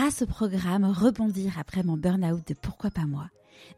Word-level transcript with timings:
grâce 0.00 0.22
au 0.22 0.26
programme 0.26 0.86
Rebondir 0.86 1.58
après 1.58 1.82
mon 1.82 1.98
burn-out 1.98 2.40
de 2.48 2.54
Pourquoi 2.54 2.90
pas 2.90 3.04
moi, 3.04 3.28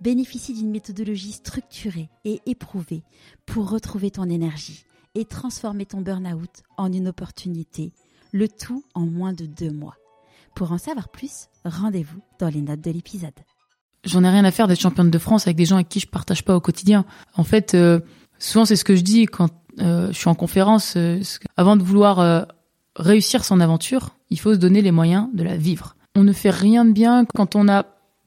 bénéficie 0.00 0.54
d'une 0.54 0.70
méthodologie 0.70 1.32
structurée 1.32 2.10
et 2.24 2.40
éprouvée 2.46 3.02
pour 3.44 3.68
retrouver 3.68 4.12
ton 4.12 4.30
énergie 4.30 4.84
et 5.16 5.24
transformer 5.24 5.84
ton 5.84 6.00
burn-out 6.00 6.62
en 6.76 6.92
une 6.92 7.08
opportunité, 7.08 7.92
le 8.30 8.46
tout 8.46 8.84
en 8.94 9.00
moins 9.00 9.32
de 9.32 9.46
deux 9.46 9.72
mois. 9.72 9.96
Pour 10.54 10.70
en 10.70 10.78
savoir 10.78 11.08
plus, 11.08 11.48
rendez-vous 11.64 12.20
dans 12.38 12.48
les 12.48 12.60
notes 12.62 12.82
de 12.82 12.92
l'épisode. 12.92 13.34
J'en 14.04 14.22
ai 14.22 14.30
rien 14.30 14.44
à 14.44 14.52
faire 14.52 14.68
d'être 14.68 14.80
championne 14.80 15.10
de 15.10 15.18
France 15.18 15.48
avec 15.48 15.56
des 15.56 15.64
gens 15.64 15.74
avec 15.74 15.88
qui 15.88 15.98
je 15.98 16.06
partage 16.06 16.44
pas 16.44 16.54
au 16.54 16.60
quotidien. 16.60 17.04
En 17.34 17.42
fait, 17.42 17.74
euh, 17.74 17.98
souvent 18.38 18.64
c'est 18.64 18.76
ce 18.76 18.84
que 18.84 18.94
je 18.94 19.02
dis 19.02 19.26
quand 19.26 19.50
euh, 19.80 20.06
je 20.12 20.16
suis 20.16 20.28
en 20.28 20.36
conférence. 20.36 20.94
Euh, 20.96 21.20
avant 21.56 21.74
de 21.74 21.82
vouloir 21.82 22.46
réussir 22.94 23.44
son 23.44 23.58
aventure, 23.58 24.10
il 24.30 24.38
faut 24.38 24.54
se 24.54 24.58
donner 24.60 24.82
les 24.82 24.92
moyens 24.92 25.28
de 25.34 25.42
la 25.42 25.56
vivre. 25.56 25.96
On 26.14 26.24
ne 26.24 26.32
fait 26.32 26.50
rien 26.50 26.84
de 26.84 26.92
bien 26.92 27.24
quand 27.24 27.56
on 27.56 27.68
a 27.68 27.86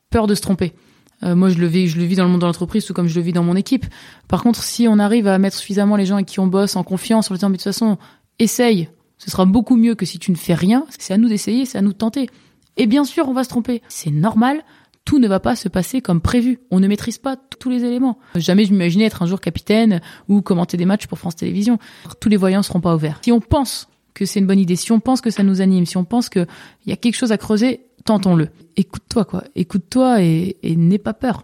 peur 0.09 0.27
de 0.27 0.35
se 0.35 0.41
tromper. 0.41 0.73
moi, 1.21 1.49
je 1.49 1.57
le 1.57 1.67
vis, 1.67 1.87
je 1.87 1.97
le 1.97 2.05
vis 2.05 2.15
dans 2.15 2.23
le 2.23 2.29
monde 2.29 2.41
de 2.41 2.45
l'entreprise, 2.45 2.85
tout 2.85 2.93
comme 2.93 3.07
je 3.07 3.15
le 3.15 3.21
vis 3.21 3.33
dans 3.33 3.43
mon 3.43 3.55
équipe. 3.55 3.85
Par 4.27 4.43
contre, 4.43 4.63
si 4.63 4.87
on 4.87 4.99
arrive 4.99 5.27
à 5.27 5.37
mettre 5.37 5.57
suffisamment 5.57 5.95
les 5.95 6.05
gens 6.05 6.15
avec 6.15 6.27
qui 6.27 6.39
on 6.39 6.47
bosse 6.47 6.75
en 6.75 6.83
confiance, 6.83 7.29
en 7.29 7.33
leur 7.33 7.37
disant 7.37 7.49
mais 7.49 7.57
de 7.57 7.63
toute 7.63 7.71
façon, 7.71 7.97
essaye, 8.39 8.89
ce 9.17 9.31
sera 9.31 9.45
beaucoup 9.45 9.75
mieux 9.75 9.95
que 9.95 10.05
si 10.05 10.19
tu 10.19 10.31
ne 10.31 10.35
fais 10.35 10.53
rien. 10.53 10.85
C'est 10.97 11.13
à 11.13 11.17
nous 11.17 11.29
d'essayer, 11.29 11.65
c'est 11.65 11.77
à 11.77 11.81
nous 11.81 11.93
de 11.93 11.97
tenter. 11.97 12.29
Et 12.77 12.87
bien 12.87 13.05
sûr, 13.05 13.27
on 13.29 13.33
va 13.33 13.43
se 13.43 13.49
tromper. 13.49 13.81
C'est 13.87 14.11
normal 14.11 14.63
tout 15.05 15.19
ne 15.19 15.27
va 15.27 15.39
pas 15.39 15.55
se 15.55 15.69
passer 15.69 16.01
comme 16.01 16.19
prévu. 16.19 16.59
On 16.71 16.79
ne 16.79 16.87
maîtrise 16.87 17.19
pas 17.19 17.37
tous 17.59 17.69
les 17.69 17.83
éléments. 17.85 18.17
Jamais 18.35 18.65
je 18.65 18.71
m'imaginais 18.71 19.05
être 19.05 19.21
un 19.21 19.27
jour 19.27 19.39
capitaine 19.39 20.01
ou 20.27 20.41
commenter 20.41 20.77
des 20.77 20.85
matchs 20.85 21.05
pour 21.05 21.19
France 21.19 21.35
Télévisions. 21.35 21.77
Tous 22.19 22.27
les 22.27 22.37
voyants 22.37 22.59
ne 22.59 22.63
seront 22.63 22.81
pas 22.81 22.95
ouverts. 22.95 23.19
Si 23.23 23.31
on 23.31 23.39
pense 23.39 23.87
que 24.15 24.25
c'est 24.25 24.39
une 24.39 24.47
bonne 24.47 24.59
idée, 24.59 24.75
si 24.75 24.91
on 24.91 24.99
pense 24.99 25.21
que 25.21 25.29
ça 25.29 25.43
nous 25.43 25.61
anime, 25.61 25.85
si 25.85 25.97
on 25.97 26.05
pense 26.05 26.29
qu'il 26.29 26.47
y 26.87 26.91
a 26.91 26.95
quelque 26.95 27.15
chose 27.15 27.31
à 27.31 27.37
creuser, 27.37 27.81
tentons-le. 28.05 28.49
Écoute-toi, 28.77 29.25
quoi. 29.25 29.43
Écoute-toi 29.55 30.21
et, 30.23 30.57
n'aie 30.63 30.97
pas 30.97 31.13
peur. 31.13 31.43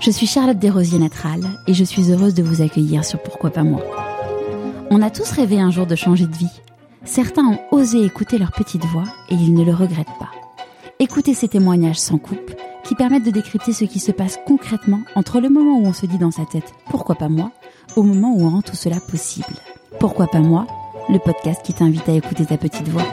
Je 0.00 0.10
suis 0.10 0.26
Charlotte 0.26 0.58
Desrosiers-Natral 0.58 1.40
et 1.68 1.74
je 1.74 1.84
suis 1.84 2.10
heureuse 2.10 2.34
de 2.34 2.42
vous 2.42 2.62
accueillir 2.62 3.04
sur 3.04 3.22
Pourquoi 3.22 3.50
pas 3.50 3.62
moi. 3.62 3.82
On 4.90 5.02
a 5.02 5.10
tous 5.10 5.30
rêvé 5.30 5.60
un 5.60 5.70
jour 5.70 5.86
de 5.86 5.94
changer 5.94 6.26
de 6.26 6.34
vie. 6.34 6.60
Certains 7.04 7.46
ont 7.46 7.58
osé 7.70 8.02
écouter 8.02 8.38
leur 8.38 8.52
petite 8.52 8.84
voix 8.86 9.04
et 9.28 9.34
ils 9.34 9.54
ne 9.54 9.64
le 9.64 9.74
regrettent 9.74 10.18
pas. 10.18 10.30
Écoutez 10.98 11.34
ces 11.34 11.48
témoignages 11.48 11.98
sans 11.98 12.18
coupe 12.18 12.52
qui 12.84 12.94
permettent 12.94 13.24
de 13.26 13.30
décrypter 13.30 13.72
ce 13.72 13.84
qui 13.84 13.98
se 13.98 14.12
passe 14.12 14.38
concrètement 14.46 15.00
entre 15.14 15.40
le 15.40 15.50
moment 15.50 15.78
où 15.78 15.86
on 15.86 15.92
se 15.92 16.06
dit 16.06 16.18
dans 16.18 16.30
sa 16.30 16.46
tête 16.46 16.72
pourquoi 16.90 17.14
pas 17.14 17.28
moi 17.28 17.50
au 17.96 18.02
moment 18.02 18.34
où 18.34 18.46
on 18.46 18.50
rend 18.50 18.62
tout 18.62 18.76
cela 18.76 19.00
possible. 19.00 19.56
Pourquoi 20.00 20.26
pas 20.26 20.40
moi 20.40 20.66
Le 21.10 21.18
podcast 21.18 21.60
qui 21.62 21.74
t'invite 21.74 22.08
à 22.08 22.14
écouter 22.14 22.46
ta 22.46 22.56
petite 22.56 22.88
voix. 22.88 23.04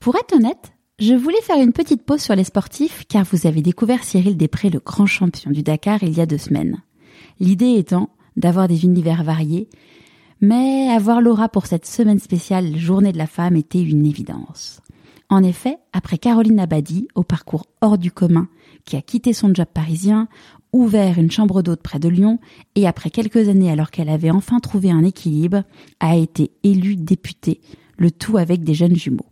Pour 0.00 0.16
être 0.16 0.34
honnête, 0.34 0.72
je 0.98 1.14
voulais 1.14 1.40
faire 1.42 1.60
une 1.60 1.72
petite 1.72 2.02
pause 2.02 2.20
sur 2.20 2.34
les 2.34 2.44
sportifs 2.44 3.04
car 3.08 3.24
vous 3.24 3.46
avez 3.46 3.62
découvert 3.62 4.02
Cyril 4.02 4.36
Després, 4.36 4.70
le 4.70 4.80
grand 4.80 5.06
champion 5.06 5.50
du 5.50 5.62
Dakar, 5.62 6.02
il 6.02 6.16
y 6.16 6.20
a 6.20 6.26
deux 6.26 6.38
semaines. 6.38 6.82
L'idée 7.38 7.76
étant 7.76 8.10
d'avoir 8.36 8.66
des 8.66 8.84
univers 8.84 9.22
variés, 9.22 9.68
mais 10.40 10.88
avoir 10.88 11.20
Laura 11.20 11.48
pour 11.48 11.66
cette 11.66 11.86
semaine 11.86 12.18
spéciale 12.18 12.76
Journée 12.76 13.12
de 13.12 13.18
la 13.18 13.26
femme 13.26 13.56
était 13.56 13.82
une 13.82 14.04
évidence. 14.04 14.80
En 15.28 15.44
effet, 15.44 15.78
après 15.92 16.18
Caroline 16.18 16.58
Abadi, 16.58 17.06
au 17.14 17.22
parcours 17.22 17.66
hors 17.80 17.98
du 17.98 18.10
commun, 18.10 18.48
qui 18.84 18.96
a 18.96 19.02
quitté 19.02 19.32
son 19.32 19.54
job 19.54 19.68
parisien, 19.72 20.26
ouvert 20.72 21.18
une 21.18 21.30
chambre 21.30 21.62
d'hôte 21.62 21.82
près 21.82 21.98
de 21.98 22.08
Lyon, 22.08 22.38
et 22.74 22.86
après 22.86 23.10
quelques 23.10 23.48
années 23.48 23.70
alors 23.70 23.90
qu'elle 23.90 24.08
avait 24.08 24.30
enfin 24.30 24.60
trouvé 24.60 24.90
un 24.90 25.04
équilibre, 25.04 25.64
a 26.00 26.16
été 26.16 26.50
élue 26.62 26.96
députée, 26.96 27.60
le 27.98 28.10
tout 28.10 28.36
avec 28.36 28.64
des 28.64 28.74
jeunes 28.74 28.96
jumeaux. 28.96 29.26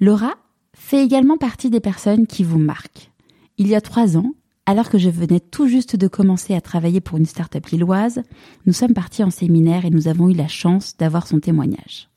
Laura 0.00 0.34
fait 0.74 1.04
également 1.04 1.36
partie 1.36 1.70
des 1.70 1.80
personnes 1.80 2.26
qui 2.26 2.44
vous 2.44 2.58
marquent. 2.58 3.10
Il 3.58 3.68
y 3.68 3.74
a 3.74 3.80
trois 3.80 4.16
ans, 4.16 4.32
alors 4.66 4.90
que 4.90 4.98
je 4.98 5.10
venais 5.10 5.40
tout 5.40 5.66
juste 5.66 5.96
de 5.96 6.08
commencer 6.08 6.54
à 6.54 6.60
travailler 6.60 7.00
pour 7.00 7.18
une 7.18 7.26
start-up 7.26 7.66
lilloise, 7.66 8.22
nous 8.66 8.72
sommes 8.72 8.94
partis 8.94 9.24
en 9.24 9.30
séminaire 9.30 9.84
et 9.84 9.90
nous 9.90 10.08
avons 10.08 10.28
eu 10.28 10.34
la 10.34 10.48
chance 10.48 10.96
d'avoir 10.96 11.26
son 11.26 11.40
témoignage. 11.40 12.08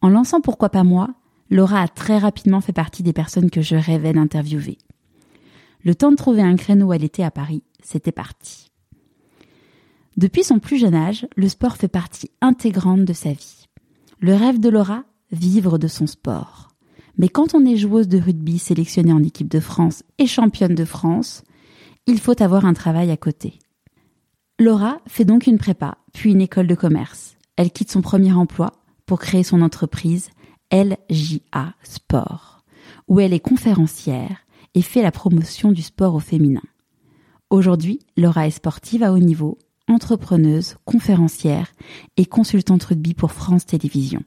En 0.00 0.08
lançant 0.08 0.40
Pourquoi 0.40 0.68
pas 0.68 0.84
moi, 0.84 1.10
Laura 1.50 1.80
a 1.80 1.88
très 1.88 2.18
rapidement 2.18 2.60
fait 2.60 2.72
partie 2.72 3.02
des 3.02 3.12
personnes 3.12 3.50
que 3.50 3.62
je 3.62 3.76
rêvais 3.76 4.12
d'interviewer. 4.12 4.78
Le 5.84 5.94
temps 5.94 6.10
de 6.10 6.16
trouver 6.16 6.40
un 6.40 6.56
créneau 6.56 6.92
elle 6.94 7.04
était 7.04 7.22
à 7.22 7.30
Paris, 7.30 7.62
c'était 7.82 8.12
parti. 8.12 8.70
Depuis 10.16 10.42
son 10.42 10.58
plus 10.58 10.78
jeune 10.78 10.94
âge, 10.94 11.26
le 11.36 11.48
sport 11.48 11.76
fait 11.76 11.88
partie 11.88 12.30
intégrante 12.40 13.04
de 13.04 13.12
sa 13.12 13.32
vie. 13.32 13.68
Le 14.18 14.34
rêve 14.34 14.58
de 14.58 14.70
Laura, 14.70 15.04
vivre 15.30 15.76
de 15.76 15.88
son 15.88 16.06
sport. 16.06 16.70
Mais 17.18 17.28
quand 17.28 17.54
on 17.54 17.66
est 17.66 17.76
joueuse 17.76 18.08
de 18.08 18.18
rugby 18.18 18.58
sélectionnée 18.58 19.12
en 19.12 19.22
équipe 19.22 19.48
de 19.48 19.60
France 19.60 20.04
et 20.18 20.26
championne 20.26 20.74
de 20.74 20.86
France, 20.86 21.42
il 22.06 22.18
faut 22.18 22.40
avoir 22.42 22.64
un 22.64 22.74
travail 22.74 23.10
à 23.10 23.18
côté. 23.18 23.58
Laura 24.58 25.00
fait 25.06 25.24
donc 25.24 25.46
une 25.46 25.58
prépa, 25.58 25.98
puis 26.14 26.30
une 26.30 26.40
école 26.40 26.66
de 26.66 26.74
commerce. 26.74 27.36
Elle 27.56 27.72
quitte 27.72 27.90
son 27.90 28.00
premier 28.00 28.32
emploi 28.32 28.72
pour 29.04 29.18
créer 29.18 29.42
son 29.42 29.60
entreprise 29.60 30.30
LJA 30.72 31.74
Sport, 31.82 32.64
où 33.06 33.20
elle 33.20 33.34
est 33.34 33.40
conférencière 33.40 34.43
et 34.74 34.82
fait 34.82 35.02
la 35.02 35.12
promotion 35.12 35.72
du 35.72 35.82
sport 35.82 36.14
au 36.14 36.20
féminin. 36.20 36.62
Aujourd'hui, 37.50 38.00
Laura 38.16 38.46
est 38.46 38.50
sportive 38.50 39.02
à 39.02 39.12
haut 39.12 39.18
niveau, 39.18 39.58
entrepreneuse, 39.88 40.76
conférencière 40.84 41.72
et 42.16 42.26
consultante 42.26 42.84
rugby 42.84 43.14
pour 43.14 43.32
France 43.32 43.66
Télévisions. 43.66 44.24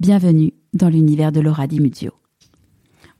Bienvenue 0.00 0.52
dans 0.74 0.88
l'univers 0.88 1.32
de 1.32 1.40
Laura 1.40 1.66
Di 1.66 1.80
Muzio. 1.80 2.12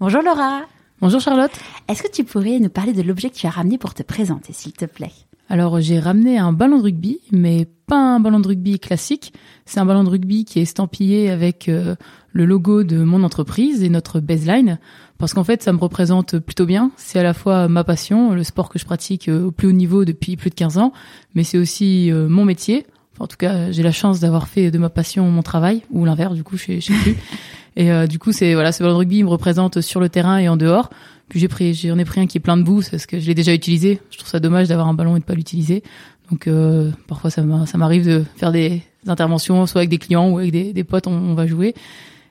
Bonjour 0.01 0.23
Laura. 0.23 0.63
Bonjour 1.01 1.21
Charlotte. 1.21 1.53
Est-ce 1.89 2.03
que 2.03 2.11
tu 2.11 2.25
pourrais 2.25 2.59
nous 2.59 2.69
parler 2.69 2.93
de 2.93 3.03
l'objet 3.03 3.31
que 3.31 3.37
tu 3.37 3.47
as 3.47 3.51
ramené 3.51 3.79
pour 3.79 3.95
te 3.95 4.03
présenter, 4.03 4.53
s'il 4.53 4.73
te 4.73 4.85
plaît? 4.85 5.13
Alors 5.53 5.83
j'ai 5.83 5.99
ramené 5.99 6.39
un 6.39 6.55
ballon 6.55 6.79
de 6.79 6.85
rugby, 6.85 7.21
mais 7.31 7.69
pas 7.87 7.99
un 7.99 8.21
ballon 8.21 8.41
de 8.41 8.49
rugby 8.49 8.81
classique. 8.81 9.35
C'est 9.67 9.81
un 9.81 9.85
ballon 9.85 10.03
de 10.03 10.09
rugby 10.09 10.47
qui 10.47 10.61
est 10.61 10.63
estampillé 10.63 11.29
avec 11.29 11.69
euh, 11.69 11.95
le 12.33 12.47
logo 12.47 12.85
de 12.85 13.05
mon 13.05 13.23
entreprise 13.23 13.83
et 13.83 13.91
notre 13.91 14.19
baseline, 14.21 14.79
parce 15.19 15.35
qu'en 15.35 15.45
fait 15.45 15.63
ça 15.63 15.75
me 15.75 15.79
représente 15.79 16.39
plutôt 16.39 16.65
bien. 16.65 16.91
C'est 16.97 17.19
à 17.19 17.23
la 17.23 17.35
fois 17.35 17.69
ma 17.69 17.85
passion, 17.85 18.33
le 18.33 18.45
sport 18.45 18.71
que 18.71 18.79
je 18.79 18.87
pratique 18.87 19.29
euh, 19.29 19.45
au 19.45 19.51
plus 19.51 19.69
haut 19.69 19.73
niveau 19.73 20.07
depuis 20.07 20.39
plus 20.39 20.49
de 20.49 20.55
15 20.55 20.79
ans, 20.79 20.95
mais 21.35 21.45
c'est 21.45 21.59
aussi 21.59 22.11
euh, 22.11 22.31
mon 22.31 22.47
métier. 22.47 22.87
en 23.19 23.27
tout 23.27 23.37
cas, 23.37 23.71
j'ai 23.73 23.83
la 23.83 23.93
chance 23.93 24.21
d'avoir 24.21 24.49
fait 24.49 24.71
de 24.71 24.79
ma 24.79 24.89
passion 24.89 25.31
mon 25.31 25.43
travail, 25.43 25.83
ou 25.91 26.07
l'inverse, 26.07 26.33
du 26.33 26.45
coup, 26.45 26.57
je 26.57 26.81
sais 26.81 26.95
plus. 26.95 27.17
Et 27.77 27.91
du 28.07 28.19
coup, 28.19 28.33
c'est 28.33 28.53
voilà, 28.53 28.71
ce 28.71 28.83
ballon 28.83 28.93
de 28.93 28.99
rugby 28.99 29.19
il 29.19 29.25
me 29.25 29.31
représente 29.31 29.81
sur 29.81 29.99
le 29.99 30.11
terrain 30.11 30.37
et 30.37 30.47
en 30.47 30.59
dehors. 30.59 30.91
Puis 31.29 31.41
j'ai 31.41 31.49
pris, 31.49 31.75
j'en 31.75 31.99
ai 31.99 32.05
pris 32.05 32.21
un 32.21 32.27
qui 32.27 32.39
est 32.39 32.41
plein 32.41 32.57
de 32.57 32.63
boue 32.63 32.83
parce 32.91 33.07
que 33.07 33.19
je 33.19 33.27
l'ai 33.27 33.35
déjà 33.35 33.55
utilisé. 33.55 34.01
Je 34.11 34.19
trouve 34.19 34.29
ça 34.29 34.41
dommage 34.41 34.69
d'avoir 34.69 34.89
un 34.89 34.95
ballon 34.95 35.17
et 35.17 35.21
de 35.21 35.25
pas 35.25 35.35
l'utiliser. 35.35 35.83
Donc 36.31 36.47
euh, 36.47 36.91
parfois 37.09 37.31
ça 37.31 37.43
m'arrive 37.43 38.07
de 38.07 38.25
faire 38.37 38.53
des 38.53 38.83
interventions, 39.07 39.67
soit 39.67 39.81
avec 39.81 39.91
des 39.91 39.99
clients 39.99 40.31
ou 40.31 40.39
avec 40.39 40.51
des, 40.51 40.85
potes, 40.85 41.07
on, 41.07 41.35
va 41.35 41.47
jouer. 41.47 41.75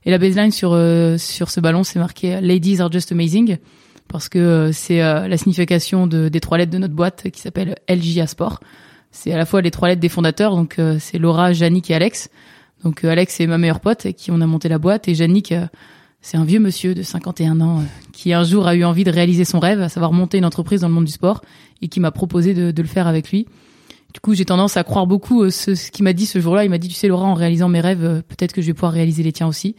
Et 0.06 0.12
la 0.12 0.18
baseline 0.18 0.52
sur 0.52 0.72
euh, 0.74 1.18
sur 1.18 1.52
ce 1.52 1.60
ballon, 1.60 1.84
c'est 1.84 2.00
marqué 2.00 2.42
"Ladies 2.42 2.82
are 2.82 2.92
just 2.92 3.12
amazing" 3.12 3.58
parce 4.08 4.28
que 4.28 4.40
euh, 4.40 4.72
c'est 4.72 5.00
la 5.00 5.38
signification 5.38 6.08
de, 6.08 6.30
des 6.30 6.40
trois 6.40 6.58
lettres 6.58 6.72
de 6.72 6.80
notre 6.80 6.96
boîte 6.96 7.30
qui 7.30 7.42
s'appelle 7.42 7.76
LJA 7.88 8.28
Sport. 8.28 8.60
C'est 9.12 9.32
à 9.32 9.38
la 9.38 9.46
fois 9.46 9.62
les 9.62 9.72
trois 9.72 9.90
lettres 9.90 10.02
des 10.02 10.10
fondateurs, 10.10 10.56
donc 10.56 10.80
c'est 11.00 11.20
Laura, 11.20 11.54
Jannick 11.54 11.92
et 11.92 11.96
Alex. 11.96 12.30
Donc 12.84 13.04
Alex 13.04 13.36
c'est 13.36 13.46
ma 13.46 13.58
meilleure 13.58 13.82
pote 13.82 14.06
avec 14.06 14.16
qui 14.16 14.32
on 14.32 14.42
a 14.42 14.48
monté 14.48 14.68
la 14.70 14.80
boîte 14.80 15.08
et 15.08 15.16
Jannick 15.16 15.54
c'est 16.22 16.38
un 16.38 16.46
vieux 16.46 16.60
monsieur 16.60 16.94
de 16.94 17.02
51 17.02 17.62
ans 17.62 17.80
euh, 17.80 17.84
qui 18.14 18.32
un 18.34 18.44
jour 18.44 18.68
a 18.68 18.76
eu 18.76 18.84
envie 18.84 19.04
de 19.04 19.12
réaliser 19.12 19.44
son 19.44 19.60
rêve, 19.60 19.82
à 19.82 19.90
savoir 19.90 20.14
monter 20.14 20.38
une 20.38 20.46
entreprise 20.46 20.82
dans 20.82 20.88
le 20.88 20.94
monde 20.94 21.06
du 21.06 21.12
sport, 21.12 21.42
et 21.82 21.88
qui 21.88 22.00
m'a 22.00 22.12
proposé 22.12 22.54
de, 22.54 22.82
le 22.82 22.88
faire 22.88 23.08
avec 23.08 23.32
lui. 23.32 23.48
Du 24.14 24.20
coup, 24.20 24.34
j'ai 24.36 24.46
tendance 24.46 24.78
à 24.78 24.84
croire 24.84 25.08
beaucoup 25.08 25.44
euh, 25.44 25.50
ce, 25.50 25.74
ce 25.74 25.90
qu'il 25.90 26.04
m'a 26.04 26.14
dit 26.14 26.26
ce 26.26 26.40
jour-là. 26.40 26.64
Il 26.64 26.70
m'a 26.70 26.78
dit, 26.78 26.90
tu 26.90 26.94
sais, 26.94 27.08
Laura, 27.08 27.26
en 27.26 27.34
réalisant 27.34 27.70
mes 27.70 27.82
rêves, 27.82 28.04
euh, 28.04 28.22
peut-être 28.22 28.54
que 28.54 28.62
je 28.62 28.68
vais 28.68 28.74
pouvoir 28.74 28.92
réaliser 28.92 29.24
les 29.24 29.32
tiens 29.32 29.48
aussi. 29.48 29.76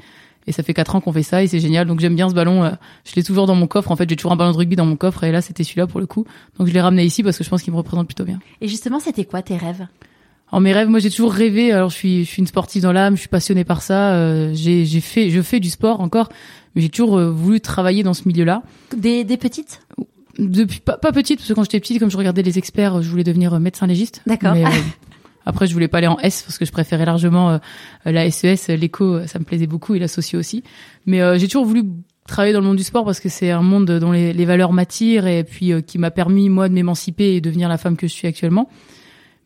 Et 0.48 0.52
ça 0.52 0.64
fait 0.64 0.74
quatre 0.74 0.96
ans 0.96 1.00
qu'on 1.00 1.12
fait 1.12 1.22
ça 1.22 1.44
et 1.44 1.46
c'est 1.46 1.60
génial. 1.60 1.86
Donc 1.86 2.00
j'aime 2.00 2.16
bien 2.16 2.28
ce 2.28 2.34
ballon. 2.34 2.68
Je 3.04 3.14
l'ai 3.14 3.22
toujours 3.22 3.46
dans 3.46 3.54
mon 3.54 3.68
coffre. 3.68 3.92
En 3.92 3.96
fait, 3.96 4.10
j'ai 4.10 4.16
toujours 4.16 4.32
un 4.32 4.36
ballon 4.36 4.50
de 4.50 4.56
rugby 4.56 4.74
dans 4.74 4.86
mon 4.86 4.96
coffre 4.96 5.22
et 5.22 5.30
là, 5.30 5.40
c'était 5.40 5.62
celui-là 5.62 5.86
pour 5.86 6.00
le 6.00 6.06
coup. 6.06 6.26
Donc 6.58 6.66
je 6.66 6.72
l'ai 6.72 6.80
ramené 6.80 7.04
ici 7.04 7.22
parce 7.22 7.38
que 7.38 7.44
je 7.44 7.48
pense 7.48 7.62
qu'il 7.62 7.72
me 7.72 7.78
représente 7.78 8.08
plutôt 8.08 8.24
bien. 8.24 8.40
Et 8.60 8.66
justement, 8.66 8.98
c'était 8.98 9.24
quoi 9.24 9.42
tes 9.42 9.56
rêves? 9.56 9.86
En 10.52 10.60
mes 10.60 10.72
rêves, 10.72 10.88
moi 10.88 11.00
j'ai 11.00 11.10
toujours 11.10 11.32
rêvé. 11.32 11.72
Alors 11.72 11.88
je 11.88 11.96
suis, 11.96 12.24
je 12.24 12.30
suis 12.30 12.40
une 12.40 12.46
sportive 12.46 12.82
dans 12.82 12.92
l'âme, 12.92 13.16
je 13.16 13.20
suis 13.20 13.28
passionnée 13.28 13.64
par 13.64 13.82
ça. 13.82 14.12
Euh, 14.12 14.52
j'ai, 14.54 14.84
j'ai 14.84 15.00
fait, 15.00 15.30
je 15.30 15.40
fais 15.40 15.58
du 15.58 15.70
sport 15.70 16.00
encore, 16.00 16.28
mais 16.74 16.82
j'ai 16.82 16.90
toujours 16.90 17.18
euh, 17.18 17.30
voulu 17.30 17.60
travailler 17.60 18.02
dans 18.02 18.14
ce 18.14 18.28
milieu-là. 18.28 18.62
Des, 18.94 19.24
des 19.24 19.38
petites? 19.38 19.80
Depuis 20.38 20.80
pas, 20.80 20.98
pas 20.98 21.10
petite, 21.12 21.38
parce 21.38 21.48
que 21.48 21.54
quand 21.54 21.64
j'étais 21.64 21.80
petite, 21.80 21.98
comme 21.98 22.10
je 22.10 22.16
regardais 22.18 22.42
les 22.42 22.58
experts, 22.58 23.02
je 23.02 23.08
voulais 23.08 23.24
devenir 23.24 23.58
médecin 23.60 23.86
légiste. 23.86 24.22
D'accord. 24.26 24.54
Euh, 24.54 24.64
après, 25.46 25.66
je 25.66 25.72
voulais 25.72 25.88
pas 25.88 25.98
aller 25.98 26.06
en 26.06 26.18
S 26.18 26.42
parce 26.42 26.58
que 26.58 26.64
je 26.64 26.70
préférais 26.70 27.04
largement 27.04 27.58
la 28.04 28.30
SES, 28.30 28.70
e 28.70 28.76
l'éco, 28.76 29.26
ça 29.26 29.40
me 29.40 29.44
plaisait 29.44 29.66
beaucoup 29.66 29.94
et 29.94 29.98
la 29.98 30.06
socio 30.06 30.38
aussi. 30.38 30.62
Mais 31.04 31.18
j'ai 31.36 31.48
toujours 31.48 31.64
voulu 31.64 31.82
travailler 32.28 32.52
dans 32.52 32.60
le 32.60 32.66
monde 32.66 32.76
du 32.76 32.84
sport 32.84 33.04
parce 33.04 33.18
que 33.18 33.28
c'est 33.28 33.50
un 33.50 33.60
monde 33.60 33.90
dont 33.90 34.12
les, 34.12 34.32
les 34.32 34.44
valeurs 34.44 34.72
m'attirent 34.72 35.26
et 35.26 35.42
puis 35.42 35.72
qui 35.84 35.98
m'a 35.98 36.12
permis 36.12 36.48
moi 36.48 36.68
de 36.68 36.74
m'émanciper 36.74 37.34
et 37.34 37.40
devenir 37.40 37.68
la 37.68 37.76
femme 37.76 37.96
que 37.96 38.06
je 38.06 38.12
suis 38.12 38.28
actuellement. 38.28 38.68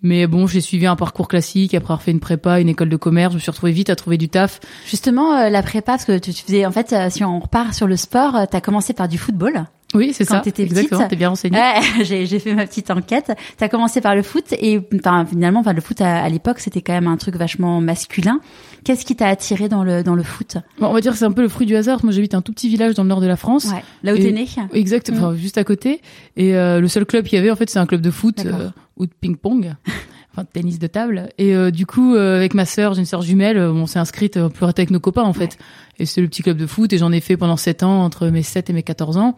Mais 0.02 0.26
bon, 0.26 0.46
j'ai 0.46 0.60
suivi 0.60 0.86
un 0.86 0.96
parcours 0.96 1.28
classique 1.28 1.74
après 1.74 1.86
avoir 1.86 2.02
fait 2.02 2.10
une 2.10 2.20
prépa, 2.20 2.60
une 2.60 2.68
école 2.68 2.88
de 2.88 2.96
commerce. 2.96 3.32
Je 3.32 3.36
me 3.36 3.40
suis 3.40 3.50
retrouvée 3.50 3.72
vite 3.72 3.90
à 3.90 3.96
trouver 3.96 4.18
du 4.18 4.28
taf. 4.28 4.60
Justement, 4.86 5.36
euh, 5.36 5.48
la 5.48 5.62
prépa, 5.62 5.92
parce 5.92 6.04
que 6.04 6.18
tu, 6.18 6.32
faisais, 6.32 6.66
en 6.66 6.72
fait, 6.72 6.92
euh, 6.92 7.08
si 7.10 7.24
on 7.24 7.40
repart 7.40 7.72
sur 7.74 7.86
le 7.86 7.96
sport, 7.96 8.46
tu 8.50 8.56
as 8.56 8.60
commencé 8.60 8.92
par 8.92 9.08
du 9.08 9.18
football. 9.18 9.66
Oui, 9.96 10.12
c'est 10.12 10.24
Quand 10.24 10.34
ça. 10.36 10.40
t'étais 10.40 10.64
petite. 10.64 10.76
Exactement, 10.76 11.08
t'es 11.08 11.16
bien 11.16 11.30
renseignée. 11.30 11.58
Ouais, 11.58 12.04
j'ai 12.04 12.38
fait 12.38 12.54
ma 12.54 12.66
petite 12.66 12.90
enquête. 12.90 13.32
Tu 13.58 13.64
as 13.64 13.68
commencé 13.68 14.00
par 14.00 14.14
le 14.14 14.22
foot 14.22 14.44
et 14.52 14.80
finalement, 15.28 15.60
enfin, 15.60 15.72
le 15.72 15.80
foot 15.80 16.00
à, 16.00 16.22
à 16.22 16.28
l'époque, 16.28 16.60
c'était 16.60 16.82
quand 16.82 16.92
même 16.92 17.06
un 17.08 17.16
truc 17.16 17.36
vachement 17.36 17.80
masculin. 17.80 18.40
Qu'est-ce 18.84 19.04
qui 19.04 19.16
t'a 19.16 19.28
attiré 19.28 19.68
dans 19.68 19.82
le 19.82 20.02
dans 20.04 20.14
le 20.14 20.22
foot? 20.22 20.58
Bon, 20.78 20.86
on 20.88 20.92
va 20.92 21.00
dire 21.00 21.12
que 21.12 21.18
c'est 21.18 21.24
un 21.24 21.32
peu 21.32 21.42
le 21.42 21.48
fruit 21.48 21.66
du 21.66 21.74
hasard. 21.74 22.04
Moi, 22.04 22.12
j'habite 22.12 22.34
un 22.34 22.42
tout 22.42 22.52
petit 22.52 22.68
village 22.68 22.94
dans 22.94 23.02
le 23.02 23.08
nord 23.08 23.20
de 23.20 23.26
la 23.26 23.36
France. 23.36 23.64
Ouais, 23.66 23.82
là 24.04 24.12
où 24.14 24.16
t'es 24.16 24.30
né. 24.32 24.46
Exact, 24.72 25.10
enfin, 25.12 25.34
juste 25.34 25.58
à 25.58 25.64
côté. 25.64 26.00
Et 26.36 26.54
euh, 26.54 26.80
le 26.80 26.88
seul 26.88 27.04
club 27.04 27.24
qu'il 27.24 27.36
y 27.36 27.40
avait, 27.40 27.50
en 27.50 27.56
fait, 27.56 27.68
c'est 27.70 27.78
un 27.78 27.86
club 27.86 28.00
de 28.00 28.10
foot 28.10 28.44
euh, 28.46 28.68
ou 28.96 29.06
de 29.06 29.12
ping-pong, 29.20 29.74
enfin 30.32 30.42
de 30.42 30.48
tennis 30.52 30.78
de 30.78 30.86
table. 30.86 31.30
Et 31.38 31.54
euh, 31.56 31.70
du 31.70 31.86
coup, 31.86 32.14
euh, 32.14 32.36
avec 32.36 32.54
ma 32.54 32.64
sœur, 32.64 32.94
j'ai 32.94 33.00
une 33.00 33.06
sœur 33.06 33.22
jumelle, 33.22 33.56
euh, 33.58 33.72
on 33.72 33.86
s'est 33.86 33.98
inscrite 33.98 34.38
pour 34.48 34.68
être 34.68 34.78
avec 34.78 34.90
nos 34.90 35.00
copains, 35.00 35.24
en 35.24 35.32
fait. 35.32 35.58
Et 35.98 36.06
c'est 36.06 36.20
le 36.20 36.28
petit 36.28 36.42
club 36.42 36.56
de 36.58 36.66
foot, 36.66 36.92
et 36.92 36.98
j'en 36.98 37.10
ai 37.10 37.20
fait 37.20 37.36
pendant 37.36 37.56
7 37.56 37.82
ans, 37.82 38.04
entre 38.04 38.28
mes 38.28 38.42
7 38.42 38.70
et 38.70 38.72
mes 38.72 38.82
14 38.82 39.16
ans. 39.16 39.36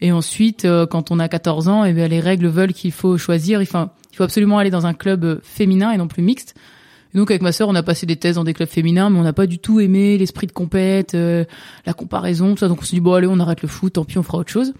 Et 0.00 0.12
ensuite, 0.12 0.64
euh, 0.64 0.86
quand 0.86 1.10
on 1.10 1.18
a 1.18 1.28
14 1.28 1.68
ans, 1.68 1.84
et 1.84 1.92
bien, 1.92 2.08
les 2.08 2.20
règles 2.20 2.48
veulent 2.48 2.72
qu'il 2.72 2.92
faut 2.92 3.16
choisir. 3.16 3.60
Enfin, 3.60 3.90
il 4.12 4.16
faut 4.16 4.24
absolument 4.24 4.58
aller 4.58 4.70
dans 4.70 4.86
un 4.86 4.94
club 4.94 5.24
euh, 5.24 5.40
féminin 5.42 5.90
et 5.90 5.96
non 5.96 6.08
plus 6.08 6.22
mixte. 6.22 6.54
Et 7.14 7.18
donc 7.18 7.30
avec 7.30 7.42
ma 7.42 7.52
sœur, 7.52 7.68
on 7.68 7.74
a 7.74 7.82
passé 7.82 8.04
des 8.04 8.16
thèses 8.16 8.34
dans 8.34 8.44
des 8.44 8.52
clubs 8.52 8.68
féminins, 8.68 9.08
mais 9.08 9.18
on 9.18 9.22
n'a 9.22 9.32
pas 9.32 9.46
du 9.46 9.58
tout 9.58 9.80
aimé 9.80 10.18
l'esprit 10.18 10.46
de 10.46 10.52
compète, 10.52 11.14
euh, 11.14 11.44
la 11.86 11.94
comparaison, 11.94 12.50
tout 12.50 12.58
ça. 12.58 12.68
Donc 12.68 12.80
on 12.80 12.84
s'est 12.84 12.96
dit 12.96 13.00
bon 13.00 13.14
allez, 13.14 13.26
on 13.26 13.38
arrête 13.40 13.62
le 13.62 13.68
foot, 13.68 13.94
tant 13.94 14.04
pis, 14.04 14.18
on 14.18 14.22
fera 14.22 14.38
autre 14.38 14.50
chose. 14.50 14.74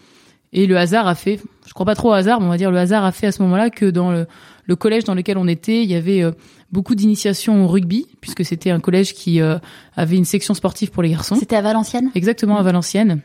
Et 0.53 0.67
le 0.67 0.77
hasard 0.77 1.07
a 1.07 1.15
fait, 1.15 1.41
je 1.67 1.73
crois 1.73 1.87
pas 1.87 1.95
trop 1.95 2.11
au 2.11 2.13
hasard, 2.13 2.41
mais 2.41 2.47
on 2.47 2.51
va 2.51 2.57
dire 2.57 2.71
le 2.71 2.79
hasard 2.79 3.05
a 3.05 3.13
fait 3.13 3.27
à 3.27 3.33
ce 3.33 3.43
moment-là 3.43 3.71
que 3.71 3.87
dans 3.87 4.11
le, 4.11 4.27
le 4.65 4.77
collège 4.77 5.05
dans 5.05 5.15
lequel 5.15 5.39
on 5.39 5.49
était, 5.49 5.83
il 5.83 5.91
y 5.91 5.95
avait 5.95 6.23
euh, 6.23 6.33
beaucoup 6.73 6.95
d'initiations 6.95 7.65
au 7.65 7.69
rugby, 7.69 8.07
puisque 8.21 8.45
c'était 8.45 8.71
un 8.71 8.81
collège 8.81 9.15
qui 9.15 9.41
euh, 9.41 9.59
avait 9.97 10.17
une 10.17 10.25
section 10.25 10.55
sportive 10.55 10.91
pour 10.91 11.03
les 11.03 11.11
garçons. 11.11 11.37
C'était 11.37 11.57
à 11.57 11.63
Valenciennes? 11.63 12.11
Exactement 12.15 12.59
à 12.59 12.63
Valenciennes, 12.63 13.23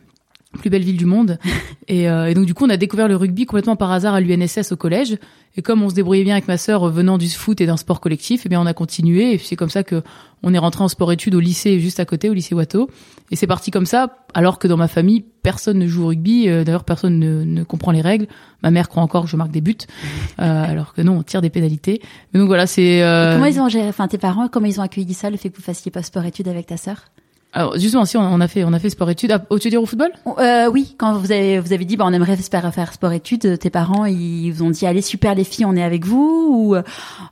plus 0.59 0.69
belle 0.69 0.83
ville 0.83 0.97
du 0.97 1.05
monde. 1.05 1.37
et, 1.87 2.09
euh, 2.09 2.27
et 2.29 2.33
donc 2.33 2.45
du 2.45 2.53
coup, 2.53 2.65
on 2.65 2.69
a 2.69 2.77
découvert 2.77 3.07
le 3.07 3.15
rugby 3.15 3.45
complètement 3.45 3.75
par 3.75 3.91
hasard 3.91 4.13
à 4.13 4.21
l'UNSS 4.21 4.71
au 4.71 4.75
collège. 4.77 5.17
Et 5.57 5.61
comme 5.61 5.81
on 5.83 5.89
se 5.89 5.95
débrouillait 5.95 6.23
bien 6.23 6.33
avec 6.35 6.47
ma 6.47 6.57
sœur 6.57 6.83
euh, 6.85 6.89
venant 6.89 7.17
du 7.17 7.27
foot 7.27 7.59
et 7.61 7.65
d'un 7.65 7.75
sport 7.77 7.99
collectif, 7.99 8.43
eh 8.45 8.49
bien 8.49 8.61
on 8.61 8.65
a 8.65 8.73
continué. 8.73 9.33
Et 9.33 9.37
c'est 9.37 9.55
comme 9.57 9.69
ça 9.69 9.83
que 9.83 10.01
on 10.43 10.53
est 10.53 10.57
rentré 10.57 10.83
en 10.83 10.87
sport-études 10.87 11.35
au 11.35 11.39
lycée 11.39 11.79
juste 11.79 11.99
à 11.99 12.05
côté, 12.05 12.29
au 12.29 12.33
lycée 12.33 12.55
Watteau. 12.55 12.89
Et 13.31 13.35
c'est 13.35 13.47
parti 13.47 13.69
comme 13.71 13.85
ça, 13.85 14.17
alors 14.33 14.59
que 14.59 14.67
dans 14.67 14.77
ma 14.77 14.87
famille, 14.87 15.23
personne 15.43 15.77
ne 15.77 15.87
joue 15.87 16.03
au 16.03 16.07
rugby. 16.07 16.47
Euh, 16.49 16.63
D'ailleurs, 16.63 16.83
personne 16.83 17.19
ne, 17.19 17.43
ne 17.43 17.63
comprend 17.63 17.91
les 17.91 18.01
règles. 18.01 18.27
Ma 18.63 18.71
mère 18.71 18.89
croit 18.89 19.03
encore 19.03 19.23
que 19.25 19.29
je 19.29 19.35
marque 19.37 19.51
des 19.51 19.61
buts, 19.61 19.75
euh, 20.39 20.63
alors 20.65 20.93
que 20.93 21.01
non, 21.01 21.17
on 21.17 21.23
tire 21.23 21.41
des 21.41 21.49
pénalités. 21.49 22.01
Mais 22.33 22.39
donc 22.39 22.47
voilà, 22.47 22.65
c'est. 22.67 23.03
euh, 23.03 23.33
Comment 23.33 23.45
ils 23.45 23.59
ont 23.59 23.69
géré, 23.69 23.87
enfin 23.89 24.07
tes 24.07 24.17
parents, 24.17 24.47
comment 24.47 24.67
ils 24.67 24.79
ont 24.79 24.83
accueilli 24.83 25.13
ça, 25.13 25.29
le 25.29 25.37
fait 25.37 25.49
que 25.49 25.57
vous 25.57 25.63
fassiez 25.63 25.91
pas 25.91 26.01
sport-études 26.01 26.47
avec 26.47 26.65
ta 26.67 26.77
sœur? 26.77 27.05
Alors 27.53 27.77
justement, 27.77 28.05
si 28.05 28.15
on 28.15 28.39
a 28.39 28.47
fait, 28.47 28.63
on 28.63 28.71
a 28.71 28.79
fait 28.79 28.89
sport-études. 28.89 29.31
Ah, 29.33 29.43
tu 29.59 29.69
dire 29.69 29.81
au 29.81 29.85
football? 29.85 30.11
Euh, 30.39 30.69
Oui, 30.71 30.95
quand 30.97 31.13
vous 31.17 31.31
avez 31.33 31.59
vous 31.59 31.73
avez 31.73 31.83
dit 31.83 31.97
bah 31.97 32.05
on 32.07 32.13
aimerait 32.13 32.37
faire 32.37 32.73
faire 32.73 32.93
sport-études, 32.93 33.59
tes 33.59 33.69
parents 33.69 34.05
ils 34.05 34.51
vous 34.51 34.63
ont 34.63 34.69
dit 34.69 34.85
allez 34.85 35.01
super 35.01 35.35
les 35.35 35.43
filles, 35.43 35.65
on 35.65 35.75
est 35.75 35.83
avec 35.83 36.05
vous 36.05 36.47
ou 36.53 36.75
euh, 36.75 36.81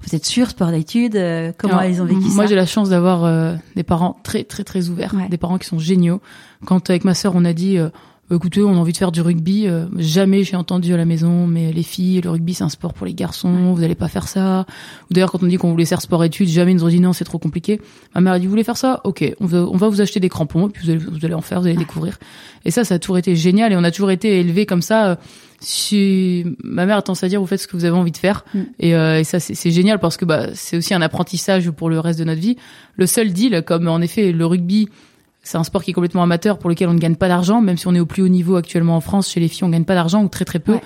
vous 0.05 0.15
êtes 0.15 0.25
sûrs 0.25 0.49
sport-études 0.49 1.15
euh, 1.15 1.53
Comment 1.57 1.77
Alors, 1.77 1.89
ils 1.89 2.01
ont 2.01 2.05
vécu 2.05 2.19
Moi, 2.33 2.43
ça? 2.43 2.49
j'ai 2.49 2.55
la 2.55 2.65
chance 2.65 2.89
d'avoir 2.89 3.23
euh, 3.23 3.55
des 3.77 3.83
parents 3.83 4.17
très, 4.23 4.43
très, 4.43 4.63
très 4.65 4.89
ouverts, 4.89 5.13
Ouais. 5.15 5.29
des 5.29 5.37
parents 5.37 5.57
qui 5.57 5.67
sont 5.67 5.79
géniaux. 5.79 6.19
Quand 6.65 6.89
avec 6.89 7.05
ma 7.05 7.13
sœur, 7.13 7.33
on 7.35 7.45
a 7.45 7.53
dit, 7.53 7.77
euh, 7.77 7.87
écoutez, 8.35 8.61
on 8.61 8.73
a 8.73 8.77
envie 8.77 8.93
de 8.93 8.97
faire 8.97 9.11
du 9.11 9.21
rugby, 9.21 9.67
euh, 9.67 9.85
jamais 9.97 10.43
j'ai 10.43 10.55
entendu 10.55 10.93
à 10.93 10.97
la 10.97 11.05
maison, 11.05 11.47
mais 11.47 11.71
les 11.73 11.83
filles, 11.83 12.21
le 12.21 12.29
rugby, 12.29 12.53
c'est 12.53 12.63
un 12.63 12.69
sport 12.69 12.93
pour 12.93 13.05
les 13.05 13.13
garçons, 13.13 13.73
vous 13.73 13.83
allez 13.83 13.95
pas 13.95 14.07
faire 14.07 14.27
ça. 14.27 14.65
Ou 15.09 15.13
d'ailleurs, 15.13 15.31
quand 15.31 15.41
on 15.43 15.47
dit 15.47 15.57
qu'on 15.57 15.71
voulait 15.71 15.85
faire 15.85 16.01
sport-études, 16.01 16.47
jamais 16.47 16.71
ils 16.71 16.75
nous 16.75 16.83
ont 16.85 16.89
dit 16.89 16.99
non, 16.99 17.13
c'est 17.13 17.25
trop 17.25 17.39
compliqué. 17.39 17.81
Ma 18.15 18.21
mère 18.21 18.33
a 18.33 18.39
dit, 18.39 18.45
vous 18.45 18.51
voulez 18.51 18.63
faire 18.63 18.77
ça? 18.77 19.01
Ok, 19.03 19.23
on 19.39 19.45
va, 19.45 19.59
on 19.59 19.77
va 19.77 19.87
vous 19.89 20.01
acheter 20.01 20.19
des 20.19 20.29
crampons, 20.29 20.67
et 20.67 20.71
puis 20.71 20.85
vous 20.85 20.91
allez, 20.91 20.99
vous 20.99 21.25
allez 21.25 21.33
en 21.33 21.41
faire, 21.41 21.61
vous 21.61 21.67
allez 21.67 21.75
découvrir. 21.77 22.17
Et 22.65 22.71
ça, 22.71 22.83
ça 22.83 22.95
a 22.95 22.99
toujours 22.99 23.17
été 23.17 23.35
génial, 23.35 23.73
et 23.73 23.75
on 23.75 23.83
a 23.83 23.91
toujours 23.91 24.11
été 24.11 24.39
élevés 24.39 24.65
comme 24.65 24.81
ça. 24.81 25.09
euh, 25.11 25.15
si 25.61 26.45
ma 26.63 26.85
mère 26.85 26.95
a 26.97 27.01
tendance 27.01 27.21
à 27.23 27.27
dire 27.27 27.41
vous 27.41 27.45
faites 27.45 27.59
ce 27.59 27.67
que 27.67 27.75
vous 27.75 27.83
avez 27.83 27.97
envie 27.97 28.11
de 28.13 28.17
faire 28.17 28.45
Mm. 28.53 28.59
et, 28.79 28.95
euh, 28.95 29.19
et 29.19 29.23
ça 29.25 29.41
c'est 29.41 29.55
c'est 29.55 29.71
génial 29.71 29.99
parce 29.99 30.15
que 30.15 30.23
bah 30.23 30.47
c'est 30.53 30.77
aussi 30.77 30.93
un 30.93 31.01
apprentissage 31.01 31.69
pour 31.71 31.89
le 31.89 31.99
reste 31.99 32.17
de 32.17 32.23
notre 32.23 32.39
vie 32.39 32.55
le 32.95 33.05
seul 33.05 33.33
deal 33.33 33.61
comme 33.65 33.89
en 33.89 33.99
effet 33.99 34.31
le 34.31 34.45
rugby 34.45 34.87
c'est 35.41 35.57
un 35.57 35.63
sport 35.63 35.83
qui 35.83 35.91
est 35.91 35.93
complètement 35.93 36.23
amateur 36.23 36.57
pour 36.59 36.69
lequel 36.69 36.89
on 36.89 36.93
ne 36.93 36.99
gagne 36.99 37.15
pas 37.15 37.27
d'argent 37.27 37.61
même 37.61 37.77
si 37.77 37.87
on 37.87 37.95
est 37.95 37.99
au 37.99 38.05
plus 38.05 38.21
haut 38.23 38.27
niveau 38.27 38.55
actuellement 38.57 38.95
en 38.95 39.01
France 39.01 39.29
chez 39.29 39.39
les 39.39 39.47
filles 39.47 39.63
on 39.63 39.69
gagne 39.69 39.85
pas 39.85 39.95
d'argent 39.95 40.23
ou 40.23 40.27
très 40.27 40.45
très 40.45 40.59
peu 40.59 40.73
Ouais. 40.73 40.81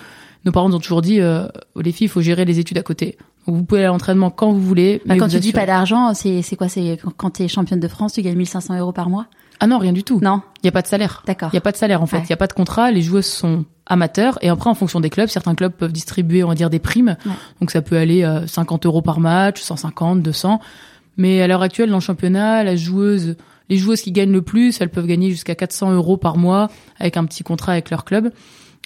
nos 0.45 0.51
parents 0.51 0.69
nous 0.69 0.75
ont 0.75 0.79
toujours 0.79 1.01
dit 1.01 1.19
euh, 1.21 1.47
les 1.81 1.91
filles 1.91 2.05
il 2.05 2.09
faut 2.09 2.21
gérer 2.21 2.45
les 2.45 2.59
études 2.59 2.77
à 2.77 2.83
côté 2.83 3.17
donc 3.47 3.57
vous 3.57 3.63
pouvez 3.63 3.81
aller 3.81 3.87
à 3.87 3.91
l'entraînement 3.91 4.29
quand 4.29 4.53
vous 4.53 4.61
voulez 4.61 4.97
Bah, 5.05 5.15
mais 5.15 5.17
quand 5.17 5.25
vous 5.27 5.33
tu 5.33 5.39
dis 5.41 5.51
pas 5.51 5.65
d'argent, 5.65 6.13
c'est 6.13 6.41
quoi 6.57 6.69
C'est 6.69 6.97
quand- 7.03 7.11
quand 7.17 7.29
t'es 7.31 7.49
championne 7.49 7.79
de 7.81 7.87
France, 7.89 8.13
tu 8.13 8.21
gagnes 8.21 8.37
1500 8.37 8.77
euros 8.79 8.93
par 8.93 9.09
mois? 9.09 9.25
Ah 9.59 9.67
non 9.67 9.79
rien 9.79 9.91
du 9.91 10.03
tout 10.03 10.19
Non, 10.21 10.41
il 10.61 10.67
y 10.67 10.69
a 10.69 10.71
pas 10.71 10.81
de 10.81 10.87
salaire 10.87 11.23
d'accord. 11.27 11.49
Il 11.51 11.55
y 11.55 11.57
a 11.57 11.61
pas 11.61 11.73
de 11.73 11.77
salaire 11.77 12.01
en 12.01 12.05
fait, 12.05 12.17
il 12.17 12.21
Ouais. 12.21 12.27
y 12.29 12.33
a 12.33 12.37
pas 12.37 12.47
de 12.47 12.53
contrat, 12.53 12.89
les 12.91 13.01
joueuses 13.01 13.25
sont 13.25 13.65
amateurs 13.85 14.37
et 14.41 14.47
après 14.47 14.69
en 14.69 14.75
fonction 14.75 15.01
des 15.01 15.09
clubs, 15.09 15.27
certains 15.27 15.55
clubs 15.55 15.73
peuvent 15.73 15.91
distribuer 15.91 16.41
on 16.43 16.47
va 16.47 16.55
dire 16.55 16.69
des 16.69 16.79
primes. 16.79 17.17
Ouais. 17.25 17.31
Donc 17.59 17.71
ça 17.71 17.81
peut 17.81 17.97
aller 17.97 18.23
euh, 18.23 18.47
50 18.47 18.85
euros 18.85 19.01
par 19.01 19.19
match, 19.19 19.61
150, 19.61 20.21
200. 20.21 20.61
Mais 21.17 21.41
à 21.41 21.47
l'heure 21.47 21.61
actuelle 21.63 21.89
dans 21.89 21.97
le 21.97 22.01
championnat, 22.01 22.63
la 22.63 22.75
joueuse, 22.77 23.35
les 23.69 23.77
joueuses 23.77 24.01
qui 24.01 24.11
gagnent 24.11 24.31
le 24.31 24.41
plus, 24.41 24.79
elles 24.81 24.89
peuvent 24.89 25.07
gagner 25.07 25.29
jusqu'à 25.31 25.55
400 25.55 25.93
euros 25.93 26.17
par 26.17 26.37
mois 26.37 26.69
avec 26.99 27.17
un 27.17 27.25
petit 27.25 27.43
contrat 27.43 27.73
avec 27.73 27.89
leur 27.89 28.03
club. 28.05 28.31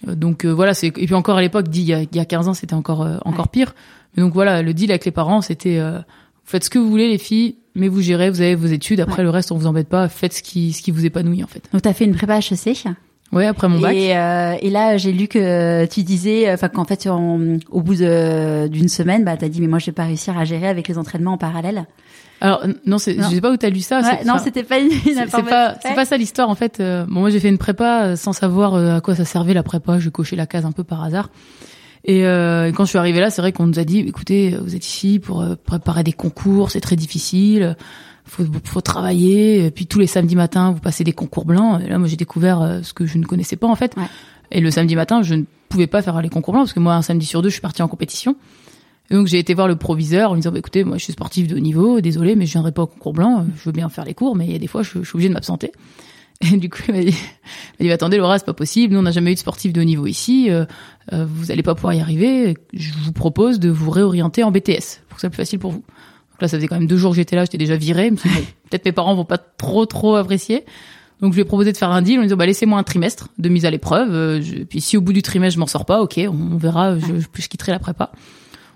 Euh, 0.07 0.15
Donc 0.15 0.45
euh, 0.45 0.50
voilà, 0.53 0.74
c'est 0.74 0.88
et 0.88 0.91
puis 0.91 1.13
encore 1.15 1.38
à 1.38 1.41
l'époque, 1.41 1.68
dit 1.69 1.81
il 1.81 1.88
y 1.88 1.94
a, 1.94 2.01
il 2.01 2.15
y 2.15 2.19
a 2.19 2.25
15 2.25 2.47
ans, 2.47 2.53
c'était 2.53 2.74
encore 2.75 3.01
euh, 3.03 3.18
encore 3.25 3.47
pire. 3.50 3.74
Mais 4.15 4.24
donc 4.24 4.33
voilà, 4.33 4.62
le 4.62 4.74
deal 4.74 4.91
avec 4.91 5.06
les 5.06 5.12
parents, 5.12 5.41
c'était 5.41 5.77
euh, 5.79 5.97
vous 5.97 6.03
faites 6.51 6.63
ce 6.63 6.69
que 6.69 6.79
vous 6.79 6.89
voulez 6.89 7.07
les 7.09 7.18
filles, 7.18 7.56
mais 7.75 7.88
vous 7.88 8.01
gérez, 8.01 8.29
vous 8.29 8.41
avez 8.41 8.56
vos 8.56 8.68
études. 8.68 9.00
Après 9.00 9.24
le 9.24 9.29
reste, 9.29 9.51
on 9.51 9.57
vous 9.57 9.68
embête 9.68 9.89
pas. 9.89 10.07
Faites 10.07 10.33
ce 10.33 10.41
qui 10.44 10.71
ce 10.74 10.81
qui 10.81 10.91
vous 10.91 11.06
épanouit 11.06 11.44
en 11.44 11.47
fait. 11.47 11.63
Donc 11.74 11.81
t'as 11.81 11.94
fait 11.94 12.06
une 12.06 12.15
prépa 12.15 12.38
HEC. 12.39 12.85
Ouais, 13.33 13.45
après 13.45 13.68
mon 13.68 13.79
bac. 13.81 13.94
Et, 13.94 14.15
euh, 14.15 14.56
et 14.62 14.69
là, 14.69 14.95
j'ai 14.95 15.12
lu 15.12 15.27
que 15.27 15.85
tu 15.88 16.03
disais, 16.03 16.50
enfin 16.53 16.69
qu'en 16.69 16.85
fait, 16.85 17.07
en- 17.07 17.57
au 17.69 17.81
bout 17.81 17.95
d'une 17.95 18.88
semaine, 18.88 19.25
bah 19.25 19.35
t'as 19.38 19.50
dit 19.50 19.59
mais 19.59 19.68
moi 19.68 19.79
je 19.79 19.88
vais 19.88 19.91
pas 19.91 20.06
réussir 20.06 20.38
à 20.38 20.45
gérer 20.45 20.68
avec 20.68 20.88
les 20.88 20.97
entraînements 20.97 21.33
en 21.33 21.38
parallèle. 21.38 21.85
Alors 22.39 22.63
non, 22.86 22.98
c'est, 22.98 23.16
je 23.16 23.24
sais 23.24 23.42
pas 23.42 23.51
où 23.51 23.57
t'as 23.57 23.69
lu 23.69 23.80
ça. 23.80 24.01
Ouais, 24.01 24.24
non, 24.25 24.36
c'était 24.44 24.63
pas 24.63 24.80
une, 24.80 24.92
une 24.92 25.25
c'est, 25.28 25.44
pas, 25.44 25.75
c'est 25.81 25.95
pas 25.95 26.06
ça 26.06 26.18
l'histoire 26.18 26.50
en 26.50 26.56
fait. 26.56 26.80
Euh, 26.80 27.06
bon, 27.06 27.22
moi 27.22 27.30
j'ai 27.30 27.39
fait 27.39 27.50
une 27.50 27.57
prépa 27.57 28.04
euh, 28.04 28.16
sans 28.16 28.34
savoir 28.34 28.75
euh, 28.75 28.98
à 28.98 29.01
quoi 29.01 29.16
ça 29.16 29.25
servait 29.25 29.54
la 29.54 29.63
prépa. 29.63 30.00
Je 30.00 30.10
cochais 30.10 30.36
la 30.36 30.45
case 30.45 30.66
un 30.66 30.72
peu 30.72 30.84
par 30.84 31.04
hasard. 31.04 31.30
Et 32.06 32.25
euh, 32.25 32.72
quand 32.72 32.86
je 32.86 32.89
suis 32.89 32.98
arrivée 33.00 33.19
là, 33.19 33.30
c'est 33.30 33.42
vrai 33.42 33.51
qu'on 33.51 33.66
nous 33.66 33.80
a 33.80 33.84
dit, 33.84 34.00
écoutez, 34.00 34.56
vous 34.63 34.75
êtes 34.75 34.86
ici 34.86 35.19
pour 35.19 35.44
préparer 35.66 36.04
des 36.04 36.13
concours, 36.13 36.72
c'est 36.72 36.80
très 36.81 36.95
difficile. 36.95 37.75
Faut, 38.25 38.44
faut 38.63 38.81
travailler. 38.81 39.66
Et 39.66 39.72
puis 39.72 39.88
tous 39.88 40.00
les 40.00 40.07
samedis 40.07 40.36
matins, 40.36 40.72
vous 40.72 40.80
passez 40.80 41.04
des 41.04 41.13
concours 41.13 41.45
blancs. 41.45 41.81
Et 41.84 41.89
là, 41.89 41.98
moi 41.98 42.07
j'ai 42.07 42.18
découvert 42.18 42.81
ce 42.84 42.94
que 42.94 43.06
je 43.06 43.18
ne 43.18 43.25
connaissais 43.25 43.56
pas 43.56 43.68
en 43.68 43.75
fait. 43.75 43.95
Ouais. 43.98 44.04
Et 44.51 44.62
le 44.62 44.72
samedi 44.72 44.96
matin, 44.96 45.24
je 45.24 45.34
ne 45.34 45.44
pouvais 45.70 45.88
pas 45.88 46.01
faire 46.01 46.22
les 46.22 46.29
concours 46.29 46.53
blancs 46.53 46.65
parce 46.65 46.74
que 46.74 46.79
moi, 46.79 46.94
un 46.94 47.01
samedi 47.01 47.25
sur 47.25 47.41
deux, 47.41 47.50
je 47.50 47.53
suis 47.53 47.62
partie 47.62 47.82
en 47.82 47.88
compétition. 47.88 48.36
Donc 49.09 49.27
j'ai 49.27 49.39
été 49.39 49.53
voir 49.53 49.67
le 49.67 49.75
proviseur 49.75 50.31
en 50.31 50.35
me 50.35 50.39
disant 50.39 50.51
bah, 50.51 50.59
écoutez 50.59 50.83
moi 50.83 50.97
je 50.97 51.03
suis 51.03 51.13
sportif 51.13 51.47
de 51.47 51.55
haut 51.55 51.59
niveau 51.59 52.01
désolé 52.01 52.35
mais 52.35 52.45
je 52.45 52.51
viendrai 52.51 52.71
pas 52.71 52.83
au 52.83 52.87
concours 52.87 53.13
blanc 53.13 53.45
je 53.57 53.63
veux 53.63 53.71
bien 53.71 53.89
faire 53.89 54.05
les 54.05 54.13
cours 54.13 54.35
mais 54.35 54.45
il 54.45 54.51
y 54.51 54.55
a 54.55 54.59
des 54.59 54.67
fois 54.67 54.83
je, 54.83 54.89
suis 54.89 54.99
obligée 55.13 55.29
de 55.29 55.33
m'absenter. 55.33 55.71
Et 56.41 56.57
du 56.57 56.69
coup 56.69 56.79
il 56.89 56.93
m'a 56.93 57.01
dit, 57.01 57.17
dit 57.79 57.91
attendez 57.91 58.17
Laura 58.17 58.37
c'est 58.37 58.45
pas 58.45 58.53
possible 58.53 58.93
nous 58.93 58.99
on 58.99 59.03
n'a 59.03 59.11
jamais 59.11 59.31
eu 59.31 59.35
de 59.35 59.39
sportif 59.39 59.73
de 59.73 59.81
haut 59.81 59.85
niveau 59.85 60.05
ici 60.05 60.51
euh, 60.51 60.65
euh, 61.13 61.25
vous 61.27 61.51
allez 61.51 61.63
pas 61.63 61.73
pouvoir 61.73 61.93
y 61.93 61.99
arriver 61.99 62.57
je 62.73 62.91
vous 63.03 63.11
propose 63.11 63.59
de 63.59 63.69
vous 63.69 63.89
réorienter 63.89 64.43
en 64.43 64.51
BTS 64.51 65.01
pour 65.07 65.15
que 65.15 65.21
ce 65.21 65.21
soit 65.21 65.29
plus 65.29 65.37
facile 65.37 65.59
pour 65.59 65.71
vous. 65.71 65.79
Donc 65.79 66.41
là 66.41 66.47
ça 66.47 66.57
faisait 66.57 66.67
quand 66.67 66.77
même 66.77 66.87
deux 66.87 66.97
jours 66.97 67.11
que 67.11 67.15
j'étais 67.15 67.35
là 67.35 67.43
j'étais 67.45 67.57
déjà 67.57 67.75
virée 67.75 68.11
bon, 68.11 68.17
peut-être 68.69 68.85
mes 68.85 68.91
parents 68.91 69.15
vont 69.15 69.25
pas 69.25 69.39
trop 69.39 69.85
trop 69.85 70.15
apprécier. 70.15 70.65
Donc 71.21 71.31
je 71.31 71.37
lui 71.37 71.41
ai 71.41 71.45
proposé 71.45 71.71
de 71.71 71.77
faire 71.77 71.89
un 71.89 72.03
deal 72.03 72.17
en 72.17 72.21
lui 72.21 72.27
disant 72.27 72.37
bah 72.37 72.45
laissez-moi 72.45 72.77
un 72.77 72.83
trimestre 72.83 73.29
de 73.39 73.49
mise 73.49 73.65
à 73.65 73.71
l'épreuve 73.71 74.09
euh, 74.13 74.41
puis 74.69 74.81
si 74.81 74.97
au 74.97 75.01
bout 75.01 75.13
du 75.13 75.23
trimestre 75.23 75.55
je 75.55 75.59
m'en 75.59 75.65
sors 75.65 75.85
pas 75.85 76.01
ok 76.01 76.19
on, 76.27 76.57
verra 76.57 76.99
je, 76.99 77.19
je 77.33 77.47
quitterai 77.47 77.71
la 77.71 77.79
prépa 77.79 78.11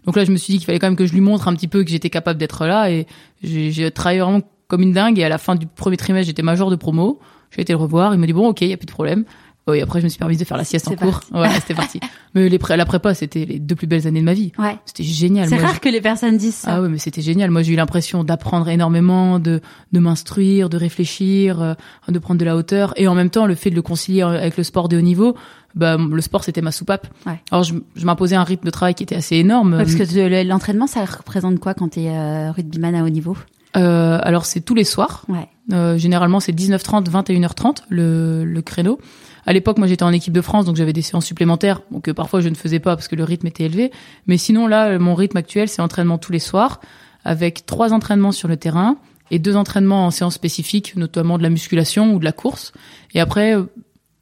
donc 0.05 0.15
là, 0.15 0.25
je 0.25 0.31
me 0.31 0.38
suis 0.38 0.53
dit 0.53 0.58
qu'il 0.58 0.65
fallait 0.65 0.79
quand 0.79 0.88
même 0.88 0.96
que 0.96 1.05
je 1.05 1.13
lui 1.13 1.22
montre 1.22 1.48
un 1.48 1.53
petit 1.53 1.67
peu 1.67 1.84
que 1.84 1.89
j'étais 1.89 2.10
capable 2.10 2.39
d'être 2.39 2.65
là 2.65 2.89
et 2.89 3.05
j'ai 3.43 3.91
travaillé 3.91 4.22
vraiment 4.22 4.41
comme 4.67 4.81
une 4.81 4.93
dingue 4.93 5.20
et 5.20 5.24
à 5.24 5.29
la 5.29 5.38
fin 5.38 5.55
du 5.55 5.67
premier 5.67 5.98
trimestre, 5.98 6.27
j'étais 6.27 6.43
major 6.43 6.72
de 6.72 6.75
promo. 6.75 7.20
J'ai 7.51 7.62
été 7.62 7.74
le 7.74 7.77
revoir, 7.77 8.13
il 8.13 8.20
m'a 8.20 8.25
dit 8.25 8.34
bon, 8.34 8.48
OK, 8.48 8.62
il 8.62 8.70
y 8.70 8.74
a 8.74 8.77
plus 8.77 8.86
de 8.86 8.91
problème. 8.91 9.25
Et 9.74 9.82
après, 9.82 10.00
je 10.00 10.06
me 10.06 10.10
suis 10.10 10.18
permise 10.18 10.39
de 10.39 10.44
faire 10.44 10.58
la 10.58 10.63
sieste 10.63 10.88
en 10.88 10.96
cours. 10.96 11.12
parti. 11.12 11.27
Voilà, 11.32 11.53
c'était 11.53 11.75
parti. 11.75 12.00
Mais 12.34 12.50
les 12.50 12.58
pré 12.58 12.75
la 12.77 12.86
prépa, 12.86 13.13
c'était 13.13 13.46
les 13.46 13.60
deux 13.60 13.75
plus 13.75 13.88
belles 13.88 14.08
années 14.08 14.20
de 14.20 14.25
ma 14.25 14.34
vie. 14.34 14.51
Ouais. 14.58 14.75
C'était 14.86 15.03
génial. 15.03 15.48
C'est 15.48 15.58
rare 15.58 15.80
que 15.80 15.88
les 15.89 16.01
personnes 16.01 16.36
disent 16.38 16.56
ça. 16.56 16.75
ah 16.75 16.82
ouais, 16.82 16.89
mais 16.89 16.98
c'était 16.98 17.22
génial. 17.22 17.51
Moi, 17.51 17.62
j'ai 17.62 17.74
eu 17.74 17.75
l'impression 17.75 18.24
d'apprendre 18.24 18.68
énormément, 18.70 19.39
de, 19.39 19.62
de 19.91 20.00
m'instruire, 20.00 20.68
de 20.70 20.77
réfléchir, 20.77 21.62
euh, 21.62 21.74
de 22.10 22.20
prendre 22.20 22.39
de 22.39 22.46
la 22.46 22.56
hauteur. 22.56 22.94
Et 22.98 23.08
en 23.08 23.15
même 23.15 23.30
temps, 23.30 23.46
le 23.46 23.56
fait 23.56 23.70
de 23.70 23.75
le 23.75 23.82
concilier 23.82 24.24
avec 24.24 24.58
le 24.58 24.63
sport 24.63 24.89
de 24.89 24.98
haut 24.98 25.01
niveau, 25.01 25.36
bah, 25.75 25.96
le 25.98 26.22
sport, 26.22 26.44
c'était 26.44 26.62
ma 26.62 26.72
soupape. 26.72 27.08
Ouais. 27.27 27.39
Alors, 27.51 27.63
je, 27.63 27.75
je 27.96 28.06
m'imposais 28.06 28.36
un 28.36 28.44
rythme 28.44 28.65
de 28.65 28.72
travail 28.72 28.96
qui 28.96 29.03
était 29.03 29.15
assez 29.15 29.36
énorme. 29.38 29.74
Ouais, 29.74 29.84
parce 29.86 29.96
que 29.96 30.44
l'entraînement, 30.48 30.88
ça 30.88 31.06
représente 31.06 31.60
quoi 31.60 31.74
quand 31.75 31.89
t'es 31.89 32.10
euh, 32.10 32.51
rugbyman 32.51 32.96
à 32.96 33.03
haut 33.03 33.10
niveau? 33.10 33.38
Euh, 33.77 34.20
Alors 34.24 34.44
c'est 34.46 34.60
tous 34.60 34.75
les 34.75 34.84
soirs. 34.84 35.24
Ouais. 35.30 35.48
Euh, 35.72 35.98
généralement 35.98 36.41
c'est 36.41 36.51
19h30, 36.51 37.10
21h30 37.10 37.84
le, 37.89 38.44
le 38.44 38.62
créneau. 38.62 39.00
À 39.45 39.53
l'époque, 39.53 39.77
moi 39.77 39.88
j'étais 39.88 40.03
en 40.03 40.12
équipe 40.12 40.33
de 40.33 40.41
France, 40.41 40.65
donc 40.65 40.75
j'avais 40.75 40.93
des 40.93 41.01
séances 41.01 41.25
supplémentaires, 41.25 41.81
donc 41.91 42.07
euh, 42.07 42.13
parfois 42.13 42.41
je 42.41 42.50
ne 42.50 42.55
faisais 42.55 42.79
pas 42.79 42.95
parce 42.95 43.07
que 43.07 43.15
le 43.15 43.24
rythme 43.24 43.48
était 43.48 43.63
élevé. 43.63 43.91
Mais 44.27 44.38
sinon 44.38 44.67
là, 44.67 45.00
mon 45.00 45.15
rythme 45.15 45.38
actuel, 45.38 45.67
c'est 45.67 45.81
entraînement 45.81 46.17
tous 46.17 46.31
les 46.31 46.39
soirs, 46.39 46.79
avec 47.24 47.65
trois 47.65 47.93
entraînements 47.93 48.31
sur 48.31 48.48
le 48.48 48.57
terrain 48.57 48.98
et 49.31 49.39
deux 49.39 49.55
entraînements 49.55 50.05
en 50.05 50.12
séance 50.12 50.36
spécifique, 50.36 50.95
notamment 50.95 51.38
de 51.38 51.43
la 51.43 51.50
musculation 51.50 52.13
ou 52.13 52.19
de 52.19 52.25
la 52.25 52.33
course. 52.33 52.74
Et 53.13 53.19
après, 53.19 53.55
euh, 53.55 53.63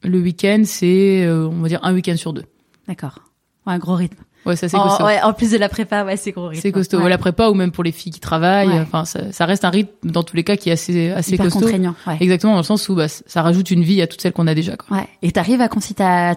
le 0.02 0.20
week-end, 0.20 0.62
c'est 0.64 1.24
euh, 1.24 1.48
on 1.48 1.60
va 1.60 1.68
dire 1.68 1.80
un 1.82 1.92
week-end 1.92 2.16
sur 2.16 2.32
deux. 2.32 2.44
D'accord. 2.88 3.20
Un 3.66 3.78
gros 3.78 3.96
rythme. 3.96 4.22
Ouais, 4.46 4.56
ça 4.56 4.68
c'est 4.68 4.76
En, 4.76 4.88
costaud. 4.88 5.04
ouais, 5.04 5.20
en 5.22 5.32
plus 5.34 5.50
de 5.50 5.58
la 5.58 5.68
prépa, 5.68 6.04
ouais, 6.04 6.16
c'est 6.16 6.32
gros 6.32 6.48
rythme. 6.48 6.62
C'est 6.62 6.72
costaud. 6.72 6.98
Ouais. 7.00 7.10
La 7.10 7.18
prépa 7.18 7.48
ou 7.50 7.54
même 7.54 7.72
pour 7.72 7.84
les 7.84 7.92
filles 7.92 8.12
qui 8.12 8.20
travaillent, 8.20 8.70
enfin 8.80 9.04
ça, 9.04 9.32
ça 9.32 9.44
reste 9.44 9.64
un 9.66 9.70
rythme 9.70 9.90
dans 10.02 10.22
tous 10.22 10.34
les 10.34 10.44
cas 10.44 10.56
qui 10.56 10.70
est 10.70 10.72
assez 10.72 11.10
assez 11.10 11.34
Hyper 11.34 11.44
costaud. 11.46 11.60
contraignant. 11.60 11.94
Ouais. 12.06 12.16
Exactement 12.20 12.52
dans 12.52 12.60
le 12.60 12.64
sens 12.64 12.88
où 12.88 12.94
bah, 12.94 13.08
ça 13.08 13.42
rajoute 13.42 13.70
une 13.70 13.82
vie 13.82 14.00
à 14.00 14.06
toutes 14.06 14.22
celles 14.22 14.32
qu'on 14.32 14.46
a 14.46 14.54
déjà. 14.54 14.76
Quoi. 14.76 14.96
Ouais. 14.96 15.06
Et 15.22 15.30
t'arrives 15.32 15.60
à 15.60 15.68
concilier 15.68 15.90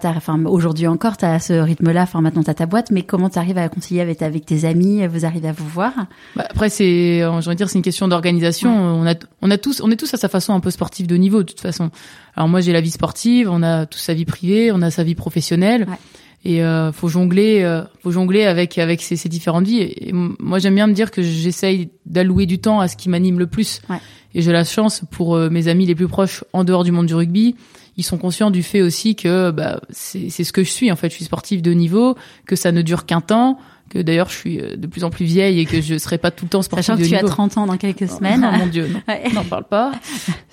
enfin, 0.04 0.44
aujourd'hui 0.46 0.88
encore, 0.88 1.16
t'as 1.16 1.40
ce 1.40 1.54
rythme-là, 1.54 2.02
enfin, 2.04 2.22
maintenant 2.22 2.44
t'as 2.44 2.54
ta 2.54 2.66
boîte, 2.66 2.92
mais 2.92 3.04
comment 3.04 3.30
t'arrives 3.30 3.58
à 3.58 3.70
concilier 3.70 4.02
avec, 4.02 4.22
avec 4.22 4.46
tes 4.46 4.66
amis, 4.66 5.06
vous 5.08 5.26
arrivez 5.26 5.48
à 5.48 5.54
vous 5.54 5.68
voir? 5.68 5.94
Bah, 6.36 6.46
après 6.50 6.70
c'est, 6.70 7.22
euh, 7.22 7.40
j'ai 7.42 7.56
dire, 7.56 7.70
c'est 7.70 7.78
une 7.78 7.84
question 7.84 8.08
d'organisation. 8.08 8.76
On 8.76 9.06
a, 9.08 9.14
on 9.42 9.50
a 9.52 9.58
tous, 9.58 9.82
on 9.82 9.90
est 9.92 9.96
tous 9.96 10.14
à 10.14 10.18
sa 10.18 10.28
façon 10.28 10.54
un 10.54 10.60
peu 10.60 10.72
sportive 10.72 11.08
de 11.08 11.16
niveau 11.16 11.44
de 11.44 11.48
toute 11.48 11.62
façon. 11.62 11.90
Alors 12.36 12.50
moi 12.50 12.62
j'ai 12.62 12.74
la 12.74 12.82
vie 12.82 12.92
sportive, 12.92 13.50
on 13.50 13.62
a 13.64 13.86
tous 13.86 14.00
sa 14.00 14.14
vie 14.14 14.26
privée, 14.26 14.72
on 14.72 14.82
a 14.82 14.92
sa 14.92 15.04
vie 15.04 15.16
professionnelle. 15.16 15.86
Ouais. 15.90 15.98
Et 16.46 16.62
euh, 16.62 16.92
faut 16.92 17.08
jongler, 17.08 17.62
euh, 17.64 17.84
faut 18.02 18.12
jongler 18.12 18.44
avec 18.44 18.78
avec 18.78 19.02
ces, 19.02 19.16
ces 19.16 19.30
différentes 19.30 19.66
vies. 19.66 19.80
Et, 19.82 20.12
moi 20.12 20.60
j'aime 20.60 20.76
bien 20.76 20.88
me 20.88 20.94
dire 20.94 21.10
que 21.10 21.22
j'essaye 21.22 21.90
d'allouer 22.06 22.46
du 22.46 22.60
temps 22.60 22.82
à 22.82 22.88
ce 22.88 22.98
qui 22.98 23.08
m'anime 23.10 23.40
le 23.40 23.48
plus. 23.48 23.82
Ouais. 23.90 23.98
Et 24.36 24.42
j'ai 24.42 24.52
la 24.52 24.64
chance 24.64 25.04
pour 25.12 25.36
euh, 25.36 25.50
mes 25.50 25.68
amis 25.68 25.86
les 25.86 25.96
plus 25.96 26.08
proches 26.08 26.44
en 26.54 26.64
dehors 26.64 26.84
du 26.84 26.92
monde 26.92 27.06
du 27.06 27.16
rugby, 27.16 27.56
ils 27.98 28.04
sont 28.04 28.18
conscients 28.18 28.52
du 28.52 28.64
fait 28.64 28.82
aussi 28.82 29.16
que 29.16 29.52
bah, 29.52 29.80
c'est 29.90 30.30
c'est 30.30 30.44
ce 30.44 30.52
que 30.52 30.64
je 30.64 30.70
suis 30.70 30.92
en 30.92 30.96
fait. 30.96 31.10
Je 31.10 31.16
suis 31.16 31.26
sportif 31.26 31.62
de 31.62 31.72
niveau, 31.72 32.16
que 32.46 32.56
ça 32.56 32.72
ne 32.72 32.82
dure 32.82 33.06
qu'un 33.06 33.22
temps, 33.22 33.60
que 33.90 34.00
d'ailleurs 34.00 34.30
je 34.30 34.36
suis 34.36 34.60
euh, 34.60 34.76
de 34.76 34.88
plus 34.88 35.04
en 35.04 35.12
plus 35.12 35.26
vieille 35.26 35.60
et 35.60 35.66
que 35.66 35.82
je 35.82 35.98
serai 35.98 36.18
pas 36.18 36.32
tout 36.32 36.46
le 36.46 36.50
temps 36.50 36.62
sportif 36.62 36.88
Sachant 36.88 36.98
de 36.98 37.04
que 37.04 37.08
tu 37.08 37.16
as 37.16 37.22
niveau. 37.22 37.30
30 37.30 37.58
ans 37.58 37.66
dans 37.68 37.78
quelques 37.78 38.10
semaines. 38.10 38.48
Oh 38.52 38.58
mon 38.58 38.68
dieu, 38.68 38.88
non. 38.88 39.02
Ouais. 39.08 39.32
N'en 39.34 39.44
parle 39.44 39.66
pas. 39.66 39.92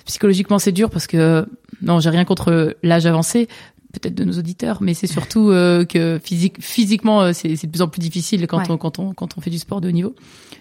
Psychologiquement, 0.05 0.59
c'est 0.59 0.71
dur 0.71 0.89
parce 0.89 1.07
que 1.07 1.47
non, 1.81 1.99
j'ai 1.99 2.09
rien 2.09 2.25
contre 2.25 2.75
l'âge 2.83 3.05
avancé, 3.07 3.47
peut-être 3.91 4.15
de 4.15 4.23
nos 4.23 4.33
auditeurs, 4.39 4.81
mais 4.81 4.93
c'est 4.93 5.07
surtout 5.07 5.49
euh, 5.51 5.85
que 5.85 6.19
physique, 6.23 6.55
physiquement, 6.59 7.21
euh, 7.21 7.31
c'est 7.33 7.55
c'est 7.55 7.67
de 7.67 7.71
plus 7.71 7.81
en 7.81 7.87
plus 7.87 7.99
difficile 7.99 8.45
quand 8.47 8.57
Ouais. 8.59 8.65
on 8.71 8.77
quand 8.77 8.99
on 8.99 9.13
quand 9.13 9.37
on 9.37 9.41
fait 9.41 9.49
du 9.49 9.59
sport 9.59 9.81
de 9.81 9.89
haut 9.89 9.91
niveau. 9.91 10.15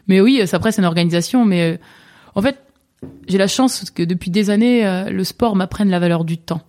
Mais 0.08 0.20
oui, 0.20 0.40
ça, 0.46 0.56
après 0.56 0.72
c'est 0.72 0.80
une 0.82 0.86
organisation, 0.86 1.44
mais 1.44 1.72
euh, 1.74 1.76
en 2.34 2.42
fait, 2.42 2.58
j'ai 3.28 3.38
la 3.38 3.46
chance 3.48 3.90
que 3.90 4.02
depuis 4.02 4.30
des 4.30 4.50
années, 4.50 4.86
euh, 4.86 5.10
le 5.10 5.24
sport 5.24 5.56
m'apprenne 5.56 5.88
la 5.90 5.98
valeur 5.98 6.24
du 6.24 6.38
temps. 6.38 6.60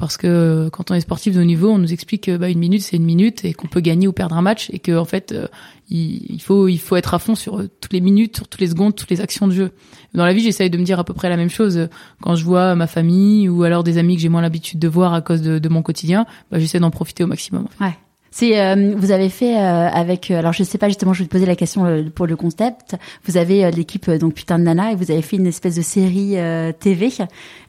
Parce 0.00 0.16
que 0.16 0.26
euh, 0.26 0.70
quand 0.70 0.90
on 0.90 0.94
est 0.94 1.00
sportif 1.00 1.34
de 1.34 1.42
haut 1.42 1.44
niveau, 1.44 1.68
on 1.68 1.76
nous 1.76 1.92
explique 1.92 2.24
que 2.24 2.38
bah, 2.38 2.48
une 2.48 2.58
minute 2.58 2.80
c'est 2.80 2.96
une 2.96 3.04
minute 3.04 3.44
et 3.44 3.52
qu'on 3.52 3.66
peut 3.68 3.82
gagner 3.82 4.08
ou 4.08 4.14
perdre 4.14 4.34
un 4.34 4.40
match 4.40 4.70
et 4.72 4.78
que 4.78 4.96
en 4.96 5.04
fait 5.04 5.32
euh, 5.32 5.46
il, 5.90 6.40
faut 6.40 6.68
il 6.68 6.78
faut 6.78 6.96
être 6.96 7.12
à 7.12 7.18
fond 7.18 7.34
sur 7.34 7.60
euh, 7.60 7.68
toutes 7.82 7.92
les 7.92 8.00
minutes, 8.00 8.36
sur 8.36 8.48
toutes 8.48 8.62
les 8.62 8.68
secondes, 8.68 8.96
toutes 8.96 9.10
les 9.10 9.20
actions 9.20 9.46
de 9.46 9.52
jeu. 9.52 9.72
Dans 10.14 10.24
la 10.24 10.32
vie, 10.32 10.40
j'essaye 10.40 10.70
de 10.70 10.78
me 10.78 10.84
dire 10.84 10.98
à 10.98 11.04
peu 11.04 11.12
près 11.12 11.28
la 11.28 11.36
même 11.36 11.50
chose 11.50 11.90
quand 12.22 12.34
je 12.34 12.44
vois 12.46 12.74
ma 12.76 12.86
famille 12.86 13.50
ou 13.50 13.62
alors 13.62 13.84
des 13.84 13.98
amis 13.98 14.16
que 14.16 14.22
j'ai 14.22 14.30
moins 14.30 14.40
l'habitude 14.40 14.78
de 14.78 14.88
voir 14.88 15.12
à 15.12 15.20
cause 15.20 15.42
de, 15.42 15.58
de 15.58 15.68
mon 15.68 15.82
quotidien. 15.82 16.24
Bah, 16.50 16.58
j'essaie 16.58 16.80
d'en 16.80 16.90
profiter 16.90 17.22
au 17.22 17.26
maximum. 17.26 17.68
Ouais. 17.78 17.94
C'est 18.32 18.60
euh, 18.60 18.94
vous 18.96 19.10
avez 19.10 19.28
fait 19.28 19.56
euh, 19.56 19.88
avec 19.88 20.30
euh, 20.30 20.38
alors 20.38 20.52
je 20.52 20.62
sais 20.62 20.78
pas 20.78 20.88
justement 20.88 21.12
je 21.12 21.20
vais 21.20 21.26
te 21.26 21.32
poser 21.32 21.46
la 21.46 21.56
question 21.56 21.84
euh, 21.84 22.04
pour 22.14 22.26
le 22.26 22.36
concept. 22.36 22.94
Vous 23.24 23.36
avez 23.36 23.64
euh, 23.64 23.70
l'équipe 23.70 24.08
euh, 24.08 24.18
donc 24.18 24.34
putain 24.34 24.58
de 24.58 24.64
nana 24.64 24.92
et 24.92 24.94
vous 24.94 25.10
avez 25.10 25.22
fait 25.22 25.36
une 25.36 25.48
espèce 25.48 25.74
de 25.74 25.82
série 25.82 26.36
TV 26.78 27.10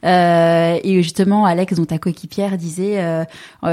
et 0.02 1.02
justement 1.02 1.44
Alex 1.46 1.74
dont 1.74 1.84
ta 1.84 1.98
coéquipière 1.98 2.56
disait 2.56 3.26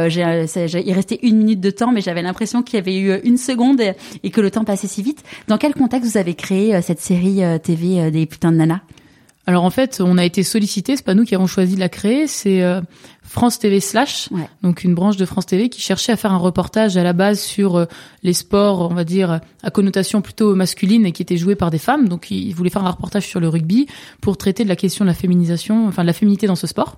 j'ai, 0.07 0.83
il 0.85 0.93
restait 0.93 1.19
une 1.21 1.37
minute 1.37 1.61
de 1.61 1.69
temps 1.69 1.91
mais 1.91 2.01
j'avais 2.01 2.21
l'impression 2.21 2.63
qu'il 2.63 2.75
y 2.75 2.81
avait 2.81 2.97
eu 2.97 3.19
une 3.23 3.37
seconde 3.37 3.81
et, 3.81 4.29
que 4.29 4.41
le 4.41 4.49
temps 4.49 4.63
passait 4.63 4.87
si 4.87 5.03
vite. 5.03 5.23
Dans 5.47 5.57
quel 5.57 5.73
contexte 5.73 6.09
vous 6.09 6.17
avez 6.17 6.33
créé 6.33 6.81
cette 6.81 6.99
série 6.99 7.41
TV 7.61 8.09
des 8.11 8.25
putains 8.25 8.51
de 8.51 8.57
nana? 8.57 8.81
Alors 9.45 9.63
en 9.63 9.69
fait, 9.69 10.01
on 10.03 10.17
a 10.17 10.25
été 10.25 10.43
sollicité, 10.43 10.95
c'est 10.95 11.05
pas 11.05 11.15
nous 11.15 11.23
qui 11.23 11.35
avons 11.35 11.47
choisi 11.47 11.75
de 11.75 11.79
la 11.79 11.89
créer, 11.89 12.27
c'est 12.27 12.61
France 13.29 13.59
TV 13.59 13.79
Slash, 13.79 14.27
Ouais. 14.31 14.49
donc 14.63 14.83
une 14.83 14.95
branche 14.95 15.15
de 15.15 15.25
France 15.25 15.45
TV 15.45 15.69
qui 15.69 15.81
cherchait 15.81 16.11
à 16.11 16.17
faire 16.17 16.31
un 16.31 16.37
reportage 16.37 16.97
à 16.97 17.03
la 17.03 17.13
base 17.13 17.39
sur 17.39 17.75
euh, 17.75 17.85
les 18.23 18.33
sports, 18.33 18.89
on 18.89 18.95
va 18.95 19.03
dire 19.03 19.39
à 19.61 19.69
connotation 19.69 20.21
plutôt 20.21 20.55
masculine 20.55 21.05
et 21.05 21.11
qui 21.11 21.21
étaient 21.21 21.37
joués 21.37 21.55
par 21.55 21.69
des 21.69 21.77
femmes. 21.77 22.09
Donc 22.09 22.31
ils 22.31 22.53
voulaient 22.53 22.71
faire 22.71 22.83
un 22.85 22.89
reportage 22.89 23.27
sur 23.27 23.39
le 23.39 23.47
rugby 23.47 23.85
pour 24.19 24.35
traiter 24.35 24.63
de 24.63 24.69
la 24.69 24.75
question 24.75 25.05
de 25.05 25.09
la 25.09 25.13
féminisation, 25.15 25.87
enfin 25.87 26.01
de 26.01 26.07
la 26.07 26.13
féminité 26.13 26.47
dans 26.47 26.55
ce 26.55 26.65
sport. 26.65 26.97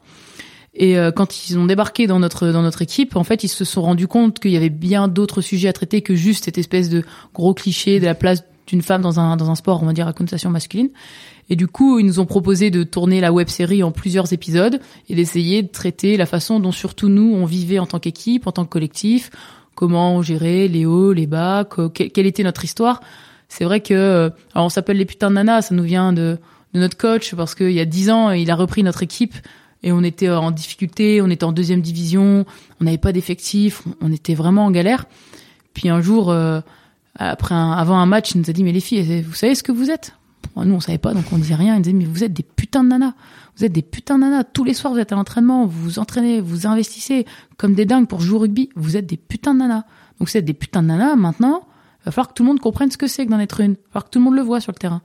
Et 0.74 0.98
euh, 0.98 1.12
quand 1.12 1.50
ils 1.50 1.58
ont 1.58 1.66
débarqué 1.66 2.08
dans 2.08 2.20
notre 2.20 2.48
dans 2.48 2.62
notre 2.62 2.82
équipe, 2.82 3.18
en 3.18 3.26
fait, 3.26 3.44
ils 3.44 3.50
se 3.50 3.66
sont 3.66 3.82
rendus 3.82 4.08
compte 4.08 4.40
qu'il 4.40 4.52
y 4.52 4.58
avait 4.58 4.70
bien 4.70 5.10
d'autres 5.10 5.42
sujets 5.42 5.68
à 5.68 5.74
traiter 5.74 6.02
que 6.02 6.16
juste 6.16 6.46
cette 6.46 6.58
espèce 6.58 6.88
de 6.90 7.04
gros 7.34 7.54
cliché 7.54 8.00
de 8.00 8.06
la 8.06 8.16
place 8.16 8.46
d'une 8.72 8.82
femme 8.82 9.02
dans 9.02 9.20
un 9.20 9.36
dans 9.36 9.52
un 9.52 9.56
sport, 9.56 9.84
on 9.84 9.86
va 9.86 9.94
dire 9.94 10.08
à 10.08 10.14
connotation 10.14 10.50
masculine. 10.50 10.90
Et 11.50 11.56
du 11.56 11.68
coup, 11.68 12.00
ils 12.00 12.06
nous 12.06 12.20
ont 12.22 12.26
proposé 12.26 12.72
de 12.72 12.84
tourner 12.84 13.20
la 13.20 13.34
web 13.34 13.50
série 13.50 13.84
en 13.84 13.92
plusieurs 13.92 14.32
épisodes 14.32 14.80
et 15.10 15.16
d'essayer 15.16 15.62
de 15.62 15.68
traiter 15.68 16.16
la 16.16 16.26
façon 16.26 16.60
dont 16.60 16.72
surtout 16.72 17.10
nous 17.10 17.36
on 17.36 17.46
vivait 17.46 17.80
en 17.80 17.86
tant 17.86 18.00
qu'équipe, 18.00 18.48
en 18.48 18.54
tant 18.54 18.64
que 18.64 18.70
collectif, 18.70 19.30
comment 19.76 20.16
on 20.16 20.22
gérait 20.22 20.70
les 20.70 20.86
hauts, 20.86 21.12
les 21.12 21.28
bas, 21.28 21.68
quelle 21.94 22.26
était 22.26 22.44
notre 22.44 22.64
histoire. 22.64 23.02
C'est 23.50 23.66
vrai 23.66 23.82
que 23.82 23.94
euh, 23.94 24.30
alors 24.54 24.68
on 24.68 24.70
s'appelle 24.70 24.98
les 24.98 25.06
putains 25.06 25.30
de 25.30 25.36
nanas, 25.36 25.64
ça 25.64 25.76
nous 25.76 25.84
vient 25.84 26.14
de 26.14 26.38
de 26.74 26.80
notre 26.80 26.96
coach 26.96 27.36
parce 27.36 27.54
qu'il 27.54 27.72
y 27.72 27.82
a 27.82 27.86
dix 27.86 28.10
ans, 28.10 28.32
il 28.32 28.50
a 28.50 28.56
repris 28.56 28.82
notre 28.84 29.04
équipe 29.04 29.36
et 29.84 29.92
on 29.92 30.04
était 30.04 30.30
en 30.30 30.52
difficulté, 30.52 31.22
on 31.22 31.30
était 31.30 31.44
en 31.44 31.52
deuxième 31.52 31.82
division, 31.82 32.46
on 32.80 32.84
n'avait 32.86 32.98
pas 32.98 33.12
d'effectifs, 33.12 33.84
on 34.00 34.12
était 34.12 34.36
vraiment 34.36 34.66
en 34.66 34.72
galère. 34.72 35.06
Puis 35.74 35.90
un 35.90 36.02
jour, 36.02 36.30
euh, 36.30 36.62
après 37.16 37.56
un, 37.56 37.72
avant 37.72 37.98
un 37.98 38.06
match, 38.06 38.32
il 38.32 38.40
nous 38.40 38.50
a 38.50 38.54
dit 38.54 38.64
mais 38.64 38.72
les 38.72 38.80
filles, 38.80 39.22
vous 39.22 39.34
savez 39.34 39.56
ce 39.56 39.64
que 39.64 39.72
vous 39.72 39.90
êtes? 39.90 40.16
Nous 40.56 40.74
on 40.74 40.80
savait 40.80 40.98
pas, 40.98 41.14
donc 41.14 41.26
on 41.32 41.38
disait 41.38 41.56
rien. 41.56 41.76
Il 41.76 41.82
disait 41.82 41.96
mais 41.96 42.06
vous 42.06 42.24
êtes 42.24 42.34
des 42.34 42.44
putains 42.44 42.84
de 42.84 42.90
nanas, 42.90 43.14
vous 43.58 43.66
êtes 43.66 43.72
des 43.72 43.82
putains 43.82 44.16
de 44.16 44.22
nanas. 44.22 44.44
Tous 44.44 44.64
les 44.64 44.74
soirs 44.74 44.94
vous 44.94 45.00
êtes 45.00 45.12
à 45.12 45.16
l'entraînement, 45.16 45.66
vous 45.66 45.82
vous 45.82 46.00
entraînez, 46.00 46.42
vous 46.42 46.68
investissez 46.68 47.26
comme 47.58 47.74
des 47.74 47.86
dingues 47.86 48.08
pour 48.08 48.22
jouer 48.22 48.38
au 48.38 48.40
rugby. 48.42 48.70
Vous 48.76 48.98
êtes 48.98 49.06
des 49.06 49.18
putains 49.18 49.54
de 49.54 49.60
nanas. 49.60 49.84
Donc 50.20 50.30
vous 50.30 50.38
êtes 50.38 50.46
des 50.46 50.54
putains 50.54 50.82
de 50.82 50.88
nanas. 50.88 51.16
Maintenant, 51.16 51.68
il 52.02 52.06
va 52.06 52.12
falloir 52.12 52.30
que 52.30 52.34
tout 52.34 52.44
le 52.44 52.48
monde 52.48 52.60
comprenne 52.60 52.92
ce 52.92 52.98
que 52.98 53.08
c'est 53.08 53.26
que 53.26 53.32
d'en 53.32 53.40
être 53.40 53.62
une. 53.62 53.72
Il 53.72 53.76
va 53.76 53.84
falloir 53.92 54.06
que 54.06 54.10
tout 54.10 54.20
le 54.20 54.26
monde 54.26 54.36
le 54.36 54.42
voit 54.42 54.60
sur 54.60 54.72
le 54.72 54.78
terrain. 54.78 55.02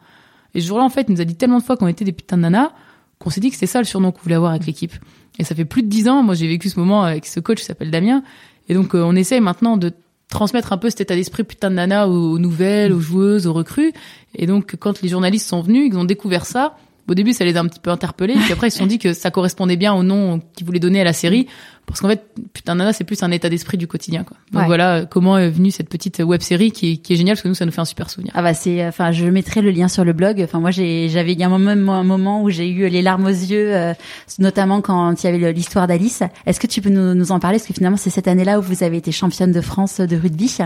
Et 0.54 0.60
ce 0.60 0.66
jour-là, 0.66 0.84
en 0.84 0.88
fait, 0.88 1.06
il 1.08 1.14
nous 1.14 1.20
a 1.20 1.25
dit 1.25 1.36
tellement 1.36 1.58
de 1.58 1.64
fois 1.64 1.76
qu'on 1.76 1.88
était 1.88 2.04
des 2.04 2.12
putains 2.12 2.36
de 2.36 2.42
nanas 2.42 2.72
qu'on 3.18 3.30
s'est 3.30 3.40
dit 3.40 3.48
que 3.48 3.54
c'était 3.54 3.66
ça 3.66 3.78
le 3.78 3.84
surnom 3.84 4.12
qu'on 4.12 4.20
voulait 4.22 4.34
avoir 4.34 4.50
avec 4.50 4.66
l'équipe. 4.66 4.92
Et 5.38 5.44
ça 5.44 5.54
fait 5.54 5.64
plus 5.64 5.82
de 5.82 5.88
dix 5.88 6.08
ans. 6.08 6.22
Moi, 6.22 6.34
j'ai 6.34 6.46
vécu 6.46 6.68
ce 6.68 6.78
moment 6.78 7.02
avec 7.02 7.26
ce 7.26 7.40
coach 7.40 7.58
qui 7.58 7.64
s'appelle 7.64 7.90
Damien. 7.90 8.22
Et 8.68 8.75
donc, 8.75 8.94
euh, 8.94 9.02
on 9.02 9.14
essaye 9.14 9.40
maintenant 9.40 9.76
de 9.76 9.92
transmettre 10.28 10.73
un 10.73 10.78
peu 10.78 10.90
cet 10.90 11.02
état 11.02 11.14
d'esprit 11.14 11.45
putain 11.45 11.71
de 11.71 11.76
nana 11.76 12.09
aux, 12.09 12.38
nouvelles, 12.38 12.92
aux 12.92 13.00
joueuses, 13.00 13.47
aux 13.47 13.52
recrues. 13.52 13.92
Et 14.35 14.47
donc, 14.47 14.76
quand 14.78 15.00
les 15.02 15.09
journalistes 15.09 15.49
sont 15.49 15.62
venus, 15.62 15.90
ils 15.92 15.97
ont 15.97 16.04
découvert 16.04 16.47
ça. 16.47 16.76
Au 17.08 17.14
début, 17.14 17.32
ça 17.32 17.44
les 17.44 17.56
a 17.56 17.60
un 17.60 17.66
petit 17.66 17.80
peu 17.80 17.90
interpellés. 17.90 18.34
Puis 18.34 18.52
après, 18.52 18.68
ils 18.68 18.72
se 18.72 18.78
sont 18.78 18.86
dit 18.86 18.98
que 18.98 19.12
ça 19.12 19.30
correspondait 19.30 19.76
bien 19.76 19.94
au 19.94 20.02
nom 20.02 20.40
qu'ils 20.54 20.66
voulaient 20.66 20.80
donner 20.80 21.00
à 21.00 21.04
la 21.04 21.12
série. 21.12 21.46
Parce 21.86 22.00
qu'en 22.00 22.08
fait, 22.08 22.25
putain 22.52 22.75
nana, 22.75 22.92
c'est 22.92 23.04
plus 23.04 23.22
un 23.22 23.30
état 23.30 23.48
d'esprit 23.48 23.78
du 23.78 23.86
quotidien. 23.86 24.25
Quoi. 24.25 24.36
Donc 24.50 24.62
Ouais. 24.62 24.66
voilà 24.66 25.06
comment 25.08 25.38
est 25.38 25.50
venue 25.50 25.70
cette 25.70 25.88
petite 25.88 26.18
web 26.18 26.40
série 26.40 26.72
qui 26.72 26.94
est, 26.94 26.96
qui 26.96 27.12
est 27.12 27.16
géniale 27.16 27.36
parce 27.36 27.42
que 27.42 27.48
nous, 27.48 27.54
ça 27.54 27.64
nous 27.64 27.70
fait 27.70 27.80
un 27.80 27.84
super 27.84 28.10
souvenir. 28.10 28.32
Ah 28.34 28.42
bah 28.42 28.54
c'est, 28.54 28.84
enfin 28.88 29.12
je 29.12 29.25
mettrai 29.26 29.62
le 29.62 29.70
lien 29.70 29.86
sur 29.86 30.04
le 30.04 30.12
blog. 30.12 30.40
Enfin 30.42 30.58
moi 30.58 30.72
j'avais 30.72 31.06
il 31.32 31.38
y 31.38 31.44
a 31.44 31.46
un 31.46 31.58
moment, 31.58 31.92
un 31.94 32.02
moment 32.02 32.42
où 32.42 32.50
j'ai 32.50 32.68
eu 32.68 32.88
les 32.88 33.02
larmes 33.02 33.26
aux 33.26 33.28
yeux, 33.28 33.72
euh, 33.72 33.94
notamment 34.40 34.80
quand 34.80 35.22
il 35.22 35.26
y 35.26 35.28
avait 35.32 35.52
l'histoire 35.52 35.86
d'Alice. 35.86 36.25
Est-ce 36.44 36.58
que 36.58 36.66
tu 36.66 36.80
peux 36.80 36.90
nous, 36.90 37.14
nous 37.14 37.30
en 37.30 37.38
parler? 37.38 37.58
Parce 37.58 37.68
que 37.68 37.75
finalement 37.75 37.96
c'est 37.98 38.10
cette 38.10 38.26
année-là 38.26 38.58
où 38.58 38.62
vous 38.62 38.82
avez 38.82 38.96
été 38.96 39.12
championne 39.12 39.52
de 39.52 39.60
France 39.60 40.00
de 40.00 40.16
rugby. 40.16 40.56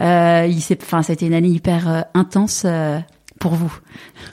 Euh, 0.00 0.46
il 0.50 0.60
s'est, 0.60 0.78
enfin 0.82 1.02
c'était 1.04 1.26
une 1.26 1.34
année 1.34 1.48
hyper 1.48 1.88
euh, 1.88 2.00
intense 2.14 2.62
euh, 2.64 2.98
pour 3.38 3.54
vous. 3.54 3.72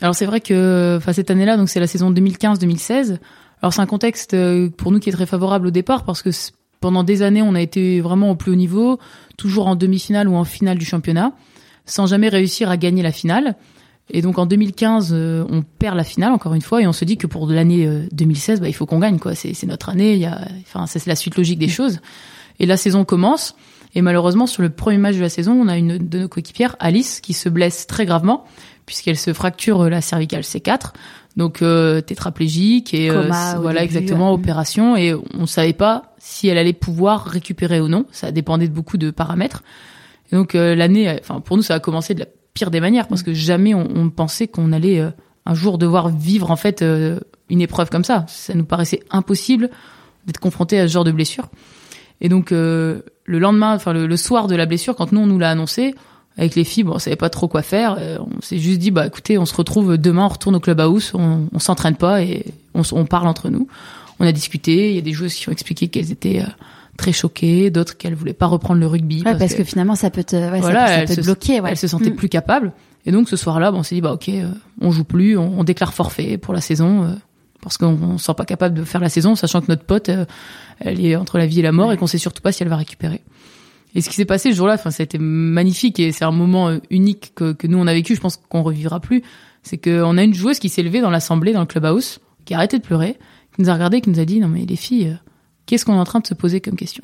Alors 0.01 0.15
c'est 0.15 0.25
vrai 0.25 0.41
que 0.41 0.95
enfin 0.97 1.13
cette 1.13 1.31
année-là, 1.31 1.57
donc 1.57 1.69
c'est 1.69 1.79
la 1.79 1.87
saison 1.87 2.11
2015-2016. 2.11 3.17
Alors 3.61 3.73
c'est 3.73 3.81
un 3.81 3.85
contexte 3.85 4.33
euh, 4.33 4.69
pour 4.69 4.91
nous 4.91 4.99
qui 4.99 5.09
est 5.09 5.13
très 5.13 5.25
favorable 5.25 5.67
au 5.67 5.71
départ 5.71 6.03
parce 6.03 6.21
que 6.21 6.29
pendant 6.79 7.03
des 7.03 7.21
années 7.21 7.41
on 7.41 7.55
a 7.55 7.61
été 7.61 8.01
vraiment 8.01 8.31
au 8.31 8.35
plus 8.35 8.51
haut 8.51 8.55
niveau, 8.55 8.99
toujours 9.37 9.67
en 9.67 9.75
demi-finale 9.75 10.27
ou 10.27 10.35
en 10.35 10.43
finale 10.43 10.77
du 10.77 10.85
championnat, 10.85 11.33
sans 11.85 12.07
jamais 12.07 12.29
réussir 12.29 12.69
à 12.69 12.77
gagner 12.77 13.03
la 13.03 13.11
finale. 13.11 13.55
Et 14.09 14.21
donc 14.21 14.37
en 14.37 14.45
2015, 14.45 15.11
euh, 15.13 15.45
on 15.49 15.61
perd 15.61 15.95
la 15.95 16.03
finale 16.03 16.33
encore 16.33 16.53
une 16.53 16.61
fois 16.61 16.81
et 16.81 16.87
on 16.87 16.93
se 16.93 17.05
dit 17.05 17.17
que 17.17 17.25
pour 17.25 17.47
l'année 17.47 17.87
euh, 17.87 18.05
2016, 18.11 18.59
bah, 18.59 18.67
il 18.67 18.73
faut 18.73 18.85
qu'on 18.85 18.99
gagne 18.99 19.17
quoi. 19.17 19.33
C'est 19.33 19.53
c'est 19.53 19.67
notre 19.67 19.89
année. 19.89 20.13
Il 20.13 20.19
y 20.19 20.25
a, 20.25 20.45
enfin 20.61 20.87
c'est 20.87 21.05
la 21.07 21.15
suite 21.15 21.37
logique 21.37 21.59
des 21.59 21.69
choses. 21.69 21.99
Et 22.59 22.65
la 22.65 22.77
saison 22.77 23.05
commence. 23.05 23.55
Et 23.95 24.01
malheureusement, 24.01 24.47
sur 24.47 24.61
le 24.63 24.69
premier 24.69 24.97
match 24.97 25.15
de 25.15 25.21
la 25.21 25.29
saison, 25.29 25.53
on 25.53 25.67
a 25.67 25.77
une 25.77 25.97
de 25.97 26.19
nos 26.19 26.27
coéquipières, 26.27 26.75
Alice, 26.79 27.21
qui 27.21 27.33
se 27.33 27.47
blesse 27.47 27.85
très 27.85 28.05
gravement 28.05 28.45
puisqu'elle 28.85 29.17
se 29.17 29.33
fracture 29.33 29.81
euh, 29.81 29.89
la 29.89 30.01
cervicale 30.01 30.41
C4, 30.41 30.91
donc 31.35 31.61
euh, 31.61 32.01
tétraplégique 32.01 32.93
et 32.93 33.09
euh, 33.09 33.23
Coma 33.23 33.55
voilà 33.55 33.81
début, 33.81 33.97
exactement 33.97 34.29
ouais. 34.29 34.39
opération 34.39 34.95
et 34.95 35.15
on 35.33 35.45
savait 35.45 35.73
pas 35.73 36.13
si 36.19 36.47
elle 36.47 36.57
allait 36.57 36.73
pouvoir 36.73 37.25
récupérer 37.25 37.81
ou 37.81 37.87
non. 37.87 38.05
Ça 38.11 38.31
dépendait 38.31 38.67
de 38.67 38.73
beaucoup 38.73 38.97
de 38.97 39.09
paramètres. 39.09 39.63
Et 40.31 40.35
donc 40.35 40.53
euh, 40.53 40.75
l'année, 40.75 41.17
enfin 41.19 41.39
pour 41.39 41.57
nous, 41.57 41.63
ça 41.63 41.75
a 41.75 41.79
commencé 41.79 42.13
de 42.13 42.19
la 42.19 42.27
pire 42.53 42.69
des 42.69 42.79
manières 42.79 43.07
parce 43.07 43.23
que 43.23 43.33
jamais 43.33 43.73
on, 43.73 43.87
on 43.95 44.09
pensait 44.09 44.47
qu'on 44.47 44.71
allait 44.71 45.01
un 45.45 45.53
jour 45.55 45.79
devoir 45.79 46.09
vivre 46.09 46.51
en 46.51 46.55
fait 46.55 46.85
une 47.49 47.61
épreuve 47.61 47.89
comme 47.89 48.03
ça. 48.03 48.25
Ça 48.27 48.53
nous 48.53 48.65
paraissait 48.65 49.01
impossible 49.09 49.71
d'être 50.27 50.39
confronté 50.39 50.79
à 50.79 50.87
ce 50.87 50.93
genre 50.93 51.03
de 51.03 51.11
blessure. 51.11 51.49
Et 52.21 52.29
donc 52.29 52.51
le 52.51 53.03
lendemain, 53.25 53.73
enfin 53.73 53.91
le, 53.91 54.17
soir 54.17 54.45
de 54.47 54.55
la 54.55 54.67
blessure, 54.67 54.95
quand 54.95 55.11
nous 55.11 55.21
on 55.21 55.25
nous 55.25 55.39
l'a 55.39 55.49
annoncé, 55.49 55.95
avec 56.37 56.55
les 56.55 56.63
filles, 56.63 56.83
bon, 56.83 56.93
on 56.95 56.99
savait 56.99 57.15
pas 57.15 57.29
trop 57.29 57.47
quoi 57.47 57.61
faire. 57.61 57.95
Euh, 57.99 58.17
on 58.19 58.41
s'est 58.41 58.57
juste 58.57 58.79
dit, 58.79 58.91
bah 58.91 59.05
écoutez, 59.05 59.37
on 59.37 59.45
se 59.45 59.53
retrouve 59.55 59.97
demain, 59.97 60.25
on 60.25 60.29
retourne 60.29 60.55
au 60.55 60.59
clubhouse, 60.59 61.11
on, 61.13 61.47
on 61.53 61.59
s'entraîne 61.59 61.95
pas 61.95 62.23
et 62.23 62.45
on, 62.73 62.81
on, 62.91 63.05
parle 63.05 63.27
entre 63.27 63.49
nous. 63.49 63.67
On 64.19 64.25
a 64.25 64.31
discuté. 64.31 64.89
Il 64.89 64.95
y 64.95 64.97
a 64.97 65.01
des 65.01 65.13
joueuses 65.13 65.35
qui 65.35 65.47
ont 65.49 65.51
expliqué 65.51 65.89
qu'elles 65.89 66.11
étaient 66.11 66.41
euh, 66.41 66.47
très 66.97 67.11
choquées, 67.11 67.69
d'autres 67.69 67.97
qu'elles 67.97 68.15
voulaient 68.15 68.33
pas 68.33 68.47
reprendre 68.47 68.79
le 68.79 68.87
rugby. 68.87 69.21
Ouais, 69.23 69.37
parce, 69.37 69.53
que, 69.53 69.63
finalement 69.63 69.95
ça 69.95 70.09
peut 70.09 70.23
te, 70.23 70.35
ouais, 70.35 70.59
voilà, 70.59 71.05
ça, 71.05 71.15
peut, 71.15 71.21
te 71.21 71.25
bloquer. 71.25 71.59
Ouais. 71.59 71.71
Elles 71.71 71.77
se 71.77 71.87
sentaient 71.87 72.09
mm. 72.09 72.15
plus 72.15 72.29
capables. 72.29 72.71
Et 73.05 73.11
donc 73.11 73.29
ce 73.29 73.35
soir-là, 73.35 73.71
bon, 73.71 73.79
on 73.79 73.83
s'est 73.83 73.95
dit, 73.95 74.01
bah 74.01 74.13
ok, 74.13 74.29
euh, 74.29 74.49
on 74.81 74.91
joue 74.91 75.03
plus, 75.03 75.37
on, 75.37 75.59
on, 75.59 75.63
déclare 75.63 75.93
forfait 75.93 76.37
pour 76.37 76.53
la 76.53 76.61
saison 76.61 77.15
parce 77.61 77.77
qu'on 77.77 78.13
ne 78.13 78.17
sent 78.17 78.33
pas 78.35 78.45
capable 78.45 78.75
de 78.75 78.83
faire 78.83 79.01
la 79.01 79.09
saison, 79.09 79.35
sachant 79.35 79.61
que 79.61 79.67
notre 79.69 79.83
pote, 79.83 80.09
elle 80.79 81.05
est 81.05 81.15
entre 81.15 81.37
la 81.37 81.45
vie 81.45 81.59
et 81.59 81.63
la 81.63 81.71
mort 81.71 81.93
et 81.93 81.97
qu'on 81.97 82.07
sait 82.07 82.17
surtout 82.17 82.41
pas 82.41 82.51
si 82.51 82.63
elle 82.63 82.69
va 82.69 82.75
récupérer. 82.75 83.21
Et 83.95 84.01
ce 84.01 84.09
qui 84.09 84.15
s'est 84.15 84.25
passé 84.25 84.51
ce 84.51 84.57
jour-là, 84.57 84.73
enfin, 84.73 84.91
ça 84.91 85.03
magnifique 85.19 85.99
et 85.99 86.11
c'est 86.11 86.25
un 86.25 86.31
moment 86.31 86.69
euh, 86.69 86.79
unique 86.89 87.33
que, 87.35 87.67
nous 87.67 87.77
on 87.77 87.87
a 87.87 87.93
vécu. 87.93 88.15
Je 88.15 88.21
pense 88.21 88.37
qu'on 88.37 88.63
revivra 88.63 88.99
plus. 88.99 89.21
C'est 89.61 89.77
qu'on 89.77 90.17
a 90.17 90.23
une 90.23 90.33
joueuse 90.33 90.59
qui 90.59 90.69
s'est 90.69 90.83
levée 90.83 91.01
dans 91.01 91.11
l'assemblée, 91.11 91.53
dans 91.53 91.61
le 91.61 91.65
clubhouse, 91.65 92.19
qui 92.45 92.53
a 92.53 92.57
arrêté 92.57 92.79
de 92.79 92.83
pleurer, 92.83 93.17
qui 93.55 93.61
nous 93.61 93.69
a 93.69 93.73
regardé, 93.73 94.01
qui 94.01 94.09
nous 94.09 94.19
a 94.19 94.25
dit 94.25 94.39
non 94.39 94.47
mais 94.47 94.65
les 94.65 94.75
filles, 94.75 95.09
euh, 95.09 95.29
qu'est-ce 95.65 95.85
qu'on 95.85 95.93
est 95.93 95.99
en 95.99 96.05
train 96.05 96.19
de 96.19 96.27
se 96.27 96.33
poser 96.33 96.59
comme 96.59 96.75
question? 96.75 97.03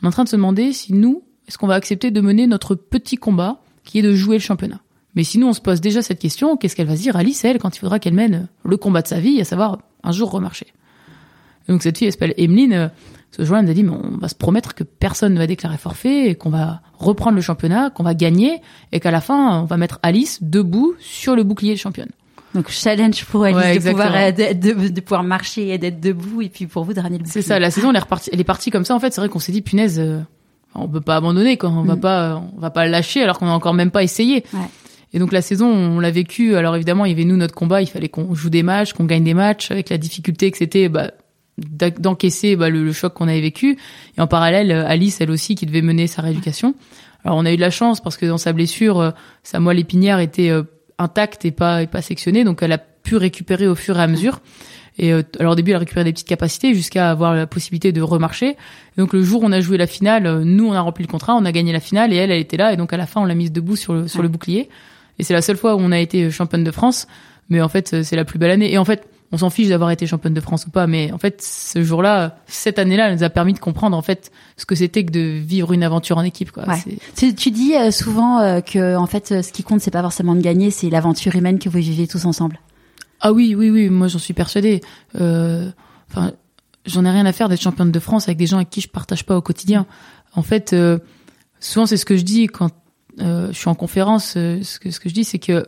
On 0.00 0.04
est 0.04 0.08
en 0.08 0.12
train 0.12 0.24
de 0.24 0.28
se 0.28 0.36
demander 0.36 0.72
si 0.72 0.92
nous, 0.92 1.24
est-ce 1.48 1.58
qu'on 1.58 1.66
va 1.66 1.74
accepter 1.74 2.10
de 2.10 2.20
mener 2.20 2.46
notre 2.46 2.74
petit 2.74 3.16
combat, 3.16 3.60
qui 3.84 3.98
est 3.98 4.02
de 4.02 4.14
jouer 4.14 4.36
le 4.36 4.42
championnat? 4.42 4.80
Mais 5.14 5.24
sinon, 5.24 5.48
on 5.48 5.52
se 5.52 5.60
pose 5.60 5.80
déjà 5.80 6.02
cette 6.02 6.20
question 6.20 6.56
qu'est-ce 6.56 6.76
qu'elle 6.76 6.86
va 6.86 6.96
se 6.96 7.02
dire 7.02 7.16
Alice, 7.16 7.44
elle, 7.44 7.58
quand 7.58 7.74
il 7.74 7.80
faudra 7.80 7.98
qu'elle 7.98 8.14
mène 8.14 8.48
le 8.64 8.76
combat 8.76 9.02
de 9.02 9.08
sa 9.08 9.18
vie, 9.18 9.40
à 9.40 9.44
savoir 9.44 9.78
un 10.04 10.12
jour 10.12 10.30
remarcher? 10.30 10.66
donc 11.68 11.82
cette 11.82 11.98
fille, 11.98 12.06
elle 12.06 12.12
s'appelle 12.12 12.34
Emeline 12.38 12.72
euh, 12.72 12.88
ce 13.30 13.44
jour-là, 13.44 13.60
elle 13.60 13.66
nous 13.66 13.70
a 13.70 13.74
dit, 13.74 13.84
mais 13.84 13.92
on 13.92 14.16
va 14.18 14.28
se 14.28 14.34
promettre 14.34 14.74
que 14.74 14.84
personne 14.84 15.34
ne 15.34 15.38
va 15.38 15.46
déclarer 15.46 15.76
forfait 15.76 16.30
et 16.30 16.34
qu'on 16.34 16.50
va 16.50 16.80
reprendre 16.98 17.36
le 17.36 17.42
championnat, 17.42 17.90
qu'on 17.90 18.02
va 18.02 18.14
gagner 18.14 18.60
et 18.92 19.00
qu'à 19.00 19.10
la 19.10 19.20
fin, 19.20 19.60
on 19.60 19.64
va 19.64 19.76
mettre 19.76 19.98
Alice 20.02 20.42
debout 20.42 20.94
sur 20.98 21.36
le 21.36 21.42
bouclier 21.42 21.74
de 21.74 21.78
championne. 21.78 22.08
Donc 22.54 22.70
challenge 22.70 23.24
pour 23.26 23.44
Alice 23.44 23.84
de, 23.84 23.90
pouvoir, 23.90 24.12
euh, 24.14 24.32
de, 24.32 25.00
pouvoir 25.00 25.22
marcher 25.22 25.68
et 25.68 25.78
d'être 25.78 26.00
debout 26.00 26.40
et 26.40 26.48
puis 26.48 26.66
pour 26.66 26.84
vous 26.84 26.94
de 26.94 27.00
ramener 27.00 27.18
le 27.18 27.24
C'est 27.26 27.42
ça, 27.42 27.58
la 27.58 27.70
saison 27.70 27.90
elle 27.90 27.96
est, 27.96 28.00
repartie, 28.00 28.30
elle 28.32 28.40
est 28.40 28.44
partie 28.44 28.70
comme 28.70 28.86
ça 28.86 28.94
en 28.94 29.00
fait. 29.00 29.12
C'est 29.12 29.20
vrai 29.20 29.28
qu'on 29.28 29.38
s'est 29.38 29.52
dit 29.52 29.60
punaise, 29.60 30.00
euh, 30.00 30.20
on 30.74 30.88
peut 30.88 31.02
pas 31.02 31.16
abandonner 31.16 31.58
quoi, 31.58 31.68
on 31.68 31.82
va 31.82 31.96
mm. 31.96 32.00
pas, 32.00 32.42
on 32.56 32.60
va 32.60 32.70
pas 32.70 32.86
lâcher 32.86 33.22
alors 33.22 33.38
qu'on 33.38 33.48
a 33.48 33.52
encore 33.52 33.74
même 33.74 33.90
pas 33.90 34.02
essayé. 34.02 34.44
Ouais. 34.54 34.60
Et 35.12 35.18
donc 35.18 35.32
la 35.32 35.42
saison, 35.42 35.68
on 35.68 36.00
l'a 36.00 36.10
vécu. 36.10 36.56
Alors 36.56 36.74
évidemment, 36.76 37.04
il 37.04 37.10
y 37.10 37.14
avait 37.14 37.24
nous 37.24 37.36
notre 37.36 37.54
combat. 37.54 37.80
Il 37.80 37.86
fallait 37.86 38.08
qu'on 38.08 38.34
joue 38.34 38.50
des 38.50 38.62
matchs, 38.62 38.92
qu'on 38.92 39.04
gagne 39.04 39.24
des 39.24 39.34
matchs, 39.34 39.70
avec 39.70 39.88
la 39.88 39.98
difficulté 39.98 40.50
que 40.50 40.58
c'était 40.58 40.88
bah, 40.88 41.12
d'encaisser 41.58 42.56
bah, 42.56 42.70
le, 42.70 42.92
choc 42.92 43.14
qu'on 43.14 43.28
avait 43.28 43.40
vécu. 43.40 43.78
Et 44.16 44.20
en 44.20 44.26
parallèle, 44.26 44.72
Alice, 44.72 45.20
elle 45.20 45.30
aussi, 45.30 45.54
qui 45.54 45.66
devait 45.66 45.82
mener 45.82 46.06
sa 46.06 46.22
rééducation. 46.22 46.74
Alors 47.24 47.36
on 47.36 47.44
a 47.44 47.52
eu 47.52 47.56
de 47.56 47.60
la 47.60 47.70
chance 47.70 48.00
parce 48.00 48.16
que 48.16 48.26
dans 48.26 48.38
sa 48.38 48.52
blessure, 48.52 49.00
euh, 49.00 49.10
sa 49.42 49.60
moelle 49.60 49.78
épinière 49.78 50.20
était 50.20 50.50
euh, 50.50 50.62
intacte 50.98 51.44
et 51.44 51.50
pas, 51.50 51.82
et 51.82 51.86
pas 51.86 52.02
sectionnée, 52.02 52.44
donc 52.44 52.62
elle 52.62 52.72
a 52.72 52.78
pu 52.78 53.16
récupérer 53.16 53.66
au 53.66 53.74
fur 53.74 53.98
et 53.98 54.02
à 54.02 54.06
mesure. 54.06 54.40
Et 54.98 55.12
euh, 55.12 55.22
alors 55.38 55.52
au 55.52 55.54
début, 55.54 55.70
elle 55.70 55.76
a 55.76 55.80
récupéré 55.80 56.04
des 56.04 56.12
petites 56.12 56.28
capacités 56.28 56.74
jusqu'à 56.74 57.10
avoir 57.10 57.34
la 57.34 57.46
possibilité 57.46 57.92
de 57.92 58.02
remarcher. 58.02 58.56
donc 58.96 59.12
le 59.12 59.22
jour 59.22 59.42
où 59.42 59.46
on 59.46 59.52
a 59.52 59.60
joué 59.60 59.78
la 59.78 59.86
finale, 59.86 60.42
nous 60.42 60.68
on 60.68 60.72
a 60.72 60.80
rempli 60.80 61.04
le 61.04 61.10
contrat, 61.10 61.34
on 61.34 61.44
a 61.44 61.52
gagné 61.52 61.72
la 61.72 61.80
finale 61.80 62.12
et 62.12 62.16
elle, 62.16 62.30
elle 62.30 62.40
était 62.40 62.56
là. 62.56 62.72
Et 62.72 62.76
donc 62.76 62.92
à 62.92 62.96
la 62.96 63.06
fin, 63.06 63.20
on 63.20 63.24
l'a 63.24 63.34
mise 63.34 63.52
debout 63.52 63.76
sur 63.76 63.94
le, 63.94 64.08
sur 64.08 64.22
le 64.22 64.28
bouclier. 64.28 64.68
Et 65.18 65.24
c'est 65.24 65.34
la 65.34 65.42
seule 65.42 65.56
fois 65.56 65.74
où 65.74 65.78
on 65.80 65.92
a 65.92 65.98
été 65.98 66.30
championne 66.30 66.64
de 66.64 66.70
France. 66.70 67.06
Mais 67.48 67.60
en 67.60 67.68
fait, 67.68 68.02
c'est 68.02 68.16
la 68.16 68.24
plus 68.24 68.38
belle 68.38 68.50
année. 68.50 68.72
Et 68.72 68.78
en 68.78 68.84
fait, 68.84 69.08
on 69.30 69.36
s'en 69.36 69.50
fiche 69.50 69.68
d'avoir 69.68 69.90
été 69.90 70.06
championne 70.06 70.32
de 70.32 70.40
France 70.40 70.66
ou 70.66 70.70
pas, 70.70 70.86
mais 70.86 71.12
en 71.12 71.18
fait, 71.18 71.42
ce 71.42 71.82
jour-là, 71.82 72.38
cette 72.46 72.78
année-là, 72.78 73.08
elle 73.08 73.16
nous 73.16 73.24
a 73.24 73.30
permis 73.30 73.52
de 73.52 73.58
comprendre 73.58 73.96
en 73.96 74.02
fait 74.02 74.30
ce 74.56 74.64
que 74.64 74.74
c'était 74.74 75.04
que 75.04 75.10
de 75.10 75.20
vivre 75.20 75.72
une 75.72 75.82
aventure 75.82 76.16
en 76.16 76.22
équipe. 76.22 76.50
Quoi. 76.50 76.64
Tu, 77.14 77.34
tu, 77.34 77.50
dis 77.50 77.74
euh, 77.74 77.90
souvent 77.90 78.40
euh, 78.40 78.60
que 78.60 78.96
en 78.96 79.06
fait, 79.06 79.42
ce 79.42 79.52
qui 79.52 79.62
compte, 79.62 79.80
c'est 79.80 79.90
pas 79.90 80.00
forcément 80.00 80.34
de 80.34 80.40
gagner, 80.40 80.70
c'est 80.70 80.88
l'aventure 80.88 81.36
humaine 81.36 81.58
que 81.58 81.68
vous 81.68 81.78
vivez 81.78 82.06
tous 82.06 82.24
ensemble. 82.24 82.58
Ah 83.20 83.32
oui, 83.32 83.54
oui, 83.54 83.68
oui, 83.68 83.90
moi 83.90 84.08
j'en 84.08 84.18
suis 84.18 84.32
persuadée. 84.32 84.80
Euh, 85.20 85.68
enfin, 86.10 86.32
j'en 86.86 87.04
ai 87.04 87.10
rien 87.10 87.26
à 87.26 87.32
faire 87.32 87.50
d'être 87.50 87.60
championne 87.60 87.92
de 87.92 88.00
France 88.00 88.28
avec 88.28 88.38
des 88.38 88.46
gens 88.46 88.56
avec 88.56 88.70
qui 88.70 88.80
je 88.80 88.88
partage 88.88 89.26
pas 89.26 89.36
au 89.36 89.42
quotidien. 89.42 89.86
En 90.34 90.42
fait, 90.42 90.74
souvent 91.60 91.84
c'est 91.84 91.96
ce 91.96 92.04
que 92.04 92.16
je 92.16 92.22
dis 92.22 92.46
quand 92.46 92.70
je 93.18 93.52
suis 93.52 93.68
en 93.68 93.74
conférence. 93.74 94.34
ce 94.34 94.78
que 94.78 94.90
ce 94.90 95.00
que 95.00 95.08
je 95.08 95.14
dis, 95.14 95.24
c'est 95.24 95.40
que 95.40 95.66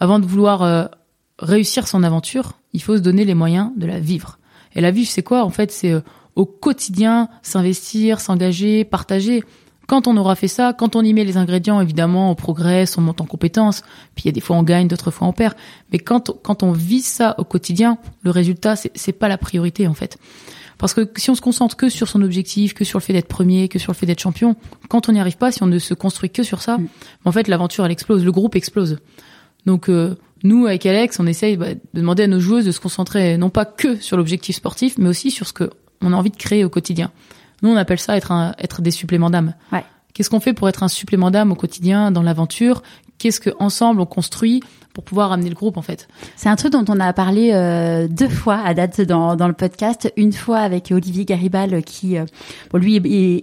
avant 0.00 0.18
de 0.18 0.26
vouloir 0.26 0.90
réussir 1.38 1.86
son 1.86 2.02
aventure, 2.02 2.57
il 2.72 2.82
faut 2.82 2.96
se 2.96 3.02
donner 3.02 3.24
les 3.24 3.34
moyens 3.34 3.70
de 3.76 3.86
la 3.86 3.98
vivre. 3.98 4.38
Et 4.74 4.80
la 4.80 4.90
vivre, 4.90 5.10
c'est 5.10 5.22
quoi 5.22 5.44
En 5.44 5.50
fait, 5.50 5.70
c'est 5.72 5.92
euh, 5.92 6.00
au 6.36 6.46
quotidien 6.46 7.28
s'investir, 7.42 8.20
s'engager, 8.20 8.84
partager. 8.84 9.42
Quand 9.88 10.06
on 10.06 10.16
aura 10.18 10.36
fait 10.36 10.48
ça, 10.48 10.74
quand 10.74 10.96
on 10.96 11.02
y 11.02 11.14
met 11.14 11.24
les 11.24 11.38
ingrédients, 11.38 11.80
évidemment, 11.80 12.30
on 12.30 12.34
progresse, 12.34 12.98
on 12.98 13.00
monte 13.00 13.22
en 13.22 13.24
compétences. 13.24 13.82
Puis 14.14 14.24
il 14.24 14.26
y 14.26 14.28
a 14.28 14.32
des 14.32 14.40
fois 14.40 14.56
on 14.56 14.62
gagne, 14.62 14.86
d'autres 14.86 15.10
fois 15.10 15.26
on 15.26 15.32
perd. 15.32 15.54
Mais 15.90 15.98
quand 15.98 16.30
quand 16.42 16.62
on 16.62 16.72
vit 16.72 17.00
ça 17.00 17.34
au 17.38 17.44
quotidien, 17.44 17.96
le 18.22 18.30
résultat 18.30 18.76
c'est 18.76 19.12
pas 19.12 19.28
la 19.28 19.38
priorité 19.38 19.88
en 19.88 19.94
fait. 19.94 20.18
Parce 20.76 20.94
que 20.94 21.10
si 21.16 21.30
on 21.30 21.34
se 21.34 21.40
concentre 21.40 21.74
que 21.74 21.88
sur 21.88 22.06
son 22.06 22.22
objectif, 22.22 22.74
que 22.74 22.84
sur 22.84 22.98
le 22.98 23.02
fait 23.02 23.14
d'être 23.14 23.28
premier, 23.28 23.68
que 23.68 23.78
sur 23.78 23.90
le 23.90 23.96
fait 23.96 24.06
d'être 24.06 24.20
champion, 24.20 24.54
quand 24.88 25.08
on 25.08 25.12
n'y 25.12 25.20
arrive 25.20 25.38
pas, 25.38 25.50
si 25.50 25.62
on 25.62 25.66
ne 25.66 25.78
se 25.78 25.94
construit 25.94 26.30
que 26.30 26.42
sur 26.42 26.60
ça, 26.60 26.78
mm. 26.78 26.88
en 27.24 27.32
fait 27.32 27.48
l'aventure 27.48 27.84
elle 27.86 27.90
explose, 27.90 28.24
le 28.24 28.30
groupe 28.30 28.56
explose. 28.56 28.98
Donc 29.66 29.88
euh, 29.88 30.16
nous, 30.42 30.66
avec 30.66 30.86
Alex, 30.86 31.18
on 31.20 31.26
essaye 31.26 31.56
bah, 31.56 31.74
de 31.74 31.80
demander 31.94 32.24
à 32.24 32.26
nos 32.26 32.40
joueuses 32.40 32.64
de 32.64 32.72
se 32.72 32.80
concentrer 32.80 33.36
non 33.36 33.50
pas 33.50 33.64
que 33.64 33.96
sur 33.96 34.16
l'objectif 34.16 34.56
sportif, 34.56 34.96
mais 34.98 35.08
aussi 35.08 35.30
sur 35.30 35.46
ce 35.46 35.52
qu'on 35.52 36.12
a 36.12 36.16
envie 36.16 36.30
de 36.30 36.36
créer 36.36 36.64
au 36.64 36.68
quotidien. 36.68 37.10
Nous, 37.62 37.70
on 37.70 37.76
appelle 37.76 37.98
ça 37.98 38.16
être, 38.16 38.30
un, 38.30 38.54
être 38.58 38.82
des 38.82 38.90
suppléments 38.90 39.30
d'âme. 39.30 39.54
Ouais. 39.72 39.84
Qu'est-ce 40.14 40.30
qu'on 40.30 40.40
fait 40.40 40.52
pour 40.52 40.68
être 40.68 40.82
un 40.82 40.88
supplément 40.88 41.30
d'âme 41.30 41.52
au 41.52 41.54
quotidien, 41.54 42.10
dans 42.10 42.22
l'aventure? 42.22 42.82
Qu'est-ce 43.18 43.40
que 43.40 43.50
ensemble 43.58 44.00
on 44.00 44.06
construit 44.06 44.62
pour 44.98 45.04
pouvoir 45.04 45.30
amener 45.30 45.48
le 45.48 45.54
groupe 45.54 45.76
en 45.76 45.82
fait. 45.82 46.08
C'est 46.34 46.48
un 46.48 46.56
truc 46.56 46.72
dont 46.72 46.84
on 46.88 46.98
a 46.98 47.12
parlé 47.12 47.52
euh, 47.52 48.08
deux 48.08 48.28
fois 48.28 48.56
à 48.56 48.74
date 48.74 49.00
dans, 49.00 49.36
dans 49.36 49.46
le 49.46 49.52
podcast. 49.52 50.12
Une 50.16 50.32
fois 50.32 50.58
avec 50.58 50.90
Olivier 50.90 51.24
Garibal 51.24 51.84
qui, 51.84 52.18
euh, 52.18 52.24
bon, 52.72 52.78
lui 52.78 52.96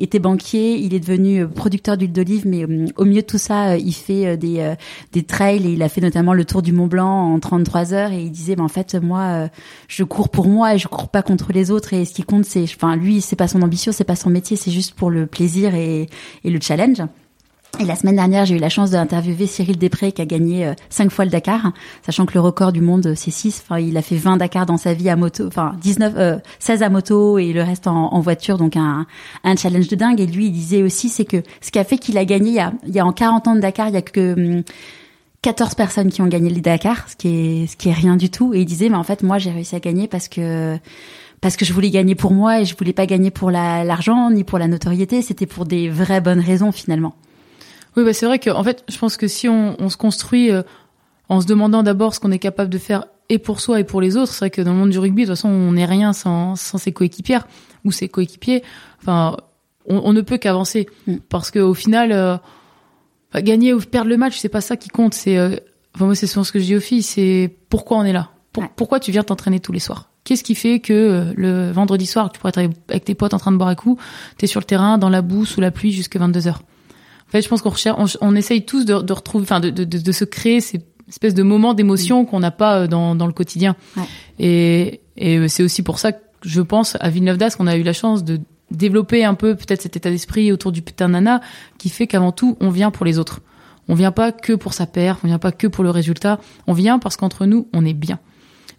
était 0.03 0.19
banquier, 0.19 0.75
il 0.75 0.93
est 0.93 0.99
devenu 0.99 1.43
euh, 1.43 1.47
producteur 1.47 1.95
d'huile 1.95 2.11
d'olive, 2.11 2.45
mais 2.45 2.65
au 2.97 3.05
milieu 3.05 3.21
de 3.21 3.25
tout 3.25 3.37
ça, 3.37 3.77
il 3.77 3.93
fait 3.93 4.35
des, 4.35 4.75
des 5.13 5.23
trails 5.23 5.65
et 5.65 5.71
il 5.71 5.81
a 5.81 5.87
fait 5.87 6.01
notamment 6.01 6.33
le 6.33 6.43
tour 6.43 6.61
du 6.61 6.73
Mont 6.73 6.87
Blanc 6.87 7.33
en 7.33 7.39
33 7.39 7.93
heures 7.93 8.11
et 8.11 8.21
il 8.23 8.31
disait, 8.31 8.57
ben, 8.57 8.65
en 8.65 8.67
fait, 8.67 8.95
moi, 8.95 9.47
je 9.87 10.03
cours 10.03 10.27
pour 10.27 10.49
moi 10.49 10.75
et 10.75 10.77
je 10.77 10.89
cours 10.89 11.07
pas 11.07 11.21
contre 11.21 11.53
les 11.53 11.71
autres 11.71 11.93
et 11.93 12.03
ce 12.03 12.13
qui 12.13 12.23
compte, 12.23 12.43
c'est, 12.43 12.63
enfin, 12.63 12.97
lui, 12.97 13.21
c'est 13.21 13.37
pas 13.37 13.47
son 13.47 13.61
ambition, 13.61 13.93
c'est 13.93 14.03
pas 14.03 14.17
son 14.17 14.29
métier, 14.29 14.57
c'est 14.57 14.71
juste 14.71 14.93
pour 14.93 15.09
le 15.09 15.25
plaisir 15.25 15.73
et 15.73 16.09
le 16.43 16.59
challenge. 16.59 17.01
Et 17.79 17.83
la 17.83 17.95
semaine 17.95 18.15
dernière, 18.15 18.45
j'ai 18.45 18.55
eu 18.55 18.59
la 18.59 18.69
chance 18.69 18.91
d'interviewer 18.91 19.47
Cyril 19.47 19.77
Després 19.77 20.11
qui 20.13 20.21
a 20.21 20.25
gagné 20.25 20.73
5 20.89 21.05
euh, 21.05 21.09
fois 21.09 21.25
le 21.25 21.31
Dakar, 21.31 21.73
sachant 22.05 22.25
que 22.25 22.33
le 22.33 22.39
record 22.39 22.71
du 22.71 22.79
monde 22.79 23.13
c'est 23.15 23.31
6. 23.31 23.63
Enfin, 23.65 23.79
il 23.79 23.97
a 23.97 24.01
fait 24.01 24.15
20 24.15 24.37
Dakar 24.37 24.65
dans 24.65 24.77
sa 24.77 24.93
vie 24.93 25.09
à 25.09 25.15
moto, 25.15 25.45
enfin 25.47 25.75
19 25.81 26.13
euh, 26.15 26.37
16 26.59 26.83
à 26.83 26.89
moto 26.89 27.37
et 27.37 27.51
le 27.51 27.61
reste 27.63 27.87
en, 27.87 28.19
voiture, 28.21 28.57
donc 28.57 28.77
un, 28.77 29.05
challenge 29.57 29.89
de 29.89 29.95
dingue. 29.95 30.21
Et 30.21 30.25
lui, 30.25 30.47
il 30.47 30.51
disait 30.51 30.83
aussi 30.83 31.09
c'est 31.09 31.25
que 31.25 31.43
ce 31.59 31.71
qui 31.71 31.79
a 31.79 31.83
fait 31.83 31.97
qu'il 31.97 32.17
a 32.17 32.23
gagné 32.23 32.49
il 32.49 32.55
y 32.55 32.59
a, 32.59 32.71
il 32.87 32.95
y 32.95 32.99
a 32.99 33.05
en 33.05 33.11
40 33.11 33.47
ans 33.49 33.55
de 33.55 33.59
Dakar, 33.59 33.89
il 33.89 33.95
y 33.95 33.97
a 33.97 34.01
que 34.01 34.63
14 35.41 35.71
hum, 35.71 35.75
personnes 35.75 36.09
qui 36.09 36.21
ont 36.21 36.27
gagné 36.27 36.49
le 36.49 36.61
Dakar, 36.61 37.09
ce 37.09 37.15
qui 37.17 37.27
est 37.27 37.67
ce 37.67 37.75
qui 37.75 37.89
est 37.89 37.93
rien 37.93 38.15
du 38.15 38.29
tout. 38.29 38.53
Et 38.53 38.61
il 38.61 38.65
disait 38.65 38.87
mais 38.87 38.97
en 38.97 39.03
fait 39.03 39.21
moi 39.21 39.37
j'ai 39.37 39.51
réussi 39.51 39.75
à 39.75 39.79
gagner 39.79 40.07
parce 40.07 40.29
que 40.29 40.77
parce 41.41 41.57
que 41.57 41.65
je 41.65 41.73
voulais 41.73 41.89
gagner 41.89 42.15
pour 42.15 42.31
moi 42.31 42.61
et 42.61 42.65
je 42.65 42.75
voulais 42.77 42.93
pas 42.93 43.05
gagner 43.05 43.31
pour 43.31 43.51
l'argent 43.51 44.31
ni 44.31 44.45
pour 44.45 44.59
la 44.59 44.67
notoriété. 44.67 45.21
C'était 45.21 45.45
pour 45.45 45.65
des 45.65 45.89
vraies 45.89 46.21
bonnes 46.21 46.39
raisons 46.39 46.71
finalement. 46.71 47.15
Oui, 47.97 48.03
bah 48.03 48.13
c'est 48.13 48.25
vrai 48.25 48.39
que 48.39 48.49
en 48.49 48.63
fait, 48.63 48.83
je 48.89 48.97
pense 48.97 49.17
que 49.17 49.27
si 49.27 49.47
on, 49.47 49.75
on 49.79 49.89
se 49.89 49.97
construit 49.97 50.51
euh, 50.51 50.63
en 51.29 51.41
se 51.41 51.45
demandant 51.45 51.83
d'abord 51.83 52.13
ce 52.13 52.19
qu'on 52.19 52.31
est 52.31 52.39
capable 52.39 52.69
de 52.69 52.77
faire 52.77 53.05
et 53.29 53.39
pour 53.39 53.59
soi 53.59 53.79
et 53.79 53.83
pour 53.83 54.01
les 54.01 54.17
autres, 54.17 54.31
c'est 54.31 54.39
vrai 54.39 54.49
que 54.49 54.61
dans 54.61 54.73
le 54.73 54.77
monde 54.77 54.89
du 54.89 54.99
rugby, 54.99 55.23
de 55.23 55.27
toute 55.27 55.37
façon, 55.37 55.49
on 55.49 55.73
n'est 55.73 55.85
rien 55.85 56.13
sans, 56.13 56.55
sans 56.55 56.77
ses 56.77 56.91
coéquipières 56.91 57.47
ou 57.83 57.91
ses 57.91 58.07
coéquipiers. 58.07 58.63
Enfin, 59.01 59.37
on, 59.87 59.97
on 60.03 60.13
ne 60.13 60.21
peut 60.21 60.37
qu'avancer 60.37 60.87
mm. 61.07 61.15
parce 61.29 61.51
que 61.51 61.59
au 61.59 61.73
final, 61.73 62.11
euh, 62.11 62.37
gagner 63.33 63.73
ou 63.73 63.79
perdre 63.79 64.09
le 64.09 64.17
match, 64.17 64.37
c'est 64.37 64.49
pas 64.49 64.61
ça 64.61 64.77
qui 64.77 64.89
compte. 64.89 65.13
C'est, 65.13 65.37
euh, 65.37 65.55
enfin 65.95 66.05
moi, 66.05 66.15
c'est 66.15 66.27
souvent 66.27 66.43
ce 66.43 66.51
que 66.51 66.59
je 66.59 66.65
dis 66.65 66.75
aux 66.75 66.81
filles, 66.81 67.03
c'est 67.03 67.55
pourquoi 67.69 67.97
on 67.97 68.03
est 68.03 68.13
là? 68.13 68.29
Pourquoi 68.77 69.01
tu 69.01 69.11
viens 69.11 69.23
t'entraîner 69.23 69.59
tous 69.59 69.73
les 69.73 69.79
soirs? 69.79 70.09
Qu'est-ce 70.23 70.43
qui 70.43 70.55
fait 70.55 70.79
que 70.79 71.33
le 71.35 71.71
vendredi 71.71 72.05
soir, 72.05 72.31
tu 72.31 72.39
pourrais 72.39 72.51
être 72.55 72.71
avec 72.89 73.03
tes 73.03 73.13
potes 73.13 73.33
en 73.33 73.37
train 73.37 73.51
de 73.51 73.57
boire 73.57 73.67
un 73.67 73.75
coup, 73.75 73.99
t'es 74.37 74.47
sur 74.47 74.61
le 74.61 74.65
terrain, 74.65 74.97
dans 74.97 75.09
la 75.09 75.21
boue, 75.21 75.45
sous 75.45 75.59
la 75.59 75.71
pluie, 75.71 75.91
jusqu'à 75.91 76.19
22 76.19 76.47
heures? 76.47 76.61
En 77.27 77.31
fait, 77.31 77.41
je 77.41 77.49
pense 77.49 77.61
qu'on 77.61 77.69
recherche, 77.69 78.17
on, 78.21 78.35
essaye 78.35 78.65
tous 78.65 78.85
de, 78.85 79.01
de 79.01 79.13
retrouver, 79.13 79.43
enfin, 79.43 79.59
de, 79.59 79.69
de, 79.69 79.83
de, 79.83 80.11
se 80.11 80.25
créer 80.25 80.61
ces 80.61 80.81
espèces 81.07 81.33
de 81.33 81.43
moments 81.43 81.73
d'émotion 81.73 82.23
mm. 82.23 82.25
qu'on 82.27 82.39
n'a 82.39 82.51
pas 82.51 82.81
euh, 82.81 82.87
dans, 82.87 83.15
dans 83.15 83.27
le 83.27 83.33
quotidien. 83.33 83.75
Ouais. 83.97 84.03
Et, 84.39 85.01
et 85.17 85.37
euh, 85.37 85.47
c'est 85.47 85.63
aussi 85.63 85.81
pour 85.81 85.99
ça 85.99 86.11
que 86.11 86.19
je 86.41 86.61
pense 86.61 86.97
à 86.99 87.09
Villeneuve 87.09 87.37
d'Ascq, 87.37 87.57
qu'on 87.57 87.67
a 87.67 87.75
eu 87.75 87.83
la 87.83 87.93
chance 87.93 88.23
de 88.23 88.39
développer 88.71 89.23
un 89.23 89.33
peu 89.33 89.55
peut-être 89.55 89.81
cet 89.81 89.95
état 89.95 90.09
d'esprit 90.09 90.51
autour 90.51 90.71
du 90.71 90.81
putain 90.81 91.07
nana 91.07 91.41
qui 91.77 91.89
fait 91.89 92.07
qu'avant 92.07 92.31
tout, 92.31 92.57
on 92.59 92.69
vient 92.69 92.91
pour 92.91 93.05
les 93.05 93.19
autres. 93.19 93.41
On 93.87 93.93
vient 93.93 94.11
pas 94.11 94.31
que 94.31 94.53
pour 94.53 94.73
sa 94.73 94.87
paire, 94.87 95.19
on 95.23 95.27
vient 95.27 95.39
pas 95.39 95.51
que 95.51 95.67
pour 95.67 95.83
le 95.83 95.91
résultat. 95.91 96.39
On 96.67 96.73
vient 96.73 96.97
parce 96.97 97.17
qu'entre 97.17 97.45
nous, 97.45 97.67
on 97.73 97.85
est 97.85 97.93
bien. 97.93 98.19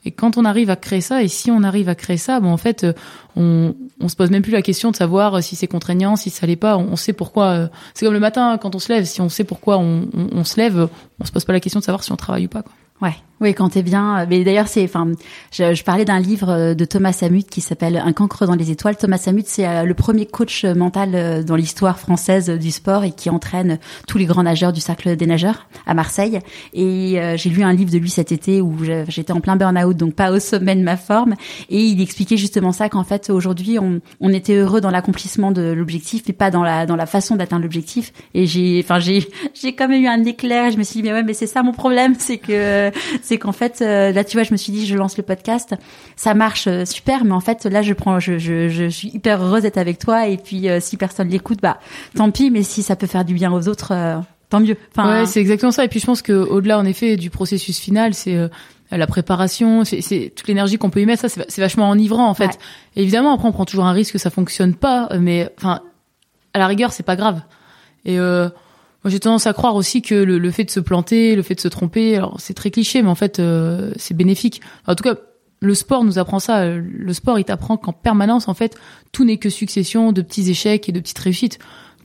Et 0.04 0.10
quand 0.10 0.36
on 0.36 0.44
arrive 0.44 0.70
à 0.70 0.76
créer 0.76 1.00
ça, 1.00 1.22
et 1.22 1.28
si 1.28 1.50
on 1.50 1.62
arrive 1.62 1.88
à 1.88 1.94
créer 1.94 2.16
ça, 2.16 2.40
bon, 2.40 2.50
en 2.50 2.56
fait, 2.56 2.84
euh, 2.84 2.92
on, 3.36 3.74
on 4.00 4.08
se 4.08 4.16
pose 4.16 4.30
même 4.30 4.42
plus 4.42 4.52
la 4.52 4.62
question 4.62 4.90
de 4.90 4.96
savoir 4.96 5.34
euh, 5.34 5.40
si 5.40 5.56
c'est 5.56 5.66
contraignant, 5.66 6.16
si 6.16 6.30
ça 6.30 6.46
l'est 6.46 6.56
pas. 6.56 6.76
On, 6.76 6.96
sait 6.96 7.12
pourquoi. 7.12 7.46
Euh, 7.46 7.68
c'est 7.94 8.04
comme 8.04 8.14
le 8.14 8.20
matin 8.20 8.58
quand 8.58 8.74
on 8.74 8.78
se 8.78 8.92
lève. 8.92 9.04
Si 9.04 9.20
on 9.20 9.28
sait 9.28 9.44
pourquoi 9.44 9.78
on, 9.78 10.44
se 10.44 10.56
lève, 10.56 10.88
on 11.20 11.24
se 11.24 11.32
pose 11.32 11.44
pas 11.44 11.52
la 11.52 11.60
question 11.60 11.80
de 11.80 11.84
savoir 11.84 12.04
si 12.04 12.12
on 12.12 12.16
travaille 12.16 12.46
ou 12.46 12.50
pas. 12.50 12.62
Quoi. 12.62 12.72
Ouais, 13.02 13.14
oui, 13.40 13.54
quand 13.54 13.68
t'es 13.70 13.82
bien. 13.82 14.26
Mais 14.26 14.44
d'ailleurs, 14.44 14.68
c'est, 14.68 14.84
enfin, 14.84 15.08
je, 15.52 15.74
je, 15.74 15.84
parlais 15.84 16.04
d'un 16.04 16.20
livre 16.20 16.74
de 16.74 16.84
Thomas 16.84 17.12
Samut 17.12 17.46
qui 17.48 17.60
s'appelle 17.60 18.02
Un 18.04 18.12
cancre 18.12 18.46
dans 18.46 18.54
les 18.54 18.70
étoiles. 18.70 18.96
Thomas 18.96 19.18
Samut, 19.18 19.46
c'est 19.46 19.66
euh, 19.66 19.84
le 19.84 19.94
premier 19.94 20.26
coach 20.26 20.64
mental 20.64 21.10
euh, 21.14 21.42
dans 21.42 21.56
l'histoire 21.56 21.98
française 21.98 22.48
du 22.50 22.70
sport 22.70 23.04
et 23.04 23.12
qui 23.12 23.30
entraîne 23.30 23.78
tous 24.06 24.18
les 24.18 24.24
grands 24.24 24.42
nageurs 24.42 24.72
du 24.72 24.80
cercle 24.80 25.16
des 25.16 25.26
nageurs 25.26 25.66
à 25.86 25.94
Marseille. 25.94 26.40
Et 26.72 27.20
euh, 27.20 27.36
j'ai 27.36 27.50
lu 27.50 27.62
un 27.62 27.72
livre 27.72 27.90
de 27.90 27.98
lui 27.98 28.10
cet 28.10 28.32
été 28.32 28.60
où 28.60 28.76
j'étais 29.08 29.32
en 29.32 29.40
plein 29.40 29.56
burn-out, 29.56 29.96
donc 29.96 30.14
pas 30.14 30.32
au 30.32 30.40
sommet 30.40 30.74
de 30.74 30.82
ma 30.82 30.96
forme. 30.96 31.34
Et 31.68 31.80
il 31.80 32.00
expliquait 32.00 32.36
justement 32.36 32.72
ça 32.72 32.88
qu'en 32.88 33.04
fait 33.04 33.30
aujourd'hui, 33.30 33.78
on, 33.78 34.00
on, 34.20 34.32
était 34.32 34.54
heureux 34.54 34.80
dans 34.80 34.90
l'accomplissement 34.90 35.52
de 35.52 35.72
l'objectif, 35.72 36.22
mais 36.26 36.34
pas 36.34 36.50
dans 36.50 36.62
la 36.62 36.86
dans 36.86 36.96
la 36.96 37.06
façon 37.06 37.36
d'atteindre 37.36 37.62
l'objectif. 37.62 38.12
Et 38.34 38.46
j'ai, 38.46 38.80
enfin, 38.82 38.98
j'ai 38.98 39.28
j'ai 39.54 39.74
quand 39.74 39.88
même 39.88 40.02
eu 40.02 40.06
un 40.06 40.24
éclair. 40.24 40.70
Je 40.70 40.78
me 40.78 40.82
suis 40.82 41.00
dit 41.00 41.08
mais 41.08 41.12
ouais, 41.12 41.22
mais 41.22 41.34
c'est 41.34 41.46
ça 41.46 41.62
mon 41.62 41.72
problème, 41.72 42.14
c'est 42.18 42.38
que 42.38 42.90
c'est 43.26 43.38
qu'en 43.38 43.52
fait, 43.52 43.82
euh, 43.82 44.12
là, 44.12 44.22
tu 44.22 44.36
vois, 44.36 44.44
je 44.44 44.52
me 44.52 44.56
suis 44.56 44.72
dit, 44.72 44.86
je 44.86 44.94
lance 44.94 45.16
le 45.16 45.24
podcast, 45.24 45.74
ça 46.14 46.34
marche 46.34 46.68
euh, 46.68 46.84
super, 46.84 47.24
mais 47.24 47.32
en 47.32 47.40
fait, 47.40 47.64
là, 47.64 47.82
je 47.82 47.92
prends, 47.92 48.20
je, 48.20 48.38
je, 48.38 48.68
je 48.68 48.88
suis 48.88 49.08
hyper 49.08 49.42
heureuse 49.42 49.62
d'être 49.62 49.78
avec 49.78 49.98
toi, 49.98 50.28
et 50.28 50.36
puis 50.36 50.68
euh, 50.68 50.78
si 50.80 50.96
personne 50.96 51.28
l'écoute, 51.28 51.58
bah, 51.60 51.78
tant 52.14 52.30
pis, 52.30 52.50
mais 52.50 52.62
si 52.62 52.84
ça 52.84 52.94
peut 52.94 53.08
faire 53.08 53.24
du 53.24 53.34
bien 53.34 53.52
aux 53.52 53.66
autres, 53.66 53.92
tant 54.48 54.60
mieux. 54.60 54.76
Enfin, 54.96 55.22
ouais, 55.22 55.26
c'est 55.26 55.40
exactement 55.40 55.72
ça. 55.72 55.84
Et 55.84 55.88
puis 55.88 55.98
je 55.98 56.06
pense 56.06 56.22
que 56.22 56.32
au-delà, 56.32 56.78
en 56.78 56.84
effet, 56.84 57.16
du 57.16 57.30
processus 57.30 57.80
final, 57.80 58.14
c'est 58.14 58.38
la 58.92 59.06
préparation, 59.08 59.84
c'est 59.84 60.32
toute 60.34 60.46
l'énergie 60.46 60.78
qu'on 60.78 60.90
peut 60.90 61.00
y 61.00 61.06
mettre. 61.06 61.28
Ça, 61.28 61.42
c'est 61.48 61.60
vachement 61.60 61.90
enivrant, 61.90 62.28
en 62.28 62.34
fait. 62.34 62.58
évidemment, 62.94 63.34
après, 63.34 63.48
on 63.48 63.52
prend 63.52 63.64
toujours 63.64 63.86
un 63.86 63.92
risque 63.92 64.12
que 64.12 64.18
ça 64.18 64.30
fonctionne 64.30 64.74
pas, 64.74 65.08
mais 65.18 65.50
enfin, 65.58 65.80
à 66.54 66.60
la 66.60 66.68
rigueur, 66.68 66.92
c'est 66.92 67.02
pas 67.02 67.16
grave. 67.16 67.42
Et 68.04 68.20
euh, 68.20 68.48
j'ai 69.06 69.20
tendance 69.20 69.46
à 69.46 69.52
croire 69.52 69.74
aussi 69.74 70.02
que 70.02 70.14
le, 70.14 70.50
fait 70.50 70.64
de 70.64 70.70
se 70.70 70.80
planter, 70.80 71.36
le 71.36 71.42
fait 71.42 71.54
de 71.54 71.60
se 71.60 71.68
tromper, 71.68 72.20
c'est 72.38 72.54
très 72.54 72.70
cliché, 72.70 73.02
mais 73.02 73.08
en 73.08 73.14
fait, 73.14 73.38
euh, 73.38 73.92
c'est 73.96 74.14
bénéfique. 74.14 74.60
En 74.86 74.94
tout 74.94 75.04
cas, 75.04 75.14
le 75.60 75.74
sport 75.74 76.04
nous 76.04 76.18
apprend 76.18 76.38
ça. 76.38 76.66
Le 76.66 77.12
sport, 77.12 77.38
il 77.38 77.44
t'apprend 77.44 77.76
qu'en 77.76 77.92
permanence, 77.92 78.48
en 78.48 78.54
fait, 78.54 78.76
tout 79.12 79.24
n'est 79.24 79.38
que 79.38 79.50
succession 79.50 80.12
de 80.12 80.22
petits 80.22 80.50
échecs 80.50 80.88
et 80.88 80.92
de 80.92 81.00
petites 81.00 81.18
réussites. 81.18 81.58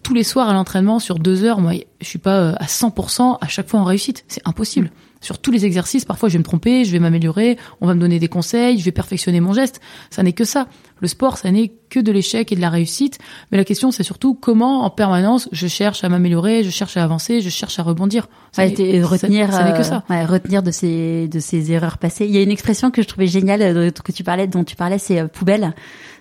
Tous 0.03 0.13
les 0.13 0.23
soirs 0.23 0.49
à 0.49 0.53
l'entraînement, 0.53 0.99
sur 0.99 1.19
deux 1.19 1.43
heures, 1.43 1.59
moi, 1.59 1.73
je 1.99 2.07
suis 2.07 2.19
pas 2.19 2.39
euh, 2.39 2.53
à 2.57 2.65
100% 2.65 3.37
à 3.39 3.47
chaque 3.47 3.67
fois 3.67 3.79
en 3.79 3.83
réussite. 3.83 4.23
C'est 4.27 4.41
impossible 4.45 4.91
sur 5.21 5.37
tous 5.37 5.51
les 5.51 5.65
exercices, 5.65 6.03
parfois 6.03 6.29
je 6.29 6.33
vais 6.33 6.39
me 6.39 6.43
tromper, 6.43 6.83
je 6.83 6.91
vais 6.91 6.99
m'améliorer, 6.99 7.57
on 7.79 7.87
va 7.87 7.93
me 7.93 7.99
donner 7.99 8.19
des 8.19 8.27
conseils, 8.27 8.79
je 8.79 8.83
vais 8.83 8.91
perfectionner 8.91 9.39
mon 9.39 9.53
geste. 9.53 9.79
Ça 10.09 10.23
n'est 10.23 10.33
que 10.33 10.43
ça. 10.43 10.67
Le 10.99 11.07
sport, 11.07 11.37
ça 11.37 11.49
n'est 11.51 11.71
que 11.89 11.99
de 11.99 12.11
l'échec 12.11 12.51
et 12.51 12.55
de 12.55 12.61
la 12.61 12.69
réussite. 12.69 13.19
Mais 13.51 13.57
la 13.57 13.63
question, 13.63 13.91
c'est 13.91 14.03
surtout 14.03 14.33
comment, 14.33 14.83
en 14.83 14.89
permanence, 14.89 15.49
je 15.51 15.67
cherche 15.67 16.03
à 16.03 16.09
m'améliorer, 16.09 16.63
je 16.63 16.69
cherche 16.69 16.97
à 16.97 17.03
avancer, 17.03 17.41
je 17.41 17.49
cherche 17.49 17.79
à 17.79 17.83
rebondir. 17.83 18.27
Ça 18.51 18.63
retenir, 18.63 19.51
ça, 19.51 19.63
n'est 19.63 19.77
que 19.77 19.83
ça. 19.83 20.03
Euh, 20.11 20.25
retenir 20.25 20.61
de 20.61 20.71
ces 20.71 21.27
de 21.27 21.39
ces 21.39 21.71
erreurs 21.71 21.97
passées. 21.97 22.25
Il 22.25 22.31
y 22.31 22.37
a 22.37 22.41
une 22.41 22.51
expression 22.51 22.91
que 22.91 23.01
je 23.01 23.07
trouvais 23.07 23.27
géniale 23.27 23.61
euh, 23.61 23.91
que 23.91 24.11
tu 24.11 24.23
parlais, 24.23 24.47
dont 24.47 24.63
tu 24.63 24.75
parlais, 24.75 24.97
c'est 24.97 25.19
euh, 25.19 25.27
poubelle 25.27 25.73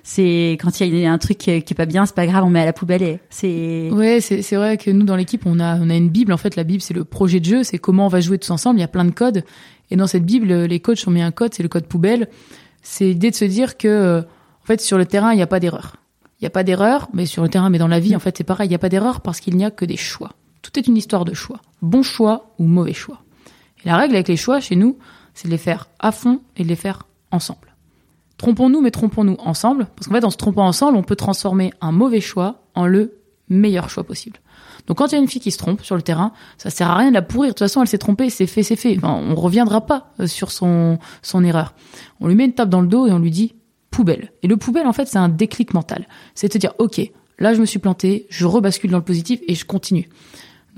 c'est 0.02 0.58
quand 0.60 0.80
il 0.80 0.96
y 0.96 1.06
a 1.06 1.12
un 1.12 1.18
truc 1.18 1.38
qui 1.38 1.50
est 1.50 1.74
pas 1.74 1.86
bien, 1.86 2.06
c'est 2.06 2.14
pas 2.14 2.26
grave, 2.26 2.44
on 2.44 2.50
met 2.50 2.60
à 2.60 2.64
la 2.64 2.72
poubelle 2.72 3.02
et 3.02 3.20
c'est. 3.28 3.90
Ouais, 3.90 4.20
c'est 4.20 4.42
c'est 4.42 4.56
vrai 4.56 4.76
que 4.76 4.90
nous 4.90 5.04
dans 5.04 5.16
l'équipe 5.16 5.44
on 5.46 5.60
a 5.60 5.76
on 5.76 5.90
a 5.90 5.96
une 5.96 6.08
bible 6.08 6.32
en 6.32 6.36
fait. 6.36 6.56
La 6.56 6.64
bible 6.64 6.80
c'est 6.80 6.94
le 6.94 7.04
projet 7.04 7.40
de 7.40 7.44
jeu, 7.44 7.64
c'est 7.64 7.78
comment 7.78 8.06
on 8.06 8.08
va 8.08 8.20
jouer 8.20 8.38
tous 8.38 8.50
ensemble. 8.50 8.78
Il 8.78 8.82
y 8.82 8.84
a 8.84 8.88
plein 8.88 9.04
de 9.04 9.10
codes 9.10 9.44
et 9.90 9.96
dans 9.96 10.06
cette 10.06 10.24
bible 10.24 10.52
les 10.64 10.80
coachs 10.80 11.06
ont 11.06 11.10
mis 11.10 11.22
un 11.22 11.32
code, 11.32 11.54
c'est 11.54 11.62
le 11.62 11.68
code 11.68 11.86
poubelle. 11.86 12.28
C'est 12.82 13.06
l'idée 13.06 13.30
de 13.30 13.36
se 13.36 13.44
dire 13.44 13.76
que 13.76 14.20
en 14.20 14.66
fait 14.66 14.80
sur 14.80 14.98
le 14.98 15.06
terrain 15.06 15.32
il 15.32 15.36
n'y 15.36 15.42
a 15.42 15.46
pas 15.46 15.60
d'erreur. 15.60 15.96
Il 16.40 16.44
n'y 16.44 16.46
a 16.46 16.50
pas 16.50 16.64
d'erreur, 16.64 17.10
mais 17.12 17.26
sur 17.26 17.42
le 17.42 17.50
terrain, 17.50 17.68
mais 17.68 17.76
dans 17.76 17.88
la 17.88 18.00
vie 18.00 18.16
en 18.16 18.20
fait 18.20 18.38
c'est 18.38 18.44
pareil. 18.44 18.66
Il 18.68 18.70
n'y 18.70 18.76
a 18.76 18.78
pas 18.78 18.88
d'erreur 18.88 19.20
parce 19.20 19.40
qu'il 19.40 19.56
n'y 19.56 19.64
a 19.64 19.70
que 19.70 19.84
des 19.84 19.98
choix. 19.98 20.32
Tout 20.62 20.78
est 20.78 20.86
une 20.86 20.96
histoire 20.96 21.24
de 21.24 21.34
choix. 21.34 21.60
Bon 21.82 22.02
choix 22.02 22.54
ou 22.58 22.64
mauvais 22.64 22.94
choix. 22.94 23.22
Et 23.84 23.88
la 23.88 23.96
règle 23.96 24.14
avec 24.14 24.28
les 24.28 24.36
choix 24.36 24.60
chez 24.60 24.76
nous, 24.76 24.98
c'est 25.34 25.48
de 25.48 25.52
les 25.52 25.58
faire 25.58 25.88
à 25.98 26.12
fond 26.12 26.40
et 26.56 26.64
de 26.64 26.68
les 26.68 26.76
faire 26.76 27.06
ensemble. 27.30 27.69
Trompons-nous, 28.40 28.80
mais 28.80 28.90
trompons-nous 28.90 29.36
ensemble, 29.44 29.86
parce 29.94 30.08
qu'en 30.08 30.14
fait, 30.14 30.24
en 30.24 30.30
se 30.30 30.38
trompant 30.38 30.66
ensemble, 30.66 30.96
on 30.96 31.02
peut 31.02 31.14
transformer 31.14 31.74
un 31.82 31.92
mauvais 31.92 32.22
choix 32.22 32.62
en 32.74 32.86
le 32.86 33.18
meilleur 33.50 33.90
choix 33.90 34.02
possible. 34.02 34.38
Donc 34.86 34.96
quand 34.96 35.08
il 35.08 35.12
y 35.12 35.18
a 35.18 35.20
une 35.20 35.28
fille 35.28 35.42
qui 35.42 35.50
se 35.50 35.58
trompe 35.58 35.82
sur 35.82 35.94
le 35.94 36.00
terrain, 36.00 36.32
ça 36.56 36.70
sert 36.70 36.88
à 36.88 36.96
rien 36.96 37.10
de 37.10 37.14
la 37.14 37.20
pourrir. 37.20 37.50
De 37.50 37.52
toute 37.52 37.58
façon, 37.58 37.82
elle 37.82 37.86
s'est 37.86 37.98
trompée, 37.98 38.30
c'est 38.30 38.46
fait, 38.46 38.62
c'est 38.62 38.76
fait. 38.76 38.98
On 39.02 39.34
reviendra 39.34 39.82
pas 39.82 40.14
euh, 40.20 40.26
sur 40.26 40.52
son 40.52 40.98
son 41.20 41.44
erreur. 41.44 41.74
On 42.20 42.28
lui 42.28 42.34
met 42.34 42.46
une 42.46 42.54
tape 42.54 42.70
dans 42.70 42.80
le 42.80 42.88
dos 42.88 43.06
et 43.06 43.12
on 43.12 43.18
lui 43.18 43.30
dit 43.30 43.56
poubelle. 43.90 44.32
Et 44.42 44.48
le 44.48 44.56
poubelle, 44.56 44.86
en 44.86 44.94
fait, 44.94 45.04
c'est 45.04 45.18
un 45.18 45.28
déclic 45.28 45.74
mental. 45.74 46.08
C'est 46.34 46.50
de 46.50 46.58
dire, 46.58 46.72
ok, 46.78 46.98
là 47.38 47.52
je 47.52 47.60
me 47.60 47.66
suis 47.66 47.78
planté, 47.78 48.26
je 48.30 48.46
rebascule 48.46 48.90
dans 48.90 48.96
le 48.96 49.04
positif 49.04 49.40
et 49.48 49.54
je 49.54 49.66
continue. 49.66 50.08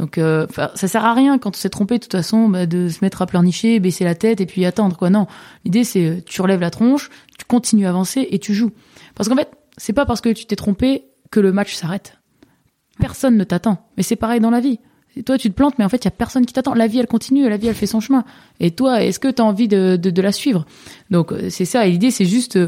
Donc 0.03 0.19
euh, 0.19 0.49
ça 0.75 0.89
sert 0.89 1.05
à 1.05 1.15
rien 1.15 1.39
quand 1.39 1.51
on 1.55 1.59
s'est 1.59 1.71
trompé 1.71 1.95
de 1.95 2.03
toute 2.03 2.11
façon 2.11 2.49
bah, 2.49 2.67
de 2.67 2.89
se 2.89 2.99
mettre 3.03 3.23
à 3.23 3.27
pleurnicher, 3.27 3.79
baisser 3.79 4.03
la 4.03 4.17
tête 4.17 4.41
et 4.41 4.47
puis 4.47 4.65
attendre 4.65 4.97
quoi. 4.97 5.11
Non, 5.11 5.29
l'idée 5.65 5.85
c'est 5.85 6.05
euh, 6.05 6.21
tu 6.27 6.43
relèves 6.43 6.61
la 6.61 6.71
tronche, 6.71 7.09
tu 7.39 7.45
continues 7.45 7.87
à 7.87 7.91
avancer 7.91 8.27
et 8.29 8.41
tu 8.41 8.53
joues. 8.53 8.73
Parce 9.15 9.29
qu'en 9.29 9.37
fait, 9.37 9.49
c'est 9.77 9.93
pas 9.93 10.05
parce 10.05 10.21
que 10.21 10.31
tu 10.31 10.45
t'es 10.45 10.57
trompé 10.57 11.05
que 11.31 11.39
le 11.39 11.53
match 11.53 11.77
s'arrête. 11.77 12.19
Personne 12.99 13.37
ne 13.37 13.45
t'attend. 13.45 13.87
Mais 13.97 14.03
c'est 14.03 14.17
pareil 14.17 14.41
dans 14.41 14.51
la 14.51 14.59
vie. 14.59 14.81
Et 15.15 15.23
toi, 15.23 15.39
tu 15.39 15.51
te 15.51 15.55
plantes, 15.55 15.79
mais 15.79 15.85
en 15.85 15.89
fait, 15.89 15.99
il 15.99 16.07
y 16.07 16.09
a 16.09 16.11
personne 16.11 16.47
qui 16.47 16.53
t'attend. 16.53 16.75
La 16.75 16.89
vie, 16.89 16.99
elle 16.99 17.07
continue, 17.07 17.49
la 17.49 17.57
vie, 17.57 17.69
elle 17.69 17.75
fait 17.75 17.87
son 17.87 18.01
chemin. 18.01 18.25
Et 18.59 18.73
toi, 18.73 19.05
est-ce 19.05 19.21
que 19.21 19.29
tu 19.29 19.41
as 19.41 19.45
envie 19.45 19.69
de, 19.69 19.97
de, 19.97 20.23
la 20.23 20.33
suivre? 20.33 20.65
Donc, 21.11 21.33
euh, 21.33 21.49
c'est 21.49 21.67
ça. 21.67 21.87
Et 21.87 21.93
l'idée, 21.93 22.11
c'est 22.11 22.25
juste, 22.25 22.59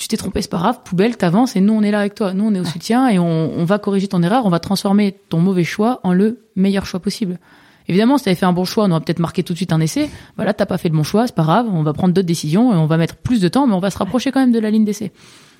tu 0.00 0.08
t'es 0.08 0.16
trompé, 0.16 0.40
c'est 0.40 0.50
pas 0.50 0.56
grave, 0.56 0.80
poubelle, 0.82 1.18
t'avances 1.18 1.56
et 1.56 1.60
nous 1.60 1.74
on 1.74 1.82
est 1.82 1.90
là 1.90 2.00
avec 2.00 2.14
toi. 2.14 2.32
Nous 2.32 2.44
on 2.44 2.54
est 2.54 2.60
au 2.60 2.64
soutien 2.64 3.08
et 3.08 3.18
on, 3.18 3.52
on, 3.54 3.64
va 3.66 3.78
corriger 3.78 4.08
ton 4.08 4.22
erreur, 4.22 4.46
on 4.46 4.48
va 4.48 4.58
transformer 4.58 5.14
ton 5.28 5.40
mauvais 5.40 5.62
choix 5.62 6.00
en 6.04 6.14
le 6.14 6.40
meilleur 6.56 6.86
choix 6.86 7.00
possible. 7.00 7.38
Évidemment, 7.86 8.16
si 8.16 8.24
t'avais 8.24 8.34
fait 8.34 8.46
un 8.46 8.54
bon 8.54 8.64
choix, 8.64 8.84
on 8.84 8.90
aurait 8.92 9.00
peut-être 9.00 9.18
marqué 9.18 9.42
tout 9.42 9.52
de 9.52 9.58
suite 9.58 9.74
un 9.74 9.80
essai. 9.80 10.08
Voilà, 10.36 10.54
t'as 10.54 10.64
pas 10.64 10.78
fait 10.78 10.88
le 10.88 10.96
bon 10.96 11.02
choix, 11.02 11.26
c'est 11.26 11.34
pas 11.34 11.42
grave, 11.42 11.66
on 11.70 11.82
va 11.82 11.92
prendre 11.92 12.14
d'autres 12.14 12.26
décisions 12.26 12.72
et 12.72 12.76
on 12.76 12.86
va 12.86 12.96
mettre 12.96 13.16
plus 13.16 13.42
de 13.42 13.48
temps, 13.48 13.66
mais 13.66 13.74
on 13.74 13.78
va 13.80 13.90
se 13.90 13.98
rapprocher 13.98 14.32
quand 14.32 14.40
même 14.40 14.52
de 14.52 14.58
la 14.58 14.70
ligne 14.70 14.86
d'essai. 14.86 15.12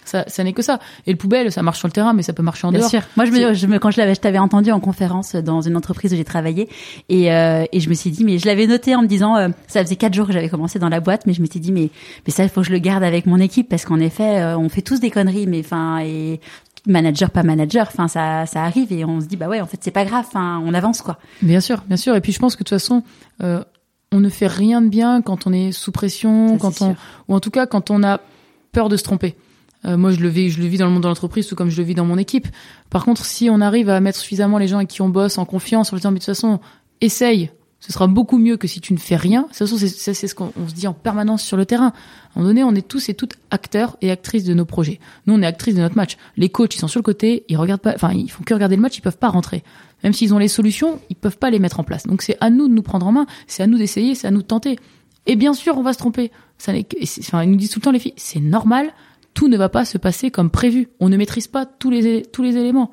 Ça, 0.04 0.24
ça 0.26 0.42
n'est 0.42 0.52
que 0.52 0.62
ça. 0.62 0.80
Et 1.06 1.12
le 1.12 1.16
poubelle, 1.16 1.52
ça 1.52 1.62
marche 1.62 1.78
sur 1.78 1.88
le 1.88 1.92
terrain, 1.92 2.12
mais 2.12 2.22
ça 2.22 2.32
peut 2.32 2.42
marcher 2.42 2.66
en 2.66 2.70
Bien 2.70 2.80
dehors. 2.80 2.90
Sûr. 2.90 3.02
Moi, 3.16 3.26
je 3.26 3.30
me, 3.30 3.54
je 3.54 3.66
me, 3.66 3.78
quand 3.78 3.90
je 3.90 3.98
l'avais, 3.98 4.14
je 4.14 4.20
t'avais 4.20 4.38
entendu 4.38 4.72
en 4.72 4.80
conférence 4.80 5.34
dans 5.36 5.60
une 5.60 5.76
entreprise 5.76 6.12
où 6.12 6.16
j'ai 6.16 6.24
travaillé, 6.24 6.68
et, 7.08 7.32
euh, 7.32 7.64
et 7.72 7.80
je 7.80 7.88
me 7.88 7.94
suis 7.94 8.10
dit, 8.10 8.24
mais 8.24 8.38
je 8.38 8.46
l'avais 8.46 8.66
noté 8.66 8.94
en 8.96 9.02
me 9.02 9.06
disant, 9.06 9.36
euh, 9.36 9.48
ça 9.68 9.82
faisait 9.84 9.96
quatre 9.96 10.14
jours 10.14 10.26
que 10.26 10.32
j'avais 10.32 10.48
commencé 10.48 10.78
dans 10.78 10.88
la 10.88 11.00
boîte, 11.00 11.26
mais 11.26 11.32
je 11.32 11.42
me 11.42 11.46
suis 11.46 11.60
dit, 11.60 11.72
mais, 11.72 11.90
mais 12.26 12.32
ça, 12.32 12.42
il 12.42 12.48
faut 12.48 12.62
que 12.62 12.66
je 12.66 12.72
le 12.72 12.78
garde 12.78 13.02
avec 13.02 13.26
mon 13.26 13.38
équipe, 13.38 13.68
parce 13.68 13.84
qu'en 13.84 14.00
effet, 14.00 14.40
euh, 14.40 14.58
on 14.58 14.68
fait 14.68 14.82
tous 14.82 15.00
des 15.00 15.10
conneries, 15.10 15.46
mais 15.46 15.60
enfin, 15.60 16.00
et 16.00 16.40
manager 16.86 17.30
pas 17.30 17.42
manager 17.42 17.86
enfin 17.88 18.08
ça 18.08 18.46
ça 18.46 18.62
arrive 18.64 18.92
et 18.92 19.04
on 19.04 19.20
se 19.20 19.26
dit 19.26 19.36
bah 19.36 19.48
ouais 19.48 19.60
en 19.60 19.66
fait 19.66 19.78
c'est 19.82 19.90
pas 19.90 20.04
grave 20.04 20.24
enfin 20.26 20.62
on 20.64 20.72
avance 20.74 21.02
quoi 21.02 21.18
bien 21.42 21.60
sûr 21.60 21.82
bien 21.86 21.96
sûr 21.96 22.16
et 22.16 22.20
puis 22.20 22.32
je 22.32 22.38
pense 22.38 22.56
que 22.56 22.64
de 22.64 22.68
toute 22.68 22.78
façon 22.78 23.02
euh, 23.42 23.62
on 24.12 24.20
ne 24.20 24.28
fait 24.28 24.46
rien 24.46 24.80
de 24.80 24.88
bien 24.88 25.22
quand 25.22 25.46
on 25.46 25.52
est 25.52 25.72
sous 25.72 25.92
pression 25.92 26.58
quand 26.58 26.80
on 26.82 26.96
ou 27.28 27.34
en 27.34 27.40
tout 27.40 27.50
cas 27.50 27.66
quand 27.66 27.90
on 27.90 28.02
a 28.02 28.20
peur 28.72 28.88
de 28.88 28.96
se 28.96 29.02
tromper 29.02 29.36
euh, 29.86 29.96
moi, 29.96 30.10
je 30.10 30.20
le 30.20 30.28
vis, 30.28 30.50
je 30.50 30.60
le 30.60 30.66
vis 30.66 30.78
dans 30.78 30.86
le 30.86 30.92
monde 30.92 31.02
de 31.02 31.08
l'entreprise, 31.08 31.46
tout 31.46 31.54
comme 31.54 31.70
je 31.70 31.76
le 31.78 31.84
vis 31.84 31.94
dans 31.94 32.04
mon 32.04 32.18
équipe. 32.18 32.48
Par 32.90 33.04
contre, 33.04 33.24
si 33.24 33.48
on 33.50 33.60
arrive 33.60 33.88
à 33.88 34.00
mettre 34.00 34.18
suffisamment 34.18 34.58
les 34.58 34.68
gens 34.68 34.76
avec 34.76 34.88
qui 34.88 35.02
on 35.02 35.08
bosse 35.08 35.38
en 35.38 35.44
confiance, 35.44 35.92
en 35.92 35.96
disant, 35.96 36.10
mais 36.10 36.18
de 36.18 36.24
toute 36.24 36.26
façon, 36.26 36.60
essaye, 37.00 37.50
ce 37.80 37.92
sera 37.92 38.06
beaucoup 38.06 38.36
mieux 38.36 38.58
que 38.58 38.68
si 38.68 38.82
tu 38.82 38.92
ne 38.92 38.98
fais 38.98 39.16
rien. 39.16 39.42
De 39.42 39.46
toute 39.46 39.56
façon, 39.56 39.78
c'est 39.78 40.14
ce 40.14 40.34
qu'on 40.34 40.52
se 40.68 40.74
dit 40.74 40.86
en 40.86 40.92
permanence 40.92 41.42
sur 41.42 41.56
le 41.56 41.64
terrain. 41.64 41.86
À 41.86 41.88
un 41.88 42.40
moment 42.40 42.48
donné, 42.48 42.62
on 42.62 42.74
est 42.74 42.86
tous 42.86 43.08
et 43.08 43.14
toutes 43.14 43.36
acteurs 43.50 43.96
et 44.02 44.10
actrices 44.10 44.44
de 44.44 44.52
nos 44.52 44.66
projets. 44.66 45.00
Nous, 45.26 45.32
on 45.32 45.40
est 45.40 45.46
actrices 45.46 45.74
de 45.74 45.80
notre 45.80 45.96
match. 45.96 46.18
Les 46.36 46.50
coachs, 46.50 46.74
ils 46.74 46.78
sont 46.78 46.88
sur 46.88 46.98
le 46.98 47.04
côté, 47.04 47.44
ils 47.48 47.56
regardent 47.56 47.80
pas, 47.80 47.94
enfin, 47.94 48.12
ils 48.12 48.30
font 48.30 48.44
que 48.44 48.52
regarder 48.52 48.76
le 48.76 48.82
match, 48.82 48.98
ils 48.98 49.00
peuvent 49.00 49.16
pas 49.16 49.30
rentrer. 49.30 49.64
Même 50.04 50.12
s'ils 50.12 50.34
ont 50.34 50.38
les 50.38 50.48
solutions, 50.48 51.00
ils 51.08 51.16
peuvent 51.16 51.38
pas 51.38 51.48
les 51.48 51.58
mettre 51.58 51.80
en 51.80 51.84
place. 51.84 52.06
Donc, 52.06 52.20
c'est 52.20 52.36
à 52.40 52.50
nous 52.50 52.68
de 52.68 52.74
nous 52.74 52.82
prendre 52.82 53.06
en 53.06 53.12
main, 53.12 53.26
c'est 53.46 53.62
à 53.62 53.66
nous 53.66 53.78
d'essayer, 53.78 54.14
c'est 54.14 54.26
à 54.26 54.30
nous 54.30 54.42
de 54.42 54.46
tenter. 54.46 54.78
Et 55.24 55.36
bien 55.36 55.54
sûr, 55.54 55.78
on 55.78 55.82
va 55.82 55.94
se 55.94 55.98
tromper. 55.98 56.30
Ça 56.58 56.72
enfin, 56.72 57.44
ils 57.44 57.50
nous 57.50 57.56
disent 57.56 57.70
tout 57.70 57.78
le 57.78 57.84
temps, 57.84 57.92
les 57.92 57.98
filles, 57.98 58.14
c'est 58.16 58.40
normal 58.40 58.92
tout 59.40 59.48
ne 59.48 59.56
va 59.56 59.70
pas 59.70 59.86
se 59.86 59.96
passer 59.96 60.30
comme 60.30 60.50
prévu. 60.50 60.90
On 61.00 61.08
ne 61.08 61.16
maîtrise 61.16 61.46
pas 61.46 61.64
tous 61.64 61.88
les, 61.88 62.26
tous 62.26 62.42
les 62.42 62.58
éléments. 62.58 62.92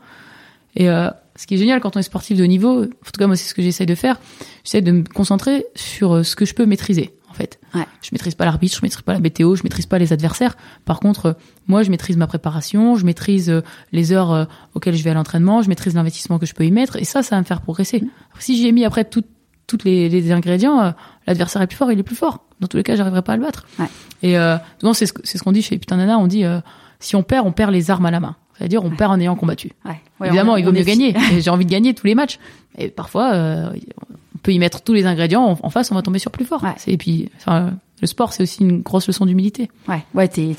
Et 0.77 0.89
euh, 0.89 1.10
ce 1.36 1.45
qui 1.45 1.55
est 1.55 1.57
génial 1.57 1.81
quand 1.81 1.97
on 1.97 1.99
est 1.99 2.03
sportif 2.03 2.38
de 2.38 2.43
haut 2.45 2.47
niveau, 2.47 2.83
en 2.83 2.86
tout 2.86 3.19
cas 3.19 3.27
moi 3.27 3.36
c'est 3.36 3.49
ce 3.49 3.53
que 3.53 3.62
j'essaye 3.62 3.86
de 3.86 3.95
faire, 3.95 4.17
j'essaie 4.63 4.81
de 4.81 4.93
me 4.93 5.03
concentrer 5.03 5.65
sur 5.75 6.13
euh, 6.13 6.23
ce 6.23 6.38
que 6.38 6.45
je 6.45 6.53
peux 6.53 6.65
maîtriser. 6.65 7.13
En 7.29 7.33
fait, 7.33 7.60
ouais. 7.75 7.86
je 8.01 8.12
maîtrise 8.13 8.33
pas 8.33 8.45
l'arbitre, 8.45 8.77
je 8.77 8.81
maîtrise 8.81 9.01
pas 9.01 9.12
la 9.12 9.19
météo, 9.19 9.55
je 9.55 9.63
maîtrise 9.63 9.88
pas 9.88 9.99
les 9.99 10.13
adversaires. 10.13 10.55
Par 10.86 11.01
contre, 11.01 11.25
euh, 11.25 11.33
moi, 11.67 11.83
je 11.83 11.91
maîtrise 11.91 12.15
ma 12.15 12.27
préparation, 12.27 12.95
je 12.95 13.03
maîtrise 13.03 13.53
les 13.91 14.13
heures 14.13 14.47
auxquelles 14.73 14.95
je 14.95 15.03
vais 15.03 15.10
à 15.10 15.15
l'entraînement, 15.15 15.62
je 15.63 15.67
maîtrise 15.67 15.95
l'investissement 15.95 16.39
que 16.39 16.45
je 16.45 16.53
peux 16.53 16.65
y 16.65 16.71
mettre, 16.71 16.95
et 16.95 17.03
ça, 17.03 17.23
ça 17.23 17.36
va 17.36 17.41
me 17.41 17.45
faire 17.45 17.60
progresser. 17.60 17.99
Mmh. 17.99 18.10
Si 18.39 18.62
j'ai 18.62 18.71
mis 18.71 18.86
après 18.86 19.03
tout, 19.03 19.25
toutes 19.67 19.84
les, 19.84 20.10
les 20.10 20.32
ingrédients, 20.32 20.82
euh, 20.82 20.91
l'adversaire 21.27 21.62
est 21.62 21.67
plus 21.67 21.75
fort, 21.77 21.91
il 21.91 21.99
est 21.99 22.03
plus 22.03 22.15
fort. 22.15 22.45
Dans 22.60 22.67
tous 22.67 22.77
les 22.77 22.84
cas, 22.84 22.95
j'arriverai 22.95 23.21
pas 23.21 23.34
à 23.34 23.38
le 23.38 23.43
battre. 23.43 23.67
Ouais. 23.80 23.86
Et 24.23 24.38
euh, 24.38 24.58
c'est 24.93 25.06
ce, 25.06 25.13
ce 25.23 25.43
qu'on 25.43 25.51
dit 25.51 25.62
chez 25.62 25.77
Putain 25.77 25.97
Nana, 25.97 26.17
on 26.17 26.27
dit 26.27 26.43
euh, 26.45 26.60
si 26.99 27.15
on 27.15 27.21
perd, 27.23 27.45
on 27.45 27.51
perd 27.51 27.71
les 27.71 27.91
armes 27.91 28.06
à 28.06 28.12
la 28.12 28.19
main. 28.19 28.36
C'est-à-dire, 28.58 28.84
on 28.84 28.89
perd 28.89 29.12
en 29.12 29.19
ayant 29.19 29.36
combattu. 29.36 29.71
Ouais. 29.86 30.01
Évidemment, 30.25 30.53
on- 30.53 30.58
il 30.58 30.65
vaut 30.65 30.71
mieux 30.71 30.82
gagner. 30.84 31.13
J'ai 31.39 31.49
envie 31.51 31.65
de 31.65 31.69
gagner 31.69 31.93
tous 31.93 32.08
les 32.08 32.15
matchs. 32.15 32.39
Et 32.80 32.88
parfois, 32.88 33.34
euh, 33.34 33.69
on 34.36 34.38
peut 34.39 34.51
y 34.51 34.58
mettre 34.58 34.82
tous 34.82 34.93
les 34.93 35.06
ingrédients. 35.06 35.43
En, 35.43 35.60
en 35.62 35.69
face, 35.69 35.91
on 35.91 35.95
va 35.95 36.01
tomber 36.01 36.17
sur 36.17 36.32
plus 36.32 36.45
fort. 36.45 36.65
Et 36.88 36.97
puis, 36.97 37.30
enfin, 37.38 37.73
le 37.99 38.07
sport, 38.07 38.31
c'est 38.31 38.43
aussi 38.43 38.62
une 38.62 38.81
grosse 38.81 39.07
leçon 39.07 39.25
d'humilité. 39.25 39.69
Ouais, 39.88 40.03
ouais, 40.13 40.27
t'es, 40.27 40.55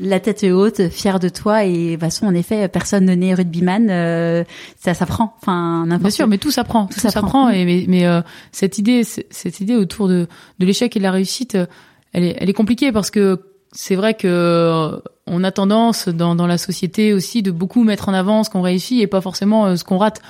la 0.00 0.20
tête 0.20 0.44
haute, 0.44 0.88
fier 0.90 1.18
de 1.18 1.28
toi 1.30 1.64
et 1.64 1.72
de 1.72 1.90
toute 1.92 2.00
façon, 2.00 2.26
en 2.26 2.34
effet, 2.34 2.68
personne 2.68 3.06
ne 3.06 3.14
naît 3.14 3.34
rugbyman, 3.34 3.88
euh, 3.90 4.44
ça 4.78 4.92
s'apprend. 4.92 5.34
Enfin, 5.40 5.86
Bien 5.86 6.10
sûr, 6.10 6.26
mais 6.26 6.38
tout 6.38 6.50
s'apprend. 6.50 6.86
Tout, 6.86 7.00
s'apprend. 7.00 7.20
s'apprend. 7.22 7.48
Et 7.50 7.64
mais, 7.64 7.84
mais 7.88 8.06
euh, 8.06 8.20
cette 8.52 8.76
idée, 8.78 9.02
cette 9.04 9.60
idée 9.60 9.76
autour 9.76 10.08
de, 10.08 10.26
de 10.58 10.66
l'échec 10.66 10.94
et 10.94 10.98
de 10.98 11.04
la 11.04 11.10
réussite, 11.12 11.54
euh, 11.54 11.66
elle 12.12 12.24
est, 12.24 12.36
elle 12.38 12.50
est 12.50 12.54
compliquée 12.54 12.92
parce 12.92 13.10
que 13.10 13.40
c'est 13.72 13.96
vrai 13.96 14.12
que 14.12 14.28
euh, 14.28 14.98
on 15.26 15.44
a 15.44 15.50
tendance 15.50 16.08
dans, 16.08 16.34
dans 16.34 16.46
la 16.46 16.58
société 16.58 17.14
aussi 17.14 17.42
de 17.42 17.50
beaucoup 17.50 17.82
mettre 17.84 18.10
en 18.10 18.12
avant 18.12 18.44
ce 18.44 18.50
qu'on 18.50 18.60
réussit 18.60 19.00
et 19.00 19.06
pas 19.06 19.22
forcément 19.22 19.64
euh, 19.66 19.76
ce 19.76 19.84
qu'on 19.84 19.96
rate. 19.96 20.20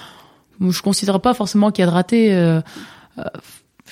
Je 0.61 0.81
considère 0.83 1.21
pas 1.21 1.35
forcément 1.35 1.73
qu'il 1.73 1.83
y 1.85 1.89
a 1.89 1.91
de 1.91 1.95
raté. 1.95 2.33
euh, 2.33 2.61
euh, 3.19 3.25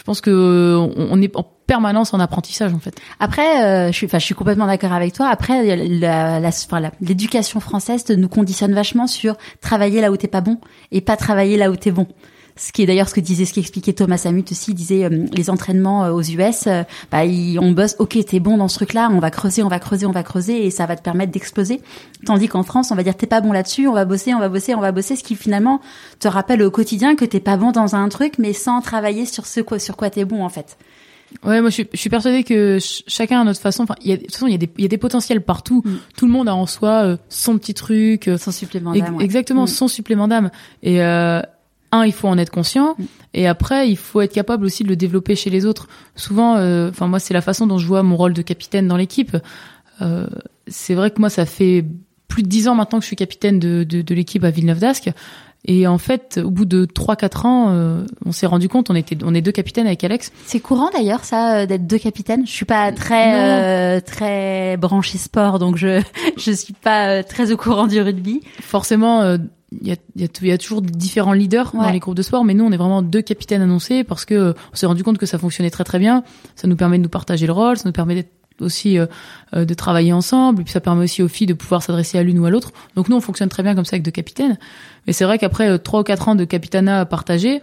je 0.01 0.05
pense 0.05 0.23
que 0.23 0.31
euh, 0.31 0.79
on, 0.97 1.21
est 1.21 1.37
en 1.37 1.43
permanence 1.67 2.15
en 2.15 2.21
apprentissage 2.21 2.73
en 2.73 2.79
fait. 2.79 2.99
Après, 3.19 3.63
euh, 3.63 3.93
je 3.93 3.93
suis, 3.93 4.07
enfin, 4.07 4.19
je 4.19 4.25
suis 4.25 4.35
complètement 4.35 4.67
d'accord 4.67 4.95
avec 4.95 5.13
toi. 5.13 5.29
Après, 5.29 5.63
la, 5.77 6.41
la, 6.41 6.41
la- 6.41 6.91
l'éducation 7.03 7.61
française 7.61 8.09
nous 8.09 8.29
conditionne 8.31 8.73
vachement 8.73 9.07
sur 9.07 9.37
travailler 9.61 10.01
là 10.01 10.11
où 10.11 10.17
t'es 10.17 10.27
pas 10.27 10.41
bon 10.41 10.57
et 10.91 11.03
pas 11.03 11.19
travailler 11.19 11.59
là 11.59 11.71
où 11.71 11.77
t'es 11.77 11.91
bon. 11.91 12.07
Ce 12.57 12.73
qui 12.73 12.83
est 12.83 12.87
d'ailleurs 12.87 13.09
ce 13.09 13.15
que 13.15 13.21
disait, 13.21 13.45
ce 13.45 13.55
qu'expliquait 13.55 13.93
Thomas 13.93 14.19
Samut 14.19 14.51
aussi, 14.51 14.73
il 14.73 14.75
disait 14.75 15.05
euh, 15.05 15.27
les 15.33 15.49
entraînements 15.51 16.05
euh, 16.05 16.11
aux 16.13 16.23
US, 16.23 16.67
euh, 16.67 16.83
bah, 17.11 17.25
ils- 17.25 17.59
on 17.59 17.73
bosse, 17.73 17.97
ok, 17.99 18.19
t'es 18.27 18.41
bon 18.41 18.57
dans 18.59 18.69
ce 18.69 18.75
truc-là, 18.77 19.09
on 19.13 19.19
va 19.19 19.31
creuser, 19.31 19.63
on 19.63 19.69
va 19.69 19.79
creuser, 19.79 20.07
on 20.07 20.13
va 20.13 20.23
creuser, 20.23 20.67
et 20.67 20.71
ça 20.71 20.87
va 20.87 20.97
te 20.97 21.03
permettre 21.03 21.33
d'exploser. 21.33 21.81
Tandis 22.27 22.49
qu'en 22.49 22.63
France, 22.63 22.91
on 22.91 22.95
va 22.97 23.03
dire 23.03 23.17
t'es 23.17 23.27
pas 23.27 23.41
bon 23.41 23.53
là-dessus, 23.53 23.87
on 23.89 23.95
va 23.95 24.05
bosser, 24.05 24.35
on 24.35 24.41
va 24.41 24.49
bosser, 24.49 24.75
on 24.75 24.81
va 24.81 24.93
bosser, 24.93 25.17
ce 25.17 25.25
qui 25.25 25.37
finalement 25.37 25.81
te 26.19 26.29
rappelle 26.29 26.63
au 26.63 26.71
quotidien 26.71 27.17
que 27.17 27.25
t'es 27.25 27.41
pas 27.41 27.57
bon 27.57 27.71
dans 27.73 27.95
un 27.97 28.09
truc, 28.09 28.35
mais 28.39 28.53
sans 28.53 28.81
travailler 28.83 29.25
sur 29.27 29.47
ce 29.47 29.61
quoi, 29.61 29.79
sur 29.79 29.97
quoi 29.97 30.11
t'es 30.11 30.25
bon 30.25 30.45
en 30.45 30.49
fait. 30.51 30.77
Ouais, 31.45 31.61
moi 31.61 31.71
je 31.71 31.75
suis, 31.75 31.89
je 31.93 31.97
suis 31.97 32.11
persuadée 32.11 32.43
que 32.43 32.81
ch- 32.81 33.05
chacun 33.07 33.41
à 33.43 33.45
notre 33.45 33.61
façon. 33.61 33.85
Enfin, 33.85 33.95
de 34.05 34.17
toute 34.17 34.33
façon, 34.33 34.49
il 34.49 34.51
y 34.51 34.55
a 34.55 34.59
des, 34.59 34.69
il 34.79 34.83
y 34.83 34.85
a 34.85 34.89
des 34.89 34.99
potentiels 34.99 35.41
partout. 35.41 35.81
Mm. 35.85 35.91
Tout 36.17 36.27
le 36.27 36.33
monde 36.33 36.49
a 36.49 36.55
en 36.57 36.67
soi 36.67 37.05
euh, 37.05 37.17
son 37.29 37.57
petit 37.57 37.73
truc, 37.73 38.27
euh, 38.27 38.37
Sans 38.37 38.51
supplément 38.51 38.93
Ex- 38.95 39.05
d'âme. 39.07 39.15
ouais. 39.17 39.25
Exactement, 39.25 39.63
Mm. 39.63 39.69
son 39.69 39.87
supplément 39.87 40.27
d'âme. 40.27 40.51
Et 40.83 41.01
euh, 41.01 41.41
un, 41.93 42.05
il 42.05 42.13
faut 42.13 42.29
en 42.29 42.39
être 42.39 42.51
conscient, 42.51 42.97
et 43.35 43.47
après, 43.47 43.89
il 43.89 43.97
faut 43.97 44.21
être 44.21 44.33
capable 44.33 44.65
aussi 44.65 44.85
de 44.85 44.89
le 44.89 44.97
développer 44.97 45.37
chez 45.37 45.51
les 45.51 45.67
autres. 45.67 45.89
Souvent, 46.17 46.57
euh, 46.57 46.91
enfin 46.91 47.07
moi, 47.07 47.19
c'est 47.19 47.35
la 47.35 47.41
façon 47.41 47.67
dont 47.67 47.79
je 47.79 47.87
vois 47.87 48.03
mon 48.03 48.17
rôle 48.17 48.33
de 48.33 48.43
capitaine 48.43 48.89
dans 48.89 48.97
l'équipe. 48.97 49.37
Euh, 50.01 50.27
c'est 50.67 50.95
vrai 50.95 51.11
que 51.11 51.21
moi, 51.21 51.31
ça 51.31 51.47
fait 51.47 51.85
plus 52.29 52.43
de 52.43 52.49
dix 52.49 52.69
ans 52.69 52.75
maintenant 52.75 52.99
que 52.99 53.03
je 53.03 53.09
suis 53.09 53.17
capitaine 53.17 53.59
de, 53.59 53.85
de, 53.85 54.03
de 54.03 54.15
l'équipe 54.15 54.45
à 54.45 54.51
Villeneuve 54.51 54.79
d'Ascq. 54.79 55.13
Et 55.67 55.87
en 55.87 55.99
fait, 55.99 56.41
au 56.43 56.51
bout 56.51 56.65
de 56.65 56.87
3-4 56.87 57.47
ans, 57.47 57.67
euh, 57.71 58.07
on 58.25 58.33
s'est 58.33 58.47
rendu 58.47 58.69
compte, 58.69 58.89
on 58.89 58.95
était, 58.95 59.19
on 59.23 59.35
est 59.35 59.43
deux 59.43 59.53
capitaines 59.53 59.87
avec 59.87 60.03
Alex. 60.03 60.33
C'est 60.47 60.61
courant 60.61 60.89
d'ailleurs 60.91 61.25
ça 61.25 61.59
euh, 61.59 61.67
d'être 61.67 61.87
deux 61.87 61.99
capitaines. 61.99 62.47
Je 62.47 62.51
suis 62.51 62.65
pas 62.65 62.93
très 62.93 63.97
euh, 63.97 64.01
très 64.01 64.79
branchée 64.79 65.19
sport 65.19 65.59
donc 65.59 65.77
je 65.77 66.01
je 66.39 66.51
suis 66.51 66.73
pas 66.73 67.09
euh, 67.09 67.23
très 67.23 67.53
au 67.53 67.59
courant 67.59 67.87
du 67.87 68.01
rugby. 68.01 68.41
Forcément, 68.63 69.21
euh, 69.21 69.37
il 69.73 69.87
y, 69.87 69.93
a, 69.93 69.97
y, 70.17 70.25
a, 70.25 70.29
y 70.43 70.51
a 70.53 70.59
toujours 70.59 70.83
différents 70.83 71.33
leaders 71.33 71.73
dans 71.73 71.91
les 71.91 72.01
groupes 72.01 72.17
de 72.17 72.23
sport, 72.23 72.45
mais 72.45 72.55
nous, 72.55 72.65
on 72.65 72.73
est 72.73 72.77
vraiment 72.77 73.03
deux 73.03 73.23
capitaines 73.23 73.63
annoncés 73.63 74.03
parce 74.03 74.25
que 74.25 74.35
euh, 74.35 74.53
on 74.73 74.77
s'est 74.77 74.87
rendu 74.87 75.05
compte 75.05 75.19
que 75.19 75.27
ça 75.27 75.39
fonctionnait 75.39 75.71
très 75.71 75.85
très 75.85 75.99
bien. 75.99 76.25
Ça 76.57 76.67
nous 76.67 76.77
permet 76.77 76.99
de 76.99 77.05
nous 77.05 77.09
partager 77.09 77.47
le 77.47 77.53
rôle, 77.53 77.77
ça 77.77 77.89
nous 77.89 77.93
permet 77.93 78.17
d'être 78.17 78.31
aussi 78.61 78.99
euh, 78.99 79.07
euh, 79.55 79.65
de 79.65 79.75
travailler 79.75 80.13
ensemble, 80.13 80.63
et 80.63 80.65
puis 80.65 80.73
ça 80.73 80.81
permet 80.81 81.05
aussi 81.05 81.23
aux 81.23 81.29
filles 81.29 81.47
de 81.47 81.55
pouvoir 81.55 81.83
s'adresser 81.83 82.19
à 82.19 82.23
l'une 82.23 82.39
ou 82.39 82.47
à 82.47 82.51
l'autre. 82.51 82.73
Donc 82.97 83.09
nous, 83.09 83.17
on 83.17 83.21
fonctionne 83.21 83.49
très 83.49 83.63
bien 83.63 83.75
comme 83.75 83.85
ça 83.85 83.95
avec 83.95 84.03
deux 84.03 84.11
capitaines. 84.11 84.59
Mais 85.07 85.13
c'est 85.13 85.25
vrai 85.25 85.39
qu'après 85.39 85.69
euh, 85.71 85.79
trois 85.79 86.01
ou 86.01 86.05
quatre 86.05 86.29
ans 86.29 86.35
de 86.35 86.45
capitanat 86.45 87.07
partagé, 87.07 87.61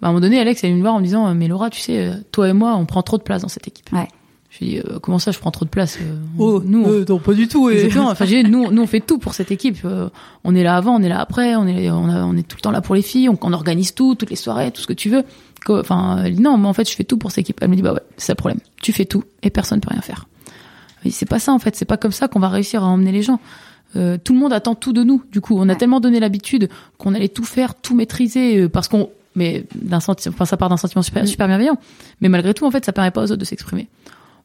bah, 0.00 0.06
à 0.06 0.06
un 0.06 0.12
moment 0.12 0.20
donné, 0.20 0.38
Alex 0.38 0.62
est 0.62 0.68
venu 0.68 0.78
me 0.78 0.82
voir 0.82 0.94
en 0.94 1.00
me 1.00 1.04
disant, 1.04 1.34
mais 1.34 1.48
Laura, 1.48 1.70
tu 1.70 1.80
sais, 1.80 2.12
toi 2.30 2.48
et 2.48 2.52
moi, 2.52 2.76
on 2.76 2.86
prend 2.86 3.02
trop 3.02 3.18
de 3.18 3.24
place 3.24 3.42
dans 3.42 3.48
cette 3.48 3.66
équipe. 3.66 3.90
Ouais. 3.92 4.06
Je 4.50 4.64
dit, 4.64 4.78
euh, 4.78 4.98
comment 4.98 5.18
ça, 5.18 5.30
je 5.30 5.38
prends 5.38 5.50
trop 5.50 5.66
de 5.66 5.70
place 5.70 5.98
euh, 6.00 6.16
Oh, 6.38 6.62
Nous, 6.64 6.82
on- 6.82 6.88
euh, 6.90 7.04
non, 7.06 7.18
pas 7.18 7.34
du 7.34 7.48
tout. 7.48 7.68
et-. 7.68 7.90
Enfin, 7.98 8.24
j'ai- 8.24 8.42
nous, 8.44 8.70
nous, 8.70 8.82
on 8.82 8.86
fait 8.86 9.00
tout 9.00 9.18
pour 9.18 9.34
cette 9.34 9.50
équipe. 9.50 9.78
Euh, 9.84 10.08
on 10.42 10.54
est 10.54 10.62
là 10.62 10.76
avant, 10.76 10.96
on 10.96 11.02
est 11.02 11.08
là 11.08 11.20
après, 11.20 11.54
on 11.56 11.66
est, 11.66 11.90
on, 11.90 12.08
a- 12.08 12.24
on 12.24 12.34
est 12.36 12.42
tout 12.48 12.56
le 12.56 12.62
temps 12.62 12.70
là 12.70 12.80
pour 12.80 12.94
les 12.94 13.02
filles. 13.02 13.28
On, 13.28 13.38
on 13.42 13.52
organise 13.52 13.94
tout, 13.94 14.14
toutes 14.14 14.30
les 14.30 14.36
soirées, 14.36 14.70
tout 14.70 14.80
ce 14.80 14.86
que 14.86 14.94
tu 14.94 15.10
veux. 15.10 15.24
Enfin, 15.68 16.22
elle 16.24 16.36
dit, 16.36 16.40
non, 16.42 16.56
moi, 16.56 16.70
en 16.70 16.72
fait, 16.72 16.88
je 16.88 16.94
fais 16.96 17.04
tout 17.04 17.18
pour 17.18 17.30
cette 17.30 17.40
équipe. 17.42 17.58
Elle 17.60 17.68
me 17.68 17.76
dit, 17.76 17.82
bah 17.82 17.92
ouais, 17.92 18.00
c'est 18.16 18.26
ça 18.26 18.32
le 18.32 18.36
problème. 18.36 18.60
Tu 18.80 18.92
fais 18.92 19.04
tout 19.04 19.22
et 19.42 19.50
personne 19.50 19.80
peut 19.80 19.90
rien 19.90 20.00
faire. 20.00 20.26
Mais 21.04 21.10
c'est 21.10 21.26
pas 21.26 21.38
ça, 21.38 21.52
en 21.52 21.58
fait. 21.58 21.76
C'est 21.76 21.84
pas 21.84 21.98
comme 21.98 22.12
ça 22.12 22.26
qu'on 22.26 22.40
va 22.40 22.48
réussir 22.48 22.82
à 22.82 22.86
emmener 22.86 23.12
les 23.12 23.22
gens. 23.22 23.40
Euh, 23.96 24.16
tout 24.22 24.32
le 24.32 24.38
monde 24.38 24.52
attend 24.54 24.74
tout 24.74 24.92
de 24.94 25.02
nous. 25.02 25.22
Du 25.30 25.40
coup, 25.42 25.56
on 25.58 25.68
a 25.68 25.72
Ouais. 25.72 25.76
tellement 25.76 26.00
donné 26.00 26.20
l'habitude 26.20 26.70
qu'on 26.96 27.14
allait 27.14 27.28
tout 27.28 27.44
faire, 27.44 27.74
tout 27.74 27.94
maîtriser, 27.94 28.62
euh, 28.62 28.68
parce 28.68 28.88
qu'on, 28.88 29.10
mais 29.34 29.64
d'un 29.74 30.00
sentiment, 30.00 30.34
enfin, 30.34 30.44
ça 30.46 30.56
part 30.56 30.68
d'un 30.70 30.76
sentiment 30.78 31.02
super, 31.02 31.22
Mm. 31.24 31.26
super 31.26 31.48
bienveillant. 31.48 31.76
Mais 32.22 32.28
malgré 32.30 32.54
tout, 32.54 32.64
en 32.66 32.70
fait, 32.70 32.84
ça 32.84 32.92
permet 32.92 33.10
pas 33.10 33.20
aux 33.20 33.24
autres 33.30 33.36
de 33.36 33.44
s'exprimer. 33.44 33.88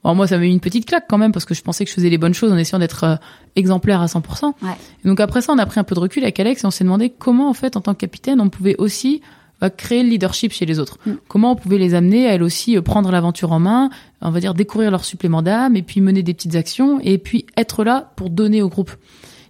Alors 0.03 0.15
moi, 0.15 0.27
ça 0.27 0.37
m'a 0.37 0.43
mis 0.43 0.51
une 0.51 0.59
petite 0.59 0.85
claque 0.85 1.05
quand 1.07 1.17
même 1.17 1.31
parce 1.31 1.45
que 1.45 1.53
je 1.53 1.61
pensais 1.61 1.85
que 1.85 1.89
je 1.89 1.95
faisais 1.95 2.09
les 2.09 2.17
bonnes 2.17 2.33
choses 2.33 2.51
en 2.51 2.57
essayant 2.57 2.79
d'être 2.79 3.03
euh, 3.03 3.15
exemplaire 3.55 4.01
à 4.01 4.07
100%. 4.07 4.45
Ouais. 4.45 4.71
Et 5.03 5.07
donc 5.07 5.19
après 5.19 5.41
ça, 5.41 5.53
on 5.53 5.57
a 5.57 5.65
pris 5.65 5.79
un 5.79 5.83
peu 5.83 5.95
de 5.95 5.99
recul 5.99 6.23
avec 6.23 6.39
Alex 6.39 6.63
et 6.63 6.67
on 6.67 6.71
s'est 6.71 6.83
demandé 6.83 7.09
comment 7.09 7.49
en 7.49 7.53
fait, 7.53 7.77
en 7.77 7.81
tant 7.81 7.93
que 7.93 7.99
capitaine, 7.99 8.41
on 8.41 8.49
pouvait 8.49 8.75
aussi 8.77 9.21
euh, 9.63 9.69
créer 9.69 10.03
le 10.03 10.09
leadership 10.09 10.51
chez 10.51 10.65
les 10.65 10.79
autres. 10.79 10.99
Mm. 11.05 11.11
Comment 11.29 11.51
on 11.51 11.55
pouvait 11.55 11.77
les 11.77 11.93
amener 11.93 12.27
à 12.27 12.33
elles 12.33 12.43
aussi 12.43 12.75
euh, 12.75 12.81
prendre 12.81 13.11
l'aventure 13.11 13.53
en 13.53 13.59
main, 13.59 13.89
on 14.21 14.29
va 14.29 14.39
dire 14.41 14.53
découvrir 14.53 14.91
leur 14.91 15.05
supplément 15.05 15.41
d'âme 15.41 15.77
et 15.77 15.83
puis 15.83 16.01
mener 16.01 16.21
des 16.21 16.33
petites 16.33 16.55
actions 16.55 16.99
et 17.01 17.17
puis 17.17 17.45
être 17.55 17.85
là 17.85 18.11
pour 18.17 18.29
donner 18.29 18.61
au 18.61 18.67
groupe. 18.67 18.91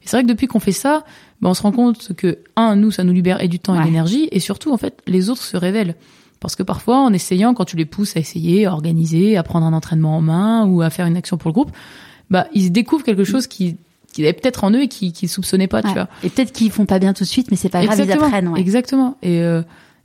Et 0.03 0.07
c'est 0.07 0.17
vrai 0.17 0.23
que 0.23 0.29
depuis 0.29 0.47
qu'on 0.47 0.59
fait 0.59 0.71
ça, 0.71 1.03
ben, 1.41 1.49
on 1.49 1.53
se 1.53 1.63
rend 1.63 1.71
compte 1.71 2.13
que 2.13 2.39
un, 2.55 2.75
nous, 2.75 2.91
ça 2.91 3.03
nous 3.03 3.13
libère 3.13 3.41
et 3.41 3.47
du 3.47 3.57
temps 3.57 3.75
et 3.75 3.79
de 3.79 3.85
l'énergie 3.85 4.27
et 4.31 4.39
surtout 4.39 4.71
en 4.71 4.77
fait, 4.77 5.01
les 5.07 5.29
autres 5.29 5.41
se 5.41 5.57
révèlent. 5.57 5.95
Parce 6.43 6.55
que 6.55 6.63
parfois, 6.63 6.97
en 6.99 7.13
essayant, 7.13 7.53
quand 7.53 7.65
tu 7.65 7.77
les 7.77 7.85
pousses 7.85 8.15
à 8.17 8.19
essayer, 8.19 8.65
à 8.65 8.73
organiser, 8.73 9.37
à 9.37 9.43
prendre 9.43 9.65
un 9.65 9.73
entraînement 9.73 10.17
en 10.17 10.21
main 10.21 10.65
ou 10.65 10.81
à 10.81 10.89
faire 10.89 11.05
une 11.05 11.17
action 11.17 11.37
pour 11.37 11.49
le 11.49 11.53
groupe, 11.53 11.71
bah, 12.29 12.47
ils 12.53 12.71
découvrent 12.71 13.03
quelque 13.03 13.23
chose 13.23 13.47
qui, 13.47 13.77
qui 14.11 14.25
est 14.25 14.33
peut-être 14.33 14.63
en 14.63 14.71
eux 14.71 14.83
et 14.83 14.87
qui, 14.87 15.13
qui 15.13 15.27
soupçonnaient 15.27 15.67
pas, 15.67 15.81
tu 15.81 15.93
vois. 15.93 16.09
Et 16.21 16.29
peut-être 16.29 16.51
qu'ils 16.51 16.69
font 16.69 16.85
pas 16.85 16.99
bien 16.99 17.13
tout 17.13 17.23
de 17.23 17.29
suite 17.29 17.49
mais 17.49 17.57
c'est 17.57 17.69
pas 17.69 17.83
grave 17.83 17.97
ils 17.97 18.01
Exactement. 18.01 18.27
apprennent. 18.27 18.47
Ouais. 18.49 18.59
Exactement. 18.59 19.17
Et, 19.21 19.41
euh, 19.41 19.61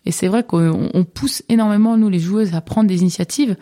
et 0.07 0.13
c'est 0.13 0.29
vrai 0.29 0.45
qu'on 0.45 0.91
on 0.95 1.05
pousse 1.05 1.43
énormément, 1.49 1.97
nous, 1.97 2.09
les 2.09 2.21
joueuses, 2.21 2.55
à 2.55 2.61
prendre 2.61 2.89
des 2.89 3.01
initiatives, 3.01 3.57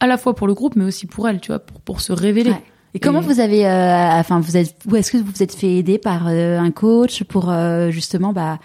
à 0.00 0.06
la 0.06 0.18
fois 0.18 0.34
pour 0.34 0.46
le 0.46 0.54
groupe, 0.54 0.76
mais 0.76 0.84
aussi 0.84 1.06
pour 1.06 1.28
elles, 1.28 1.40
tu 1.40 1.48
vois, 1.52 1.60
pour, 1.60 1.80
pour 1.80 2.00
se 2.00 2.12
révéler. 2.12 2.50
Ouais. 2.50 2.62
Et 2.96 2.98
comment 2.98 3.20
vous 3.20 3.40
avez, 3.40 3.66
euh, 3.66 4.18
enfin, 4.18 4.40
vous 4.40 4.56
êtes, 4.56 4.74
ou 4.90 4.96
est-ce 4.96 5.12
que 5.12 5.18
vous 5.18 5.30
vous 5.30 5.42
êtes 5.42 5.54
fait 5.54 5.74
aider 5.74 5.98
par 5.98 6.28
euh, 6.28 6.58
un 6.58 6.70
coach 6.70 7.24
pour 7.24 7.50
euh, 7.50 7.90
justement, 7.90 8.32
bah, 8.32 8.58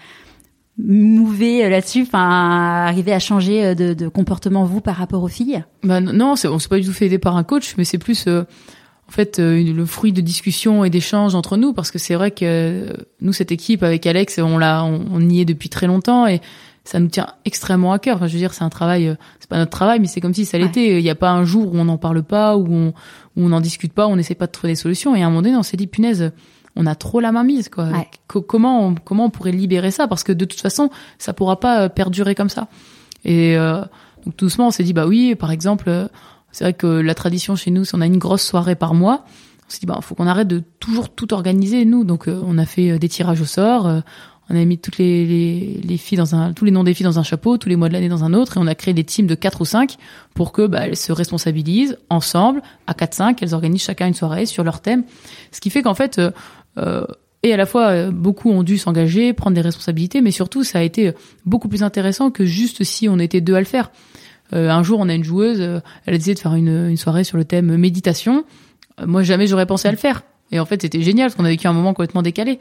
mouver 0.78 1.64
euh, 1.64 1.68
là-dessus, 1.68 2.02
enfin, 2.02 2.18
arriver 2.86 3.12
à 3.12 3.18
changer 3.18 3.64
euh, 3.64 3.74
de, 3.74 3.94
de 3.94 4.08
comportement 4.08 4.64
vous 4.64 4.80
par 4.80 4.96
rapport 4.96 5.22
aux 5.22 5.28
filles? 5.28 5.62
Bah, 5.82 6.00
non, 6.00 6.32
on 6.32 6.36
s'est 6.58 6.68
pas 6.68 6.78
du 6.78 6.86
tout 6.86 6.92
fait 6.92 7.06
aider 7.06 7.18
par 7.18 7.36
un 7.36 7.44
coach, 7.44 7.74
mais 7.76 7.84
c'est 7.84 7.98
plus 7.98 8.26
euh, 8.26 8.42
en 9.08 9.12
fait 9.12 9.38
euh, 9.38 9.62
le 9.62 9.84
fruit 9.86 10.12
de 10.12 10.20
discussions 10.20 10.84
et 10.84 10.90
d'échanges 10.90 11.34
entre 11.34 11.56
nous, 11.56 11.72
parce 11.72 11.90
que 11.90 11.98
c'est 11.98 12.14
vrai 12.14 12.30
que 12.30 12.44
euh, 12.44 12.92
nous 13.20 13.32
cette 13.32 13.52
équipe 13.52 13.82
avec 13.82 14.06
Alex, 14.06 14.38
on 14.38 14.58
l'a, 14.58 14.84
on, 14.84 15.04
on 15.12 15.20
y 15.28 15.40
est 15.40 15.44
depuis 15.44 15.68
très 15.68 15.86
longtemps 15.86 16.26
et 16.26 16.40
ça 16.84 16.98
nous 16.98 17.06
tient 17.08 17.28
extrêmement 17.44 17.92
à 17.92 18.00
cœur. 18.00 18.16
Enfin, 18.16 18.26
je 18.26 18.32
veux 18.32 18.38
dire, 18.40 18.54
c'est 18.54 18.64
un 18.64 18.68
travail, 18.70 19.06
euh, 19.08 19.14
c'est 19.38 19.48
pas 19.48 19.58
notre 19.58 19.70
travail, 19.70 20.00
mais 20.00 20.08
c'est 20.08 20.20
comme 20.20 20.34
si 20.34 20.44
ça 20.44 20.56
Ouais. 20.58 20.64
l'était. 20.64 20.98
Il 20.98 21.02
n'y 21.02 21.10
a 21.10 21.14
pas 21.14 21.30
un 21.30 21.44
jour 21.44 21.72
où 21.72 21.76
on 21.78 21.84
n'en 21.84 21.98
parle 21.98 22.22
pas, 22.24 22.56
où 22.56 22.66
on 22.72 22.88
où 23.36 23.44
on 23.44 23.48
n'en 23.50 23.60
discute 23.60 23.92
pas, 23.92 24.06
où 24.08 24.10
on 24.10 24.16
n'essaie 24.16 24.34
pas 24.34 24.46
de 24.46 24.52
trouver 24.52 24.72
des 24.72 24.76
solutions. 24.76 25.14
Et 25.14 25.22
à 25.22 25.26
un 25.26 25.28
moment 25.30 25.42
donné, 25.42 25.56
on 25.56 25.62
s'est 25.62 25.76
dit 25.76 25.86
punaise. 25.86 26.32
On 26.76 26.86
a 26.86 26.94
trop 26.94 27.20
la 27.20 27.32
main 27.32 27.44
mise, 27.44 27.68
quoi. 27.68 27.84
Ouais. 27.84 28.08
Comment 28.26 28.86
on, 28.86 28.94
comment 28.94 29.26
on 29.26 29.30
pourrait 29.30 29.52
libérer 29.52 29.90
ça? 29.90 30.08
Parce 30.08 30.24
que 30.24 30.32
de 30.32 30.44
toute 30.44 30.60
façon, 30.60 30.88
ça 31.18 31.32
pourra 31.32 31.60
pas 31.60 31.82
euh, 31.82 31.88
perdurer 31.88 32.34
comme 32.34 32.48
ça. 32.48 32.68
Et 33.24 33.56
euh, 33.56 33.80
donc 34.24 34.36
tout 34.36 34.46
doucement, 34.46 34.68
on 34.68 34.70
s'est 34.70 34.84
dit 34.84 34.92
bah 34.92 35.06
oui, 35.06 35.34
par 35.34 35.50
exemple, 35.50 35.88
euh, 35.88 36.08
c'est 36.50 36.64
vrai 36.64 36.72
que 36.72 36.86
la 36.86 37.14
tradition 37.14 37.56
chez 37.56 37.70
nous, 37.70 37.84
c'est 37.84 37.96
on 37.96 38.00
a 38.00 38.06
une 38.06 38.18
grosse 38.18 38.42
soirée 38.42 38.74
par 38.74 38.94
mois. 38.94 39.24
On 39.66 39.70
s'est 39.70 39.80
dit 39.80 39.86
bah 39.86 39.98
faut 40.02 40.14
qu'on 40.14 40.26
arrête 40.26 40.48
de 40.48 40.62
toujours 40.80 41.08
tout 41.10 41.32
organiser 41.34 41.84
nous. 41.84 42.04
Donc 42.04 42.26
euh, 42.28 42.40
on 42.46 42.56
a 42.58 42.64
fait 42.64 42.98
des 42.98 43.08
tirages 43.08 43.40
au 43.40 43.46
sort. 43.46 43.86
euh, 43.86 44.00
on 44.50 44.56
a 44.60 44.64
mis 44.64 44.76
toutes 44.76 44.98
les, 44.98 45.24
les, 45.24 45.80
les 45.82 45.96
filles 45.96 46.18
dans 46.18 46.34
un, 46.34 46.52
tous 46.52 46.64
les 46.64 46.72
noms 46.72 46.84
des 46.84 46.92
filles 46.94 47.04
dans 47.04 47.18
un 47.18 47.22
chapeau, 47.22 47.56
tous 47.56 47.68
les 47.68 47.76
mois 47.76 47.88
de 47.88 47.94
l'année 47.94 48.08
dans 48.10 48.24
un 48.24 48.34
autre, 48.34 48.56
et 48.56 48.60
on 48.60 48.66
a 48.66 48.74
créé 48.74 48.92
des 48.92 49.04
teams 49.04 49.26
de 49.26 49.36
4 49.36 49.60
ou 49.60 49.64
5 49.64 49.96
pour 50.34 50.52
que 50.52 50.66
bah, 50.66 50.80
elles 50.86 50.96
se 50.96 51.12
responsabilisent 51.12 51.96
ensemble 52.10 52.60
à 52.88 52.92
4-5, 52.92 53.38
elles 53.40 53.54
organisent 53.54 53.84
chacun 53.84 54.08
une 54.08 54.14
soirée 54.14 54.44
sur 54.44 54.62
leur 54.64 54.80
thème. 54.80 55.04
Ce 55.52 55.60
qui 55.60 55.70
fait 55.70 55.80
qu'en 55.80 55.94
fait, 55.94 56.20
et 57.42 57.52
à 57.52 57.56
la 57.56 57.66
fois 57.66 57.88
euh, 57.88 58.10
beaucoup 58.10 58.50
ont 58.50 58.62
dû 58.62 58.78
s'engager, 58.78 59.32
prendre 59.32 59.54
des 59.54 59.60
responsabilités, 59.60 60.20
mais 60.20 60.30
surtout 60.30 60.62
ça 60.64 60.78
a 60.78 60.82
été 60.82 61.12
beaucoup 61.44 61.68
plus 61.68 61.82
intéressant 61.82 62.30
que 62.30 62.44
juste 62.44 62.84
si 62.84 63.08
on 63.08 63.18
était 63.18 63.40
deux 63.40 63.54
à 63.54 63.60
le 63.60 63.66
faire. 63.66 63.90
Euh, 64.52 64.68
un 64.68 64.82
jour, 64.82 65.00
on 65.00 65.08
a 65.08 65.14
une 65.14 65.24
joueuse, 65.24 65.60
euh, 65.60 65.80
elle 66.06 66.14
a 66.14 66.18
décidé 66.18 66.34
de 66.34 66.38
faire 66.38 66.54
une, 66.54 66.96
soirée 66.96 67.24
sur 67.24 67.38
le 67.38 67.44
thème 67.44 67.76
méditation. 67.76 68.44
Euh, 69.00 69.06
moi, 69.06 69.22
jamais 69.22 69.46
j'aurais 69.46 69.66
pensé 69.66 69.88
à 69.88 69.90
le 69.90 69.96
faire. 69.96 70.22
Et 70.50 70.60
en 70.60 70.66
fait, 70.66 70.82
c'était 70.82 71.02
génial 71.02 71.28
parce 71.28 71.36
qu'on 71.36 71.44
a 71.44 71.48
vécu 71.48 71.66
un 71.66 71.72
moment 71.72 71.94
complètement 71.94 72.22
décalé. 72.22 72.58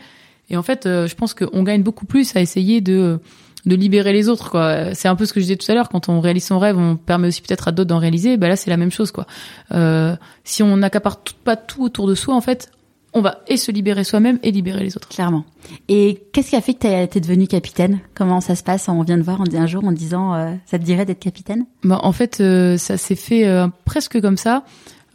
Et 0.50 0.58
en 0.58 0.64
fait, 0.64 0.86
euh, 0.86 1.08
je 1.08 1.16
pense 1.16 1.34
qu'on 1.34 1.64
gagne 1.64 1.84
beaucoup 1.84 2.06
plus 2.06 2.36
à 2.36 2.42
essayer 2.42 2.82
de 2.82 3.20
de 3.68 3.76
libérer 3.76 4.12
les 4.12 4.28
autres. 4.28 4.92
C'est 4.96 5.08
un 5.08 5.16
peu 5.16 5.26
ce 5.26 5.34
que 5.34 5.40
je 5.40 5.46
disais 5.46 5.56
tout 5.56 5.72
à 5.72 5.76
l'heure. 5.76 5.90
Quand 5.90 6.10
on 6.10 6.20
réalise 6.20 6.46
son 6.46 6.58
rêve, 6.58 6.80
on 6.80 6.96
permet 6.96 7.28
aussi 7.28 7.44
peut-être 7.44 7.68
à 7.68 7.72
d'autres 7.72 7.90
d'en 7.90 8.00
réaliser. 8.00 8.38
Ben 8.38 8.48
là, 8.48 8.56
c'est 8.56 8.72
la 8.72 8.78
même 8.78 8.92
chose. 8.92 9.12
quoi. 9.12 9.28
Euh, 9.72 10.16
si 10.44 10.64
on 10.64 10.78
n'accapare 10.78 11.20
pas 11.44 11.56
tout 11.56 11.84
autour 11.84 12.08
de 12.08 12.16
soi, 12.16 12.34
en 12.34 12.42
fait, 12.42 12.72
on 13.14 13.22
va 13.22 13.40
et 13.48 13.58
se 13.58 13.72
libérer 13.72 14.04
soi-même 14.04 14.40
et 14.44 14.52
libérer 14.52 14.84
les 14.84 14.96
autres. 14.96 15.10
Clairement. 15.10 15.44
Et 15.90 16.24
qu'est-ce 16.32 16.52
qui 16.52 16.56
a 16.56 16.62
fait 16.62 16.74
que 16.74 16.80
tu 16.80 17.18
es 17.18 17.22
devenu 17.22 17.48
capitaine? 17.48 18.00
Comment 18.14 18.42
ça 18.42 18.56
se 18.56 18.64
passe? 18.64 18.88
On 18.90 19.02
vient 19.04 19.18
de 19.18 19.24
voir 19.24 19.42
un 19.42 19.68
jour 19.68 19.84
en 19.84 19.92
disant 19.92 20.34
euh, 20.34 20.54
ça 20.66 20.80
te 20.80 20.84
dirait 20.84 21.06
d'être 21.06 21.20
capitaine? 21.20 21.66
Bah, 21.84 22.00
En 22.04 22.12
fait, 22.12 22.40
euh, 22.40 22.78
ça 22.78 22.98
s'est 22.98 23.16
fait 23.16 23.48
euh, 23.48 23.68
presque 23.86 24.22
comme 24.22 24.38
ça. 24.38 24.64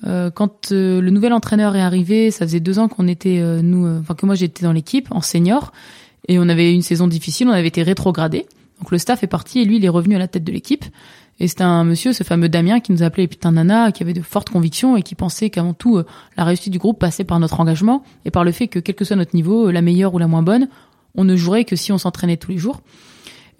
quand 0.04 0.70
le 0.70 1.10
nouvel 1.10 1.32
entraîneur 1.32 1.74
est 1.74 1.80
arrivé, 1.80 2.30
ça 2.30 2.46
faisait 2.46 2.60
deux 2.60 2.78
ans 2.78 2.88
qu'on 2.88 3.08
était, 3.08 3.40
nous, 3.62 3.86
enfin 4.00 4.14
que 4.14 4.26
moi 4.26 4.34
j'étais 4.34 4.62
dans 4.62 4.72
l'équipe 4.72 5.08
en 5.10 5.20
senior, 5.20 5.72
et 6.28 6.38
on 6.38 6.48
avait 6.48 6.72
une 6.72 6.82
saison 6.82 7.08
difficile, 7.08 7.48
on 7.48 7.52
avait 7.52 7.68
été 7.68 7.82
rétrogradé. 7.82 8.46
Donc 8.78 8.90
le 8.90 8.98
staff 8.98 9.22
est 9.22 9.26
parti 9.28 9.60
et 9.60 9.64
lui 9.64 9.76
il 9.76 9.84
est 9.84 9.88
revenu 9.88 10.14
à 10.16 10.18
la 10.18 10.28
tête 10.28 10.44
de 10.44 10.52
l'équipe. 10.52 10.84
Et 11.38 11.48
c'était 11.48 11.64
un 11.64 11.84
monsieur, 11.84 12.12
ce 12.12 12.24
fameux 12.24 12.48
Damien, 12.48 12.80
qui 12.80 12.92
nous 12.92 13.02
appelait 13.02 13.24
les 13.24 13.28
putains 13.28 13.52
nana, 13.52 13.92
qui 13.92 14.02
avait 14.02 14.14
de 14.14 14.22
fortes 14.22 14.48
convictions 14.48 14.96
et 14.96 15.02
qui 15.02 15.14
pensait 15.14 15.50
qu'avant 15.50 15.74
tout, 15.74 15.98
euh, 15.98 16.06
la 16.36 16.44
réussite 16.44 16.72
du 16.72 16.78
groupe 16.78 16.98
passait 16.98 17.24
par 17.24 17.38
notre 17.40 17.60
engagement 17.60 18.02
et 18.24 18.30
par 18.30 18.42
le 18.42 18.52
fait 18.52 18.68
que, 18.68 18.78
quel 18.78 18.94
que 18.94 19.04
soit 19.04 19.16
notre 19.16 19.34
niveau, 19.34 19.68
euh, 19.68 19.72
la 19.72 19.82
meilleure 19.82 20.14
ou 20.14 20.18
la 20.18 20.28
moins 20.28 20.42
bonne, 20.42 20.68
on 21.14 21.24
ne 21.24 21.36
jouerait 21.36 21.64
que 21.64 21.76
si 21.76 21.92
on 21.92 21.98
s'entraînait 21.98 22.38
tous 22.38 22.52
les 22.52 22.58
jours. 22.58 22.80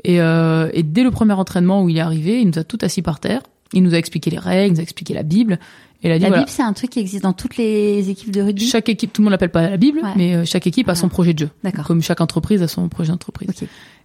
Et, 0.05 0.21
euh, 0.21 0.71
et 0.73 0.83
dès 0.83 1.03
le 1.03 1.11
premier 1.11 1.35
entraînement 1.35 1.83
où 1.83 1.91
il 1.91 1.99
est 1.99 2.01
arrivé, 2.01 2.41
il 2.41 2.47
nous 2.49 2.59
a 2.59 2.65
tout 2.65 2.79
assis 2.81 3.03
par 3.03 3.21
terre. 3.21 3.43
Il 3.73 3.83
nous 3.83 3.95
a 3.95 3.99
expliqué 3.99 4.31
les 4.31 4.39
règles, 4.39 4.69
il 4.69 4.73
nous 4.75 4.81
a 4.81 4.83
expliqué 4.83 5.12
la 5.12 5.23
Bible. 5.23 5.59
Et 6.03 6.09
la 6.09 6.19
Bible, 6.31 6.45
c'est 6.47 6.62
un 6.62 6.73
truc 6.73 6.91
qui 6.91 7.01
existe 7.01 7.25
dans 7.25 7.33
toutes 7.33 7.57
les 7.57 8.09
équipes 8.09 8.31
de 8.31 8.41
rugby? 8.41 8.67
Chaque 8.69 8.89
équipe, 8.89 9.12
tout 9.12 9.23
le 9.23 9.25
monde 9.25 9.33
l'appelle 9.33 9.51
pas 9.51 9.69
la 9.69 9.77
Bible, 9.77 10.01
mais 10.15 10.47
chaque 10.47 10.67
équipe 10.67 10.89
a 10.89 10.95
son 10.95 11.09
projet 11.09 11.35
de 11.35 11.41
jeu. 11.41 11.51
Comme 11.85 12.03
chaque 12.03 12.21
entreprise 12.21 12.62
a 12.62 12.69
son 12.69 12.89
projet 12.89 13.11
d'entreprise. 13.11 13.51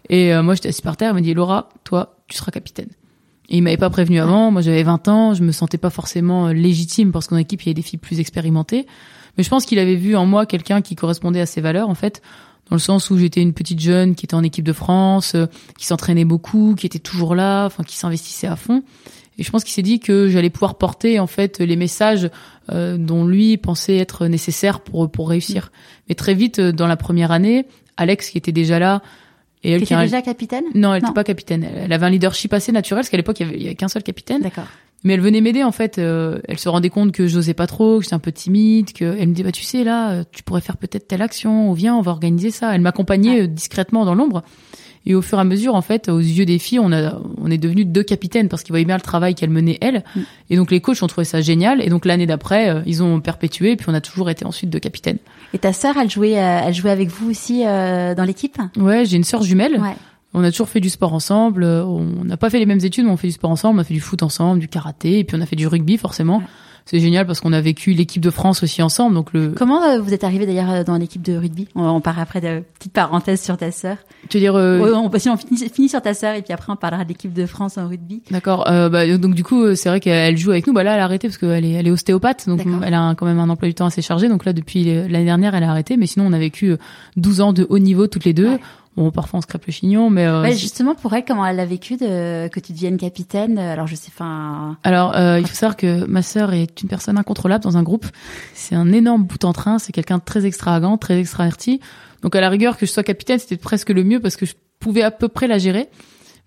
Et 0.10 0.34
moi, 0.42 0.56
j'étais 0.56 0.70
assis 0.70 0.82
par 0.82 0.98
terre. 0.98 1.12
Il 1.12 1.16
m'a 1.16 1.22
dit 1.22 1.34
Laura, 1.34 1.70
toi, 1.84 2.16
tu 2.28 2.38
seras 2.38 2.52
capitaine. 2.52 2.88
Et 3.52 3.58
il 3.58 3.64
m'avait 3.64 3.78
pas 3.78 3.90
prévenu 3.90 4.22
avant. 4.22 4.50
Moi, 4.50 4.62
j'avais 4.62 4.82
20 4.82 5.10
ans. 5.10 5.34
Je 5.34 5.44
me 5.44 5.52
sentais 5.52 5.78
pas 5.78 5.90
forcément 5.90 6.48
euh, 6.48 6.54
légitime 6.54 7.12
parce 7.12 7.28
qu'en 7.28 7.36
équipe, 7.36 7.62
il 7.64 7.66
y 7.66 7.70
avait 7.70 7.76
des 7.76 7.82
filles 7.82 8.00
plus 8.00 8.22
expérimentées. 8.22 8.88
Mais 9.38 9.44
je 9.44 9.50
pense 9.50 9.66
qu'il 9.66 9.78
avait 9.78 9.98
vu 9.98 10.16
en 10.16 10.26
moi 10.26 10.46
quelqu'un 10.46 10.82
qui 10.82 10.96
correspondait 10.96 11.42
à 11.42 11.46
ses 11.46 11.60
valeurs, 11.60 11.90
en 11.90 11.94
fait, 11.94 12.22
dans 12.70 12.78
le 12.78 12.80
sens 12.80 13.10
où 13.10 13.18
j'étais 13.18 13.42
une 13.42 13.52
petite 13.52 13.82
jeune 13.82 14.16
qui 14.16 14.26
était 14.26 14.36
en 14.36 14.44
équipe 14.44 14.64
de 14.64 14.72
France, 14.72 15.36
euh, 15.36 15.48
qui 15.78 15.86
s'entraînait 15.86 16.24
beaucoup, 16.24 16.76
qui 16.76 16.86
était 16.86 17.00
toujours 17.00 17.36
là, 17.36 17.66
enfin, 17.66 17.84
qui 17.84 17.98
s'investissait 17.98 18.48
à 18.48 18.56
fond. 18.56 18.84
Et 19.38 19.44
je 19.44 19.52
pense 19.52 19.66
qu'il 19.66 19.74
s'est 19.74 19.82
dit 19.82 20.00
que 20.00 20.30
j'allais 20.30 20.50
pouvoir 20.50 20.78
porter, 20.78 21.20
en 21.20 21.28
fait, 21.28 21.60
les 21.60 21.76
messages 21.76 22.30
euh, 22.72 22.96
dont 22.98 23.26
lui 23.26 23.58
pensait 23.58 23.98
être 23.98 24.28
nécessaires 24.28 24.80
pour, 24.80 25.12
pour 25.12 25.28
réussir. 25.28 25.74
Mais 26.08 26.16
très 26.16 26.36
vite, 26.36 26.62
dans 26.62 26.88
la 26.88 26.96
première 26.96 27.32
année, 27.32 27.66
Alex, 27.98 28.30
qui 28.30 28.38
était 28.38 28.54
déjà 28.54 28.80
là, 28.80 29.02
et 29.63 29.71
elle 29.71 29.84
qui 29.84 29.93
était 29.93 30.04
déjà 30.04 30.21
capitaine? 30.21 30.63
Non, 30.74 30.93
elle 30.93 31.02
n'était 31.02 31.13
pas 31.13 31.24
capitaine. 31.24 31.63
Elle 31.63 31.93
avait 31.93 32.06
un 32.06 32.10
leadership 32.10 32.54
assez 32.54 32.71
naturel, 32.71 33.02
parce 33.02 33.10
qu'à 33.10 33.17
l'époque, 33.17 33.39
il 33.39 33.62
y 33.62 33.67
avait, 33.67 33.76
qu'un 33.76 33.88
seul 33.88 34.04
capitaine. 34.04 34.41
D'accord. 34.41 34.65
Mais 35.04 35.13
elle 35.13 35.21
venait 35.21 35.41
m'aider 35.41 35.63
en 35.63 35.71
fait. 35.71 35.97
Euh, 35.97 36.39
elle 36.47 36.60
se 36.60 36.69
rendait 36.69 36.89
compte 36.89 37.12
que 37.12 37.26
j'osais 37.26 37.56
pas 37.56 37.65
trop, 37.65 37.97
que 37.97 38.04
j'étais 38.04 38.15
un 38.15 38.19
peu 38.19 38.32
timide, 38.32 38.93
que 38.93 39.17
elle 39.19 39.30
me 39.30 39.34
dit 39.34 39.41
bah 39.41 39.52
tu 39.52 39.63
sais 39.63 39.84
là, 39.84 40.12
euh, 40.12 40.24
tu 40.32 40.43
pourrais 40.43 40.62
faire 40.62 40.78
peut-être 40.78 41.08
telle 41.08 41.24
action, 41.24 41.71
ou 41.71 41.74
viens, 41.74 41.95
on 41.95 42.02
va 42.02 42.12
organiser 42.12 42.52
ça. 42.52 42.76
Elle 42.76 42.82
m'accompagnait 42.82 43.43
euh, 43.43 43.47
discrètement 43.47 44.06
dans 44.06 44.13
l'ombre. 44.13 44.43
Et 45.06 45.15
au 45.15 45.21
fur 45.21 45.39
et 45.39 45.41
à 45.41 45.43
mesure, 45.43 45.74
en 45.74 45.82
fait, 45.82 46.10
aux 46.10 46.19
yeux 46.19 46.45
des 46.45 46.60
filles, 46.60 46.80
on 46.80 46.91
a, 46.91 47.19
on 47.38 47.50
est 47.50 47.58
devenu 47.58 47.86
deux 47.86 48.04
capitaines 48.04 48.50
parce 48.50 48.62
qu'ils 48.62 48.71
voyaient 48.71 48.86
bien 48.86 48.97
le 48.97 49.02
travail 49.02 49.34
qu'elle 49.34 49.50
menait 49.50 49.78
elle. 49.82 50.04
Mm. 50.15 50.19
Et 50.52 50.56
donc 50.56 50.69
les 50.69 50.80
coachs 50.80 51.02
ont 51.02 51.08
trouvé 51.08 51.26
ça 51.26 51.41
génial. 51.41 51.82
Et 51.82 51.89
donc 51.89 52.06
l'année 52.06 52.28
d'après, 52.28 52.69
euh, 52.69 52.82
ils 52.86 53.02
ont 53.02 53.19
perpétué. 53.19 53.71
Et 53.71 53.76
puis 53.76 53.88
on 53.89 53.93
a 53.95 54.02
toujours 54.02 54.30
été 54.30 54.45
ensuite 54.45 54.69
deux 54.69 54.80
capitaines. 54.80 55.17
Et 55.54 55.60
ta 55.60 55.74
sœur, 55.74 55.98
elle 55.98 56.10
jouait, 56.10 56.40
euh, 56.40 56.62
elle 56.66 56.74
jouait 56.74 56.92
avec 56.92 57.10
vous 57.10 57.30
aussi 57.30 57.64
euh, 57.66 58.16
dans 58.16 58.24
l'équipe 58.24 58.58
Ouais, 58.78 59.06
j'ai 59.06 59.18
une 59.18 59.24
sœur 59.24 59.44
jumelle. 59.44 59.80
Ouais. 59.80 59.96
On 60.34 60.44
a 60.44 60.52
toujours 60.52 60.70
fait 60.70 60.80
du 60.80 60.90
sport 60.90 61.14
ensemble. 61.14 61.66
On 61.66 62.24
n'a 62.24 62.38
pas 62.38 62.50
fait 62.50 62.60
les 62.60 62.66
mêmes 62.66 62.80
études, 62.84 63.06
mais 63.06 63.12
on 63.12 63.18
fait 63.18 63.28
du 63.28 63.34
sport 63.34 63.52
ensemble. 63.52 63.80
On 63.80 63.82
a 63.82 63.84
fait 63.84 63.94
du 63.94 64.00
foot 64.00 64.24
ensemble, 64.24 64.60
du 64.60 64.70
karaté, 64.70 65.20
et 65.20 65.24
puis 65.26 65.36
on 65.38 65.42
a 65.42 65.46
fait 65.46 65.58
du 65.58 65.68
rugby 65.68 65.98
forcément 65.98 66.42
c'est 66.92 67.00
génial 67.00 67.26
parce 67.26 67.40
qu'on 67.40 67.54
a 67.54 67.62
vécu 67.62 67.94
l'équipe 67.94 68.22
de 68.22 68.30
France 68.30 68.64
aussi 68.64 68.82
ensemble. 68.82 69.16
Donc 69.16 69.32
le. 69.32 69.54
Comment 69.56 69.82
euh, 69.82 70.02
vous 70.02 70.14
êtes 70.14 70.26
arrivé 70.26 70.46
d'ailleurs 70.46 70.70
euh, 70.70 70.84
dans 70.84 70.98
l'équipe 70.98 71.22
de 71.22 71.38
rugby? 71.38 71.70
On, 71.74 71.88
on, 71.88 72.02
part 72.02 72.20
après 72.20 72.42
de 72.42 72.64
petite 72.78 72.92
parenthèse 72.92 73.42
sur 73.42 73.56
ta 73.56 73.72
sœur. 73.72 73.96
Tu 74.28 74.36
veux 74.36 74.42
dire 74.42 74.56
euh... 74.56 74.78
on, 74.94 75.06
on, 75.06 75.10
on 75.10 75.38
finit, 75.38 75.88
sur 75.88 76.02
ta 76.02 76.14
sœur 76.14 76.36
et 76.36 76.42
puis 76.42 76.52
après 76.52 76.74
on 76.74 76.76
parlera 76.76 77.06
de 77.06 77.10
l'équipe 77.10 77.32
de 77.32 77.46
France 77.46 77.78
en 77.78 77.88
rugby. 77.88 78.24
D'accord. 78.30 78.70
Euh, 78.70 78.90
bah, 78.90 79.08
donc 79.18 79.36
du 79.36 79.44
coup 79.46 79.74
c'est 79.74 79.88
vrai 79.88 80.02
qu'elle 80.02 80.36
joue 80.36 80.52
avec 80.52 80.68
nous. 80.68 80.74
Bah 80.74 80.84
là 80.84 80.96
elle 80.96 81.00
a 81.00 81.06
arrêté 81.06 81.30
parce 81.30 81.38
qu'elle 81.38 81.64
est 81.64 81.72
elle 81.72 81.88
est 81.88 81.92
ostéopathe 81.92 82.50
donc 82.50 82.60
elle 82.84 82.94
a 82.94 83.16
quand 83.16 83.26
même 83.26 83.40
un 83.40 83.48
emploi 83.48 83.70
du 83.70 83.74
temps 83.74 83.86
assez 83.86 84.02
chargé. 84.02 84.28
Donc 84.28 84.44
là 84.44 84.52
depuis 84.52 84.84
l'année 84.84 85.24
dernière 85.24 85.56
elle 85.56 85.64
a 85.64 85.70
arrêté. 85.70 85.96
Mais 85.96 86.08
sinon 86.08 86.26
on 86.28 86.34
a 86.34 86.40
vécu 86.40 86.76
12 87.16 87.40
ans 87.40 87.54
de 87.54 87.66
haut 87.70 87.80
niveau 87.80 88.08
toutes 88.08 88.26
les 88.26 88.34
deux. 88.34 88.60
Bon, 88.98 89.10
parfois 89.10 89.38
on 89.38 89.42
se 89.42 89.48
crêpe 89.48 89.66
le 89.66 89.72
chignon, 89.72 90.10
mais 90.10 90.26
euh, 90.26 90.42
ouais, 90.42 90.56
justement 90.56 90.96
pour 90.96 91.14
elle, 91.14 91.24
comment 91.24 91.46
elle 91.46 91.62
a 91.62 91.66
vécu 91.66 91.96
de 91.96 92.50
que 92.50 92.60
tu 92.60 92.74
deviennes 92.74 92.98
capitaine 92.98 93.58
Alors 93.58 93.88
je 93.88 93.96
sais, 93.96 94.12
enfin. 94.14 94.78
Alors 94.84 95.16
euh, 95.16 95.40
il 95.40 95.48
faut 95.48 95.56
savoir 95.56 95.78
que 95.78 96.06
ma 96.06 96.22
sœur 96.22 96.54
est 96.54 96.82
une 96.82 96.90
personne 96.90 97.18
incontrôlable 97.18 97.64
dans 97.64 97.78
un 97.78 97.84
groupe. 97.84 98.06
C'est 98.54 98.76
un 98.76 98.92
énorme 98.92 99.24
bout 99.24 99.46
en 99.46 99.54
train. 99.54 99.80
C'est 99.80 99.94
quelqu'un 99.94 100.18
de 100.18 100.24
très 100.24 100.46
extravagant, 100.46 100.98
très 100.98 101.20
extraverti. 101.20 101.80
Donc 102.22 102.36
à 102.36 102.42
la 102.42 102.50
rigueur 102.50 102.78
que 102.78 102.86
je 102.86 102.92
sois 102.92 103.04
capitaine, 103.04 103.40
c'était 103.40 103.56
presque 103.56 103.92
le 103.92 104.04
mieux 104.04 104.20
parce 104.20 104.36
que 104.36 104.46
je 104.46 104.56
pouvais 104.80 105.04
à 105.04 105.12
peu 105.12 105.30
près 105.30 105.48
la 105.48 105.58
gérer. 105.58 105.88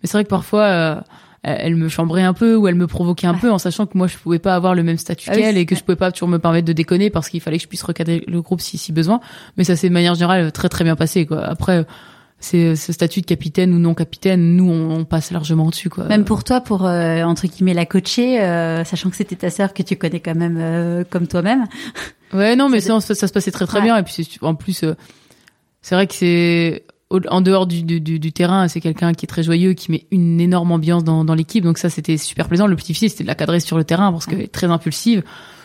Mais 0.03 0.07
c'est 0.07 0.13
vrai 0.13 0.25
que 0.25 0.31
parfois. 0.31 0.63
Euh, 0.65 1.01
elle 1.47 1.77
me 1.77 1.91
chambrait 1.91 2.23
un 2.23 2.33
peu 2.33 2.57
ou 2.57 2.69
elle 2.69 2.75
me 2.75 2.87
provoquait 2.87 3.27
un 3.27 3.35
peu 3.35 3.53
en 3.53 3.59
sachant 3.59 3.85
que 3.85 3.99
moi 3.99 4.07
je 4.07 4.17
pouvais 4.17 4.39
pas 4.39 4.55
avoir 4.55 4.75
le 4.75 4.83
même 4.83 4.97
statut 4.97 5.29
ah 5.31 5.37
qu'elle 5.37 5.59
et 5.59 5.67
que 5.67 5.75
je 5.75 5.85
pouvais 5.85 5.95
pas 5.95 6.11
toujours 6.11 6.31
me 6.31 6.39
permettre 6.39 6.67
de 6.67 6.73
déconner 6.73 7.11
parce 7.11 7.29
qu'il 7.29 7.43
fallait 7.43 7.59
que 7.59 7.65
je 7.65 7.69
puisse 7.69 7.83
recadrer 7.83 8.25
le 8.27 8.41
groupe 8.41 8.63
si 8.63 8.79
si 8.79 8.93
besoin 8.93 9.21
mais 9.59 9.65
ça 9.65 9.77
s'est 9.77 9.91
de 9.91 9.93
manière 9.93 10.15
générale 10.15 10.53
très 10.53 10.71
très 10.71 10.85
bien 10.85 10.97
passé 10.97 11.27
quoi 11.27 11.45
après 11.45 11.85
c'est 12.45 12.77
ce 12.77 12.93
statut 12.93 13.23
de 13.23 13.27
capitaine 13.27 13.73
ou 13.73 13.79
non 13.79 13.95
capitaine, 13.95 14.57
nous 14.57 14.71
on, 14.71 15.05
passe 15.05 15.31
largement 15.31 15.71
dessus 15.71 15.89
quoi. 15.89 16.05
Même 16.05 16.25
pour 16.25 16.45
toi, 16.45 16.61
pour 16.61 16.85
euh, 16.85 17.23
entre 17.23 17.47
guillemets 17.47 17.75
la 17.75 17.87
coacher, 17.87 18.41
euh, 18.41 18.85
sachant 18.85 19.09
que 19.09 19.17
c'était 19.17 19.37
ta 19.37 19.51
sœur 19.51 19.73
que 19.73 19.83
tu 19.83 19.97
connais 19.97 20.21
quand 20.21 20.35
même 20.35 20.59
euh, 20.61 21.05
comme 21.09 21.27
toi-même. 21.27 21.67
Ouais, 22.33 22.57
non, 22.57 22.69
mais 22.69 22.81
ça, 22.81 23.01
ça, 23.01 23.15
se 23.15 23.33
passait 23.33 23.53
très 23.53 23.67
très 23.67 23.81
bien 23.81 23.97
et 23.97 24.03
puis 24.03 24.29
en 24.43 24.57
plus 24.57 24.85
c'est 25.83 25.95
vrai 25.95 26.09
que 26.09 26.15
c'est 26.15 26.83
en 27.29 27.41
dehors 27.43 27.69
du, 27.69 27.85
du, 27.85 28.01
du 28.01 28.33
terrain, 28.33 28.67
c'est 28.67 28.81
quelqu'un 28.81 29.13
qui 29.13 29.25
est 29.25 29.29
très 29.29 29.45
joyeux, 29.45 29.75
qui 29.75 29.93
met 29.93 30.07
une 30.11 30.41
énorme 30.41 30.73
ambiance 30.73 31.05
dans, 31.05 31.25
dans 31.25 31.35
l'équipe, 31.35 31.63
donc 31.63 31.79
ça 31.79 31.91
c'était 31.91 32.17
super 32.17 32.49
plaisant. 32.49 32.67
Le 32.67 32.75
plus 32.75 32.87
difficile 32.87 33.09
c'était 33.09 33.23
de 33.23 33.29
la 33.29 33.37
cadrer 33.37 33.61
sur 33.61 33.77
le 33.77 33.85
terrain 33.85 34.11
parce 34.11 34.27
qu'elle 34.27 34.41
est 34.41 34.53
très 34.53 34.67
impulsive. 34.67 35.23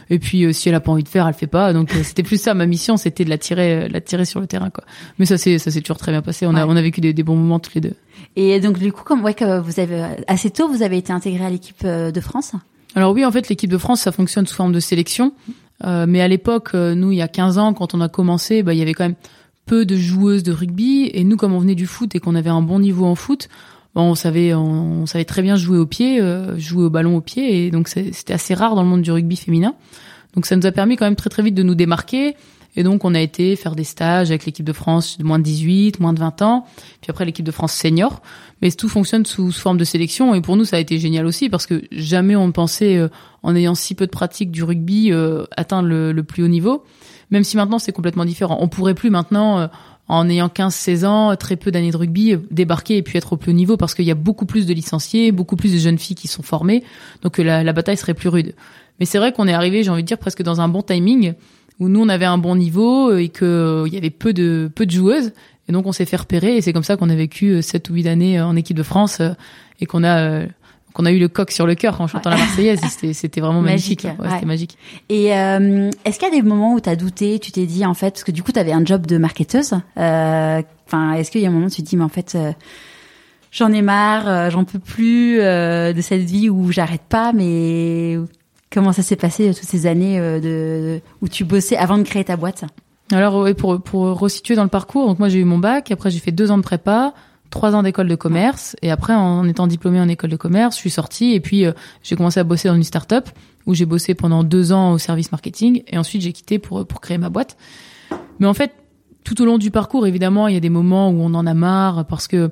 Et 0.10 0.20
puis 0.20 0.44
euh, 0.44 0.54
si 0.54 0.70
elle 0.70 0.76
a 0.76 0.80
pas 0.80 0.92
envie 0.92 1.04
de 1.04 1.10
faire, 1.10 1.28
elle 1.28 1.34
fait 1.34 1.48
pas. 1.48 1.74
Donc 1.74 1.94
euh, 1.94 2.04
c'était 2.04 2.24
plus 2.24 2.42
ça 2.42 2.54
ma 2.54 2.66
mission, 2.66 2.98
c'était 2.98 3.26
de 3.26 3.30
la 3.30 3.38
tirer, 3.38 3.84
euh, 3.84 3.88
la 3.88 4.02
tirer 4.02 4.26
sur 4.26 4.40
le 4.40 4.48
terrain 4.48 4.70
quoi. 4.70 4.84
Mais 5.18 5.26
ça 5.26 5.38
c'est 5.38 5.58
ça 5.60 5.72
s'est 5.72 5.82
toujours 5.82 5.98
très 5.98 6.12
bien 6.12 6.22
passé. 6.22 6.46
On 6.46 6.56
a 6.56 6.66
on 6.66 6.76
a 6.76 6.82
vécu 6.82 7.02
des, 7.02 7.14
des, 7.14 7.24
bons 7.24 7.36
moments 7.36 7.60
tous 7.60 7.72
les 7.76 7.82
deux. 7.82 7.94
Et 8.36 8.60
donc 8.60 8.80
du 8.80 8.92
coup 8.92 9.04
comme 9.04 9.24
ouais 9.24 9.34
que 9.34 9.60
vous 9.60 9.80
avez 9.80 10.06
assez 10.28 10.50
tôt 10.50 10.68
vous 10.68 10.82
avez 10.82 10.98
été 10.98 11.14
intégré 11.14 11.46
à 11.46 11.50
l'équipe 11.50 11.86
de 11.86 12.22
France? 12.22 12.54
Alors 12.96 13.14
oui 13.14 13.24
en 13.26 13.32
fait 13.32 13.50
l'équipe 13.50 13.70
de 13.70 13.78
France 13.78 14.02
ça 14.02 14.12
fonctionne 14.12 14.48
sous 14.48 14.56
forme 14.56 14.74
de 14.74 14.80
sélection. 14.80 15.34
Euh, 15.86 16.06
mais 16.08 16.22
à 16.22 16.28
l'époque 16.28 16.74
nous 16.74 17.12
il 17.12 17.18
y 17.18 17.22
a 17.22 17.28
15 17.28 17.58
ans 17.58 17.74
quand 17.74 17.94
on 17.94 18.02
a 18.02 18.10
commencé, 18.10 18.64
bah 18.64 18.74
il 18.74 18.80
y 18.80 18.82
avait 18.82 18.94
quand 18.94 19.06
même 19.06 19.16
peu 19.66 19.86
de 19.86 19.96
joueuses 19.96 20.44
de 20.44 20.52
rugby 20.52 21.12
et 21.14 21.24
nous 21.24 21.38
comme 21.38 21.54
on 21.54 21.60
venait 21.60 21.76
du 21.76 21.86
foot 21.86 22.16
et 22.16 22.20
qu'on 22.20 22.36
avait 22.36 22.50
un 22.50 22.62
bon 22.62 22.80
niveau 22.80 23.06
en 23.06 23.16
foot, 23.16 23.50
on 24.04 24.16
savait 24.16 24.54
on, 24.54 25.06
savait 25.06 25.26
très 25.26 25.42
bien 25.42 25.56
jouer 25.56 25.78
au 25.78 25.86
pied, 25.86 26.20
euh, 26.20 26.58
jouer 26.58 26.86
au 26.86 26.90
ballon 26.90 27.16
au 27.16 27.22
pied, 27.22 27.66
et 27.66 27.72
donc 27.72 27.88
c'était 27.88 28.34
assez 28.34 28.54
rare 28.54 28.76
dans 28.76 28.84
le 28.84 28.90
monde 28.90 29.02
du 29.02 29.12
rugby 29.12 29.36
féminin. 29.36 29.76
Donc 30.36 30.46
ça 30.46 30.56
nous 30.56 30.66
a 30.66 30.72
permis 30.72 30.96
quand 30.96 31.06
même 31.06 31.16
très 31.16 31.30
très 31.30 31.44
vite 31.44 31.56
de 31.56 31.64
nous 31.64 31.76
démarquer. 31.76 32.36
Et 32.76 32.84
donc 32.84 33.04
on 33.04 33.16
a 33.16 33.20
été 33.20 33.56
faire 33.56 33.76
des 33.76 33.84
stages 33.84 34.30
avec 34.30 34.46
l'équipe 34.46 34.66
de 34.66 34.74
France 34.74 35.18
de 35.18 35.24
moins 35.24 35.40
de 35.40 35.44
18, 35.44 36.00
moins 36.00 36.14
de 36.14 36.20
20 36.20 36.42
ans, 36.44 36.66
puis 37.02 37.10
après 37.10 37.26
l'équipe 37.26 37.46
de 37.46 37.52
France 37.52 37.74
senior. 37.74 38.22
Mais 38.62 38.72
tout 38.72 38.88
fonctionne 38.90 39.26
sous, 39.26 39.52
forme 39.52 39.78
de 39.78 39.84
sélection 39.84 40.36
et 40.36 40.42
pour 40.42 40.56
nous 40.56 40.66
ça 40.66 40.76
a 40.76 40.80
été 40.80 41.00
génial 41.00 41.26
aussi 41.26 41.50
parce 41.50 41.66
que 41.66 41.82
jamais 41.92 42.36
on 42.36 42.52
pensait 42.52 42.98
euh, 42.98 43.10
en 43.42 43.56
ayant 43.56 43.74
si 43.74 43.96
peu 43.96 44.06
de 44.06 44.12
pratique 44.12 44.52
du 44.52 44.64
rugby 44.64 45.12
euh, 45.12 45.46
atteindre 45.58 45.90
le, 45.90 46.12
le, 46.12 46.24
plus 46.24 46.44
haut 46.44 46.48
niveau. 46.48 46.84
Même 47.32 47.44
si 47.44 47.58
maintenant 47.58 47.80
c'est 47.80 47.92
complètement 47.92 48.26
différent. 48.26 48.58
On 48.62 48.68
pourrait 48.68 48.96
plus 48.96 49.10
maintenant 49.10 49.70
en 50.10 50.28
ayant 50.28 50.48
15-16 50.48 51.06
ans, 51.06 51.36
très 51.36 51.56
peu 51.56 51.72
d'années 51.72 51.92
de 51.92 51.98
rugby, 51.98 52.36
débarquer 52.52 52.98
et 52.98 53.04
puis 53.04 53.18
être 53.18 53.34
au 53.34 53.38
plus 53.38 53.52
haut 53.52 53.56
niveau 53.56 53.78
parce 53.78 53.94
qu'il 53.94 54.06
y 54.06 54.12
a 54.12 54.16
beaucoup 54.16 54.46
plus 54.46 54.66
de 54.66 54.74
licenciés, 54.74 55.32
beaucoup 55.32 55.56
plus 55.56 55.72
de 55.72 55.78
jeunes 55.78 56.00
filles 56.00 56.16
qui 56.16 56.28
sont 56.28 56.44
formées, 56.44 56.84
donc 57.22 57.38
la, 57.38 57.64
la 57.64 57.74
bataille 57.74 57.98
serait 57.98 58.16
plus 58.16 58.30
rude. 58.30 58.56
Mais 59.00 59.06
c'est 59.06 59.18
vrai 59.18 59.32
qu'on 59.32 59.48
est 59.48 59.54
arrivé, 59.54 59.84
j'ai 59.84 59.92
envie 59.92 60.04
de 60.04 60.08
dire, 60.08 60.18
presque 60.18 60.42
dans 60.42 60.60
un 60.60 60.68
bon 60.68 60.82
timing 60.82 61.34
où 61.80 61.88
nous 61.88 62.02
on 62.02 62.10
avait 62.10 62.26
un 62.26 62.38
bon 62.38 62.56
niveau 62.56 63.16
et 63.16 63.30
que 63.30 63.46
euh, 63.46 63.88
il 63.88 63.94
y 63.94 63.98
avait 63.98 64.10
peu 64.10 64.34
de 64.34 64.70
peu 64.74 64.86
de 64.86 64.92
joueuses 64.92 65.32
et 65.68 65.72
donc 65.72 65.86
on 65.86 65.92
s'est 65.92 66.06
fait 66.06 66.18
repérer 66.18 66.58
et 66.58 66.62
c'est 66.62 66.74
comme 66.74 66.84
ça 66.84 66.98
qu'on 66.98 67.10
a 67.10 67.16
vécu 67.16 67.62
7 67.62 67.90
euh, 67.90 67.94
ou 67.94 67.96
8 67.96 68.08
années 68.08 68.40
euh, 68.40 68.46
en 68.46 68.56
équipe 68.56 68.78
de 68.78 68.84
France 68.84 69.22
et 69.80 69.86
qu'on 69.86 70.04
a 70.04 70.44
qu'on 70.94 71.06
a 71.06 71.12
eu 71.12 71.20
le 71.20 71.28
coq 71.28 71.52
sur 71.52 71.68
le 71.68 71.76
cœur 71.76 72.02
en 72.02 72.08
chantant 72.08 72.30
la 72.30 72.38
Marseillaise. 72.38 72.82
C'était 73.14 73.42
vraiment 73.42 73.62
magique. 73.62 74.06
Ouais, 74.06 74.30
C'était 74.32 74.46
magique. 74.46 74.78
Et 75.10 75.36
euh, 75.36 75.92
est-ce 76.06 76.20
qu'il 76.20 76.28
y 76.28 76.32
a 76.32 76.42
des 76.42 76.48
moments 76.48 76.74
où 76.74 76.80
tu 76.80 76.90
as 76.90 76.96
douté, 76.96 77.40
tu 77.40 77.52
t'es 77.52 77.66
dit 77.66 77.86
en 77.86 77.94
fait, 77.94 78.12
parce 78.12 78.24
que 78.24 78.32
du 78.32 78.44
coup 78.44 78.52
tu 78.52 78.60
avais 78.60 78.72
un 78.72 78.84
job 78.84 79.06
de 79.06 79.18
marketeuse. 79.18 79.74
Euh, 79.98 80.62
enfin, 80.88 81.14
est-ce 81.14 81.32
qu'il 81.32 81.42
y 81.42 81.46
a 81.46 81.50
un 81.50 81.52
moment 81.52 81.68
où 81.68 81.70
tu 81.70 81.84
te 81.84 81.88
dis 81.88 81.98
mais 81.98 82.04
en 82.04 82.10
fait 82.10 82.36
euh, 82.36 82.52
j'en 83.52 83.72
ai 83.72 83.82
marre, 83.82 84.50
j'en 84.52 84.64
peux 84.64 84.80
plus 84.80 85.38
de 85.38 86.02
cette 86.02 86.24
vie 86.24 86.50
où 86.50 86.72
j'arrête 86.72 87.04
pas, 87.08 87.34
mais 87.34 88.18
comment 88.72 88.94
ça 88.94 89.02
s'est 89.02 89.16
passé 89.16 89.54
toutes 89.54 89.70
ces 89.70 89.86
années 89.86 90.20
de, 90.20 91.02
où 91.22 91.28
tu 91.28 91.44
bossais 91.44 91.78
avant 91.78 91.98
de 91.98 92.04
créer 92.04 92.24
ta 92.24 92.38
boîte? 92.38 92.66
Alors 93.12 93.48
pour 93.56 93.82
pour 93.82 94.20
resituer 94.20 94.56
dans 94.56 94.64
le 94.64 94.70
parcours, 94.70 95.08
donc 95.08 95.18
moi 95.18 95.30
j'ai 95.30 95.40
eu 95.40 95.46
mon 95.46 95.58
bac, 95.58 95.92
après 95.92 96.12
j'ai 96.12 96.20
fait 96.20 96.32
deux 96.32 96.52
ans 96.52 96.58
de 96.58 96.64
prépa 96.64 97.14
trois 97.50 97.76
ans 97.76 97.84
d'école 97.84 98.08
de 98.08 98.16
commerce 98.16 98.76
et 98.82 98.92
après 98.92 99.14
en 99.14 99.48
étant 99.48 99.68
diplômée 99.68 100.00
en 100.00 100.08
école 100.08 100.30
de 100.30 100.36
commerce, 100.36 100.76
je 100.76 100.82
suis 100.82 100.90
sortie 100.90 101.34
et 101.34 101.40
puis 101.40 101.66
euh, 101.66 101.72
j'ai 102.04 102.16
commencé 102.16 102.40
à 102.40 102.44
bosser 102.44 102.68
dans 102.68 102.76
une 102.76 102.84
start-up 102.84 103.30
où 103.66 103.74
j'ai 103.74 103.86
bossé 103.86 104.14
pendant 104.14 104.44
deux 104.44 104.72
ans 104.72 104.92
au 104.94 104.98
service 104.98 105.32
marketing 105.32 105.84
et 105.88 105.98
ensuite 105.98 106.22
j'ai 106.22 106.34
quitté 106.34 106.60
pour 106.60 106.86
pour 106.86 107.02
créer 107.02 107.18
ma 107.18 107.30
boîte. 107.30 107.58
Mais 108.40 108.48
en 108.48 108.54
fait, 108.54 108.74
tout 109.24 109.42
au 109.42 109.46
long 109.46 109.58
du 109.58 109.70
parcours, 109.70 110.08
évidemment, 110.08 110.48
il 110.48 110.54
y 110.54 110.58
a 110.58 110.62
des 110.62 110.70
moments 110.70 111.10
où 111.10 111.22
on 111.22 111.34
en 111.34 111.46
a 111.46 111.54
marre 111.54 112.06
parce 112.06 112.28
que 112.28 112.52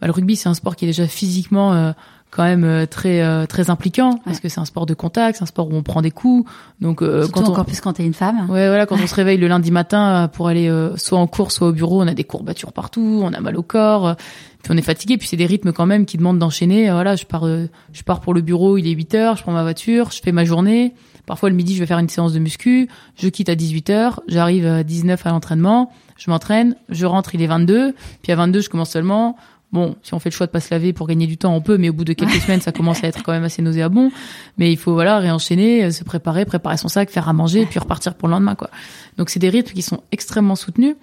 bah, 0.00 0.06
le 0.06 0.12
rugby, 0.12 0.36
c'est 0.36 0.48
un 0.48 0.54
sport 0.54 0.76
qui 0.76 0.84
est 0.84 0.88
déjà 0.88 1.06
physiquement 1.06 1.72
euh, 1.72 1.92
quand 2.30 2.44
même 2.44 2.64
euh, 2.64 2.86
très 2.86 3.22
euh, 3.22 3.46
très 3.46 3.70
impliquant 3.70 4.20
parce 4.24 4.40
que 4.40 4.48
c'est 4.48 4.60
un 4.60 4.64
sport 4.64 4.86
de 4.86 4.94
contact, 4.94 5.38
c'est 5.38 5.42
un 5.42 5.46
sport 5.46 5.68
où 5.68 5.74
on 5.74 5.82
prend 5.82 6.02
des 6.02 6.10
coups. 6.10 6.48
Donc 6.80 7.00
quand 7.00 7.42
on... 7.42 7.50
encore 7.50 7.66
plus 7.66 7.80
quand 7.80 7.94
t'es 7.94 8.04
une 8.04 8.14
femme. 8.14 8.48
Ouais, 8.48 8.68
voilà, 8.68 8.86
quand 8.86 8.96
on 9.02 9.06
se 9.06 9.14
réveille 9.14 9.38
le 9.38 9.48
lundi 9.48 9.70
matin 9.70 10.28
pour 10.32 10.48
aller 10.48 10.72
soit 10.96 11.18
en 11.18 11.26
cours, 11.26 11.52
soit 11.52 11.68
au 11.68 11.72
bureau, 11.72 12.02
on 12.02 12.06
a 12.06 12.14
des 12.14 12.24
courbatures 12.24 12.72
partout, 12.72 13.20
on 13.22 13.32
a 13.32 13.40
mal 13.40 13.56
au 13.56 13.62
corps, 13.62 14.16
puis 14.62 14.72
on 14.72 14.76
est 14.76 14.82
fatigué. 14.82 15.18
Puis 15.18 15.28
c'est 15.28 15.36
des 15.36 15.46
rythmes 15.46 15.72
quand 15.72 15.86
même 15.86 16.06
qui 16.06 16.16
demandent 16.16 16.38
d'enchaîner. 16.38 16.90
Voilà, 16.90 17.16
je 17.16 17.24
pars 17.24 17.46
je 17.46 18.02
pars 18.02 18.20
pour 18.20 18.32
le 18.32 18.40
bureau, 18.40 18.78
il 18.78 18.86
est 18.86 18.92
8 18.92 19.14
heures, 19.14 19.36
je 19.36 19.42
prends 19.42 19.52
ma 19.52 19.62
voiture, 19.62 20.10
je 20.10 20.20
fais 20.22 20.32
ma 20.32 20.44
journée. 20.44 20.94
Parfois 21.26 21.48
le 21.48 21.54
midi, 21.54 21.74
je 21.74 21.80
vais 21.80 21.86
faire 21.86 21.98
une 21.98 22.08
séance 22.08 22.32
de 22.32 22.38
muscu, 22.40 22.88
je 23.16 23.28
quitte 23.28 23.48
à 23.48 23.54
18 23.54 23.90
heures, 23.90 24.20
j'arrive 24.26 24.66
à 24.66 24.82
19 24.82 25.26
à 25.26 25.30
l'entraînement, 25.30 25.92
je 26.16 26.28
m'entraîne, 26.28 26.74
je 26.88 27.06
rentre, 27.06 27.34
il 27.36 27.42
est 27.42 27.46
22, 27.46 27.94
puis 28.22 28.32
à 28.32 28.34
22, 28.36 28.60
je 28.60 28.68
commence 28.68 28.90
seulement 28.90 29.36
Bon, 29.72 29.94
si 30.02 30.14
on 30.14 30.18
fait 30.18 30.30
le 30.30 30.34
choix 30.34 30.46
de 30.46 30.50
pas 30.50 30.60
se 30.60 30.74
laver 30.74 30.92
pour 30.92 31.06
gagner 31.06 31.28
du 31.28 31.36
temps, 31.36 31.54
on 31.54 31.60
peut, 31.60 31.78
mais 31.78 31.88
au 31.90 31.92
bout 31.92 32.04
de 32.04 32.12
quelques 32.12 32.40
semaines, 32.42 32.60
ça 32.60 32.72
commence 32.72 33.04
à 33.04 33.06
être 33.06 33.22
quand 33.22 33.32
même 33.32 33.44
assez 33.44 33.62
nauséabond. 33.62 34.10
Mais 34.58 34.72
il 34.72 34.76
faut 34.76 34.94
voilà 34.94 35.18
réenchaîner, 35.18 35.84
euh, 35.84 35.90
se 35.92 36.02
préparer, 36.02 36.44
préparer 36.44 36.76
son 36.76 36.88
sac, 36.88 37.08
faire 37.10 37.28
à 37.28 37.32
manger, 37.32 37.66
puis 37.66 37.78
repartir 37.78 38.14
pour 38.14 38.26
le 38.26 38.34
lendemain, 38.34 38.56
quoi. 38.56 38.70
Donc 39.16 39.30
c'est 39.30 39.38
des 39.38 39.48
rythmes 39.48 39.72
qui 39.72 39.82
sont 39.82 40.02
extrêmement 40.10 40.56
soutenus. 40.56 40.96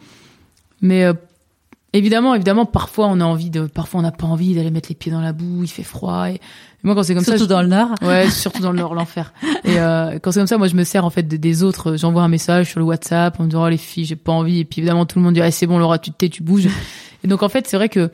Mais 0.82 1.05
euh, 1.05 1.13
évidemment, 1.93 2.36
évidemment, 2.36 2.65
parfois 2.65 3.07
on 3.07 3.22
a 3.22 3.26
envie 3.26 3.49
de, 3.49 3.68
parfois 3.68 4.01
on 4.01 4.03
n'a 4.03 4.11
pas 4.11 4.28
envie 4.28 4.53
d'aller 4.53 4.72
mettre 4.72 4.89
les 4.89 4.95
pieds 4.95 5.11
dans 5.11 5.22
la 5.22 5.32
boue, 5.32 5.63
il 5.63 5.70
fait 5.70 5.84
froid. 5.84 6.30
Et, 6.30 6.39
moi 6.84 6.93
quand 6.93 7.03
c'est 7.03 7.15
comme 7.15 7.24
ça, 7.24 7.38
surtout 7.38 7.47
dans 7.47 7.61
le 7.61 7.68
nord. 7.68 7.95
Ouais, 8.01 8.30
surtout 8.30 8.61
dans 8.61 8.72
le 8.72 8.78
nord, 8.80 8.93
l'enfer. 8.95 9.34
Et 9.63 9.80
euh, 9.80 10.20
quand 10.20 10.32
c'est 10.32 10.39
comme 10.39 10.47
ça, 10.47 10.57
moi 10.57 10.68
je 10.68 10.76
me 10.76 10.84
sers 10.84 11.03
en 11.05 11.09
fait 11.09 11.24
des 11.24 11.63
autres. 11.63 11.95
J'envoie 11.95 12.24
un 12.24 12.28
message 12.28 12.70
sur 12.70 12.80
le 12.80 12.86
WhatsApp, 12.86 13.38
on 13.39 13.43
me 13.43 13.49
dit 13.49 13.55
oh 13.55 13.68
les 13.68 13.78
filles, 13.78 14.05
j'ai 14.05 14.15
pas 14.15 14.32
envie. 14.32 14.59
Et 14.59 14.65
puis 14.65 14.82
évidemment 14.82 15.05
tout 15.05 15.20
le 15.20 15.24
monde 15.24 15.34
dit 15.34 15.41
ah, 15.41 15.51
c'est 15.51 15.68
bon 15.68 15.80
Laura, 15.80 15.99
tu 15.99 16.11
te 16.11 16.18
tais, 16.18 16.30
tu 16.30 16.43
bouges. 16.43 16.68
Et 17.24 17.28
donc 17.28 17.43
en 17.43 17.49
fait 17.49 17.68
c'est 17.68 17.78
vrai 17.78 17.89
que 17.89 18.11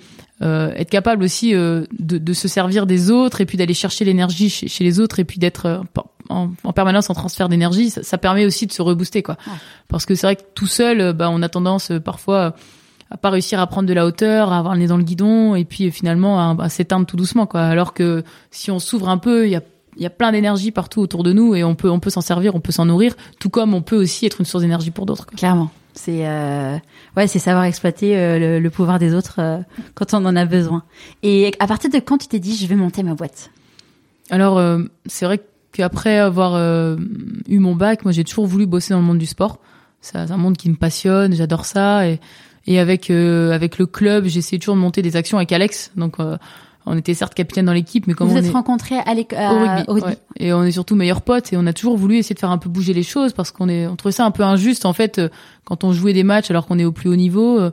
être 0.76 0.89
capable 0.89 1.24
aussi 1.24 1.56
euh, 1.56 1.86
de, 1.98 2.18
de, 2.18 2.34
se 2.34 2.48
servir 2.48 2.86
des 2.86 3.12
autres 3.12 3.41
et 3.41 3.46
puis 3.46 3.58
d'aller 3.58 3.74
chercher 3.74 4.06
l'énergie 4.06 4.50
chez, 4.50 4.68
chez, 4.68 4.84
les 4.84 5.00
autres 5.00 5.20
et 5.20 5.24
puis 5.24 5.39
d'être 5.39 5.66
euh, 5.66 5.80
en, 6.30 6.50
en, 6.64 6.74
permanence 6.74 7.10
en 7.10 7.14
transfert 7.14 7.50
d'énergie, 7.50 7.89
ça, 7.89 8.04
ça, 8.04 8.18
permet 8.18 8.46
aussi 8.46 8.68
de 8.68 8.72
se 8.72 8.82
rebooster 8.82 9.24
quoi. 9.24 9.38
Parce 9.88 10.06
que 10.06 10.16
c'est 10.16 10.28
vrai 10.28 10.36
que 10.36 10.44
tout 10.56 10.68
seul, 10.68 11.14
bah, 11.14 11.30
on 11.30 11.41
a 11.41 11.50
tendance 11.50 11.91
parfois 12.04 12.56
à 13.12 13.18
pas 13.18 13.30
réussir 13.30 13.60
à 13.60 13.68
prendre 13.68 13.88
de 13.88 13.94
la 13.94 14.06
hauteur, 14.06 14.52
à 14.52 14.60
avoir 14.60 14.74
le 14.74 14.80
nez 14.80 14.88
dans 14.88 14.98
le 14.98 15.04
guidon 15.04 15.56
et 15.56 15.66
puis 15.66 15.91
finalement 15.91 16.39
à, 16.39 16.64
à 16.64 16.70
s'éteindre 16.70 17.06
tout 17.06 17.18
doucement 17.18 17.46
quoi. 17.46 17.62
Alors 17.62 17.94
que 17.94 18.24
si 18.52 18.72
on 18.72 18.80
s'ouvre 18.80 19.10
un 19.10 19.18
peu, 19.18 19.46
il 19.48 19.52
y 19.52 19.56
a 19.56 19.62
il 19.96 20.02
y 20.02 20.06
a 20.08 20.10
plein 20.10 20.32
d'énergie 20.32 20.72
partout 20.72 21.02
autour 21.02 21.24
de 21.24 21.34
nous 21.34 21.56
et 21.56 21.64
on 21.64 21.76
peut 21.76 21.89
on 21.89 22.00
peut 22.00 22.10
s'en 22.10 22.22
servir, 22.22 22.56
on 22.56 22.60
peut 22.60 22.72
s'en 22.72 22.86
nourrir, 22.86 23.16
tout 23.39 23.50
comme 23.50 23.74
on 23.74 23.82
peut 23.82 23.98
aussi 23.98 24.26
être 24.26 24.39
une 24.39 24.46
source 24.46 24.64
d'énergie 24.64 24.91
pour 24.91 25.06
d'autres. 25.06 25.28
Clairement. 25.28 25.70
C'est 25.94 26.28
euh, 26.28 26.78
ouais, 27.16 27.28
c'est 27.28 27.39
savoir 27.39 27.66
exploiter 27.66 28.18
euh, 28.18 28.60
le, 28.60 28.70
pouvoir 28.70 28.98
des 28.98 29.14
autres 29.14 29.36
euh, 29.39 29.60
quand 29.94 30.14
on 30.14 30.26
en 30.26 30.36
a 30.36 30.46
besoin. 30.46 30.84
Et 31.22 31.54
à 31.60 31.68
partir 31.68 31.89
de 31.89 32.00
quand 32.00 32.18
tu 32.18 32.28
t'es 32.28 32.39
dit 32.39 32.56
je 32.56 32.66
vais 32.68 32.76
monter 32.76 33.04
ma 33.04 33.14
boîte? 33.14 33.52
Alors 34.30 34.62
c'est 35.06 35.26
vrai 35.26 35.41
qu'après 35.74 36.18
avoir 36.18 36.56
eu 36.56 37.60
mon 37.60 37.76
bac, 37.76 38.06
moi 38.06 38.12
j'ai 38.14 38.24
toujours 38.24 38.48
voulu 38.48 38.66
bosser 38.66 38.94
dans 38.94 39.00
le 39.00 39.06
monde 39.06 39.18
du 39.18 39.26
sport. 39.26 39.60
C'est 40.02 40.18
un 40.18 40.38
monde 40.38 40.58
qui 40.58 40.70
me 40.70 40.76
passionne, 40.76 41.34
j'adore 41.34 41.66
ça 41.66 42.08
et 42.08 42.20
et 42.66 42.80
avec 42.80 43.12
avec 43.12 43.78
le 43.78 43.86
club, 43.86 44.26
j'essaie 44.26 44.58
toujours 44.58 44.76
de 44.76 44.80
monter 44.80 45.02
des 45.02 45.18
actions 45.18 45.38
avec 45.38 45.52
Alex. 45.52 45.91
Donc 45.98 46.18
on 46.86 46.97
était 46.97 47.13
certes 47.13 47.34
capitaine 47.34 47.65
dans 47.65 47.73
l'équipe, 47.73 48.07
mais 48.07 48.13
comme 48.13 48.27
vous 48.27 48.36
on 48.36 48.38
êtes 48.38 48.45
est... 48.45 48.51
rencontrés 48.51 48.97
à 48.97 49.13
au 49.88 49.93
rugby, 49.93 50.13
et 50.38 50.53
on 50.53 50.63
est 50.63 50.71
surtout 50.71 50.95
meilleurs 50.95 51.21
potes 51.21 51.53
et 51.53 51.57
on 51.57 51.65
a 51.65 51.73
toujours 51.73 51.97
voulu 51.97 52.17
essayer 52.17 52.34
de 52.34 52.39
faire 52.39 52.51
un 52.51 52.57
peu 52.57 52.69
bouger 52.69 52.93
les 52.93 53.03
choses 53.03 53.34
parce 53.34 53.51
qu'on 53.51 53.69
est 53.69 53.88
on 53.88 53.95
trouvait 53.95 54.11
ça 54.11 54.25
un 54.25 54.31
peu 54.31 54.43
injuste 54.43 54.86
en 54.86 54.93
fait 54.93 55.19
euh, 55.19 55.29
quand 55.63 55.84
on 55.84 55.93
jouait 55.93 56.13
des 56.13 56.23
matchs 56.23 56.49
alors 56.49 56.65
qu'on 56.65 56.79
est 56.79 56.86
au 56.86 56.91
plus 56.91 57.09
haut 57.09 57.15
niveau. 57.15 57.59
Euh, 57.59 57.71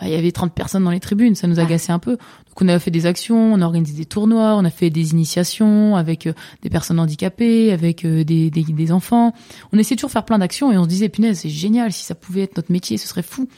bah, 0.00 0.06
il 0.06 0.12
y 0.12 0.16
avait 0.16 0.30
30 0.30 0.54
personnes 0.54 0.84
dans 0.84 0.92
les 0.92 1.00
tribunes, 1.00 1.34
ça 1.34 1.48
nous 1.48 1.58
agaçait 1.58 1.90
un 1.90 1.98
peu. 1.98 2.12
Donc 2.12 2.60
on 2.60 2.68
a 2.68 2.78
fait 2.78 2.92
des 2.92 3.06
actions, 3.06 3.52
on 3.52 3.60
a 3.60 3.64
organisé 3.64 3.96
des 3.96 4.04
tournois, 4.04 4.54
on 4.54 4.64
a 4.64 4.70
fait 4.70 4.90
des 4.90 5.10
initiations 5.10 5.96
avec 5.96 6.28
euh, 6.28 6.34
des 6.62 6.70
personnes 6.70 7.00
handicapées, 7.00 7.72
avec 7.72 8.06
des, 8.06 8.24
des, 8.24 8.50
des 8.50 8.92
enfants. 8.92 9.34
On 9.72 9.78
essayait 9.78 9.96
toujours 9.96 10.10
de 10.10 10.12
faire 10.12 10.24
plein 10.24 10.38
d'actions 10.38 10.70
et 10.70 10.78
on 10.78 10.84
se 10.84 10.88
disait 10.88 11.08
punaise 11.08 11.40
c'est 11.40 11.48
génial 11.48 11.92
si 11.92 12.04
ça 12.04 12.14
pouvait 12.14 12.42
être 12.42 12.56
notre 12.56 12.70
métier, 12.70 12.96
ce 12.96 13.08
serait 13.08 13.22
fou. 13.22 13.48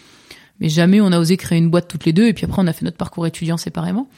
Mais 0.61 0.71
jamais 0.71 1.01
on 1.01 1.13
a 1.13 1.19
osé 1.19 1.37
créer 1.37 1.59
une 1.59 1.71
boîte 1.71 1.89
toutes 1.89 2.07
les 2.07 2.13
deux 2.15 2.27
et 2.27 2.33
puis 2.33 2.47
après 2.47 2.63
on 2.63 2.67
a 2.67 2.73
fait 2.73 2.87
notre 2.87 2.97
parcours 2.97 3.27
étudiant 3.27 3.59
séparément. 3.59 4.09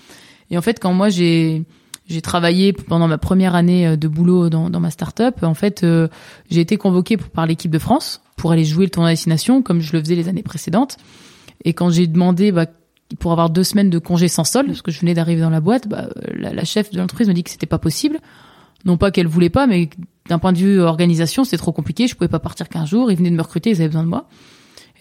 Et 0.53 0.59
en 0.59 0.63
fait, 0.63 0.79
quand 0.79 0.93
moi 0.93 1.09
j'ai 1.09 1.65
j'ai 2.09 2.21
travaillé 2.21 2.73
pendant 2.73 3.09
ma 3.09 3.17
première 3.17 3.55
année 3.55 3.87
euh, 3.87 3.97
de 3.97 4.07
boulot 4.07 4.51
dans, 4.51 4.71
dans 4.71 4.81
ma 4.81 4.91
start-up, 4.91 5.43
en 5.43 5.55
fait, 5.55 5.83
euh, 5.83 6.09
j'ai 6.51 6.61
été 6.61 6.77
convoquée 6.77 7.17
par 7.17 7.47
l'équipe 7.47 7.71
de 7.71 7.79
France 7.79 8.21
pour 8.37 8.53
aller 8.53 8.65
jouer 8.65 8.85
le 8.85 8.91
tournoi 8.91 9.11
destination 9.11 9.63
comme 9.63 9.81
je 9.81 9.93
le 9.93 10.01
faisais 10.01 10.15
les 10.15 10.29
années 10.29 10.43
précédentes. 10.43 10.99
Et 11.65 11.73
quand 11.73 11.91
j'ai 11.91 12.07
demandé 12.07 12.53
bah, 12.53 12.67
pour 13.19 13.33
avoir 13.33 13.51
deux 13.51 13.65
semaines 13.65 13.89
de 13.89 13.99
congé 13.99 14.29
sans 14.29 14.45
solde, 14.45 14.67
parce 14.67 14.83
que 14.83 14.91
je 14.91 15.01
venais 15.01 15.15
d'arriver 15.15 15.41
dans 15.41 15.51
la 15.51 15.61
boîte, 15.61 15.89
bah, 15.89 16.09
la, 16.35 16.53
la, 16.53 16.65
chef 16.65 16.91
de 16.91 16.99
l'entreprise 16.99 17.29
me 17.29 17.35
dit 17.35 17.45
que 17.45 17.51
c'était 17.51 17.67
pas 17.67 17.79
possible. 17.79 18.19
Non 18.85 18.99
pas 18.99 19.11
qu'elle 19.11 19.29
voulait 19.29 19.49
pas, 19.49 19.67
mais 19.67 19.89
d'un 20.29 20.39
point 20.39 20.53
de 20.53 20.59
vue 20.59 20.81
organisation, 20.81 21.45
c'était 21.45 21.57
trop 21.57 21.73
compliqué. 21.73 22.09
Je 22.09 22.15
pouvais 22.15 22.29
pas 22.29 22.41
partir 22.41 22.69
qu'un 22.69 22.85
jour. 22.85 23.11
Ils 23.11 23.17
venaient 23.17 23.31
de 23.31 23.37
me 23.37 23.43
recruter, 23.43 23.71
ils 23.71 23.77
avaient 23.77 23.87
besoin 23.87 24.03
de 24.03 24.09
moi. 24.09 24.29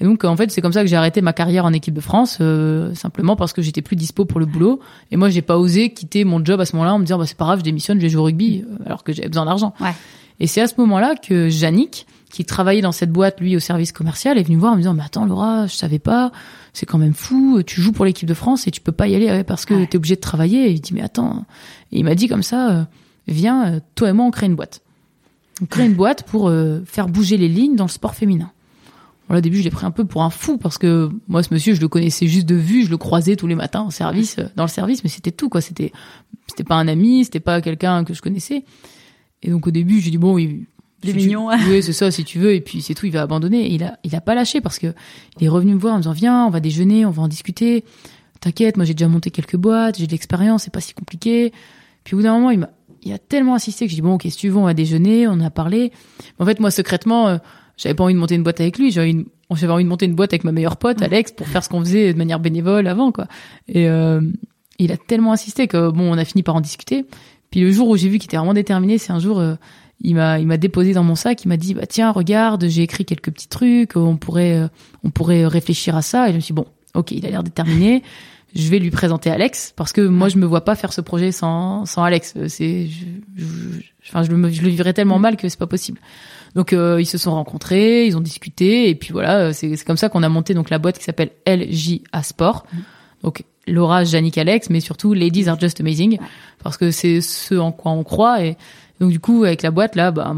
Et 0.02 0.04
donc, 0.04 0.24
en 0.24 0.36
fait, 0.36 0.49
c'est 0.49 0.62
comme 0.62 0.74
ça 0.74 0.82
que 0.82 0.88
j'ai 0.88 0.95
arrêté 0.95 1.22
ma 1.22 1.32
carrière 1.32 1.64
en 1.64 1.74
équipe 1.74 1.93
de 1.93 2.02
France, 2.02 2.39
euh, 2.41 2.91
simplement 2.95 3.36
parce 3.36 3.54
que 3.54 3.62
j'étais 3.62 3.84
plus 3.84 3.95
dispo 3.95 4.26
pour 4.26 4.39
le 4.39 4.47
boulot. 4.47 4.80
Et 5.12 5.16
moi, 5.16 5.30
j'ai 5.30 5.43
pas 5.43 5.60
osé 5.60 5.93
quitter 5.93 6.26
mon 6.26 6.43
job 6.43 6.60
à 6.60 6.66
ce 6.66 6.76
moment-là 6.76 6.95
en 6.95 6.99
me 6.99 7.06
disant, 7.06 7.20
bah, 7.20 7.28
c'est 7.28 7.38
pas 7.38 7.45
grave, 7.45 7.60
je 7.60 7.64
démissionne, 7.64 7.99
je 7.99 8.02
vais 8.02 8.10
jouer 8.10 8.22
au 8.22 8.26
rugby, 8.26 8.66
euh, 8.66 8.84
alors 8.88 9.04
que 9.04 9.14
j'avais 9.14 9.28
besoin 9.28 9.45
d'argent. 9.45 9.76
Ouais. 9.80 9.93
Et 10.39 10.47
c'est 10.47 10.60
à 10.60 10.66
ce 10.66 10.74
moment-là 10.80 11.14
que 11.16 11.52
Yannick, 11.52 12.08
qui 12.32 12.45
travaillait 12.45 12.82
dans 12.82 12.91
cette 12.91 13.12
boîte, 13.12 13.39
lui, 13.39 13.56
au 13.56 13.60
service 13.60 13.91
commercial, 13.91 14.39
est 14.39 14.43
venu 14.43 14.56
me 14.56 14.62
voir 14.62 14.74
en 14.74 14.76
me 14.76 14.82
disant, 14.82 14.95
mais 14.95 15.04
attends, 15.04 15.26
Laura, 15.26 15.68
je 15.68 15.76
savais 15.76 15.99
pas, 15.99 16.32
c'est 16.74 16.88
quand 16.88 16.97
même 16.97 17.14
fou, 17.14 17.62
tu 17.62 17.80
joues 17.80 17.91
pour 17.91 18.06
l'équipe 18.06 18.28
de 18.28 18.34
France 18.34 18.68
et 18.68 18.72
tu 18.72 18.82
peux 18.82 18.91
pas 18.91 19.08
y 19.08 19.14
aller 19.14 19.43
parce 19.43 19.66
que 19.66 19.76
tu 19.76 19.88
t'es 19.88 19.97
obligé 19.97 20.16
de 20.16 20.22
travailler. 20.22 20.66
Et 20.66 20.72
il 20.72 20.82
dit, 20.82 20.95
mais 20.95 21.04
attends. 21.04 21.45
Et 21.91 21.99
il 21.99 22.06
m'a 22.06 22.16
dit 22.16 22.28
comme 22.28 22.41
ça, 22.41 22.72
euh, 22.72 22.84
viens, 23.28 23.82
toi 23.93 24.10
et 24.10 24.14
moi, 24.14 24.26
on 24.26 24.32
crée 24.32 24.47
une 24.47 24.56
boîte. 24.56 24.82
On 25.62 25.68
crée 25.68 25.86
une 25.86 25.93
boîte 25.93 26.24
pour 26.24 26.52
faire 26.86 27.08
bouger 27.08 27.38
les 27.38 27.47
lignes 27.47 27.76
dans 27.76 27.86
le 27.86 27.91
sport 27.91 28.16
féminin 28.16 28.52
au 29.38 29.41
début, 29.41 29.57
je 29.57 29.63
l'ai 29.63 29.69
pris 29.69 29.86
un 29.86 29.91
peu 29.91 30.05
pour 30.05 30.23
un 30.23 30.29
fou 30.29 30.57
parce 30.57 30.77
que 30.77 31.09
moi, 31.27 31.43
ce 31.43 31.53
monsieur, 31.53 31.73
je 31.73 31.82
le 31.82 31.88
connaissais 31.88 32.27
juste 32.27 32.47
de 32.47 32.55
vue, 32.55 32.86
je 32.86 32.89
le 32.89 32.97
croisais 32.97 33.36
tous 33.36 33.47
les 33.47 33.55
matins 33.55 33.82
en 33.82 33.89
service, 33.89 34.38
euh, 34.39 34.45
dans 34.55 34.63
le 34.63 34.69
service, 34.69 35.03
mais 35.03 35.09
c'était 35.09 35.32
tout, 35.32 35.49
quoi. 35.49 35.61
C'était, 35.61 35.91
c'était 36.47 36.63
pas 36.63 36.75
un 36.75 36.88
ami, 36.88 37.23
c'était 37.25 37.39
pas 37.39 37.61
quelqu'un 37.61 38.03
que 38.03 38.13
je 38.13 38.21
connaissais. 38.21 38.65
Et 39.43 39.49
donc, 39.49 39.67
au 39.67 39.71
début, 39.71 39.99
j'ai 40.01 40.11
dit, 40.11 40.17
bon, 40.17 40.38
il, 40.38 40.65
les 41.03 41.13
mignon. 41.13 41.49
Oui, 41.67 41.82
c'est 41.82 41.93
ça, 41.93 42.11
si 42.11 42.23
tu 42.23 42.39
veux. 42.39 42.53
Et 42.53 42.61
puis, 42.61 42.82
c'est 42.82 42.93
tout, 42.93 43.05
il 43.05 43.11
va 43.11 43.21
abandonner. 43.21 43.65
Et 43.67 43.73
il 43.73 43.84
a, 43.84 43.97
il 44.03 44.15
a 44.15 44.21
pas 44.21 44.36
lâché 44.36 44.61
parce 44.61 44.79
que 44.79 44.93
il 45.39 45.45
est 45.45 45.49
revenu 45.49 45.73
me 45.73 45.79
voir 45.79 45.93
en 45.93 45.97
me 45.97 46.03
disant, 46.03 46.13
viens, 46.13 46.45
on 46.45 46.49
va 46.49 46.59
déjeuner, 46.59 47.05
on 47.05 47.11
va 47.11 47.23
en 47.23 47.27
discuter. 47.27 47.84
T'inquiète, 48.39 48.77
moi, 48.77 48.86
j'ai 48.86 48.93
déjà 48.93 49.07
monté 49.07 49.32
quelques 49.32 49.55
boîtes, 49.55 49.97
j'ai 49.97 50.07
de 50.07 50.11
l'expérience, 50.11 50.63
c'est 50.63 50.73
pas 50.73 50.82
si 50.82 50.93
compliqué. 50.93 51.53
Puis, 52.03 52.15
au 52.15 52.17
bout 52.17 52.23
d'un 52.23 52.34
moment, 52.34 52.51
il 52.51 52.59
m'a, 52.59 52.69
il 53.03 53.13
a 53.13 53.17
tellement 53.17 53.55
insisté 53.55 53.86
que 53.86 53.89
j'ai 53.89 53.95
dit, 53.95 54.01
bon, 54.01 54.13
ok, 54.13 54.23
si 54.23 54.38
tu 54.38 54.49
veux, 54.49 54.57
on 54.57 54.65
va 54.65 54.73
déjeuner, 54.73 55.27
on 55.27 55.39
a 55.39 55.49
parlé. 55.49 55.91
En 56.39 56.45
fait, 56.45 56.59
moi, 56.59 56.71
secrètement, 56.71 57.27
euh, 57.27 57.38
j'avais 57.82 57.95
pas 57.95 58.03
envie 58.03 58.13
de 58.13 58.19
monter 58.19 58.36
une 58.36 58.43
boîte 58.43 58.61
avec 58.61 58.77
lui, 58.77 58.91
j'avais 58.91 59.09
une, 59.09 59.25
j'avais 59.55 59.73
envie 59.73 59.84
de 59.84 59.89
monter 59.89 60.05
une 60.05 60.13
boîte 60.13 60.34
avec 60.34 60.43
ma 60.43 60.51
meilleure 60.51 60.77
pote 60.77 61.01
Alex 61.01 61.32
pour 61.32 61.47
faire 61.47 61.63
ce 61.63 61.69
qu'on 61.69 61.79
faisait 61.79 62.13
de 62.13 62.17
manière 62.17 62.39
bénévole 62.39 62.88
avant 62.88 63.11
quoi. 63.11 63.25
Et 63.67 63.89
euh, 63.89 64.21
il 64.77 64.91
a 64.91 64.97
tellement 64.97 65.34
insisté 65.34 65.67
que 65.67 65.89
bon, 65.89 66.11
on 66.11 66.17
a 66.17 66.25
fini 66.25 66.43
par 66.43 66.55
en 66.55 66.61
discuter. 66.61 67.05
Puis 67.49 67.61
le 67.61 67.71
jour 67.71 67.89
où 67.89 67.97
j'ai 67.97 68.07
vu 68.07 68.19
qu'il 68.19 68.27
était 68.27 68.38
vraiment 68.38 68.53
déterminé, 68.53 68.97
c'est 68.99 69.11
un 69.11 69.19
jour 69.19 69.39
euh, 69.39 69.55
il 69.99 70.15
m'a 70.15 70.39
il 70.39 70.45
m'a 70.45 70.57
déposé 70.57 70.93
dans 70.93 71.03
mon 71.03 71.15
sac, 71.15 71.43
il 71.43 71.47
m'a 71.47 71.57
dit 71.57 71.73
bah 71.73 71.88
tiens, 71.88 72.11
regarde, 72.11 72.67
j'ai 72.67 72.84
écrit 72.84 73.03
quelques 73.03 73.32
petits 73.32 73.47
trucs, 73.47 73.95
on 73.95 74.15
pourrait 74.15 74.57
euh, 74.57 74.67
on 75.03 75.09
pourrait 75.09 75.47
réfléchir 75.47 75.95
à 75.95 76.03
ça 76.03 76.29
et 76.29 76.32
je 76.32 76.36
me 76.36 76.39
suis 76.39 76.53
dit, 76.53 76.61
bon, 76.61 76.67
OK, 76.93 77.11
il 77.11 77.25
a 77.25 77.32
l'air 77.32 77.41
déterminé. 77.41 78.03
je 78.55 78.69
vais 78.69 78.77
lui 78.77 78.91
présenter 78.91 79.32
Alex 79.32 79.73
parce 79.75 79.91
que 79.91 80.01
moi 80.01 80.29
je 80.29 80.38
me 80.38 80.45
vois 80.45 80.63
pas 80.65 80.75
faire 80.75 80.93
ce 80.93 81.01
projet 81.01 81.32
sans 81.32 81.86
sans 81.86 82.03
Alex 82.03 82.36
c'est 82.47 82.88
je, 82.88 83.05
je, 83.38 83.45
enfin 84.07 84.23
je 84.23 84.32
le 84.32 84.49
je 84.51 84.61
le 84.61 84.69
vivrais 84.69 84.93
tellement 84.93 85.19
mal 85.19 85.36
que 85.38 85.47
c'est 85.49 85.59
pas 85.59 85.67
possible 85.67 85.99
donc 86.56 86.74
euh, 86.74 86.99
ils 86.99 87.06
se 87.06 87.18
sont 87.18 87.32
rencontrés, 87.32 88.06
ils 88.06 88.18
ont 88.18 88.22
discuté 88.22 88.89
et 88.89 88.95
puis 88.95 89.14
voilà, 89.14 89.39
euh, 89.39 89.54
c'est 89.54 89.76
comme 89.86 89.97
ça 89.97 90.10
qu'on 90.10 90.24
a 90.24 90.30
monté 90.30 90.54
donc 90.54 90.70
la 90.70 90.80
boîte 90.80 90.97
qui 90.97 91.04
s'appelle 91.04 91.32
LJA 91.47 92.24
Sport. 92.24 92.66
Mm. 92.72 92.78
Donc 93.24 93.43
Laura, 93.68 94.04
Janik, 94.04 94.38
Alex, 94.38 94.70
mais 94.70 94.80
surtout 94.80 95.14
Ladies 95.14 95.47
are 95.47 95.60
just 95.60 95.80
amazing 95.80 96.18
parce 96.64 96.78
que 96.78 96.91
c'est 96.91 97.22
ce 97.22 97.56
en 97.56 97.72
quoi 97.72 97.91
on 97.91 98.04
croit 98.04 98.43
et 98.43 98.58
donc 98.99 99.12
du 99.12 99.20
coup 99.20 99.43
avec 99.43 99.62
la 99.62 99.72
boîte 99.72 99.95
là, 99.95 100.12
bah, 100.12 100.36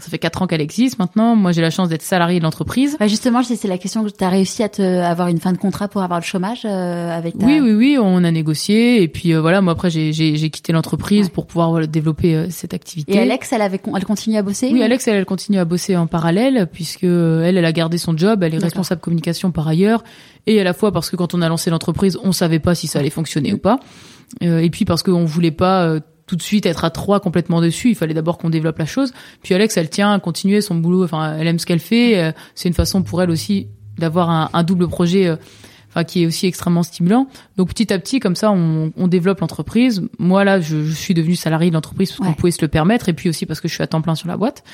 ça 0.00 0.08
fait 0.08 0.18
quatre 0.18 0.42
ans 0.42 0.46
qu'elle 0.46 0.60
existe 0.60 0.98
maintenant. 0.98 1.36
Moi, 1.36 1.52
j'ai 1.52 1.60
la 1.60 1.70
chance 1.70 1.88
d'être 1.88 2.02
salarié 2.02 2.38
de 2.38 2.44
l'entreprise. 2.44 2.96
Bah 2.98 3.06
justement, 3.06 3.42
c'est 3.42 3.68
la 3.68 3.78
question 3.78 4.04
que 4.04 4.10
tu 4.10 4.24
as 4.24 4.28
réussi 4.28 4.62
à 4.62 4.68
te 4.68 4.82
avoir 4.82 5.28
une 5.28 5.40
fin 5.40 5.52
de 5.52 5.58
contrat 5.58 5.88
pour 5.88 6.02
avoir 6.02 6.20
le 6.20 6.24
chômage 6.24 6.62
euh, 6.64 7.16
avec 7.16 7.38
ta... 7.38 7.46
Oui, 7.46 7.60
oui, 7.60 7.72
oui, 7.72 7.98
on 8.00 8.24
a 8.24 8.30
négocié 8.30 9.02
et 9.02 9.08
puis 9.08 9.34
euh, 9.34 9.40
voilà, 9.40 9.60
moi 9.60 9.72
après 9.72 9.90
j'ai 9.90 10.50
quitté 10.50 10.72
l'entreprise 10.72 11.28
pour 11.28 11.46
pouvoir 11.46 11.70
voilà, 11.70 11.86
développer 11.86 12.34
euh, 12.34 12.46
cette 12.50 12.74
activité. 12.74 13.14
Et 13.14 13.18
Alex, 13.18 13.52
elle 13.52 13.62
avait 13.62 13.80
elle 13.94 14.04
continue 14.04 14.36
à 14.36 14.42
bosser 14.42 14.70
Oui, 14.72 14.82
Alex, 14.82 15.06
elle, 15.08 15.16
elle 15.16 15.24
continue 15.24 15.58
à 15.58 15.64
bosser 15.64 15.96
en 15.96 16.06
parallèle 16.06 16.68
puisque 16.72 17.04
elle 17.04 17.56
elle 17.56 17.64
a 17.64 17.72
gardé 17.72 17.98
son 17.98 18.16
job, 18.16 18.42
elle 18.42 18.54
est 18.54 18.58
responsable 18.58 19.00
communication 19.00 19.50
par 19.50 19.68
ailleurs 19.68 20.02
et 20.46 20.60
à 20.60 20.64
la 20.64 20.72
fois 20.74 20.92
parce 20.92 21.10
que 21.10 21.16
quand 21.16 21.34
on 21.34 21.42
a 21.42 21.48
lancé 21.48 21.70
l'entreprise, 21.70 22.18
on 22.22 22.32
savait 22.32 22.58
pas 22.58 22.74
si 22.74 22.86
ça 22.86 22.98
allait 22.98 23.10
fonctionner 23.10 23.52
ou 23.52 23.58
pas. 23.58 23.80
et 24.40 24.70
puis 24.70 24.84
parce 24.84 25.02
qu'on 25.02 25.24
voulait 25.24 25.50
pas 25.50 26.00
tout 26.32 26.36
de 26.36 26.42
suite 26.42 26.64
être 26.64 26.86
à 26.86 26.88
trois 26.88 27.20
complètement 27.20 27.60
dessus. 27.60 27.90
Il 27.90 27.94
fallait 27.94 28.14
d'abord 28.14 28.38
qu'on 28.38 28.48
développe 28.48 28.78
la 28.78 28.86
chose. 28.86 29.12
Puis 29.42 29.52
Alex, 29.52 29.76
elle 29.76 29.90
tient 29.90 30.14
à 30.14 30.18
continuer 30.18 30.62
son 30.62 30.76
boulot. 30.76 31.04
Enfin, 31.04 31.36
elle 31.36 31.46
aime 31.46 31.58
ce 31.58 31.66
qu'elle 31.66 31.78
fait. 31.78 32.18
Euh, 32.18 32.32
c'est 32.54 32.70
une 32.70 32.74
façon 32.74 33.02
pour 33.02 33.20
elle 33.20 33.28
aussi 33.28 33.66
d'avoir 33.98 34.30
un, 34.30 34.48
un 34.54 34.62
double 34.62 34.88
projet 34.88 35.26
euh, 35.26 35.36
enfin 35.90 36.04
qui 36.04 36.22
est 36.22 36.26
aussi 36.26 36.46
extrêmement 36.46 36.84
stimulant. 36.84 37.26
Donc 37.58 37.68
petit 37.68 37.92
à 37.92 37.98
petit, 37.98 38.18
comme 38.18 38.34
ça, 38.34 38.50
on, 38.50 38.94
on 38.96 39.08
développe 39.08 39.40
l'entreprise. 39.40 40.08
Moi 40.18 40.42
là, 40.44 40.58
je, 40.58 40.84
je, 40.84 40.94
suis 40.94 41.12
devenu 41.12 41.36
salarié 41.36 41.68
de 41.68 41.74
l'entreprise 41.74 42.10
parce 42.12 42.26
qu'on 42.26 42.32
pouvait 42.32 42.50
se 42.50 42.62
le 42.62 42.68
permettre, 42.68 43.10
et 43.10 43.12
puis 43.12 43.28
aussi 43.28 43.44
parce 43.44 43.60
que 43.60 43.68
je 43.68 43.74
suis 43.74 43.82
à 43.82 43.86
temps 43.86 44.00
plein 44.00 44.14
sur 44.14 44.28
la 44.28 44.38
boîte. 44.38 44.64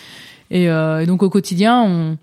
Et, 0.52 0.70
euh, 0.70 1.00
et 1.00 1.06
donc 1.06 1.24
au 1.24 1.28
quotidien, 1.28 1.82
on, 1.82 2.18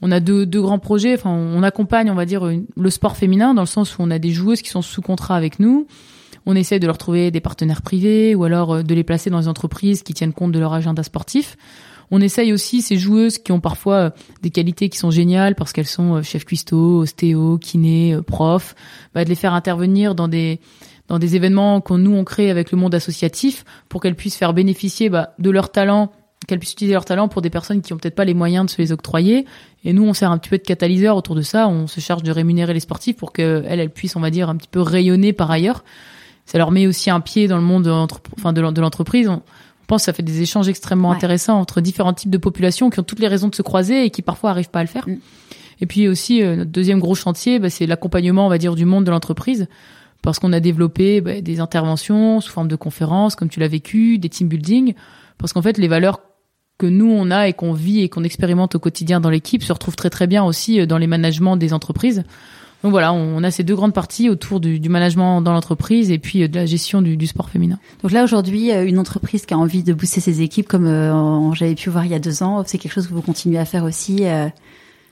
on 0.00 0.10
a 0.10 0.18
deux, 0.18 0.44
deux 0.44 0.60
grands 0.60 0.80
projets. 0.80 1.14
Enfin, 1.14 1.30
on 1.30 1.62
accompagne, 1.62 2.10
on 2.10 2.16
va 2.16 2.26
dire, 2.26 2.50
le 2.76 2.90
sport 2.90 3.16
féminin 3.16 3.54
dans 3.54 3.62
le 3.62 3.66
sens 3.66 3.96
où 3.96 4.02
on 4.02 4.10
a 4.10 4.18
des 4.18 4.32
joueuses 4.32 4.60
qui 4.60 4.70
sont 4.70 4.82
sous 4.82 5.02
contrat 5.02 5.36
avec 5.36 5.60
nous. 5.60 5.86
On 6.46 6.56
essaie 6.56 6.78
de 6.78 6.86
leur 6.86 6.98
trouver 6.98 7.30
des 7.30 7.40
partenaires 7.40 7.82
privés 7.82 8.34
ou 8.34 8.44
alors 8.44 8.74
euh, 8.74 8.82
de 8.82 8.94
les 8.94 9.04
placer 9.04 9.30
dans 9.30 9.40
des 9.40 9.48
entreprises 9.48 10.02
qui 10.02 10.14
tiennent 10.14 10.32
compte 10.32 10.52
de 10.52 10.58
leur 10.58 10.72
agenda 10.72 11.02
sportif. 11.02 11.56
On 12.10 12.20
essaye 12.20 12.52
aussi 12.52 12.82
ces 12.82 12.98
joueuses 12.98 13.38
qui 13.38 13.52
ont 13.52 13.60
parfois 13.60 13.94
euh, 13.94 14.10
des 14.42 14.50
qualités 14.50 14.88
qui 14.88 14.98
sont 14.98 15.10
géniales 15.10 15.54
parce 15.54 15.72
qu'elles 15.72 15.86
sont 15.86 16.16
euh, 16.16 16.22
chef 16.22 16.44
cuistot, 16.44 17.00
ostéo, 17.00 17.58
kiné, 17.58 18.18
prof, 18.26 18.74
bah, 19.14 19.24
de 19.24 19.28
les 19.28 19.34
faire 19.34 19.54
intervenir 19.54 20.14
dans 20.14 20.28
des 20.28 20.60
dans 21.08 21.18
des 21.18 21.36
événements 21.36 21.80
qu'on 21.80 21.98
nous 21.98 22.14
on 22.14 22.24
crée 22.24 22.48
avec 22.48 22.70
le 22.70 22.78
monde 22.78 22.94
associatif 22.94 23.64
pour 23.88 24.00
qu'elles 24.00 24.14
puissent 24.14 24.36
faire 24.36 24.54
bénéficier 24.54 25.10
bah, 25.10 25.34
de 25.38 25.50
leur 25.50 25.70
talent 25.70 26.12
qu'elles 26.46 26.58
puissent 26.58 26.72
utiliser 26.72 26.94
leur 26.94 27.04
talent 27.04 27.28
pour 27.28 27.42
des 27.42 27.50
personnes 27.50 27.82
qui 27.82 27.92
ont 27.92 27.96
peut-être 27.96 28.14
pas 28.14 28.24
les 28.24 28.34
moyens 28.34 28.66
de 28.66 28.70
se 28.70 28.78
les 28.78 28.90
octroyer. 28.90 29.46
Et 29.84 29.92
nous, 29.92 30.04
on 30.04 30.12
sert 30.12 30.30
un 30.30 30.38
petit 30.38 30.50
peu 30.50 30.58
de 30.58 30.62
catalyseur 30.62 31.16
autour 31.16 31.34
de 31.34 31.42
ça. 31.42 31.68
On 31.68 31.86
se 31.86 32.00
charge 32.00 32.24
de 32.24 32.32
rémunérer 32.32 32.74
les 32.74 32.80
sportifs 32.80 33.16
pour 33.16 33.32
qu'elles, 33.32 33.64
elles 33.68 33.90
puissent, 33.90 34.16
on 34.16 34.20
va 34.20 34.30
dire, 34.30 34.48
un 34.48 34.56
petit 34.56 34.68
peu 34.68 34.80
rayonner 34.80 35.32
par 35.32 35.50
ailleurs. 35.50 35.84
Ça 36.46 36.58
leur 36.58 36.70
met 36.70 36.86
aussi 36.86 37.10
un 37.10 37.20
pied 37.20 37.48
dans 37.48 37.56
le 37.56 37.62
monde 37.62 37.88
enfin, 38.36 38.52
de 38.52 38.60
l'entreprise 38.60 39.30
pense 39.92 40.02
que 40.02 40.06
ça 40.06 40.14
fait 40.14 40.22
des 40.22 40.40
échanges 40.40 40.70
extrêmement 40.70 41.12
intéressants 41.12 41.60
entre 41.60 41.82
différents 41.82 42.14
types 42.14 42.30
de 42.30 42.38
populations 42.38 42.88
qui 42.88 42.98
ont 42.98 43.02
toutes 43.02 43.18
les 43.18 43.28
raisons 43.28 43.48
de 43.48 43.54
se 43.54 43.60
croiser 43.60 44.06
et 44.06 44.10
qui 44.10 44.22
parfois 44.22 44.48
arrivent 44.48 44.70
pas 44.70 44.80
à 44.80 44.84
le 44.84 44.88
faire. 44.88 45.06
Mm. 45.06 45.18
Et 45.82 45.86
puis 45.86 46.08
aussi, 46.08 46.42
euh, 46.42 46.56
notre 46.56 46.70
deuxième 46.70 46.98
gros 46.98 47.14
chantier, 47.14 47.58
bah, 47.58 47.68
c'est 47.68 47.84
l'accompagnement, 47.84 48.46
on 48.46 48.48
va 48.48 48.56
dire, 48.56 48.74
du 48.74 48.86
monde 48.86 49.04
de 49.04 49.10
l'entreprise. 49.10 49.66
Parce 50.22 50.38
qu'on 50.38 50.54
a 50.54 50.60
développé 50.60 51.20
bah, 51.20 51.42
des 51.42 51.60
interventions 51.60 52.40
sous 52.40 52.50
forme 52.50 52.68
de 52.68 52.76
conférences, 52.76 53.36
comme 53.36 53.50
tu 53.50 53.60
l'as 53.60 53.68
vécu, 53.68 54.16
des 54.16 54.30
team 54.30 54.48
building. 54.48 54.94
Parce 55.36 55.52
qu'en 55.52 55.60
fait, 55.60 55.76
les 55.76 55.88
valeurs 55.88 56.20
que 56.78 56.86
nous, 56.86 57.10
on 57.10 57.30
a 57.30 57.48
et 57.48 57.52
qu'on 57.52 57.74
vit 57.74 58.00
et 58.00 58.08
qu'on 58.08 58.24
expérimente 58.24 58.74
au 58.76 58.78
quotidien 58.78 59.20
dans 59.20 59.28
l'équipe 59.28 59.62
se 59.62 59.74
retrouvent 59.74 59.96
très 59.96 60.08
très 60.08 60.26
bien 60.26 60.42
aussi 60.42 60.80
euh, 60.80 60.86
dans 60.86 60.96
les 60.96 61.06
managements 61.06 61.58
des 61.58 61.74
entreprises. 61.74 62.24
Donc 62.82 62.90
voilà, 62.90 63.12
on 63.12 63.42
a 63.44 63.50
ces 63.50 63.62
deux 63.62 63.76
grandes 63.76 63.94
parties 63.94 64.28
autour 64.28 64.58
du, 64.58 64.80
du 64.80 64.88
management 64.88 65.40
dans 65.40 65.52
l'entreprise 65.52 66.10
et 66.10 66.18
puis 66.18 66.42
euh, 66.42 66.48
de 66.48 66.56
la 66.56 66.66
gestion 66.66 67.00
du, 67.00 67.16
du 67.16 67.26
sport 67.26 67.48
féminin. 67.48 67.78
Donc 68.02 68.10
là 68.10 68.24
aujourd'hui, 68.24 68.72
euh, 68.72 68.84
une 68.84 68.98
entreprise 68.98 69.46
qui 69.46 69.54
a 69.54 69.58
envie 69.58 69.84
de 69.84 69.92
booster 69.92 70.20
ses 70.20 70.40
équipes, 70.40 70.66
comme 70.66 70.86
euh, 70.86 71.52
j'avais 71.54 71.76
pu 71.76 71.90
voir 71.90 72.04
il 72.04 72.10
y 72.10 72.14
a 72.14 72.18
deux 72.18 72.42
ans, 72.42 72.64
c'est 72.66 72.78
quelque 72.78 72.92
chose 72.92 73.06
que 73.06 73.14
vous 73.14 73.22
continuez 73.22 73.58
à 73.58 73.64
faire 73.64 73.84
aussi. 73.84 74.24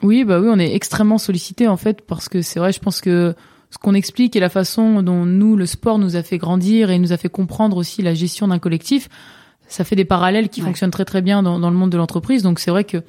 Oui, 0.02 0.24
bah 0.24 0.40
oui, 0.40 0.48
on 0.50 0.58
est 0.58 0.74
extrêmement 0.74 1.18
sollicité 1.18 1.68
en 1.68 1.76
fait 1.76 2.00
parce 2.00 2.28
que 2.28 2.42
c'est 2.42 2.58
vrai, 2.58 2.72
je 2.72 2.80
pense 2.80 3.00
que 3.00 3.34
ce 3.70 3.78
qu'on 3.78 3.94
explique 3.94 4.34
et 4.34 4.40
la 4.40 4.48
façon 4.48 5.02
dont 5.02 5.24
nous 5.24 5.54
le 5.54 5.66
sport 5.66 5.98
nous 5.98 6.16
a 6.16 6.22
fait 6.22 6.38
grandir 6.38 6.90
et 6.90 6.98
nous 6.98 7.12
a 7.12 7.16
fait 7.16 7.28
comprendre 7.28 7.76
aussi 7.76 8.02
la 8.02 8.14
gestion 8.14 8.48
d'un 8.48 8.58
collectif, 8.58 9.08
ça 9.68 9.84
fait 9.84 9.94
des 9.94 10.04
parallèles 10.04 10.48
qui 10.48 10.60
fonctionnent 10.60 10.90
très 10.90 11.04
très 11.04 11.22
bien 11.22 11.44
dans, 11.44 11.60
dans 11.60 11.70
le 11.70 11.76
monde 11.76 11.90
de 11.90 11.96
l'entreprise. 11.96 12.42
Donc 12.42 12.58
c'est 12.58 12.72
vrai 12.72 12.82
que 12.82 13.04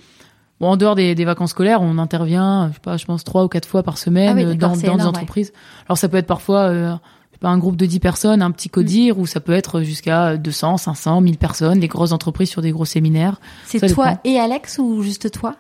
Bon, 0.62 0.68
en 0.68 0.78
dehors 0.78 0.96
des, 0.96 1.16
des, 1.16 1.26
vacances 1.26 1.50
scolaires, 1.50 1.82
on 1.82 1.98
intervient, 1.98 2.70
je 2.70 2.76
sais 2.76 2.80
pas, 2.80 2.96
je 2.96 3.06
pense 3.06 3.24
trois 3.24 3.44
ou 3.44 3.48
quatre 3.48 3.68
fois 3.68 3.82
par 3.82 3.98
semaine 3.98 4.38
ah 4.38 4.54
dans, 4.54 4.78
dans 4.78 4.96
des 4.96 5.06
entreprises. 5.06 5.52
Alors 5.88 5.98
ça 5.98 6.08
peut 6.08 6.18
être 6.18 6.28
parfois 6.28 6.70
euh, 6.70 6.96
pas 7.42 7.50
un 7.50 7.58
groupe 7.58 7.76
de 7.76 7.88
dix 7.88 8.00
personnes, 8.00 8.42
un 8.42 8.52
petit 8.52 8.70
codir, 8.70 9.18
mm. 9.18 9.20
ou 9.20 9.26
ça 9.26 9.40
peut 9.40 9.52
être 9.52 9.82
jusqu'à 9.82 10.38
200, 10.38 10.78
500, 10.78 11.22
1000 11.22 11.38
personnes, 11.38 11.80
des 11.80 11.88
grosses 11.88 12.12
entreprises 12.12 12.50
sur 12.50 12.62
des 12.62 12.72
gros 12.72 12.86
séminaires. 12.86 13.42
C'est 13.66 13.92
toi 13.92 14.20
et 14.24 14.40
Alex 14.40 14.78
ou 14.78 15.02
juste 15.02 15.32
toi? 15.32 15.56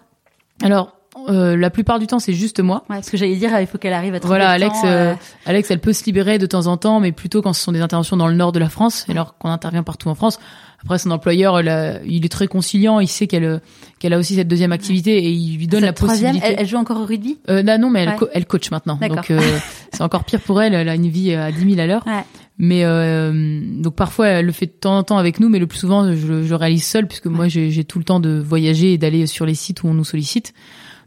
Alors, 0.61 0.95
euh, 1.29 1.57
la 1.57 1.69
plupart 1.69 1.99
du 1.99 2.07
temps, 2.07 2.19
c'est 2.19 2.33
juste 2.33 2.61
moi. 2.61 2.83
Ouais, 2.89 2.95
parce 2.95 3.09
que 3.09 3.17
j'allais 3.17 3.35
dire, 3.35 3.59
il 3.59 3.67
faut 3.67 3.77
qu'elle 3.77 3.93
arrive 3.93 4.13
à 4.13 4.19
trouver 4.19 4.37
Voilà, 4.37 4.49
Alex, 4.49 4.77
euh, 4.85 5.11
euh... 5.11 5.15
Alex, 5.45 5.69
elle 5.69 5.79
peut 5.79 5.93
se 5.93 6.05
libérer 6.05 6.37
de 6.37 6.45
temps 6.45 6.67
en 6.67 6.77
temps, 6.77 6.99
mais 6.99 7.11
plutôt 7.11 7.41
quand 7.41 7.53
ce 7.53 7.61
sont 7.61 7.73
des 7.73 7.81
interventions 7.81 8.15
dans 8.15 8.27
le 8.27 8.35
nord 8.35 8.53
de 8.53 8.59
la 8.59 8.69
France, 8.69 9.05
alors 9.09 9.37
qu'on 9.37 9.49
intervient 9.49 9.83
partout 9.83 10.07
en 10.09 10.15
France. 10.15 10.39
Après, 10.83 10.97
son 10.97 11.11
employeur, 11.11 11.61
il 12.05 12.25
est 12.25 12.31
très 12.31 12.47
conciliant. 12.47 12.99
Il 12.99 13.07
sait 13.07 13.27
qu'elle 13.27 13.61
qu'elle 13.99 14.13
a 14.13 14.17
aussi 14.17 14.35
cette 14.35 14.47
deuxième 14.47 14.71
activité 14.71 15.15
et 15.15 15.29
il 15.29 15.57
lui 15.57 15.67
donne 15.67 15.85
la 15.85 15.93
possibilité. 15.93 16.43
Elle, 16.43 16.55
elle, 16.57 16.67
joue 16.67 16.77
encore 16.77 16.99
au 16.99 17.05
rugby? 17.05 17.37
Euh, 17.49 17.61
Non, 17.61 17.91
mais 17.91 18.01
elle, 18.01 18.15
elle 18.33 18.45
coach 18.47 18.71
maintenant. 18.71 18.97
Donc 18.99 19.29
euh, 19.29 19.39
c'est 19.93 20.01
encore 20.01 20.23
pire 20.23 20.39
pour 20.39 20.59
elle. 20.59 20.73
Elle 20.73 20.89
a 20.89 20.95
une 20.95 21.07
vie 21.07 21.35
à 21.35 21.51
10 21.51 21.75
000 21.75 21.79
à 21.79 21.85
l'heure. 21.85 22.03
Ouais. 22.07 22.23
Mais 22.57 22.83
euh, 22.83 23.61
donc 23.63 23.95
parfois 23.95 24.27
elle 24.27 24.45
le 24.47 24.51
fait 24.51 24.65
de 24.65 24.71
temps 24.71 24.97
en 24.97 25.03
temps 25.03 25.17
avec 25.17 25.39
nous, 25.39 25.49
mais 25.49 25.59
le 25.59 25.67
plus 25.67 25.79
souvent 25.79 26.13
je, 26.13 26.43
je 26.43 26.53
réalise 26.55 26.83
seule 26.83 27.07
puisque 27.07 27.27
moi 27.27 27.47
j'ai 27.47 27.83
tout 27.83 27.99
le 27.99 28.05
temps 28.05 28.19
de 28.19 28.39
voyager 28.39 28.93
et 28.93 28.97
d'aller 28.97 29.27
sur 29.27 29.45
les 29.45 29.55
sites 29.55 29.83
où 29.83 29.87
on 29.87 29.93
nous 29.93 30.03
sollicite. 30.03 30.53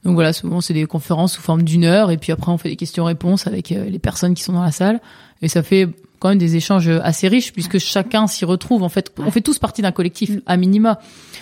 Donc 0.04 0.14
voilà, 0.14 0.32
souvent 0.32 0.60
c'est 0.60 0.74
des 0.74 0.86
conférences 0.86 1.34
sous 1.34 1.42
forme 1.42 1.62
d'une 1.62 1.84
heure 1.84 2.10
et 2.10 2.18
puis 2.18 2.32
après 2.32 2.50
on 2.52 2.58
fait 2.58 2.68
des 2.68 2.76
questions-réponses 2.76 3.46
avec 3.46 3.72
euh, 3.72 3.88
les 3.88 3.98
personnes 3.98 4.34
qui 4.34 4.42
sont 4.42 4.52
dans 4.52 4.62
la 4.62 4.72
salle 4.72 5.00
et 5.40 5.48
ça 5.48 5.62
fait 5.62 5.88
quand 6.24 6.30
même 6.30 6.38
des 6.38 6.56
échanges 6.56 6.88
assez 6.88 7.28
riches 7.28 7.52
puisque 7.52 7.78
chacun 7.78 8.26
s'y 8.26 8.46
retrouve. 8.46 8.82
En 8.82 8.88
fait, 8.88 9.12
on 9.18 9.30
fait 9.30 9.42
tous 9.42 9.58
partie 9.58 9.82
d'un 9.82 9.92
collectif 9.92 10.30
mm. 10.30 10.40
à 10.46 10.56
minima, 10.56 10.94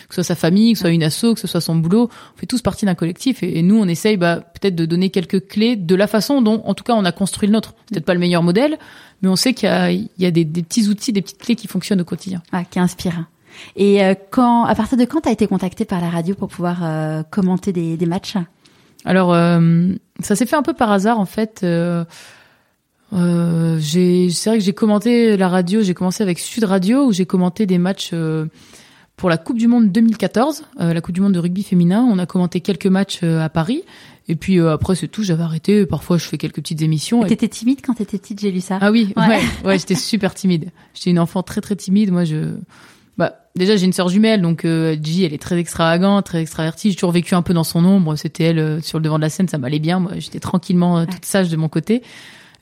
que 0.08 0.14
ce 0.14 0.22
soit 0.22 0.24
sa 0.24 0.34
famille, 0.34 0.72
que 0.72 0.78
ce 0.78 0.82
soit 0.82 0.90
une 0.90 1.04
asso, 1.04 1.34
que 1.34 1.38
ce 1.38 1.46
soit 1.46 1.60
son 1.60 1.76
boulot. 1.76 2.10
On 2.34 2.38
fait 2.40 2.46
tous 2.46 2.62
partie 2.62 2.84
d'un 2.84 2.96
collectif 2.96 3.44
et, 3.44 3.62
nous, 3.62 3.78
on 3.78 3.86
essaye 3.86 4.16
bah, 4.16 4.40
peut-être 4.40 4.74
de 4.74 4.84
donner 4.84 5.10
quelques 5.10 5.46
clés 5.46 5.76
de 5.76 5.94
la 5.94 6.08
façon 6.08 6.42
dont, 6.42 6.62
en 6.64 6.74
tout 6.74 6.82
cas, 6.82 6.94
on 6.94 7.04
a 7.04 7.12
construit 7.12 7.46
le 7.46 7.52
nôtre. 7.52 7.74
Peut-être 7.90 8.04
pas 8.04 8.14
le 8.14 8.18
meilleur 8.18 8.42
modèle, 8.42 8.76
mais 9.22 9.28
on 9.28 9.36
sait 9.36 9.54
qu'il 9.54 9.68
y 9.68 9.72
a, 9.72 9.92
il 9.92 10.08
y 10.18 10.26
a 10.26 10.32
des, 10.32 10.44
des, 10.44 10.64
petits 10.64 10.88
outils, 10.88 11.12
des 11.12 11.22
petites 11.22 11.38
clés 11.38 11.54
qui 11.54 11.68
fonctionnent 11.68 12.00
au 12.00 12.04
quotidien. 12.04 12.42
Ah, 12.50 12.64
qui 12.64 12.80
inspirent. 12.80 13.26
Et 13.76 14.04
euh, 14.04 14.14
quand, 14.30 14.64
à 14.64 14.74
partir 14.74 14.98
de 14.98 15.04
quand 15.04 15.22
tu 15.22 15.28
as 15.28 15.32
été 15.32 15.46
contacté 15.46 15.84
par 15.84 16.00
la 16.00 16.10
radio 16.10 16.34
pour 16.34 16.48
pouvoir 16.48 16.80
euh, 16.82 17.22
commenter 17.30 17.72
des, 17.72 17.96
des 17.96 18.06
matchs? 18.06 18.36
Alors, 19.04 19.32
euh, 19.34 19.88
ça 20.20 20.36
s'est 20.36 20.46
fait 20.46 20.56
un 20.56 20.62
peu 20.62 20.74
par 20.74 20.92
hasard 20.92 21.18
en 21.18 21.26
fait. 21.26 21.60
Euh, 21.64 22.04
j'ai, 23.78 24.30
c'est 24.30 24.50
vrai 24.50 24.58
que 24.58 24.64
j'ai 24.64 24.72
commenté 24.72 25.36
la 25.36 25.48
radio. 25.48 25.82
J'ai 25.82 25.94
commencé 25.94 26.22
avec 26.22 26.38
Sud 26.38 26.64
Radio 26.64 27.06
où 27.06 27.12
j'ai 27.12 27.26
commenté 27.26 27.66
des 27.66 27.78
matchs 27.78 28.14
pour 29.16 29.28
la 29.28 29.36
Coupe 29.36 29.58
du 29.58 29.68
Monde 29.68 29.92
2014, 29.92 30.64
euh, 30.80 30.94
la 30.94 31.00
Coupe 31.00 31.14
du 31.14 31.20
Monde 31.20 31.32
de 31.32 31.38
rugby 31.38 31.62
féminin. 31.62 32.06
On 32.10 32.18
a 32.18 32.26
commenté 32.26 32.60
quelques 32.60 32.86
matchs 32.86 33.22
à 33.22 33.48
Paris. 33.48 33.82
Et 34.28 34.36
puis 34.36 34.60
après 34.60 34.94
c'est 34.94 35.08
tout, 35.08 35.24
j'avais 35.24 35.42
arrêté. 35.42 35.84
Parfois 35.84 36.16
je 36.16 36.24
fais 36.24 36.38
quelques 36.38 36.56
petites 36.56 36.80
émissions. 36.80 37.24
Et 37.24 37.28
t'étais 37.28 37.48
timide 37.48 37.80
quand 37.84 37.94
t'étais 37.94 38.18
petite, 38.18 38.40
j'ai 38.40 38.52
lu 38.52 38.60
ça? 38.60 38.78
Ah 38.80 38.92
oui, 38.92 39.12
ouais, 39.16 39.40
ouais, 39.64 39.78
j'étais 39.78 39.96
super 39.96 40.32
timide. 40.32 40.70
J'étais 40.94 41.10
une 41.10 41.18
enfant 41.18 41.42
très 41.42 41.60
très 41.60 41.74
timide. 41.74 42.12
Moi 42.12 42.24
je, 42.24 42.54
bah 43.22 43.36
déjà 43.56 43.76
j'ai 43.76 43.86
une 43.86 43.92
sœur 43.92 44.08
jumelle 44.08 44.42
donc 44.42 44.64
euh, 44.64 44.96
G 45.02 45.24
elle 45.24 45.34
est 45.34 45.42
très 45.42 45.58
extravagante, 45.58 46.26
très 46.26 46.40
extravertie. 46.40 46.90
J'ai 46.90 46.96
toujours 46.96 47.12
vécu 47.12 47.34
un 47.34 47.42
peu 47.42 47.54
dans 47.54 47.64
son 47.64 47.84
ombre. 47.84 48.16
C'était 48.16 48.44
elle 48.44 48.82
sur 48.82 48.98
le 48.98 49.04
devant 49.04 49.16
de 49.16 49.22
la 49.22 49.30
scène, 49.30 49.48
ça 49.48 49.58
m'allait 49.58 49.78
bien. 49.78 50.00
Moi 50.00 50.12
j'étais 50.18 50.40
tranquillement 50.40 51.06
toute 51.06 51.24
sage 51.24 51.48
de 51.48 51.56
mon 51.56 51.68
côté. 51.68 52.02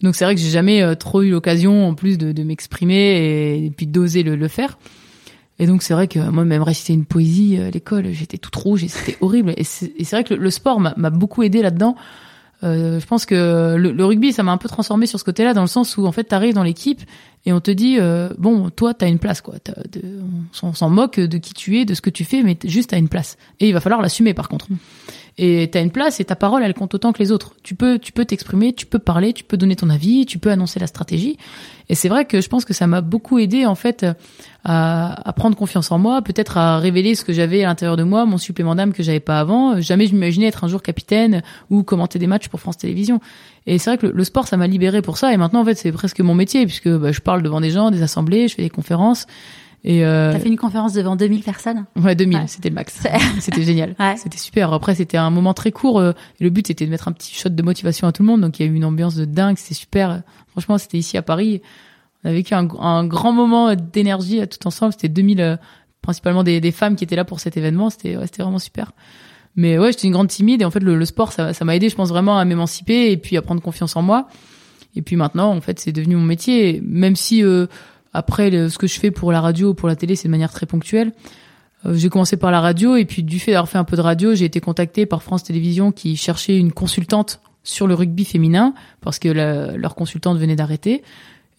Donc 0.02 0.14
c'est 0.14 0.24
vrai 0.24 0.34
que 0.34 0.40
j'ai 0.40 0.50
jamais 0.50 0.82
euh, 0.82 0.94
trop 0.94 1.22
eu 1.22 1.30
l'occasion 1.30 1.86
en 1.86 1.94
plus 1.94 2.18
de, 2.18 2.32
de 2.32 2.42
m'exprimer 2.42 3.64
et, 3.64 3.70
puis 3.70 3.86
d'oser 3.86 4.22
le, 4.22 4.36
le, 4.36 4.48
faire. 4.48 4.78
Et 5.58 5.66
donc 5.66 5.82
c'est 5.82 5.92
vrai 5.92 6.08
que 6.08 6.18
moi 6.18 6.44
même 6.44 6.62
réciter 6.62 6.94
une 6.94 7.04
poésie 7.04 7.58
à 7.58 7.70
l'école, 7.70 8.10
j'étais 8.12 8.38
toute 8.38 8.56
rouge 8.56 8.82
et 8.84 8.88
c'était 8.88 9.18
horrible. 9.20 9.52
Et 9.56 9.64
c'est 9.64 10.10
vrai 10.10 10.24
que 10.24 10.34
le, 10.34 10.50
sport 10.50 10.80
m'a 10.80 11.10
beaucoup 11.10 11.42
aidé 11.42 11.60
là-dedans. 11.62 11.96
Euh, 12.62 13.00
je 13.00 13.06
pense 13.06 13.26
que 13.26 13.76
le, 13.76 13.92
le 13.92 14.04
rugby, 14.04 14.32
ça 14.32 14.42
m'a 14.42 14.52
un 14.52 14.58
peu 14.58 14.68
transformé 14.68 15.06
sur 15.06 15.18
ce 15.18 15.24
côté-là, 15.24 15.54
dans 15.54 15.62
le 15.62 15.66
sens 15.66 15.96
où 15.96 16.06
en 16.06 16.12
fait, 16.12 16.24
t'arrives 16.24 16.54
dans 16.54 16.62
l'équipe 16.62 17.00
et 17.46 17.52
on 17.52 17.60
te 17.60 17.70
dit, 17.70 17.96
euh, 17.98 18.28
bon, 18.38 18.70
toi, 18.70 18.92
t'as 18.92 19.08
une 19.08 19.18
place, 19.18 19.40
quoi. 19.40 19.54
On 20.62 20.74
s'en 20.74 20.90
moque 20.90 21.18
de 21.18 21.38
qui 21.38 21.54
tu 21.54 21.78
es, 21.78 21.84
de 21.84 21.94
ce 21.94 22.00
que 22.00 22.10
tu 22.10 22.24
fais, 22.24 22.42
mais 22.42 22.58
juste 22.64 22.90
t'as 22.90 22.98
une 22.98 23.08
place. 23.08 23.38
Et 23.60 23.68
il 23.68 23.72
va 23.72 23.80
falloir 23.80 24.02
l'assumer, 24.02 24.34
par 24.34 24.48
contre 24.48 24.66
et 25.38 25.68
t'as 25.70 25.82
une 25.82 25.90
place 25.90 26.20
et 26.20 26.24
ta 26.24 26.36
parole 26.36 26.62
elle 26.62 26.74
compte 26.74 26.94
autant 26.94 27.12
que 27.12 27.18
les 27.18 27.32
autres. 27.32 27.54
Tu 27.62 27.74
peux 27.74 27.98
tu 27.98 28.12
peux 28.12 28.24
t'exprimer, 28.24 28.72
tu 28.72 28.86
peux 28.86 28.98
parler, 28.98 29.32
tu 29.32 29.44
peux 29.44 29.56
donner 29.56 29.76
ton 29.76 29.90
avis, 29.90 30.26
tu 30.26 30.38
peux 30.38 30.50
annoncer 30.50 30.80
la 30.80 30.86
stratégie. 30.86 31.36
Et 31.88 31.94
c'est 31.94 32.08
vrai 32.08 32.24
que 32.24 32.40
je 32.40 32.48
pense 32.48 32.64
que 32.64 32.72
ça 32.72 32.86
m'a 32.86 33.00
beaucoup 33.00 33.38
aidé 33.38 33.66
en 33.66 33.74
fait 33.74 34.06
à, 34.64 35.28
à 35.28 35.32
prendre 35.32 35.56
confiance 35.56 35.90
en 35.90 35.98
moi, 35.98 36.22
peut-être 36.22 36.56
à 36.56 36.78
révéler 36.78 37.14
ce 37.14 37.24
que 37.24 37.32
j'avais 37.32 37.64
à 37.64 37.66
l'intérieur 37.66 37.96
de 37.96 38.04
moi, 38.04 38.26
mon 38.26 38.38
supplément 38.38 38.74
d'âme 38.74 38.92
que 38.92 39.02
j'avais 39.02 39.20
pas 39.20 39.40
avant. 39.40 39.80
Jamais 39.80 40.06
je 40.06 40.14
m'imaginais 40.14 40.46
être 40.46 40.64
un 40.64 40.68
jour 40.68 40.82
capitaine 40.82 41.42
ou 41.68 41.82
commenter 41.82 42.18
des 42.18 42.26
matchs 42.26 42.48
pour 42.48 42.60
France 42.60 42.78
Télévisions. 42.78 43.20
Et 43.66 43.78
c'est 43.78 43.90
vrai 43.90 43.98
que 43.98 44.06
le, 44.06 44.24
sport 44.24 44.46
ça 44.46 44.56
m'a 44.56 44.66
libéré 44.66 45.02
pour 45.02 45.18
ça 45.18 45.32
et 45.32 45.36
maintenant 45.36 45.60
en 45.60 45.64
fait 45.64 45.74
c'est 45.74 45.92
presque 45.92 46.20
mon 46.20 46.34
métier 46.34 46.66
puisque 46.66 46.88
bah, 46.88 47.12
je 47.12 47.20
parle 47.20 47.42
devant 47.42 47.60
des 47.60 47.70
gens, 47.70 47.90
des 47.90 48.02
assemblées, 48.02 48.48
je 48.48 48.54
fais 48.54 48.62
des 48.62 48.70
conférences 48.70 49.26
et 49.82 50.04
euh... 50.04 50.32
T'as 50.32 50.40
fait 50.40 50.48
une 50.48 50.58
conférence 50.58 50.92
devant 50.92 51.16
2000 51.16 51.42
personnes 51.42 51.86
Ouais, 51.96 52.14
2000, 52.14 52.42
c'était 52.48 52.68
le 52.68 52.74
max. 52.74 53.02
c'était 53.40 53.62
génial. 53.62 53.94
Ouais. 53.98 54.16
C'était 54.16 54.38
super. 54.38 54.72
Après, 54.72 54.94
c'était 54.94 55.16
un 55.16 55.30
moment 55.30 55.54
très 55.54 55.72
court. 55.72 55.98
Euh, 55.98 56.12
et 56.38 56.44
le 56.44 56.50
but, 56.50 56.66
c'était 56.66 56.84
de 56.84 56.90
mettre 56.90 57.08
un 57.08 57.12
petit 57.12 57.34
shot 57.34 57.48
de 57.48 57.62
motivation 57.62 58.06
à 58.06 58.12
tout 58.12 58.22
le 58.22 58.28
monde. 58.28 58.42
Donc, 58.42 58.60
il 58.60 58.66
y 58.66 58.68
a 58.68 58.72
eu 58.72 58.74
une 58.74 58.84
ambiance 58.84 59.14
de 59.14 59.24
dingue. 59.24 59.56
C'était 59.56 59.74
super. 59.74 60.22
Franchement, 60.48 60.76
c'était 60.76 60.98
ici 60.98 61.16
à 61.16 61.22
Paris. 61.22 61.62
On 62.24 62.28
a 62.28 62.32
vécu 62.32 62.52
un, 62.52 62.68
un 62.78 63.06
grand 63.06 63.32
moment 63.32 63.74
d'énergie 63.74 64.46
tout 64.48 64.66
ensemble. 64.66 64.92
C'était 64.92 65.08
2000, 65.08 65.40
euh, 65.40 65.56
principalement 66.02 66.44
des, 66.44 66.60
des, 66.60 66.72
femmes 66.72 66.94
qui 66.94 67.04
étaient 67.04 67.16
là 67.16 67.24
pour 67.24 67.40
cet 67.40 67.56
événement. 67.56 67.88
C'était 67.88 68.18
ouais, 68.18 68.26
c'était 68.26 68.42
vraiment 68.42 68.58
super. 68.58 68.92
Mais 69.56 69.78
ouais, 69.78 69.92
j'étais 69.92 70.08
une 70.08 70.12
grande 70.12 70.28
timide. 70.28 70.60
Et 70.60 70.66
en 70.66 70.70
fait, 70.70 70.80
le, 70.80 70.94
le 70.94 71.04
sport, 71.06 71.32
ça 71.32 71.52
m'a 71.62 71.74
aidé, 71.74 71.88
je 71.88 71.96
pense, 71.96 72.10
vraiment 72.10 72.38
à 72.38 72.44
m'émanciper 72.44 73.12
et 73.12 73.16
puis 73.16 73.38
à 73.38 73.42
prendre 73.42 73.62
confiance 73.62 73.96
en 73.96 74.02
moi. 74.02 74.28
Et 74.94 75.00
puis 75.00 75.16
maintenant, 75.16 75.56
en 75.56 75.60
fait, 75.62 75.78
c'est 75.78 75.92
devenu 75.92 76.16
mon 76.16 76.26
métier. 76.26 76.82
Même 76.84 77.16
si... 77.16 77.42
Après, 78.12 78.50
ce 78.68 78.78
que 78.78 78.86
je 78.86 78.98
fais 78.98 79.10
pour 79.10 79.32
la 79.32 79.40
radio 79.40 79.70
ou 79.70 79.74
pour 79.74 79.88
la 79.88 79.96
télé, 79.96 80.16
c'est 80.16 80.28
de 80.28 80.30
manière 80.30 80.52
très 80.52 80.66
ponctuelle. 80.66 81.12
euh, 81.86 81.94
j'ai 81.94 82.08
commencé 82.08 82.36
par 82.36 82.50
la 82.50 82.60
radio 82.60 82.96
et 82.96 83.04
puis 83.04 83.22
du 83.22 83.38
fait 83.38 83.52
d'avoir 83.52 83.68
fait 83.68 83.78
un 83.78 83.84
peu 83.84 83.96
de 83.96 84.02
radio, 84.02 84.34
j'ai 84.34 84.44
été 84.44 84.60
contactée 84.60 85.06
par 85.06 85.22
France 85.22 85.44
Télévisions 85.44 85.92
qui 85.92 86.16
cherchait 86.16 86.56
une 86.56 86.72
consultante 86.72 87.40
sur 87.62 87.86
le 87.86 87.94
rugby 87.94 88.24
féminin 88.24 88.74
parce 89.00 89.18
que 89.18 89.28
leur 89.28 89.94
consultante 89.94 90.38
venait 90.38 90.56
d'arrêter. 90.56 91.02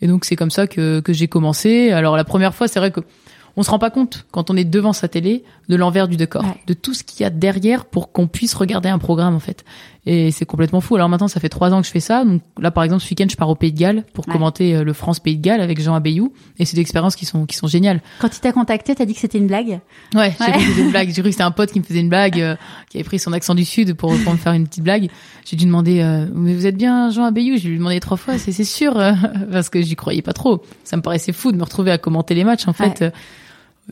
Et 0.02 0.08
donc 0.08 0.26
c'est 0.26 0.36
comme 0.36 0.52
ça 0.52 0.68
que, 0.68 0.99
que 0.99 1.14
j'ai 1.14 1.28
commencé. 1.28 1.91
Alors 1.91 2.18
la 2.18 2.24
première 2.24 2.56
fois, 2.56 2.68
c'est 2.68 2.80
vrai 2.80 2.91
que 2.91 3.02
on 3.58 3.64
se 3.64 3.70
rend 3.70 3.80
pas 3.80 3.89
compte 3.89 4.26
quand 4.32 4.49
on 4.49 4.56
est 4.56 4.66
devant 4.66 4.93
sa 4.93 5.08
télé 5.08 5.43
de 5.70 5.76
l'envers 5.76 6.08
du 6.08 6.18
décor, 6.18 6.45
de 6.68 6.74
tout 6.74 6.93
ce 6.93 7.04
qu'il 7.04 7.22
y 7.22 7.26
a 7.26 7.30
derrière 7.30 7.86
pour 7.86 8.12
qu'on 8.12 8.28
puisse 8.28 8.54
regarder 8.54 8.89
un 8.89 8.97
programme 8.97 9.36
en 9.36 9.39
fait. 9.39 9.66
Et 10.08 10.32
c'est 10.32 10.45
complètement 10.45 10.82
fou. 10.82 10.95
Alors 10.95 11.10
maintenant, 11.10 11.28
ça 11.28 11.39
fait 11.39 11.49
trois 11.49 11.74
ans 11.74 11.82
que 11.82 11.86
je 11.86 11.91
fais 11.91 11.99
ça. 11.99 12.26
Donc 12.26 12.41
là, 12.60 12.72
par 12.72 12.84
exemple, 12.84 13.04
ce 13.04 13.10
week-end, 13.10 13.28
je 13.30 13.36
pars 13.36 13.49
au 13.49 13.56
Pays 13.56 13.72
de 13.72 13.78
Galles 13.78 14.04
pour 14.14 14.26
commenter 14.26 14.76
euh, 14.76 14.84
le 14.84 14.93
France 14.93 15.20
Pays 15.20 15.38
de 15.38 15.41
Galles 15.41 15.62
avec 15.62 15.80
Jean 15.80 15.93
Abeyou. 15.93 16.34
Et 16.58 16.66
c'est 16.66 16.76
des 16.76 16.82
expériences 16.82 17.16
qui 17.16 17.26
sont 17.26 17.45
qui 17.45 17.56
sont 17.56 17.68
géniales. 17.68 18.02
Quand 18.20 18.36
il 18.36 18.39
t'a 18.39 18.52
contacté, 18.52 18.95
t'as 18.95 19.06
dit 19.06 19.14
que 19.14 19.20
c'était 19.20 19.38
une 19.38 19.45
blague? 19.45 19.80
Ouais, 20.16 20.36
j'ai 20.39 20.52
cru 20.52 20.54
que 20.54 20.68
c'était 20.68 20.82
une 20.82 20.91
blague. 20.91 21.10
J'ai 21.12 21.22
cru 21.22 21.24
que 21.24 21.32
c'était 21.32 21.43
un 21.43 21.52
pote 21.52 21.72
qui 21.72 21.80
me 21.80 21.84
faisait 21.84 21.99
une 21.99 22.10
blague, 22.10 22.39
euh, 22.39 22.56
qui 22.89 22.97
avait 22.97 23.04
pris 23.04 23.20
son 23.20 23.32
accent 23.34 23.54
du 23.54 23.66
sud 23.66 23.93
pour, 23.93 24.16
pour 24.24 24.34
me 24.34 24.38
faire 24.38 24.54
une 24.54 24.68
petite 24.68 24.84
blague. 24.84 25.10
J'ai 25.45 25.56
dû 25.56 25.66
demander, 25.66 26.02
euh, 26.02 26.26
mais 26.34 26.56
vous 26.56 26.66
êtes 26.66 26.78
bien 26.78 27.12
Jean 27.12 27.26
Abeyou 27.26 27.58
Je 27.58 27.68
lui 27.68 27.78
demandé 27.78 27.99
trois 27.99 28.18
fois, 28.18 28.38
c'est 28.38 28.52
c'est 28.52 28.64
sûr, 28.64 28.93
parce 29.52 29.70
que 29.70 29.82
j'y 29.82 29.95
croyais 29.95 30.22
pas 30.22 30.34
trop. 30.34 30.64
Ça 30.84 30.97
me 30.97 31.02
paraissait 31.02 31.34
fou 31.34 31.52
de 31.52 31.58
me 31.58 31.64
retrouver 31.64 31.91
à 31.91 31.97
commenter 31.97 32.34
les 32.34 32.43
matchs 32.43 32.68
en 32.68 32.74
fait 32.74 33.04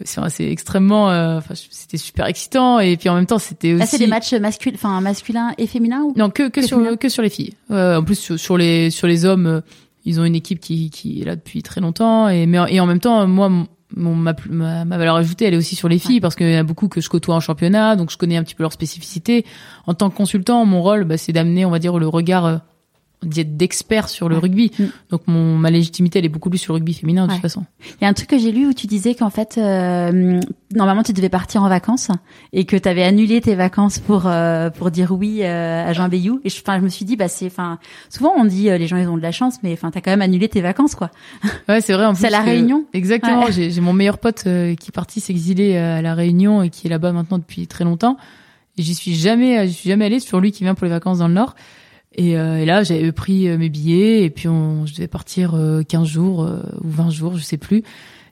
c'est 0.03 0.49
extrêmement 0.49 1.09
euh, 1.09 1.39
c'était 1.53 1.97
super 1.97 2.25
excitant. 2.25 2.79
Et 2.79 2.97
puis 2.97 3.09
en 3.09 3.15
même 3.15 3.25
temps 3.25 3.39
c'était 3.39 3.73
aussi 3.73 3.87
c'est 3.87 3.97
des 3.97 4.07
matchs 4.07 4.33
masculins 4.33 4.75
enfin 4.75 5.01
masculins 5.01 5.53
et 5.57 5.67
féminins 5.67 6.03
ou 6.03 6.13
non 6.15 6.29
que 6.29 6.49
que, 6.49 6.61
sur 6.61 6.97
que 6.97 7.09
sur 7.09 7.21
les 7.21 7.29
filles. 7.29 7.53
Euh, 7.71 7.97
en 7.97 8.03
plus 8.03 8.37
sur, 8.37 8.57
les 8.57 8.89
sur 8.89 9.07
les 9.07 9.25
hommes 9.25 9.45
euh, 9.45 9.61
ils 10.05 10.19
ont 10.19 10.25
une 10.25 10.35
équipe 10.35 10.59
qui 10.59 10.89
qui 10.89 11.21
est 11.21 11.25
là 11.25 11.35
depuis 11.35 11.63
très 11.63 11.81
longtemps. 11.81 12.29
Et 12.29 12.45
mais 12.45 12.59
et 12.69 12.79
en 12.79 12.85
même 12.85 12.99
temps 12.99 13.27
moi 13.27 13.49
mon, 13.95 14.13
ma, 14.13 14.35
ma, 14.51 14.97
valeur 14.97 15.15
ajoutée 15.15 15.45
elle 15.45 15.55
est 15.55 15.57
aussi 15.57 15.75
sur 15.75 15.89
les 15.89 15.97
filles 15.97 16.21
parce 16.21 16.35
qu'il 16.35 16.47
y 16.47 16.55
en 16.55 16.59
a 16.59 16.63
beaucoup 16.63 16.87
que 16.87 17.01
je 17.01 17.09
côtoie 17.09 17.35
en 17.35 17.39
championnat. 17.39 17.95
Donc 17.95 18.11
je 18.11 18.17
connais 18.17 18.37
un 18.37 18.43
petit 18.43 18.55
peu 18.55 18.63
leurs 18.63 18.73
spécificités. 18.73 19.45
En 19.87 19.93
tant 19.93 20.09
que 20.09 20.15
consultant 20.15 20.63
mon 20.65 20.81
rôle 20.81 21.03
bah, 21.03 21.17
c'est 21.17 21.33
d'amener 21.33 21.65
on 21.65 21.71
va 21.71 21.79
dire 21.79 21.97
le 21.97 22.07
regard 22.07 22.61
d'expert 23.23 24.07
sur 24.07 24.29
le 24.29 24.37
rugby. 24.37 24.71
Mm. 24.79 24.83
Donc 25.09 25.21
mon 25.27 25.57
ma 25.57 25.69
légitimité 25.69 26.19
elle 26.19 26.25
est 26.25 26.29
beaucoup 26.29 26.49
plus 26.49 26.57
sur 26.57 26.73
le 26.73 26.77
rugby 26.77 26.93
féminin 26.93 27.27
de 27.27 27.33
toute 27.33 27.41
façon. 27.41 27.65
Il 27.99 28.03
y 28.03 28.05
a 28.05 28.07
un 28.07 28.13
truc 28.13 28.29
que 28.29 28.37
j'ai 28.37 28.51
lu 28.51 28.67
où 28.67 28.73
tu 28.73 28.87
disais 28.87 29.13
qu'en 29.13 29.29
fait 29.29 29.57
euh, 29.57 30.39
normalement 30.73 31.03
tu 31.03 31.11
devais 31.11 31.29
partir 31.29 31.63
en 31.63 31.69
vacances 31.69 32.09
et 32.53 32.65
que 32.65 32.77
tu 32.77 32.87
avais 32.87 33.03
annulé 33.03 33.41
tes 33.41 33.55
vacances 33.55 33.99
pour 33.99 34.23
euh, 34.25 34.69
pour 34.69 34.89
dire 34.89 35.11
oui 35.11 35.39
euh, 35.41 35.85
à 35.85 35.91
Jean 35.93 36.07
Bayou 36.07 36.39
et 36.45 36.49
je 36.49 36.61
enfin 36.61 36.77
je 36.79 36.83
me 36.83 36.89
suis 36.89 37.03
dit 37.03 37.17
bah 37.17 37.27
c'est 37.27 37.47
enfin 37.47 37.77
souvent 38.09 38.33
on 38.37 38.45
dit 38.45 38.63
les 38.63 38.87
gens 38.87 38.97
ils 38.97 39.09
ont 39.09 39.17
de 39.17 39.21
la 39.21 39.33
chance 39.33 39.57
mais 39.63 39.73
enfin 39.73 39.91
tu 39.91 39.97
as 39.97 40.01
quand 40.01 40.11
même 40.11 40.21
annulé 40.21 40.47
tes 40.47 40.61
vacances 40.61 40.95
quoi. 40.95 41.11
Ouais, 41.67 41.81
c'est 41.81 41.93
vrai 41.93 42.05
en 42.05 42.13
plus. 42.13 42.21
C'est 42.21 42.29
la 42.29 42.41
Réunion. 42.41 42.85
Exactement, 42.93 43.47
j'ai 43.49 43.81
mon 43.81 43.93
meilleur 43.93 44.17
pote 44.17 44.43
qui 44.43 44.49
est 44.49 44.93
parti 44.93 45.19
s'exiler 45.19 45.75
à 45.77 46.01
la 46.01 46.13
Réunion 46.13 46.63
et 46.63 46.69
qui 46.69 46.87
est 46.87 46.89
là-bas 46.89 47.11
maintenant 47.11 47.37
depuis 47.37 47.67
très 47.67 47.83
longtemps 47.83 48.17
j'y 48.77 48.95
suis 48.95 49.13
jamais 49.13 49.67
j'y 49.67 49.73
suis 49.73 49.89
jamais 49.89 50.05
allée, 50.05 50.19
c'est 50.19 50.25
toujours 50.25 50.39
lui 50.39 50.51
qui 50.51 50.63
vient 50.63 50.73
pour 50.73 50.85
les 50.85 50.91
vacances 50.91 51.19
dans 51.19 51.27
le 51.27 51.33
nord. 51.33 51.55
Et, 52.19 52.37
euh, 52.37 52.57
et, 52.57 52.65
là, 52.65 52.83
j'avais 52.83 53.13
pris 53.13 53.47
euh, 53.47 53.57
mes 53.57 53.69
billets 53.69 54.25
et 54.25 54.29
puis 54.29 54.49
on, 54.49 54.85
je 54.85 54.93
devais 54.93 55.07
partir 55.07 55.51
15 55.51 55.57
euh, 55.57 56.03
jours 56.03 56.39
ou 56.81 56.89
20 56.89 57.09
jours, 57.11 57.37
je 57.37 57.43
sais 57.43 57.57
plus. 57.57 57.81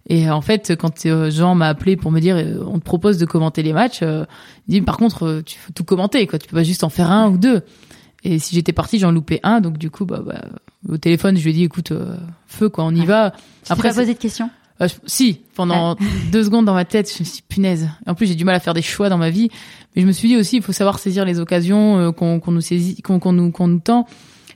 Et 0.10 0.30
en 0.30 0.42
fait, 0.42 0.76
quand 0.76 1.08
Jean 1.30 1.56
m'a 1.56 1.70
appelé 1.70 1.96
pour 1.96 2.12
me 2.12 2.20
dire 2.20 2.38
on 2.66 2.80
te 2.80 2.84
propose 2.84 3.18
de 3.18 3.26
commenter 3.26 3.64
les 3.64 3.74
matchs, 3.74 4.02
il 4.02 4.26
dit 4.70 4.82
par 4.82 4.96
contre 4.96 5.42
tu 5.46 5.58
faut 5.58 5.74
tout 5.74 5.84
commenter 5.84 6.26
quoi, 6.28 6.40
tu 6.40 6.48
peux 6.48 6.56
pas 6.56 6.64
juste 6.64 6.86
en 6.86 6.90
faire 6.90 7.12
un 7.12 7.30
ou 7.30 7.38
deux. 7.38 7.62
Et 8.24 8.40
si 8.40 8.56
j'étais 8.56 8.72
parti, 8.72 9.00
j'en 9.00 9.12
loupais 9.12 9.42
un, 9.44 9.60
donc 9.60 9.78
du 9.78 9.90
coup 9.90 10.06
bah, 10.06 10.22
bah 10.26 10.46
au 10.88 10.98
téléphone, 10.98 11.36
je 11.36 11.44
lui 11.44 11.50
ai 11.50 11.54
dit 11.54 11.64
écoute 11.66 11.92
feu 12.46 12.70
quoi, 12.70 12.86
on 12.86 12.96
y 12.96 13.06
va. 13.06 13.34
Après, 13.68 13.90
pas 13.90 13.96
posé 13.96 14.14
de 14.14 14.20
questions? 14.20 14.50
Euh, 14.82 14.88
si, 15.06 15.42
pendant 15.56 15.96
deux 16.32 16.44
secondes 16.44 16.66
dans 16.66 16.74
ma 16.74 16.86
tête, 16.86 17.12
je 17.12 17.20
me 17.20 17.26
suis 17.26 17.38
dit, 17.38 17.44
punaise. 17.48 17.90
En 18.06 18.16
plus, 18.16 18.28
j'ai 18.28 18.36
du 18.36 18.46
mal 18.46 18.56
à 18.56 18.60
faire 18.60 18.74
des 18.74 18.82
choix 18.82 19.10
dans 19.10 19.18
ma 19.18 19.30
vie. 19.30 19.50
Mais 19.96 20.02
je 20.02 20.08
me 20.08 20.12
suis 20.12 20.28
dit 20.28 20.38
aussi, 20.38 20.58
il 20.58 20.62
faut 20.62 20.72
savoir 20.72 21.00
saisir 21.00 21.26
les 21.26 21.40
occasions 21.40 21.98
euh, 21.98 22.12
qu'on 22.12 22.42
nous 22.48 22.62
saisit, 22.62 23.02
qu'on 23.02 23.32
nous, 23.32 23.52
qu'on 23.52 23.68
nous 23.68 23.80
tend. 23.80 24.06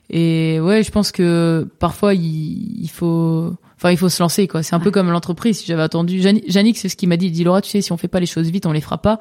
Et 0.09 0.59
ouais, 0.59 0.83
je 0.83 0.91
pense 0.91 1.11
que 1.11 1.67
parfois, 1.79 2.13
il, 2.13 2.81
il 2.81 2.89
faut, 2.89 3.55
enfin, 3.77 3.91
il 3.91 3.97
faut 3.97 4.09
se 4.09 4.21
lancer, 4.21 4.47
quoi. 4.47 4.61
C'est 4.61 4.75
un 4.75 4.79
peu 4.79 4.91
comme 4.91 5.09
l'entreprise. 5.09 5.59
Si 5.59 5.65
j'avais 5.65 5.83
attendu, 5.83 6.19
Yannick, 6.19 6.77
c'est 6.77 6.89
ce 6.89 6.95
qu'il 6.95 7.09
m'a 7.09 7.17
dit. 7.17 7.27
Il 7.27 7.31
dit, 7.31 7.43
Laura, 7.43 7.61
tu 7.61 7.69
sais, 7.69 7.81
si 7.81 7.91
on 7.91 7.97
fait 7.97 8.09
pas 8.09 8.19
les 8.19 8.25
choses 8.25 8.49
vite, 8.49 8.65
on 8.65 8.73
les 8.73 8.81
fera 8.81 8.97
pas. 8.97 9.19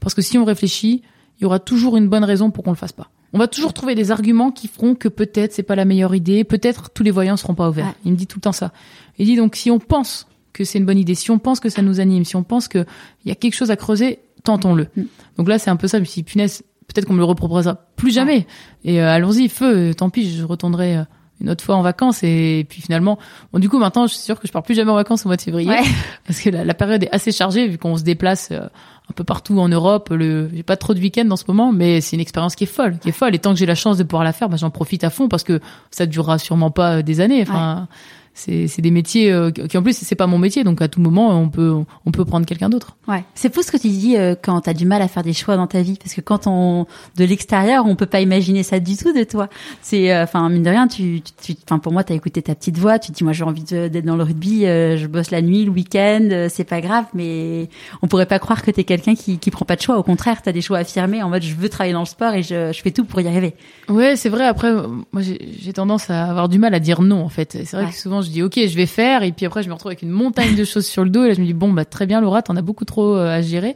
Parce 0.00 0.14
que 0.14 0.22
si 0.22 0.38
on 0.38 0.44
réfléchit, 0.44 1.02
il 1.38 1.44
y 1.44 1.46
aura 1.46 1.58
toujours 1.58 1.96
une 1.96 2.08
bonne 2.08 2.24
raison 2.24 2.50
pour 2.50 2.64
qu'on 2.64 2.70
le 2.70 2.76
fasse 2.76 2.92
pas. 2.92 3.10
On 3.32 3.38
va 3.38 3.48
toujours 3.48 3.72
trouver 3.72 3.94
des 3.94 4.10
arguments 4.10 4.50
qui 4.50 4.68
feront 4.68 4.94
que 4.94 5.08
peut-être 5.08 5.52
c'est 5.52 5.62
pas 5.62 5.74
la 5.74 5.84
meilleure 5.84 6.14
idée, 6.14 6.44
peut-être 6.44 6.90
tous 6.90 7.02
les 7.02 7.10
voyants 7.10 7.36
seront 7.36 7.54
pas 7.54 7.68
ouverts. 7.68 7.94
Il 8.04 8.12
me 8.12 8.16
dit 8.16 8.26
tout 8.26 8.38
le 8.38 8.42
temps 8.42 8.52
ça. 8.52 8.72
Il 9.18 9.26
dit 9.26 9.36
donc 9.36 9.56
si 9.56 9.70
on 9.70 9.78
pense 9.78 10.28
que 10.52 10.64
c'est 10.64 10.78
une 10.78 10.86
bonne 10.86 10.98
idée, 10.98 11.14
si 11.14 11.30
on 11.30 11.38
pense 11.38 11.60
que 11.60 11.68
ça 11.68 11.82
nous 11.82 12.00
anime, 12.00 12.24
si 12.24 12.36
on 12.36 12.42
pense 12.42 12.68
qu'il 12.68 12.86
y 13.24 13.30
a 13.30 13.34
quelque 13.34 13.54
chose 13.54 13.70
à 13.70 13.76
creuser, 13.76 14.20
tentons-le. 14.44 14.88
Mm. 14.96 15.02
Donc 15.38 15.48
là, 15.48 15.58
c'est 15.58 15.70
un 15.70 15.76
peu 15.76 15.88
ça. 15.88 15.98
Je 15.98 16.02
me 16.02 16.04
suis 16.06 16.22
dit, 16.22 16.30
punaise, 16.30 16.62
peut-être 16.92 17.06
qu'on 17.06 17.14
me 17.14 17.18
le 17.18 17.24
reproposera 17.24 17.74
plus 17.96 18.12
jamais. 18.12 18.46
Et 18.84 19.00
euh, 19.00 19.10
allons-y, 19.10 19.48
feu, 19.48 19.94
tant 19.94 20.10
pis, 20.10 20.34
je 20.34 20.44
retournerai 20.44 20.98
euh, 20.98 21.04
une 21.40 21.50
autre 21.50 21.64
fois 21.64 21.76
en 21.76 21.82
vacances. 21.82 22.22
Et, 22.22 22.66
puis 22.68 22.82
finalement, 22.82 23.18
bon, 23.52 23.58
du 23.58 23.68
coup, 23.68 23.78
maintenant, 23.78 24.06
je 24.06 24.14
suis 24.14 24.22
sûre 24.22 24.38
que 24.38 24.46
je 24.46 24.52
pars 24.52 24.62
plus 24.62 24.74
jamais 24.74 24.90
en 24.90 24.96
vacances 24.96 25.24
au 25.24 25.28
mois 25.28 25.36
de 25.36 25.42
février. 25.42 25.70
Parce 26.26 26.40
que 26.40 26.50
la, 26.50 26.74
période 26.74 27.02
est 27.02 27.14
assez 27.14 27.32
chargée 27.32 27.68
vu 27.68 27.78
qu'on 27.78 27.96
se 27.96 28.02
déplace 28.02 28.50
euh, 28.52 28.60
un 28.60 29.12
peu 29.14 29.24
partout 29.24 29.58
en 29.58 29.68
Europe. 29.68 30.10
Le, 30.10 30.50
j'ai 30.54 30.62
pas 30.62 30.76
trop 30.76 30.94
de 30.94 31.00
week-end 31.00 31.28
en 31.30 31.36
ce 31.36 31.44
moment, 31.48 31.72
mais 31.72 32.00
c'est 32.00 32.16
une 32.16 32.22
expérience 32.22 32.54
qui 32.54 32.64
est 32.64 32.68
folle, 32.68 32.98
qui 32.98 33.08
est 33.08 33.12
folle. 33.12 33.34
Et 33.34 33.38
tant 33.38 33.52
que 33.52 33.58
j'ai 33.58 33.66
la 33.66 33.74
chance 33.74 33.98
de 33.98 34.04
pouvoir 34.04 34.24
la 34.24 34.32
faire, 34.32 34.48
bah, 34.48 34.56
j'en 34.56 34.70
profite 34.70 35.04
à 35.04 35.10
fond 35.10 35.28
parce 35.28 35.42
que 35.44 35.60
ça 35.90 36.06
durera 36.06 36.38
sûrement 36.38 36.70
pas 36.70 37.02
des 37.02 37.20
années. 37.20 37.42
Enfin, 37.42 37.88
c'est 38.34 38.80
des 38.80 38.90
métiers 38.90 39.30
euh, 39.30 39.50
qui 39.50 39.76
en 39.76 39.82
plus 39.82 39.96
c'est 39.96 40.14
pas 40.14 40.26
mon 40.26 40.38
métier 40.38 40.64
donc 40.64 40.80
à 40.80 40.88
tout 40.88 41.00
moment 41.00 41.38
on 41.38 41.50
peut 41.50 41.74
on 42.06 42.10
peut 42.10 42.24
prendre 42.24 42.46
quelqu'un 42.46 42.70
d'autre. 42.70 42.96
Ouais, 43.06 43.24
c'est 43.34 43.52
fou 43.52 43.62
ce 43.62 43.70
que 43.70 43.76
tu 43.76 43.88
dis 43.88 44.16
euh, 44.16 44.34
quand 44.40 44.62
tu 44.62 44.70
as 44.70 44.74
du 44.74 44.86
mal 44.86 45.02
à 45.02 45.08
faire 45.08 45.22
des 45.22 45.34
choix 45.34 45.56
dans 45.56 45.66
ta 45.66 45.82
vie 45.82 45.98
parce 46.00 46.14
que 46.14 46.20
quand 46.20 46.46
on 46.46 46.86
de 47.16 47.24
l'extérieur, 47.24 47.84
on 47.86 47.94
peut 47.94 48.06
pas 48.06 48.20
imaginer 48.20 48.62
ça 48.62 48.80
du 48.80 48.96
tout 48.96 49.12
de 49.12 49.24
toi. 49.24 49.48
C'est 49.82 50.12
euh, 50.12 50.24
enfin 50.24 50.48
mine 50.48 50.62
de 50.62 50.70
rien, 50.70 50.88
tu 50.88 51.22
enfin 51.64 51.78
pour 51.78 51.92
moi 51.92 52.04
tu 52.04 52.12
as 52.12 52.16
écouté 52.16 52.40
ta 52.40 52.54
petite 52.54 52.78
voix, 52.78 52.98
tu 52.98 53.12
te 53.12 53.16
dis 53.16 53.24
moi 53.24 53.34
j'ai 53.34 53.44
envie 53.44 53.64
d'être 53.64 54.04
dans 54.04 54.16
le 54.16 54.24
rugby, 54.24 54.62
je 54.62 55.06
bosse 55.06 55.30
la 55.30 55.42
nuit, 55.42 55.64
le 55.64 55.70
week-end, 55.70 56.46
c'est 56.48 56.64
pas 56.64 56.80
grave 56.80 57.04
mais 57.14 57.68
on 58.00 58.08
pourrait 58.08 58.26
pas 58.26 58.38
croire 58.38 58.62
que 58.62 58.70
tu 58.70 58.80
es 58.80 58.84
quelqu'un 58.84 59.14
qui 59.14 59.38
qui 59.38 59.50
prend 59.50 59.66
pas 59.66 59.76
de 59.76 59.82
choix, 59.82 59.98
au 59.98 60.02
contraire, 60.02 60.40
tu 60.42 60.48
as 60.48 60.52
des 60.52 60.62
choix 60.62 60.78
affirmés 60.78 61.22
en 61.22 61.28
mode 61.28 61.42
je 61.42 61.54
veux 61.54 61.68
travailler 61.68 61.92
dans 61.92 62.00
le 62.00 62.06
sport 62.06 62.32
et 62.32 62.42
je, 62.42 62.72
je 62.72 62.80
fais 62.80 62.92
tout 62.92 63.04
pour 63.04 63.20
y 63.20 63.28
arriver. 63.28 63.54
Ouais, 63.88 64.16
c'est 64.16 64.30
vrai 64.30 64.46
après 64.46 64.72
moi 65.12 65.22
j'ai 65.22 65.72
tendance 65.72 66.08
à 66.08 66.24
avoir 66.24 66.48
du 66.48 66.58
mal 66.58 66.72
à 66.74 66.80
dire 66.80 67.02
non 67.02 67.22
en 67.22 67.28
fait. 67.28 67.58
C'est 67.64 67.76
vrai 67.76 67.90
que 67.90 67.94
souvent 67.96 68.21
je 68.22 68.30
dis 68.30 68.42
ok, 68.42 68.54
je 68.54 68.76
vais 68.76 68.86
faire, 68.86 69.22
et 69.22 69.32
puis 69.32 69.46
après 69.46 69.62
je 69.62 69.68
me 69.68 69.74
retrouve 69.74 69.90
avec 69.90 70.02
une 70.02 70.10
montagne 70.10 70.54
de 70.54 70.64
choses 70.64 70.86
sur 70.86 71.04
le 71.04 71.10
dos, 71.10 71.24
et 71.24 71.28
là 71.28 71.34
je 71.34 71.40
me 71.40 71.46
dis 71.46 71.52
bon 71.52 71.72
bah 71.72 71.84
très 71.84 72.06
bien 72.06 72.20
Laura, 72.20 72.42
t'en 72.42 72.56
as 72.56 72.62
beaucoup 72.62 72.84
trop 72.84 73.16
euh, 73.16 73.38
à 73.38 73.42
gérer. 73.42 73.74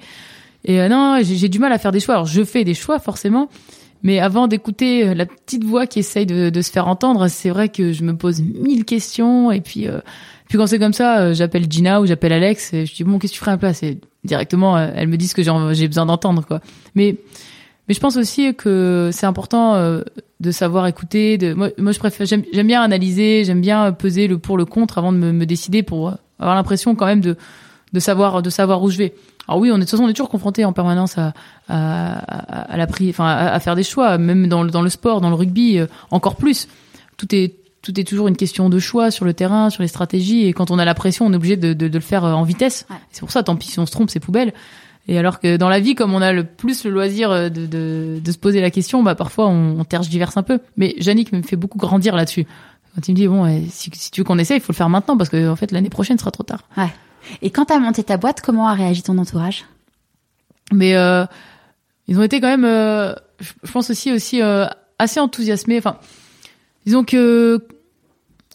Et 0.65 0.81
euh, 0.81 0.89
non, 0.89 1.19
j'ai 1.23 1.49
du 1.49 1.59
mal 1.59 1.73
à 1.73 1.79
faire 1.79 1.93
des 1.93 2.01
choix. 2.01 2.15
Alors 2.15 2.27
je 2.27 2.43
fais 2.43 2.65
des 2.65 2.75
choix 2.75 2.99
forcément, 2.99 3.49
mais 4.03 4.19
avant 4.19 4.49
d'écouter 4.49 5.07
euh, 5.07 5.15
la 5.15 5.27
petite 5.27 5.65
voix 5.65 5.87
qui 5.87 6.01
essaye 6.01 6.27
de, 6.27 6.61
se 6.61 6.71
faire 6.71 6.89
entendre, 6.89 7.29
c'est 7.29 7.51
vrai 7.51 7.69
que 7.69 7.93
je 7.93 8.03
me 8.03 8.17
pose 8.17 8.41
mille 8.43 8.85
questions, 8.85 9.51
et 9.53 9.61
puis 9.61 9.87
puis 10.49 10.59
quand 10.59 10.67
c'est 10.67 10.79
comme 10.79 10.93
ça, 10.93 11.33
j'appelle 11.33 11.67
Gina 11.69 12.01
ou 12.01 12.07
j'appelle 12.07 12.33
Alex, 12.33 12.73
et 12.73 12.87
je 12.87 12.95
dis 12.95 13.05
bon 13.05 13.19
qu'est-ce 13.19 13.33
que 13.33 13.39
tu 13.39 13.41
ferais 13.41 13.53
à 13.53 13.55
la 13.55 13.59
place? 13.59 13.83
Et 13.83 13.99
directement, 14.25 14.79
elle 14.79 15.09
me 15.09 15.17
dit 15.17 15.29
ce 15.29 15.35
que 15.35 15.43
j'ai 15.43 15.89
besoin 15.89 16.07
d'entendre 16.07 16.45
quoi. 16.47 16.61
Mais 16.95 17.17
mais 17.89 17.95
je 17.95 18.01
pense 18.01 18.17
aussi 18.17 18.55
que 18.55 19.11
c'est 19.13 19.27
important 19.27 19.75
euh, 19.75 20.03
de 20.41 20.51
savoir 20.51 20.87
écouter. 20.87 21.39
De, 21.39 21.55
moi, 21.55 21.71
moi 21.79 21.93
je 21.93 21.99
préfère, 21.99 22.27
j'aime 22.27 22.67
bien 22.67 22.83
analyser, 22.83 23.45
j'aime 23.45 23.61
bien 23.61 23.93
peser 23.93 24.27
le 24.27 24.39
pour 24.39 24.59
le 24.59 24.65
contre 24.65 24.99
avant 24.99 25.13
de 25.13 25.19
me, 25.19 25.33
me 25.33 25.47
décider 25.47 25.83
pour 25.83 26.15
avoir 26.39 26.55
l'impression 26.55 26.95
quand 26.95 27.07
même 27.07 27.21
de, 27.21 27.37
de 27.93 28.01
savoir, 28.01 28.43
de 28.43 28.51
savoir 28.51 28.83
où 28.83 28.91
je 28.91 28.99
vais. 28.99 29.15
Alors 29.49 29.61
oui, 29.61 29.71
on 29.71 29.77
est 29.77 29.79
de 29.79 29.85
toute 29.85 29.91
façon 29.91 30.05
on 30.05 30.09
est 30.09 30.13
toujours 30.13 30.29
confronté 30.29 30.65
en 30.65 30.73
permanence 30.73 31.19
à, 31.19 31.33
à, 31.69 32.19
à 32.73 32.77
la 32.77 32.87
prise, 32.87 33.11
enfin 33.11 33.29
à, 33.29 33.61
faire 33.61 33.77
des 33.77 33.85
choix, 33.85 34.19
même 34.19 34.49
dans 34.49 34.63
le, 34.63 34.71
dans 34.71 34.83
le 34.83 34.91
sport, 34.91 35.21
dans 35.21 35.31
le 35.31 35.37
rugby, 35.37 35.79
euh, 35.79 35.87
encore 36.11 36.37
plus. 36.37 36.69
Tout 37.17 37.35
est 37.35 37.55
tout 37.83 38.01
est 38.01 38.05
toujours 38.05 38.27
une 38.27 38.37
question 38.37 38.69
de 38.69 38.81
choix 38.81 39.13
sur 39.13 39.25
le 39.25 39.33
terrain, 39.33 39.71
sur 39.71 39.83
les 39.83 39.89
stratégies, 39.89 40.47
et 40.47 40.53
quand 40.53 40.73
on 40.73 40.79
a 40.81 40.85
la 40.85 40.95
pression, 40.95 41.25
on 41.25 41.33
est 41.33 41.37
obligé 41.37 41.57
de, 41.57 41.73
de, 41.73 41.87
de 41.87 41.95
le 41.95 42.03
faire 42.03 42.25
euh, 42.25 42.33
en 42.33 42.43
vitesse. 42.43 42.85
C'est 43.13 43.21
pour 43.21 43.31
ça, 43.31 43.45
tant 43.45 43.55
pis 43.55 43.69
si 43.69 43.79
on 43.79 43.87
se 43.87 43.93
trompe, 43.93 44.11
c'est 44.11 44.19
poubelle. 44.19 44.53
Et 45.09 45.19
alors 45.19 45.39
que 45.39 45.57
dans 45.57 45.69
la 45.69 45.79
vie, 45.79 45.95
comme 45.95 46.15
on 46.15 46.23
a 46.23 46.33
le 46.33 46.45
plus 46.45 46.85
le 46.85 46.91
loisir 46.91 47.31
de, 47.31 47.49
de, 47.49 48.21
de 48.23 48.33
se 48.33 48.39
poser 48.39 48.61
la 48.61 48.71
question, 48.71 49.03
bah 49.03 49.15
parfois 49.15 49.47
on, 49.47 49.79
on 49.79 49.85
tergiverse 49.85 50.37
un 50.37 50.43
peu. 50.43 50.59
Mais 50.77 50.95
Yannick 50.99 51.33
me 51.33 51.43
fait 51.43 51.57
beaucoup 51.57 51.79
grandir 51.79 52.17
là-dessus. 52.17 52.47
Quand 52.95 53.07
il 53.09 53.13
me 53.13 53.17
dit 53.17 53.29
bon, 53.29 53.63
si, 53.71 53.91
si 53.95 54.11
tu 54.11 54.21
veux 54.21 54.25
qu'on 54.25 54.39
essaie, 54.39 54.57
il 54.57 54.61
faut 54.61 54.73
le 54.73 54.77
faire 54.77 54.89
maintenant 54.89 55.17
parce 55.17 55.31
que 55.31 55.49
en 55.49 55.55
fait 55.55 55.71
l'année 55.71 55.91
prochaine 55.91 56.19
sera 56.19 56.31
trop 56.31 56.43
tard. 56.43 56.63
Ouais. 56.77 56.93
Et 57.43 57.51
quand 57.51 57.67
t'as 57.67 57.79
monté 57.79 58.03
ta 58.03 58.17
boîte, 58.17 58.41
comment 58.41 58.67
a 58.69 58.75
réagi 58.75 59.03
ton 59.03 59.19
entourage? 59.19 59.65
Mais 60.73 60.97
euh, 60.97 61.25
ils 62.09 62.19
ont 62.19 62.23
été 62.23 62.41
quand 62.41 62.49
même, 62.49 62.65
euh, 62.65 63.15
je 63.63 63.71
pense 63.71 63.91
aussi 63.91 64.13
aussi 64.13 64.43
euh, 64.43 64.67
assez 64.99 65.21
enthousiasmés. 65.21 65.79
Enfin, 65.79 65.99
disons 66.85 67.05
que 67.05 67.65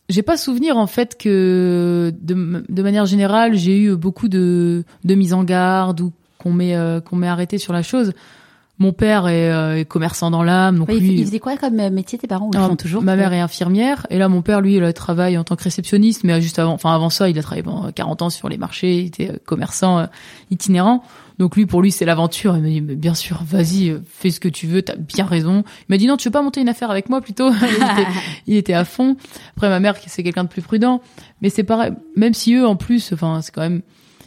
j'ai 0.10 0.22
pas 0.22 0.36
souvenir 0.36 0.76
en 0.76 0.88
fait 0.88 1.18
que 1.18 2.14
de, 2.20 2.66
de 2.68 2.84
manière 2.84 3.06
générale 3.06 3.56
j'ai 3.56 3.80
eu 3.80 3.96
beaucoup 3.96 4.28
de, 4.28 4.84
de 5.06 5.16
mise 5.16 5.34
en 5.34 5.44
garde 5.44 6.02
ou 6.02 6.12
qu'on 6.42 6.52
m'ait 6.52 6.76
euh, 6.76 7.00
qu'on 7.02 7.16
m'ait 7.16 7.28
arrêté 7.28 7.58
sur 7.58 7.74
la 7.74 7.84
chose. 7.84 8.14
mon 8.80 8.94
père 8.94 9.28
est, 9.28 9.52
euh, 9.52 9.78
est 9.78 9.86
commerçant 9.86 10.32
dans 10.32 10.44
l'âme, 10.44 10.80
donc 10.80 10.90
Ouais, 10.90 10.98
il, 10.98 11.04
lui, 11.04 11.20
il 11.20 11.26
faisait 11.26 11.40
quoi 11.40 11.56
comme 11.58 11.80
euh, 11.80 11.90
métier 11.92 12.18
tes 12.18 12.28
parents 12.28 12.50
font 12.52 12.76
toujours 12.76 13.04
ma 13.04 13.16
mère 13.16 13.32
est 13.34 13.40
infirmière 13.40 14.08
et 14.10 14.18
là 14.18 14.28
mon 14.28 14.42
père 14.42 14.62
lui 14.62 14.76
il 14.76 14.84
a 14.84 14.92
travaillé 14.94 15.38
en 15.38 15.44
tant 15.44 15.56
que 15.56 15.64
réceptionniste 15.64 16.24
mais 16.24 16.42
juste 16.42 16.58
avant 16.58 16.74
enfin 16.74 16.94
avant 16.96 17.10
ça 17.10 17.30
il 17.30 17.38
a 17.38 17.44
travaillé 17.44 17.64
pendant 17.64 17.92
40 17.92 18.24
ans 18.24 18.30
sur 18.30 18.50
les 18.50 18.58
marchés 18.58 19.00
il 19.02 19.08
était 19.08 19.32
commerçant 19.46 20.08
itinérant. 20.50 21.04
Donc 21.38 21.56
lui 21.56 21.66
pour 21.66 21.82
lui 21.82 21.92
c'est 21.92 22.06
l'aventure. 22.06 22.56
Il 22.56 22.62
m'a 22.62 22.70
dit 22.70 22.82
mais 22.82 22.96
bien 22.96 23.16
sûr 23.16 23.42
vas-y 23.44 23.96
fais 24.08 24.30
ce 24.30 24.40
que 24.40 24.50
tu 24.50 24.68
veux 24.68 24.82
t'as 24.82 24.96
bien 24.96 25.26
raison. 25.26 25.64
Il 25.82 25.86
m'a 25.90 25.98
dit 25.98 26.06
non 26.08 26.18
tu 26.18 26.28
veux 26.28 26.32
pas 26.32 26.42
monter 26.44 26.62
une 26.62 26.70
affaire 26.70 26.92
avec 26.92 27.10
moi 27.10 27.22
plutôt? 27.22 27.52
Il, 27.62 27.66
était, 27.76 28.08
il 28.48 28.56
était 28.58 28.74
à 28.74 28.86
fond. 28.86 29.16
Après 29.58 29.70
ma 29.70 29.80
mère 29.80 29.96
c'est 30.06 30.24
quelqu'un 30.24 30.44
de 30.44 30.50
plus 30.50 30.62
prudent. 30.62 31.02
Mais 31.42 31.50
c'est 31.50 31.64
pareil 31.64 31.92
même 32.16 32.34
si 32.34 32.54
eux 32.56 32.68
en 32.68 32.76
plus 32.76 33.12
enfin 33.14 33.42
c'est 33.42 33.52
quand 33.52 33.62
même 33.62 33.82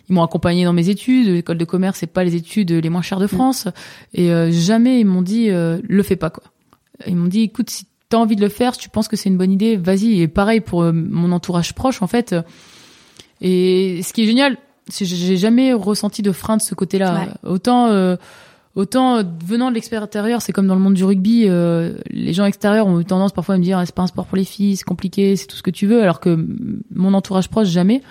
ils 0.09 0.15
m'ont 0.15 0.23
accompagné 0.23 0.65
dans 0.65 0.73
mes 0.73 0.89
études. 0.89 1.29
L'école 1.29 1.59
de 1.59 1.65
commerce, 1.65 1.99
c'est 1.99 2.07
pas 2.07 2.25
les 2.25 2.35
études 2.35 2.71
les 2.71 2.91
moins 2.91 3.03
chères 3.03 3.21
de 3.21 3.27
France. 3.27 3.69
Et 4.13 4.31
euh, 4.31 4.51
jamais 4.51 5.01
ils 5.01 5.07
m'ont 5.07 5.23
dit 5.23 5.51
euh, 5.51 5.81
le 5.83 6.03
fais 6.03 6.17
pas 6.17 6.31
quoi. 6.31 6.45
Ils 7.07 7.17
m'ont 7.17 7.29
dit 7.29 7.43
écoute 7.43 7.71
si 7.71 7.87
t'as 8.09 8.19
envie 8.19 8.37
de 8.37 8.41
le 8.41 8.49
faire, 8.49 8.75
si 8.75 8.81
tu 8.81 8.89
penses 8.89 9.09
que 9.09 9.17
c'est 9.17 9.29
une 9.29 9.39
bonne 9.39 9.53
idée, 9.53 9.77
vas-y. 9.77 10.21
Et 10.21 10.29
pareil 10.29 10.61
pour 10.61 10.83
euh, 10.83 10.93
mon 10.93 11.33
entourage 11.33 11.75
proche 11.75 12.03
en 12.03 12.07
fait. 12.07 12.35
Et 13.41 14.01
ce 14.03 14.13
qui 14.13 14.23
est 14.23 14.27
génial, 14.27 14.57
c'est 14.89 15.05
que 15.05 15.11
j'ai 15.11 15.37
jamais 15.37 15.73
ressenti 15.73 16.23
de 16.23 16.33
frein 16.33 16.57
de 16.57 16.63
ce 16.63 16.75
côté-là. 16.75 17.29
Autant 17.43 17.89
euh, 17.89 18.17
autant 18.75 19.17
euh, 19.17 19.23
venant 19.45 19.71
de 19.71 19.75
l'extérieur, 19.75 20.43
c'est 20.43 20.53
comme 20.53 20.67
dans 20.67 20.75
le 20.75 20.81
monde 20.81 20.95
du 20.95 21.05
rugby, 21.05 21.47
euh, 21.49 21.95
les 22.11 22.33
gens 22.33 22.45
extérieurs 22.45 22.87
ont 22.87 23.01
eu 23.01 23.05
tendance 23.05 23.33
parfois 23.33 23.55
à 23.55 23.59
me 23.59 23.63
dire 23.63 23.79
Ah, 23.79 23.87
c'est 23.87 23.95
pas 23.95 24.03
un 24.03 24.07
sport 24.07 24.27
pour 24.27 24.37
les 24.37 24.45
filles, 24.45 24.77
c'est 24.77 24.85
compliqué, 24.85 25.37
c'est 25.37 25.47
tout 25.47 25.57
ce 25.57 25.63
que 25.63 25.71
tu 25.71 25.87
veux, 25.87 26.03
alors 26.03 26.21
que 26.21 26.31
mm, 26.31 26.83
mon 26.95 27.15
entourage 27.15 27.49
proche 27.49 27.69
jamais. 27.69 28.03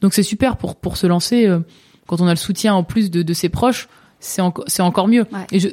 Donc 0.00 0.14
c'est 0.14 0.22
super 0.22 0.56
pour 0.56 0.76
pour 0.76 0.96
se 0.96 1.06
lancer 1.06 1.46
euh, 1.46 1.60
quand 2.06 2.20
on 2.20 2.26
a 2.26 2.30
le 2.30 2.36
soutien 2.36 2.74
en 2.74 2.82
plus 2.82 3.10
de, 3.10 3.22
de 3.22 3.32
ses 3.34 3.48
proches, 3.48 3.88
c'est 4.18 4.42
encore 4.42 4.64
c'est 4.66 4.82
encore 4.82 5.08
mieux. 5.08 5.26
Ouais. 5.32 5.46
Et 5.52 5.60
je 5.60 5.68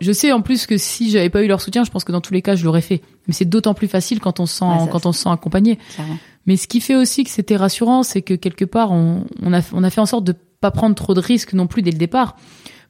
je 0.00 0.12
sais 0.12 0.32
en 0.32 0.40
plus 0.40 0.66
que 0.66 0.78
si 0.78 1.10
j'avais 1.10 1.28
pas 1.28 1.42
eu 1.42 1.46
leur 1.46 1.60
soutien, 1.60 1.84
je 1.84 1.90
pense 1.90 2.04
que 2.04 2.12
dans 2.12 2.20
tous 2.22 2.32
les 2.32 2.40
cas 2.42 2.54
je 2.54 2.64
l'aurais 2.64 2.80
fait. 2.80 3.02
Mais 3.26 3.34
c'est 3.34 3.44
d'autant 3.44 3.74
plus 3.74 3.88
facile 3.88 4.20
quand 4.20 4.40
on 4.40 4.46
se 4.46 4.56
sent 4.58 4.64
Ouais, 4.64 4.88
quand 4.90 5.04
on 5.06 5.12
se 5.12 5.22
sent 5.22 5.28
accompagné. 5.28 5.78
Clairement. 5.94 6.16
Mais 6.46 6.56
ce 6.56 6.66
qui 6.66 6.80
fait 6.80 6.94
aussi 6.94 7.24
que 7.24 7.30
c'était 7.30 7.56
rassurant, 7.56 8.02
c'est 8.02 8.22
que 8.22 8.34
quelque 8.34 8.64
part, 8.64 8.92
on, 8.92 9.24
on, 9.42 9.52
a, 9.54 9.60
on 9.72 9.82
a 9.82 9.90
fait 9.90 10.00
en 10.00 10.06
sorte 10.06 10.24
de 10.24 10.34
pas 10.60 10.70
prendre 10.70 10.94
trop 10.94 11.14
de 11.14 11.20
risques 11.20 11.52
non 11.54 11.66
plus 11.66 11.82
dès 11.82 11.90
le 11.90 11.98
départ, 11.98 12.36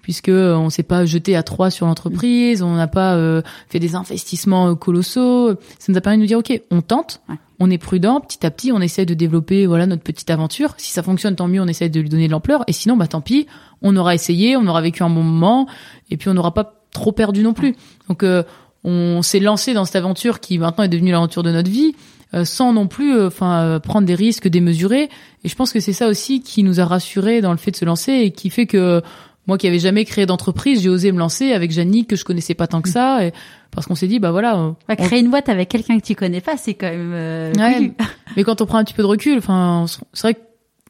puisque 0.03 0.28
euh, 0.28 0.55
on 0.57 0.70
s'est 0.70 0.82
pas 0.82 1.05
jeté 1.07 1.37
à 1.37 1.43
trois 1.43 1.70
sur 1.70 1.87
l'entreprise, 1.87 2.62
on 2.62 2.74
n'a 2.74 2.89
pas 2.89 3.14
euh, 3.14 3.43
fait 3.68 3.78
des 3.78 3.95
investissements 3.95 4.68
euh, 4.70 4.74
colossaux. 4.74 5.55
Ça 5.78 5.91
nous 5.93 5.97
a 5.97 6.01
permis 6.01 6.18
de 6.18 6.22
nous 6.22 6.28
dire, 6.28 6.39
ok, 6.39 6.61
on 6.70 6.82
tente, 6.82 7.22
Ouais. 7.28 7.37
On 7.61 7.70
est 7.70 7.78
prudent, 7.78 8.20
petit 8.20 8.44
à 8.44 8.50
petit, 8.50 8.72
on 8.72 8.80
essaie 8.80 9.07
de 9.07 9.14
développer 9.14 9.66
voilà 9.66 9.86
notre 9.86 10.02
petite 10.02 10.30
aventure. 10.30 10.74
Si 10.76 10.90
ça 10.92 11.02
fonctionne, 11.02 11.36
tant 11.36 11.48
mieux, 11.48 11.61
on 11.61 11.66
essaie 11.68 11.88
de 11.88 12.00
lui 12.00 12.09
donner 12.09 12.26
de 12.26 12.32
l'ampleur, 12.32 12.64
et 12.66 12.72
sinon, 12.72 12.96
bah 12.96 13.07
tant 13.07 13.20
pis, 13.20 13.46
on 13.82 13.96
aura 13.96 14.14
essayé, 14.14 14.57
on 14.57 14.66
aura 14.66 14.80
vécu 14.82 15.02
un 15.02 15.11
bon 15.11 15.22
moment, 15.22 15.68
et 16.11 16.16
puis 16.16 16.28
on 16.28 16.34
n'aura 16.34 16.52
pas 16.52 16.80
trop 16.92 17.12
perdu 17.12 17.42
non 17.42 17.52
plus. 17.52 17.76
Donc 18.09 18.22
euh, 18.22 18.42
on 18.84 19.22
s'est 19.22 19.40
lancé 19.40 19.74
dans 19.74 19.84
cette 19.84 19.96
aventure 19.96 20.40
qui 20.40 20.59
maintenant 20.59 20.84
est 20.84 20.88
devenue 20.88 21.11
l'aventure 21.11 21.42
de 21.42 21.50
notre 21.50 21.70
vie 21.70 21.94
euh, 22.34 22.44
sans 22.44 22.72
non 22.72 22.86
plus 22.86 23.16
euh, 23.16 23.26
enfin 23.28 23.62
euh, 23.62 23.78
prendre 23.78 24.07
des 24.07 24.14
risques 24.14 24.48
démesurés 24.48 25.09
et 25.44 25.48
je 25.48 25.55
pense 25.55 25.72
que 25.72 25.80
c'est 25.80 25.92
ça 25.92 26.09
aussi 26.09 26.40
qui 26.40 26.62
nous 26.62 26.80
a 26.80 26.84
rassurés 26.84 27.40
dans 27.40 27.52
le 27.52 27.59
fait 27.59 27.70
de 27.70 27.76
se 27.76 27.84
lancer 27.84 28.12
et 28.12 28.30
qui 28.30 28.50
fait 28.50 28.66
que 28.66 29.02
moi 29.46 29.57
qui 29.57 29.66
avais 29.66 29.78
jamais 29.78 30.05
créé 30.05 30.26
d'entreprise 30.26 30.82
j'ai 30.82 30.88
osé 30.88 31.12
me 31.12 31.18
lancer 31.18 31.52
avec 31.52 31.70
Jannick 31.70 32.09
que 32.09 32.16
je 32.16 32.24
connaissais 32.24 32.55
pas 32.55 32.66
tant 32.66 32.82
que 32.82 32.88
ça 32.88 33.24
et 33.24 33.32
parce 33.75 33.87
qu'on 33.87 33.95
s'est 33.95 34.07
dit 34.09 34.18
bah 34.18 34.31
voilà 34.31 34.57
Ouais, 34.89 34.97
on- 34.99 35.05
créer 35.07 35.20
une 35.20 35.31
boîte 35.31 35.49
avec 35.49 35.68
quelqu'un 35.68 35.99
que 35.99 36.05
tu 36.05 36.14
connais 36.14 36.41
pas, 36.41 36.57
c'est 36.57 36.75
quand 36.75 36.91
même. 36.91 37.11
Euh, 37.12 37.53
Ouais, 37.57 37.93
mais 38.37 38.45
quand 38.45 38.61
on 38.61 38.66
prend 38.66 38.79
un 38.79 38.85
petit 38.85 38.95
peu 38.95 39.03
de 39.03 39.09
recul, 39.09 39.39
enfin, 39.39 39.87
c'est 40.12 40.22
vrai 40.22 40.35
qu'il 40.35 40.43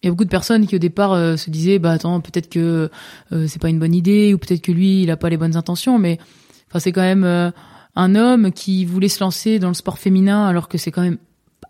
y 0.05 0.07
a 0.09 0.11
beaucoup 0.11 0.25
de 0.25 0.29
personnes 0.31 0.67
qui 0.67 0.77
au 0.77 0.79
départ 0.79 1.13
euh, 1.13 1.37
se 1.37 1.51
disaient, 1.51 1.79
bah 1.79 1.93
attends, 1.93 2.21
peut-être 2.21 2.49
que 2.51 2.91
euh, 3.33 3.47
c'est 3.49 3.61
pas 3.61 3.69
une 3.71 3.79
bonne 3.79 3.95
idée 3.95 4.35
ou 4.35 4.39
peut-être 4.39 4.61
que 4.63 4.73
lui, 4.73 5.03
il 5.03 5.11
a 5.11 5.17
pas 5.17 5.29
les 5.31 5.37
bonnes 5.37 5.57
intentions, 5.57 5.99
mais 5.99 6.19
enfin, 6.71 6.79
c'est 6.79 6.93
quand 6.93 7.01
même 7.03 7.25
euh, 7.25 7.51
un 7.97 8.15
homme 8.15 8.53
qui 8.53 8.85
voulait 8.85 9.09
se 9.09 9.21
lancer 9.23 9.59
dans 9.59 9.69
le 9.69 9.75
sport 9.75 9.99
féminin 9.99 10.47
alors 10.47 10.69
que 10.69 10.79
c'est 10.79 10.91
quand 10.91 11.03
même 11.03 11.19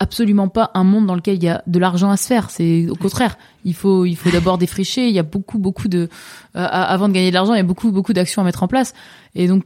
absolument 0.01 0.49
pas 0.49 0.73
un 0.75 0.83
monde 0.83 1.07
dans 1.07 1.15
lequel 1.15 1.37
il 1.37 1.45
y 1.45 1.49
a 1.49 1.62
de 1.69 1.79
l'argent 1.79 2.11
à 2.11 2.17
se 2.17 2.27
faire. 2.27 2.51
C'est 2.51 2.89
au 2.91 2.97
contraire, 2.97 3.39
il 3.65 3.75
faut 3.75 4.05
il 4.05 4.17
faut 4.17 4.31
d'abord 4.31 4.59
défricher. 4.59 5.07
Il 5.07 5.15
y 5.15 5.21
a 5.21 5.23
beaucoup 5.23 5.59
beaucoup 5.61 5.87
de 5.87 6.09
euh, 6.57 6.67
avant 6.71 7.07
de 7.09 7.12
gagner 7.12 7.29
de 7.29 7.35
l'argent, 7.35 7.55
il 7.55 7.59
y 7.59 7.61
a 7.61 7.65
beaucoup 7.65 7.93
beaucoup 7.93 8.12
d'actions 8.12 8.43
à 8.43 8.45
mettre 8.45 8.65
en 8.65 8.69
place. 8.69 8.93
Et 9.37 9.47
donc 9.47 9.62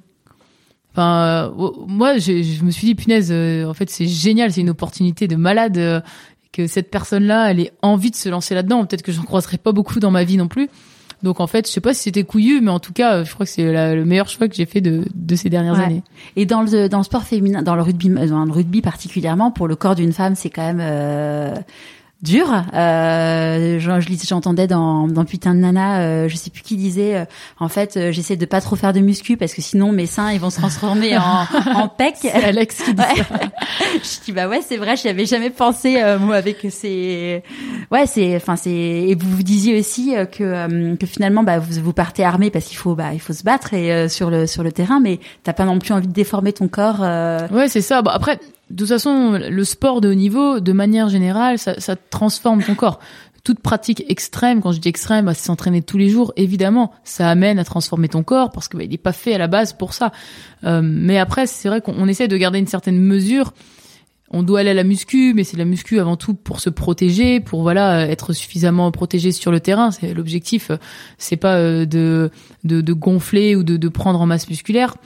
Enfin, 0.99 1.53
euh, 1.57 1.71
moi, 1.87 2.19
j'ai- 2.19 2.43
je 2.43 2.65
me 2.65 2.73
suis 2.73 2.87
dit, 2.89 2.95
punaise, 2.97 3.29
euh, 3.31 3.67
en 3.67 3.73
fait, 3.75 3.89
c'est 3.89 4.07
génial, 4.09 4.51
c'est 4.53 4.63
une 4.63 4.71
opportunité 4.71 5.29
de 5.29 5.37
malade 5.37 5.79
euh, 5.79 6.01
que 6.53 6.67
cette 6.67 6.91
personne-là, 6.91 7.53
elle 7.53 7.61
ait 7.61 7.73
envie 7.83 8.11
de 8.11 8.17
se 8.17 8.29
lancer 8.29 8.53
là-dedans. 8.57 8.85
Peut-être 8.85 9.03
que 9.03 9.13
j'en 9.13 9.23
croiserai 9.23 9.59
pas 9.59 9.71
beaucoup 9.71 10.01
dans 10.01 10.11
ma 10.11 10.25
vie 10.25 10.37
non 10.37 10.49
plus. 10.49 10.69
Donc, 11.23 11.39
en 11.39 11.47
fait, 11.47 11.69
je 11.69 11.73
sais 11.73 11.81
pas 11.81 11.95
si 11.95 12.03
c'était 12.03 12.25
couillu, 12.25 12.61
mais 12.61 12.73
en 12.73 12.81
tout 12.81 12.93
cas, 12.93 13.15
euh, 13.19 13.25
je 13.25 13.33
crois 13.33 13.47
que 13.47 13.53
c'est 13.53 13.73
la- 13.73 13.95
le 13.95 14.05
meilleur 14.05 14.29
choix 14.29 14.49
que 14.49 14.57
j'ai 14.57 14.67
fait 14.67 14.81
de, 14.81 15.05
de 15.15 15.37
ces 15.37 15.49
dernières 15.51 15.75
Ouais. 15.75 15.85
années. 15.85 16.03
Et 16.35 16.47
dans 16.47 16.63
le 16.63 16.89
dans 16.89 16.99
le 16.99 17.05
sport 17.05 17.23
féminin, 17.23 17.63
dans 17.63 17.77
le 17.77 17.83
rugby, 17.83 18.09
dans 18.09 18.45
le 18.45 18.53
rugby 18.53 18.83
particulièrement, 18.83 19.53
pour 19.53 19.69
le 19.69 19.77
corps 19.77 19.95
d'une 19.95 20.13
femme, 20.13 20.35
c'est 20.35 20.51
quand 20.51 20.63
même 20.67 20.81
euh, 20.81 21.55
dur. 22.23 22.47
Euh, 22.75 23.79
j'entendais 23.79 24.66
dans 24.66 25.07
dans 25.09 25.25
putain 25.25 25.55
de 25.55 25.61
nana, 25.61 26.01
euh, 26.01 26.29
je 26.29 26.37
sais 26.37 26.51
plus 26.51 26.62
qui 26.62 26.77
disait, 26.77 27.16
euh, 27.16 27.25
en 27.61 27.69
fait, 27.69 27.97
euh, 27.97 28.12
j'essaie 28.12 28.37
de 28.37 28.45
pas 28.47 28.61
trop 28.61 28.77
faire 28.77 28.93
de 28.93 29.01
muscu 29.01 29.37
parce 29.37 29.55
que 29.55 29.62
sinon 29.62 29.93
mes 29.93 30.07
seins 30.07 30.33
ils 30.33 30.41
vont 30.41 30.51
se 30.51 30.59
transformer 30.59 31.16
en 31.16 31.47
en 31.75 31.89
pec. 31.89 32.14
C'est 32.21 32.33
Alex 32.33 32.83
qui 32.83 32.95
dit 32.95 33.01
Ouais. 33.03 33.23
ça. 33.23 33.39
je 33.95 34.25
dis 34.25 34.33
bah 34.33 34.49
ouais 34.49 34.61
c'est 34.66 34.77
vrai 34.77 34.97
j'y 34.97 35.09
avais 35.09 35.27
jamais 35.27 35.51
pensé 35.51 36.01
euh, 36.03 36.19
moi 36.19 36.37
avec 36.37 36.66
ces 36.71 37.43
ouais 37.91 38.07
c'est 38.07 38.37
enfin 38.37 38.57
c'est 38.57 38.71
et 38.71 39.14
vous 39.14 39.31
vous 39.37 39.43
disiez 39.43 39.79
aussi 39.79 40.16
euh, 40.16 40.25
que 40.27 40.43
euh, 40.43 40.97
que 40.97 41.07
finalement 41.07 41.43
bah 41.45 41.59
vous 41.59 41.81
vous 41.83 41.93
partez 41.93 42.25
armé 42.25 42.51
parce 42.51 42.64
qu'il 42.66 42.77
faut 42.77 42.95
bah 42.95 43.11
il 43.12 43.21
faut 43.21 43.33
se 43.33 43.45
battre 43.45 43.75
et 43.75 43.93
euh, 43.93 44.09
sur 44.09 44.31
le 44.31 44.47
sur 44.47 44.62
le 44.62 44.73
terrain 44.73 45.01
mais 45.01 45.21
t'as 45.45 45.53
pas 45.53 45.64
non 45.64 45.79
plus 45.79 45.93
envie 45.95 46.09
de 46.09 46.12
déformer 46.12 46.53
ton 46.53 46.69
corps 46.69 46.99
euh, 47.03 47.47
Ouais, 47.51 47.69
c'est 47.69 47.81
ça. 47.81 48.03
Bon, 48.03 48.11
après, 48.11 48.39
de 48.71 48.77
toute 48.77 48.89
façon, 48.89 49.33
le 49.33 49.64
sport 49.64 50.01
de 50.01 50.11
haut 50.11 50.14
niveau, 50.14 50.61
de 50.61 50.73
manière 50.73 51.09
générale, 51.09 51.59
ça, 51.59 51.81
ça 51.81 51.97
transforme 51.97 52.62
ton 52.62 52.75
corps. 52.75 53.01
Toute 53.45 53.61
pratique 53.61 54.05
extrême, 54.09 54.61
quand 54.61 54.73
je 54.73 54.81
dis 54.81 54.89
extrême, 54.89 55.25
bah, 55.25 55.33
c'est 55.33 55.47
s'entraîner 55.47 55.81
tous 55.81 55.97
les 55.97 56.11
jours. 56.11 56.35
Évidemment, 56.37 56.93
ça 57.03 57.31
amène 57.31 57.59
à 57.59 57.64
transformer 57.64 58.09
ton 58.09 58.23
corps 58.23 58.51
parce 58.51 58.69
que 58.69 58.77
bah, 58.77 58.87
n'est 58.87 58.99
pas 58.99 59.12
fait 59.12 59.33
à 59.35 59.39
la 59.39 59.47
base 59.47 59.73
pour 59.73 59.95
ça. 59.95 60.12
Euh, 60.64 60.83
mais 60.83 61.19
après, 61.19 61.47
c'est 61.47 61.69
vrai 61.69 61.81
qu'on 61.81 61.95
on 61.97 62.07
essaie 62.09 62.29
de 62.29 62.37
garder 62.37 62.59
une 62.59 62.66
certaine 62.66 62.99
mesure. 62.99 63.55
On 64.31 64.43
doit 64.43 64.61
aller 64.61 64.71
à 64.71 64.75
la 64.75 64.85
muscu, 64.85 65.33
mais 65.35 65.45
c'est 65.45 65.57
la 65.57 65.64
muscu 65.64 65.99
avant 65.99 66.16
tout 66.16 66.35
pour 66.35 66.61
se 66.61 66.69
protéger, 66.69 67.41
pour 67.41 67.62
voilà 67.62 68.07
être 68.07 68.35
suffisamment 68.35 68.91
protégé 68.91 69.33
sur 69.33 69.51
le 69.51 69.61
terrain. 69.61 69.93
C'est 69.93 70.12
l'objectif. 70.12 70.71
euh, 70.71 70.77
C'est 71.16 71.39
pas 71.39 71.55
euh, 71.55 71.87
de, 71.87 72.31
de 72.64 72.83
de 72.83 72.93
gonfler 72.93 73.57
ou 73.57 73.62
de, 73.62 73.79
de 73.79 73.89
prendre 73.89 74.21
en 74.21 74.27
masse 74.27 74.51
musculaire. 74.51 74.97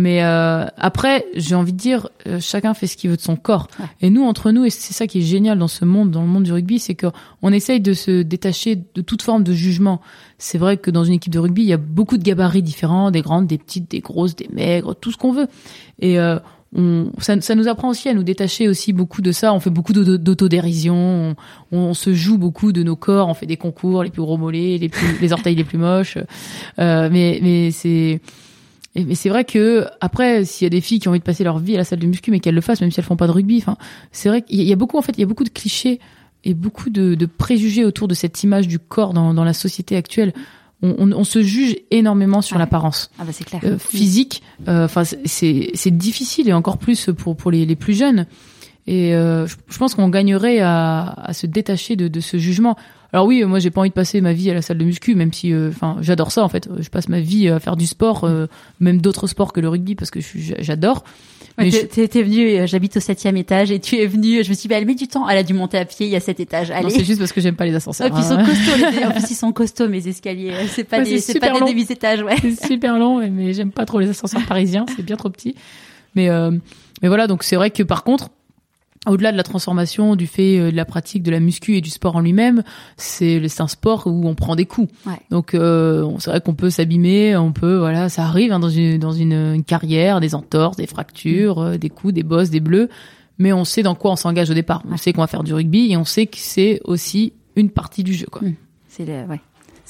Mais 0.00 0.22
euh, 0.22 0.64
après, 0.76 1.26
j'ai 1.34 1.56
envie 1.56 1.72
de 1.72 1.76
dire, 1.76 2.08
euh, 2.28 2.38
chacun 2.40 2.72
fait 2.72 2.86
ce 2.86 2.96
qu'il 2.96 3.10
veut 3.10 3.16
de 3.16 3.20
son 3.20 3.34
corps. 3.34 3.66
Ouais. 3.80 3.86
Et 4.00 4.10
nous, 4.10 4.22
entre 4.22 4.52
nous, 4.52 4.64
et 4.64 4.70
c'est 4.70 4.94
ça 4.94 5.08
qui 5.08 5.18
est 5.18 5.22
génial 5.22 5.58
dans 5.58 5.66
ce 5.66 5.84
monde, 5.84 6.12
dans 6.12 6.22
le 6.22 6.28
monde 6.28 6.44
du 6.44 6.52
rugby, 6.52 6.78
c'est 6.78 6.94
qu'on 6.94 7.52
essaye 7.52 7.80
de 7.80 7.92
se 7.94 8.22
détacher 8.22 8.76
de 8.94 9.02
toute 9.02 9.22
forme 9.22 9.42
de 9.42 9.52
jugement. 9.52 10.00
C'est 10.38 10.56
vrai 10.56 10.76
que 10.76 10.92
dans 10.92 11.02
une 11.02 11.14
équipe 11.14 11.32
de 11.32 11.40
rugby, 11.40 11.62
il 11.62 11.68
y 11.68 11.72
a 11.72 11.78
beaucoup 11.78 12.16
de 12.16 12.22
gabarits 12.22 12.62
différents, 12.62 13.10
des 13.10 13.22
grandes, 13.22 13.48
des 13.48 13.58
petites, 13.58 13.90
des 13.90 13.98
grosses, 13.98 14.36
des 14.36 14.48
maigres, 14.52 14.94
tout 14.94 15.10
ce 15.10 15.16
qu'on 15.16 15.32
veut. 15.32 15.48
Et 15.98 16.20
euh, 16.20 16.38
on, 16.76 17.10
ça, 17.18 17.40
ça 17.40 17.56
nous 17.56 17.66
apprend 17.66 17.88
aussi 17.88 18.08
à 18.08 18.14
nous 18.14 18.22
détacher 18.22 18.68
aussi 18.68 18.92
beaucoup 18.92 19.20
de 19.20 19.32
ça. 19.32 19.52
On 19.52 19.58
fait 19.58 19.70
beaucoup 19.70 19.92
d'auto- 19.92 20.16
d'autodérision, 20.16 21.34
on, 21.72 21.76
on 21.76 21.92
se 21.94 22.14
joue 22.14 22.38
beaucoup 22.38 22.70
de 22.70 22.84
nos 22.84 22.94
corps, 22.94 23.26
on 23.26 23.34
fait 23.34 23.46
des 23.46 23.56
concours, 23.56 24.04
les 24.04 24.10
plus 24.10 24.22
gros 24.22 24.36
mollets, 24.36 24.78
les, 24.78 24.88
plus, 24.88 25.18
les 25.20 25.32
orteils 25.32 25.56
les 25.56 25.64
plus 25.64 25.78
moches. 25.78 26.18
Euh, 26.78 27.08
mais 27.10 27.40
mais 27.42 27.72
c'est 27.72 28.20
et- 28.94 29.04
mais 29.04 29.14
c'est 29.14 29.28
vrai 29.28 29.44
que 29.44 29.86
après, 30.00 30.44
s'il 30.44 30.64
y 30.64 30.66
a 30.66 30.70
des 30.70 30.80
filles 30.80 30.98
qui 31.00 31.08
ont 31.08 31.12
envie 31.12 31.20
de 31.20 31.24
passer 31.24 31.44
leur 31.44 31.58
vie 31.58 31.74
à 31.74 31.78
la 31.78 31.84
salle 31.84 31.98
de 32.00 32.06
muscu, 32.06 32.30
mais 32.30 32.40
qu'elles 32.40 32.54
le 32.54 32.60
fassent, 32.60 32.80
même 32.80 32.90
si 32.90 32.98
elles 33.00 33.06
font 33.06 33.16
pas 33.16 33.26
de 33.26 33.32
rugby, 33.32 33.58
enfin, 33.58 33.76
c'est 34.12 34.28
vrai 34.28 34.42
qu'il 34.42 34.60
y 34.62 34.72
a 34.72 34.76
beaucoup 34.76 34.98
en 34.98 35.02
fait, 35.02 35.12
il 35.16 35.20
y 35.20 35.24
a 35.24 35.26
beaucoup 35.26 35.44
de 35.44 35.48
clichés 35.50 36.00
et 36.44 36.54
beaucoup 36.54 36.88
de, 36.90 37.14
de 37.14 37.26
préjugés 37.26 37.84
autour 37.84 38.08
de 38.08 38.14
cette 38.14 38.42
image 38.44 38.68
du 38.68 38.78
corps 38.78 39.12
dans, 39.12 39.34
dans 39.34 39.44
la 39.44 39.52
société 39.52 39.96
actuelle. 39.96 40.32
On, 40.80 40.94
on, 40.98 41.10
on 41.12 41.24
se 41.24 41.42
juge 41.42 41.76
énormément 41.90 42.40
sur 42.40 42.54
Ouais. 42.54 42.60
l'apparence 42.60 43.10
ah 43.18 43.24
bah 43.24 43.32
clair 43.44 43.60
euh, 43.64 43.78
physique. 43.78 44.42
euh, 44.68 44.84
Enfin, 44.84 45.02
c'est 45.04 45.90
difficile 45.90 46.48
et 46.48 46.52
encore 46.52 46.78
plus 46.78 47.10
pour 47.16 47.36
pour 47.36 47.50
les, 47.50 47.66
les 47.66 47.74
plus 47.74 47.94
jeunes. 47.94 48.26
Et 48.90 49.14
euh, 49.14 49.46
je, 49.46 49.56
je 49.68 49.76
pense 49.76 49.94
qu'on 49.94 50.08
gagnerait 50.08 50.60
à, 50.60 51.12
à 51.22 51.32
se 51.34 51.46
détacher 51.46 51.94
de, 51.94 52.08
de 52.08 52.20
ce 52.20 52.38
jugement. 52.38 52.74
Alors 53.12 53.26
oui, 53.26 53.42
moi 53.44 53.58
j'ai 53.58 53.70
pas 53.70 53.80
envie 53.82 53.90
de 53.90 53.94
passer 53.94 54.20
ma 54.22 54.32
vie 54.32 54.50
à 54.50 54.54
la 54.54 54.62
salle 54.62 54.78
de 54.78 54.84
muscu, 54.84 55.14
même 55.14 55.30
si, 55.32 55.52
euh, 55.52 55.68
enfin, 55.68 55.96
j'adore 56.00 56.32
ça 56.32 56.42
en 56.42 56.48
fait. 56.48 56.68
Je 56.78 56.88
passe 56.88 57.08
ma 57.10 57.20
vie 57.20 57.48
à 57.50 57.58
faire 57.60 57.76
du 57.76 57.86
sport, 57.86 58.24
euh, 58.24 58.46
même 58.80 59.00
d'autres 59.02 59.26
sports 59.26 59.52
que 59.52 59.60
le 59.60 59.68
rugby 59.68 59.94
parce 59.94 60.10
que 60.10 60.20
j'adore. 60.22 61.04
Ouais, 61.58 61.64
Mais 61.64 61.70
t'es- 61.70 62.08
je- 62.14 62.18
venu 62.22 62.58
euh, 62.58 62.66
j'habite 62.66 62.96
au 62.96 63.00
septième 63.00 63.36
étage 63.36 63.70
et 63.70 63.78
tu 63.78 63.96
es 63.96 64.06
venu 64.06 64.42
je 64.42 64.48
me 64.48 64.54
suis 64.54 64.62
dit 64.62 64.68
bah, 64.68 64.76
elle 64.78 64.86
met 64.86 64.94
du 64.94 65.06
temps 65.08 65.28
elle 65.28 65.36
a 65.38 65.42
dû 65.42 65.52
monter 65.54 65.76
à 65.76 65.84
pied 65.84 66.06
il 66.06 66.12
y 66.12 66.16
a 66.16 66.20
sept 66.20 66.38
étages 66.40 66.70
allez 66.70 66.88
c'est 66.90 67.04
juste 67.04 67.18
parce 67.18 67.32
que 67.32 67.40
j'aime 67.40 67.56
pas 67.56 67.66
les 67.66 67.74
ascenseurs. 67.74 68.06
et 68.06 68.10
puis 68.10 68.20
ils 68.20 68.24
sont 68.24 68.38
hein. 68.38 68.44
costauds 68.44 68.90
les- 68.92 69.04
en 69.04 69.10
plus 69.12 69.30
ils 69.30 69.34
sont 69.34 69.52
costauds 69.52 69.88
mes 69.88 70.06
escaliers 70.06 70.52
c'est 70.68 70.84
pas 70.84 70.98
Ouais, 70.98 71.04
des 71.04 71.18
c'est 71.18 71.40
pas 71.40 71.50
des 71.52 71.58
long. 71.60 71.66
demi 71.68 71.82
étages 71.88 72.22
ouais 72.22 72.36
c'est 72.40 72.66
super 72.66 72.98
long, 72.98 73.18
ouais, 73.18 73.28
mais 73.30 73.52
j'aime 73.54 73.72
pas 73.72 73.84
trop 73.86 73.98
les 74.00 74.08
ascenseurs 74.08 74.44
parisiens, 74.46 74.86
c'est 74.96 75.04
bien 75.04 75.16
trop 75.16 75.30
petit. 75.30 75.54
Mais 76.14 76.28
euh, 76.30 76.52
mais 77.02 77.08
voilà, 77.08 77.26
donc 77.26 77.42
c'est 77.42 77.56
vrai 77.56 77.70
que 77.70 77.82
par 77.82 78.02
contre, 78.04 78.28
au-delà 79.10 79.32
de 79.32 79.36
la 79.36 79.42
transformation, 79.42 80.16
du 80.16 80.26
fait 80.26 80.58
euh, 80.58 80.70
de 80.70 80.76
la 80.76 80.84
pratique 80.84 81.22
de 81.22 81.30
la 81.30 81.40
muscu 81.40 81.76
et 81.76 81.80
du 81.80 81.90
sport 81.90 82.16
en 82.16 82.20
lui-même, 82.20 82.62
c'est 82.96 83.60
un 83.60 83.68
sport 83.68 84.06
où 84.06 84.26
on 84.26 84.34
prend 84.34 84.56
des 84.56 84.66
coups. 84.66 84.92
Ouais. 85.06 85.18
Donc 85.30 85.54
euh, 85.54 86.10
c'est 86.18 86.30
vrai 86.30 86.40
qu'on 86.40 86.54
peut 86.54 86.70
s'abîmer, 86.70 87.36
on 87.36 87.52
peut 87.52 87.78
voilà, 87.78 88.08
ça 88.08 88.24
arrive 88.24 88.52
hein, 88.52 88.58
dans 88.58 88.68
une 88.68 88.98
dans 88.98 89.12
une, 89.12 89.32
une 89.32 89.64
carrière, 89.64 90.20
des 90.20 90.34
entorses, 90.34 90.76
des 90.76 90.86
fractures, 90.86 91.58
euh, 91.58 91.76
des 91.78 91.90
coups, 91.90 92.14
des 92.14 92.22
bosses, 92.22 92.50
des 92.50 92.60
bleus, 92.60 92.88
mais 93.38 93.52
on 93.52 93.64
sait 93.64 93.82
dans 93.82 93.94
quoi 93.94 94.12
on 94.12 94.16
s'engage 94.16 94.50
au 94.50 94.54
départ. 94.54 94.82
On 94.90 94.96
sait 94.96 95.12
qu'on 95.12 95.20
va 95.20 95.26
faire 95.26 95.44
du 95.44 95.54
rugby 95.54 95.92
et 95.92 95.96
on 95.96 96.04
sait 96.04 96.26
que 96.26 96.38
c'est 96.38 96.80
aussi 96.84 97.32
une 97.56 97.70
partie 97.70 98.04
du 98.04 98.14
jeu 98.14 98.26
quoi. 98.30 98.46
Mm. 98.46 98.54
C'est 98.88 99.04
le 99.04 99.24
ouais. 99.30 99.40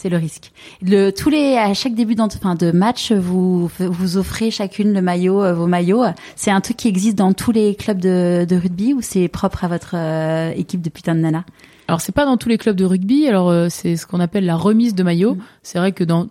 C'est 0.00 0.10
le 0.10 0.16
risque. 0.16 0.52
Le, 0.80 1.10
tous 1.10 1.28
les, 1.28 1.56
à 1.56 1.74
chaque 1.74 1.96
début 1.96 2.14
enfin, 2.20 2.54
de 2.54 2.70
match, 2.70 3.10
vous 3.10 3.68
vous 3.80 4.16
offrez 4.16 4.52
chacune 4.52 4.92
le 4.92 5.02
maillot, 5.02 5.42
euh, 5.42 5.52
vos 5.54 5.66
maillots. 5.66 6.04
C'est 6.36 6.52
un 6.52 6.60
truc 6.60 6.76
qui 6.76 6.86
existe 6.86 7.18
dans 7.18 7.32
tous 7.32 7.50
les 7.50 7.74
clubs 7.74 7.98
de, 7.98 8.46
de 8.48 8.56
rugby 8.56 8.94
ou 8.94 9.00
c'est 9.02 9.26
propre 9.26 9.64
à 9.64 9.66
votre 9.66 9.96
euh, 9.96 10.52
équipe 10.52 10.82
de 10.82 10.88
putain 10.88 11.16
de 11.16 11.20
nana 11.20 11.44
Alors 11.88 12.00
c'est 12.00 12.12
pas 12.12 12.26
dans 12.26 12.36
tous 12.36 12.48
les 12.48 12.58
clubs 12.58 12.76
de 12.76 12.84
rugby. 12.84 13.26
Alors 13.26 13.50
euh, 13.50 13.66
c'est 13.70 13.96
ce 13.96 14.06
qu'on 14.06 14.20
appelle 14.20 14.46
la 14.46 14.54
remise 14.54 14.94
de 14.94 15.02
maillot. 15.02 15.34
Mm. 15.34 15.40
C'est 15.64 15.78
vrai 15.78 15.90
que 15.90 16.04
dans 16.04 16.28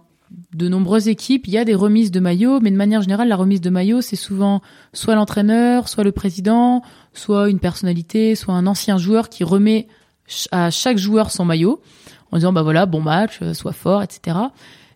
de 0.55 0.70
nombreuses 0.70 1.09
équipes, 1.09 1.45
il 1.47 1.53
y 1.53 1.57
a 1.57 1.65
des 1.65 1.76
remises 1.76 2.11
de 2.11 2.22
maillot, 2.22 2.61
mais 2.61 2.72
de 2.72 2.78
manière 2.78 3.01
générale, 3.01 3.28
la 3.28 3.36
remise 3.36 3.59
de 3.59 3.70
maillot, 3.70 3.99
c'est 3.99 4.15
souvent 4.15 4.61
soit 4.93 5.15
l'entraîneur, 5.15 5.89
soit 5.89 6.05
le 6.05 6.13
président, 6.13 6.84
soit 7.11 7.49
une 7.49 7.59
personnalité, 7.59 8.36
soit 8.36 8.53
un 8.53 8.65
ancien 8.65 8.97
joueur 8.97 9.28
qui 9.28 9.43
remet 9.43 9.89
à 10.51 10.72
chaque 10.72 10.97
joueur 10.97 11.32
son 11.32 11.43
maillot 11.43 11.82
en 12.32 12.38
disant 12.38 12.54
bah 12.54 12.62
voilà 12.62 12.86
bon 12.86 13.02
match, 13.02 13.40
euh, 13.42 13.54
sois 13.54 13.74
fort, 13.74 14.04
etc. 14.04 14.38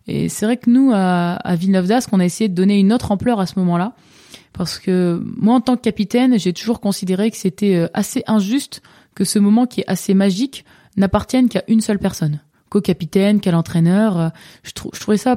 Et 0.06 0.28
c'est 0.28 0.46
vrai 0.46 0.56
que 0.56 0.68
nous 0.68 0.90
à, 0.94 1.38
Villeneuve 1.56 1.86
d'Ascq, 1.86 2.08
on 2.12 2.20
a 2.20 2.24
essayé 2.24 2.48
de 2.48 2.54
donner 2.54 2.78
une 2.78 2.92
autre 2.92 3.12
ampleur 3.12 3.38
à 3.40 3.46
ce 3.46 3.58
moment-là 3.60 3.92
parce 4.52 4.78
que 4.78 5.22
moi 5.36 5.54
en 5.54 5.60
tant 5.60 5.76
que 5.76 5.82
capitaine, 5.82 6.38
j'ai 6.38 6.52
toujours 6.52 6.80
considéré 6.80 7.30
que 7.30 7.36
c'était 7.36 7.76
euh, 7.76 7.88
assez 7.94 8.22
injuste 8.26 8.82
que 9.14 9.24
ce 9.24 9.38
moment 9.38 9.66
qui 9.66 9.80
est 9.82 9.88
assez 9.88 10.14
magique 10.14 10.64
n'appartienne 10.96 11.48
qu'à 11.48 11.62
une 11.68 11.80
seule 11.80 11.98
personne, 11.98 12.40
qu'au 12.68 12.80
capitaine, 12.80 13.40
qu'à 13.40 13.50
l'entraîneur. 13.52 14.18
Euh, 14.18 14.28
Je, 14.62 14.72
trou- 14.72 14.90
je 14.92 15.00
trouvais 15.00 15.16
ça 15.16 15.36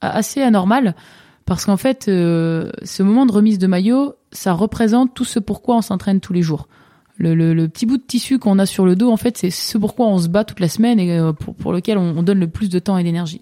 assez 0.00 0.42
anormal 0.42 0.94
parce 1.46 1.64
qu'en 1.64 1.76
fait, 1.76 2.04
ce 2.06 3.02
moment 3.02 3.24
de 3.24 3.32
remise 3.32 3.58
de 3.58 3.66
maillot, 3.68 4.14
ça 4.32 4.52
représente 4.52 5.14
tout 5.14 5.24
ce 5.24 5.38
pourquoi 5.38 5.76
on 5.76 5.80
s'entraîne 5.80 6.20
tous 6.20 6.32
les 6.32 6.42
jours. 6.42 6.66
Le, 7.18 7.34
le- 7.34 7.54
le 7.54 7.68
petit 7.68 7.86
bout 7.86 7.96
de 7.96 8.02
tissu 8.02 8.38
qu'on 8.38 8.58
a 8.58 8.66
sur 8.66 8.84
le 8.84 8.94
dos, 8.94 9.10
en 9.10 9.16
fait, 9.16 9.38
c'est 9.38 9.50
ce 9.50 9.78
pourquoi 9.78 10.06
on 10.06 10.18
se 10.18 10.28
bat 10.28 10.44
toute 10.44 10.60
la 10.60 10.68
semaine 10.68 11.00
et 11.00 11.18
euh, 11.18 11.32
pour, 11.32 11.54
pour 11.54 11.72
lequel 11.72 11.96
on, 11.96 12.18
on 12.18 12.22
donne 12.22 12.40
le 12.40 12.48
plus 12.48 12.68
de 12.68 12.78
temps 12.78 12.98
et 12.98 13.04
d'énergie. 13.04 13.40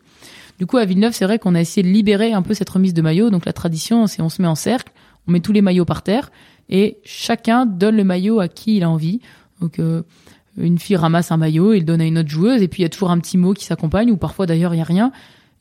Du 0.60 0.66
coup, 0.66 0.76
à 0.76 0.84
Villeneuve, 0.84 1.12
c'est 1.12 1.24
vrai 1.24 1.40
qu'on 1.40 1.56
a 1.56 1.60
essayé 1.60 1.82
de 1.82 1.92
libérer 1.92 2.32
un 2.32 2.42
peu 2.42 2.54
cette 2.54 2.70
remise 2.70 2.94
de 2.94 3.02
maillot. 3.02 3.30
Donc 3.30 3.44
la 3.46 3.52
tradition, 3.52 4.06
c'est 4.06 4.22
on 4.22 4.28
se 4.28 4.40
met 4.40 4.46
en 4.46 4.54
cercle, 4.54 4.92
on 5.26 5.32
met 5.32 5.40
tous 5.40 5.50
les 5.52 5.62
maillots 5.62 5.84
par 5.84 6.02
terre 6.02 6.30
et 6.68 6.98
chacun 7.04 7.66
donne 7.66 7.96
le 7.96 8.04
maillot 8.04 8.38
à 8.38 8.46
qui 8.46 8.76
il 8.76 8.84
a 8.84 8.90
envie. 8.90 9.20
Donc 9.60 9.80
euh, 9.80 10.02
une 10.56 10.78
fille 10.78 10.94
ramasse 10.94 11.32
un 11.32 11.36
maillot, 11.36 11.72
il 11.72 11.80
le 11.80 11.84
donne 11.84 12.00
à 12.00 12.04
une 12.04 12.18
autre 12.18 12.28
joueuse 12.28 12.62
et 12.62 12.68
puis 12.68 12.82
il 12.82 12.84
y 12.84 12.86
a 12.86 12.88
toujours 12.88 13.10
un 13.10 13.18
petit 13.18 13.36
mot 13.36 13.52
qui 13.54 13.64
s'accompagne 13.64 14.12
ou 14.12 14.16
parfois 14.16 14.46
d'ailleurs 14.46 14.72
il 14.74 14.78
y 14.78 14.80
a 14.80 14.84
rien. 14.84 15.10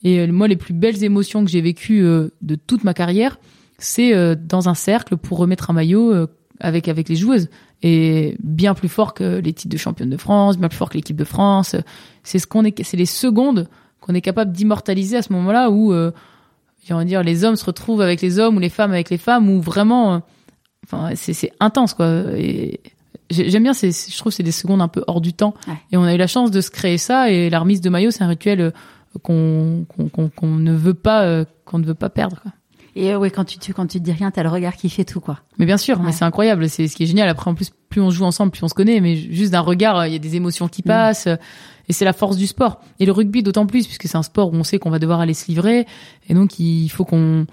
Et 0.03 0.19
euh, 0.19 0.27
moi, 0.31 0.47
les 0.47 0.55
plus 0.57 0.75
belles 0.75 1.03
émotions 1.03 1.43
que 1.43 1.49
j'ai 1.49 1.61
vécues 1.61 2.03
euh, 2.03 2.29
de 2.43 2.53
toute 2.53 2.83
ma 2.83 2.93
carrière, 2.93 3.39
c'est 3.79 4.13
dans 4.35 4.69
un 4.69 4.75
cercle 4.75 5.17
pour 5.17 5.39
remettre 5.39 5.71
un 5.71 5.73
maillot 5.73 6.27
avec 6.59 6.87
avec 6.87 7.09
les 7.09 7.15
joueuses 7.15 7.49
et 7.81 8.35
bien 8.41 8.73
plus 8.73 8.87
fort 8.87 9.13
que 9.13 9.39
les 9.39 9.53
titres 9.53 9.73
de 9.73 9.77
championne 9.77 10.09
de 10.09 10.17
France, 10.17 10.57
bien 10.57 10.69
plus 10.69 10.77
fort 10.77 10.89
que 10.89 10.97
l'équipe 10.97 11.17
de 11.17 11.25
France. 11.25 11.75
C'est 12.23 12.39
ce 12.39 12.47
qu'on 12.47 12.63
est, 12.63 12.83
c'est 12.83 12.97
les 12.97 13.05
secondes 13.05 13.67
qu'on 13.99 14.13
est 14.13 14.21
capable 14.21 14.51
d'immortaliser 14.51 15.17
à 15.17 15.21
ce 15.21 15.31
moment-là 15.33 15.69
où, 15.69 15.93
euh, 15.93 16.11
j'ai 16.85 16.93
envie 16.93 17.05
de 17.05 17.09
dire, 17.09 17.23
les 17.23 17.43
hommes 17.43 17.55
se 17.55 17.65
retrouvent 17.65 18.01
avec 18.01 18.21
les 18.21 18.39
hommes 18.39 18.57
ou 18.57 18.59
les 18.59 18.69
femmes 18.69 18.91
avec 18.91 19.09
les 19.09 19.17
femmes 19.17 19.49
où 19.49 19.61
vraiment, 19.61 20.15
euh, 20.15 20.19
enfin, 20.85 21.09
c'est 21.15 21.51
intense 21.59 21.93
quoi. 21.93 22.07
Et 22.35 22.79
j'aime 23.29 23.63
bien, 23.63 23.73
je 23.73 24.17
trouve, 24.17 24.31
que 24.31 24.35
c'est 24.35 24.43
des 24.43 24.51
secondes 24.51 24.81
un 24.81 24.87
peu 24.87 25.03
hors 25.07 25.21
du 25.21 25.33
temps. 25.33 25.53
Ouais. 25.67 25.75
Et 25.91 25.97
on 25.97 26.03
a 26.03 26.13
eu 26.13 26.17
la 26.17 26.27
chance 26.27 26.51
de 26.51 26.61
se 26.61 26.69
créer 26.69 26.97
ça 26.97 27.29
et 27.29 27.49
la 27.49 27.59
remise 27.59 27.81
de 27.81 27.89
maillot, 27.89 28.11
c'est 28.11 28.23
un 28.23 28.27
rituel 28.27 28.61
euh, 28.61 28.71
qu'on 29.21 29.85
ne 30.41 30.73
veut 30.73 30.93
pas 30.93 31.23
euh, 31.23 31.45
qu'on 31.65 31.79
ne 31.79 31.85
veut 31.85 31.95
pas 31.95 32.09
perdre. 32.09 32.41
Quoi. 32.41 32.51
Et 32.95 33.11
euh, 33.11 33.17
ouais, 33.17 33.31
quand 33.31 33.43
tu, 33.43 33.57
tu 33.57 33.73
quand 33.73 33.87
tu 33.87 33.99
te 33.99 34.03
dis 34.03 34.11
rien, 34.11 34.29
t'as 34.31 34.43
le 34.43 34.49
regard 34.49 34.75
qui 34.75 34.89
fait 34.89 35.03
tout 35.05 35.19
quoi. 35.19 35.39
Mais 35.57 35.65
bien 35.65 35.77
sûr, 35.77 35.97
Ouais. 35.99 36.05
mais 36.07 36.11
c'est 36.11 36.25
incroyable. 36.25 36.69
C'est 36.69 36.87
ce 36.87 36.95
qui 36.95 37.03
est 37.03 37.07
génial. 37.07 37.27
Après, 37.29 37.49
en 37.49 37.55
plus, 37.55 37.71
plus 37.89 38.01
on 38.01 38.11
joue 38.11 38.23
ensemble, 38.25 38.51
plus 38.51 38.63
on 38.63 38.67
se 38.67 38.73
connaît. 38.75 39.01
Mais 39.01 39.15
juste 39.15 39.51
d'un 39.51 39.61
regard, 39.61 39.97
euh, 39.99 40.07
il 40.07 40.13
y 40.13 40.15
a 40.15 40.19
des 40.19 40.35
émotions 40.35 40.67
qui 40.67 40.81
Mm. 40.83 40.87
passent. 40.87 41.27
euh, 41.27 41.35
Et 41.89 41.93
c'est 41.93 42.05
la 42.05 42.13
force 42.13 42.37
du 42.37 42.47
sport. 42.47 42.79
Et 43.01 43.05
le 43.05 43.11
rugby 43.11 43.43
d'autant 43.43 43.65
plus, 43.65 43.85
puisque 43.87 44.07
c'est 44.07 44.15
un 44.15 44.23
sport 44.23 44.53
où 44.53 44.55
on 44.55 44.63
sait 44.63 44.79
qu'on 44.79 44.89
va 44.89 44.99
devoir 44.99 45.19
aller 45.19 45.33
se 45.33 45.47
livrer. 45.47 45.85
Et 46.29 46.33
donc, 46.33 46.57
il 46.59 46.87
faut 46.89 47.03
qu'on, 47.03 47.45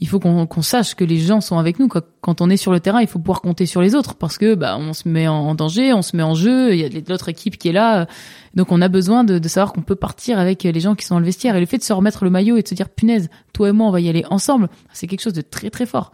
il 0.00 0.08
faut 0.08 0.18
qu'on 0.18 0.62
sache 0.62 0.94
que 0.94 1.04
les 1.04 1.18
gens 1.18 1.40
sont 1.40 1.58
avec 1.58 1.78
nous. 1.78 1.88
quoi. 1.88 2.02
Quand 2.20 2.40
on 2.40 2.50
est 2.50 2.56
sur 2.56 2.72
le 2.72 2.80
terrain, 2.80 3.00
il 3.00 3.06
faut 3.06 3.18
pouvoir 3.18 3.40
compter 3.40 3.64
sur 3.64 3.80
les 3.80 3.94
autres 3.94 4.14
parce 4.16 4.38
que 4.38 4.54
bah 4.54 4.76
on 4.78 4.92
se 4.92 5.08
met 5.08 5.28
en 5.28 5.54
danger, 5.54 5.92
on 5.92 6.02
se 6.02 6.16
met 6.16 6.22
en 6.22 6.34
jeu. 6.34 6.74
Il 6.74 6.80
y 6.80 6.84
a 6.84 7.00
l'autre 7.08 7.28
équipe 7.28 7.58
qui 7.58 7.68
est 7.68 7.72
là. 7.72 8.06
Donc, 8.54 8.72
on 8.72 8.80
a 8.80 8.88
besoin 8.88 9.24
de, 9.24 9.38
de 9.38 9.48
savoir 9.48 9.72
qu'on 9.72 9.82
peut 9.82 9.96
partir 9.96 10.38
avec 10.38 10.62
les 10.64 10.80
gens 10.80 10.94
qui 10.94 11.04
sont 11.04 11.14
dans 11.14 11.20
le 11.20 11.26
vestiaire. 11.26 11.56
Et 11.56 11.60
le 11.60 11.66
fait 11.66 11.78
de 11.78 11.82
se 11.82 11.92
remettre 11.92 12.24
le 12.24 12.30
maillot 12.30 12.56
et 12.56 12.62
de 12.62 12.68
se 12.68 12.74
dire 12.74 12.88
punaise, 12.88 13.30
toi 13.52 13.68
et 13.68 13.72
moi, 13.72 13.86
on 13.86 13.90
va 13.90 14.00
y 14.00 14.08
aller 14.08 14.24
ensemble, 14.30 14.68
c'est 14.92 15.06
quelque 15.06 15.22
chose 15.22 15.32
de 15.32 15.42
très 15.42 15.70
très 15.70 15.86
fort. 15.86 16.10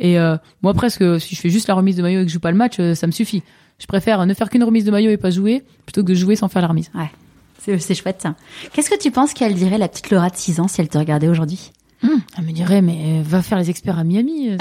Et 0.00 0.18
euh, 0.18 0.36
moi 0.62 0.74
presque, 0.74 1.04
si 1.20 1.34
je 1.34 1.40
fais 1.40 1.50
juste 1.50 1.68
la 1.68 1.74
remise 1.74 1.96
de 1.96 2.02
maillot 2.02 2.20
et 2.20 2.24
que 2.24 2.28
je 2.28 2.34
joue 2.34 2.40
pas 2.40 2.50
le 2.50 2.56
match, 2.56 2.76
euh, 2.80 2.94
ça 2.94 3.06
me 3.06 3.12
suffit. 3.12 3.42
Je 3.78 3.86
préfère 3.86 4.26
ne 4.26 4.34
faire 4.34 4.50
qu'une 4.50 4.64
remise 4.64 4.84
de 4.84 4.90
maillot 4.90 5.10
et 5.10 5.16
pas 5.18 5.30
jouer, 5.30 5.62
plutôt 5.84 6.02
que 6.02 6.14
jouer 6.14 6.36
sans 6.36 6.48
faire 6.48 6.62
la 6.62 6.68
remise. 6.68 6.90
C'est 7.58 7.78
c'est 7.78 7.94
chouette. 7.94 8.26
Qu'est-ce 8.72 8.90
que 8.90 8.98
tu 8.98 9.10
penses 9.10 9.34
qu'elle 9.34 9.54
dirait 9.54 9.78
la 9.78 9.88
petite 9.88 10.10
Laura 10.10 10.30
de 10.30 10.36
6 10.36 10.60
ans 10.60 10.68
si 10.68 10.80
elle 10.80 10.88
te 10.88 10.96
regardait 10.96 11.28
aujourd'hui? 11.28 11.70
Hum, 12.02 12.20
elle 12.38 12.44
me 12.44 12.52
dirait, 12.52 12.80
mais 12.82 13.18
euh, 13.20 13.22
va 13.22 13.42
faire 13.42 13.58
les 13.58 13.68
experts 13.70 13.98
à 13.98 14.04
Miami, 14.04 14.50
euh, 14.50 14.56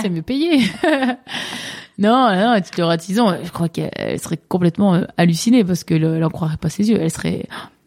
c'est- 0.00 0.08
mieux 0.08 0.22
payé. 0.22 0.60
non, 1.98 2.10
non, 2.34 2.52
la 2.52 2.60
petite 2.60 2.78
Laura 2.78 2.96
de 2.96 3.02
6 3.02 3.20
ans, 3.20 3.34
je 3.42 3.50
crois 3.50 3.68
qu'elle 3.68 4.18
serait 4.18 4.38
complètement 4.48 4.94
euh, 4.94 5.02
hallucinée 5.16 5.62
parce 5.64 5.84
que 5.84 5.94
le- 5.94 6.16
elle 6.16 6.24
en 6.24 6.30
croirait 6.30 6.56
pas 6.56 6.70
ses 6.70 6.88
yeux. 6.90 6.98
Elle 7.00 7.10
serait, 7.10 7.46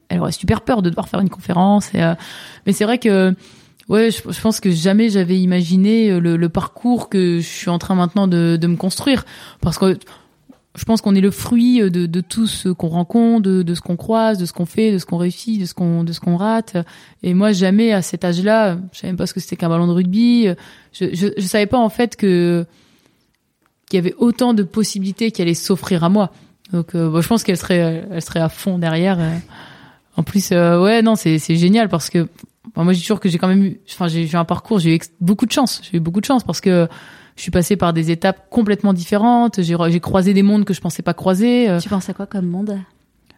elle 0.09 0.19
aurait 0.19 0.31
super 0.31 0.61
peur 0.61 0.81
de 0.81 0.89
devoir 0.89 1.09
faire 1.09 1.19
une 1.19 1.29
conférence. 1.29 1.93
Et, 1.93 2.01
euh, 2.03 2.13
mais 2.65 2.71
c'est 2.73 2.85
vrai 2.85 2.99
que, 2.99 3.33
ouais, 3.89 4.11
je, 4.11 4.21
je 4.31 4.41
pense 4.41 4.59
que 4.59 4.71
jamais 4.71 5.09
j'avais 5.09 5.39
imaginé 5.39 6.19
le, 6.19 6.37
le 6.37 6.49
parcours 6.49 7.09
que 7.09 7.37
je 7.39 7.45
suis 7.47 7.69
en 7.69 7.79
train 7.79 7.95
maintenant 7.95 8.27
de, 8.27 8.57
de 8.61 8.67
me 8.67 8.75
construire 8.77 9.25
parce 9.59 9.77
que 9.77 9.97
je 10.77 10.85
pense 10.85 11.01
qu'on 11.01 11.15
est 11.15 11.21
le 11.21 11.31
fruit 11.31 11.79
de, 11.79 12.05
de 12.05 12.21
tout 12.21 12.47
ce 12.47 12.69
qu'on 12.69 12.87
rencontre, 12.87 13.41
de, 13.41 13.63
de 13.63 13.73
ce 13.73 13.81
qu'on 13.81 13.97
croise, 13.97 14.37
de 14.37 14.45
ce 14.45 14.53
qu'on 14.53 14.65
fait, 14.65 14.93
de 14.93 14.99
ce 14.99 15.05
qu'on 15.05 15.17
réussit, 15.17 15.59
de 15.59 15.65
ce 15.65 15.73
qu'on 15.73 16.05
de 16.05 16.13
ce 16.13 16.19
qu'on 16.21 16.37
rate. 16.37 16.77
Et 17.23 17.33
moi, 17.33 17.51
jamais 17.51 17.91
à 17.91 18.01
cet 18.01 18.23
âge-là, 18.23 18.77
je 18.93 18.99
savais 18.99 19.11
même 19.11 19.17
pas 19.17 19.27
ce 19.27 19.33
que 19.33 19.39
c'était 19.39 19.57
qu'un 19.57 19.69
ballon 19.69 19.87
de 19.87 19.91
rugby. 19.91 20.47
Je, 20.93 21.05
je, 21.13 21.27
je 21.35 21.45
savais 21.45 21.65
pas 21.65 21.79
en 21.79 21.89
fait 21.89 22.15
que 22.15 22.65
qu'il 23.89 23.97
y 23.97 23.99
avait 23.99 24.15
autant 24.17 24.53
de 24.53 24.63
possibilités 24.63 25.31
qui 25.31 25.41
allaient 25.41 25.53
s'offrir 25.53 26.03
à 26.03 26.09
moi. 26.09 26.31
Donc, 26.71 26.93
euh, 26.93 27.09
bon, 27.09 27.21
je 27.21 27.27
pense 27.27 27.43
qu'elle 27.43 27.57
serait, 27.57 28.05
elle 28.11 28.21
serait 28.21 28.41
à 28.41 28.49
fond 28.49 28.77
derrière. 28.77 29.19
euh. 29.19 29.31
En 30.17 30.23
plus, 30.23 30.51
euh, 30.51 30.81
ouais, 30.81 31.01
non, 31.01 31.15
c'est 31.15 31.39
c'est 31.39 31.55
génial 31.55 31.89
parce 31.89 32.09
que 32.09 32.27
moi, 32.75 32.91
je 32.91 32.97
dis 32.97 33.03
toujours 33.03 33.19
que 33.19 33.29
j'ai 33.29 33.37
quand 33.37 33.47
même 33.47 33.63
eu, 33.63 33.79
enfin, 33.89 34.07
j'ai 34.07 34.29
eu 34.29 34.35
un 34.35 34.45
parcours, 34.45 34.77
j'ai 34.79 34.95
eu 34.95 34.99
beaucoup 35.21 35.45
de 35.45 35.51
chance. 35.51 35.81
J'ai 35.83 35.97
eu 35.97 35.99
beaucoup 36.01 36.19
de 36.19 36.25
chance 36.25 36.43
parce 36.43 36.59
que 36.59 36.87
je 37.37 37.41
suis 37.43 37.51
passée 37.51 37.77
par 37.77 37.93
des 37.93 38.11
étapes 38.11 38.49
complètement 38.49 38.91
différentes. 38.93 39.61
J'ai 39.61 39.99
croisé 40.01 40.33
des 40.33 40.43
mondes 40.43 40.65
que 40.65 40.73
je 40.73 40.81
pensais 40.81 41.03
pas 41.03 41.13
croiser. 41.13 41.69
euh. 41.69 41.79
Tu 41.79 41.87
penses 41.87 42.09
à 42.09 42.13
quoi 42.13 42.25
comme 42.25 42.47
monde? 42.47 42.77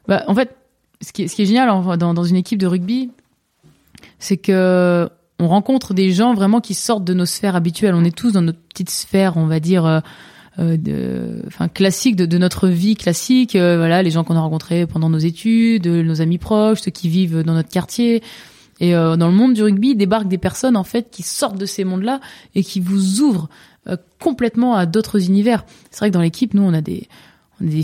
Bah, 0.07 0.23
en 0.27 0.33
fait, 0.33 0.55
ce 1.01 1.11
qui 1.13 1.23
est, 1.23 1.27
ce 1.27 1.35
qui 1.35 1.43
est 1.43 1.45
génial 1.45 1.69
en- 1.69 1.95
dans, 1.97 2.13
dans 2.15 2.23
une 2.23 2.37
équipe 2.37 2.59
de 2.59 2.65
rugby, 2.65 3.11
c'est 4.17 4.37
que 4.37 5.07
on 5.41 5.47
rencontre 5.47 5.93
des 5.93 6.11
gens 6.11 6.33
vraiment 6.33 6.59
qui 6.59 6.73
sortent 6.73 7.05
de 7.05 7.13
nos 7.13 7.25
sphères 7.25 7.55
habituelles. 7.55 7.93
On 7.95 8.03
est 8.03 8.15
tous 8.15 8.31
dans 8.33 8.41
notre 8.41 8.59
petite 8.59 8.89
sphère, 8.89 9.37
on 9.37 9.45
va 9.45 9.59
dire, 9.61 9.85
euh, 9.85 9.99
euh, 10.59 10.75
de, 10.77 11.41
enfin 11.47 11.69
classique 11.69 12.15
de, 12.17 12.25
de 12.25 12.37
notre 12.37 12.67
vie 12.67 12.95
classique. 12.95 13.55
Euh, 13.55 13.77
voilà, 13.77 14.03
les 14.03 14.11
gens 14.11 14.23
qu'on 14.25 14.35
a 14.35 14.41
rencontrés 14.41 14.85
pendant 14.85 15.09
nos 15.09 15.17
études, 15.17 15.87
nos 15.87 16.21
amis 16.21 16.37
proches, 16.39 16.81
ceux 16.81 16.91
qui 16.91 17.07
vivent 17.07 17.43
dans 17.43 17.53
notre 17.53 17.69
quartier. 17.69 18.21
Et 18.81 18.95
euh, 18.95 19.15
dans 19.17 19.27
le 19.27 19.33
monde 19.33 19.53
du 19.53 19.63
rugby, 19.63 19.95
débarquent 19.95 20.27
des 20.29 20.37
personnes 20.37 20.75
en 20.77 20.83
fait 20.85 21.09
qui 21.11 21.23
sortent 21.23 21.57
de 21.57 21.65
ces 21.65 21.83
mondes-là 21.85 22.19
et 22.55 22.63
qui 22.63 22.79
vous 22.81 23.19
ouvrent 23.21 23.49
complètement 24.19 24.75
à 24.75 24.85
d'autres 24.85 25.25
univers. 25.25 25.65
C'est 25.91 25.99
vrai 25.99 26.09
que 26.09 26.13
dans 26.13 26.21
l'équipe, 26.21 26.53
nous, 26.53 26.63
on 26.63 26.73
a 26.73 26.81
des 26.81 27.07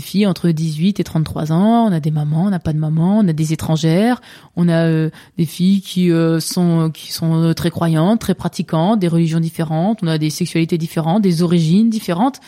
filles 0.00 0.26
entre 0.26 0.50
18 0.50 1.00
et 1.00 1.04
33 1.04 1.52
ans, 1.52 1.86
on 1.86 1.92
a 1.92 2.00
des 2.00 2.10
mamans, 2.10 2.44
on 2.44 2.50
n'a 2.50 2.58
pas 2.58 2.72
de 2.72 2.78
maman, 2.78 3.18
on 3.18 3.28
a 3.28 3.32
des 3.32 3.52
étrangères, 3.52 4.20
on 4.56 4.68
a 4.68 4.86
euh, 4.86 5.10
des 5.38 5.46
filles 5.46 5.80
qui 5.80 6.10
euh, 6.10 6.40
sont 6.40 6.92
euh, 7.12 7.52
très 7.52 7.70
croyantes, 7.70 8.20
très 8.20 8.34
pratiquantes, 8.34 8.98
des 8.98 9.08
religions 9.08 9.40
différentes, 9.40 10.00
on 10.02 10.06
a 10.06 10.18
des 10.18 10.30
sexualités 10.30 10.78
différentes, 10.78 11.22
des 11.22 11.42
origines 11.42 11.90
différentes. 11.90 12.40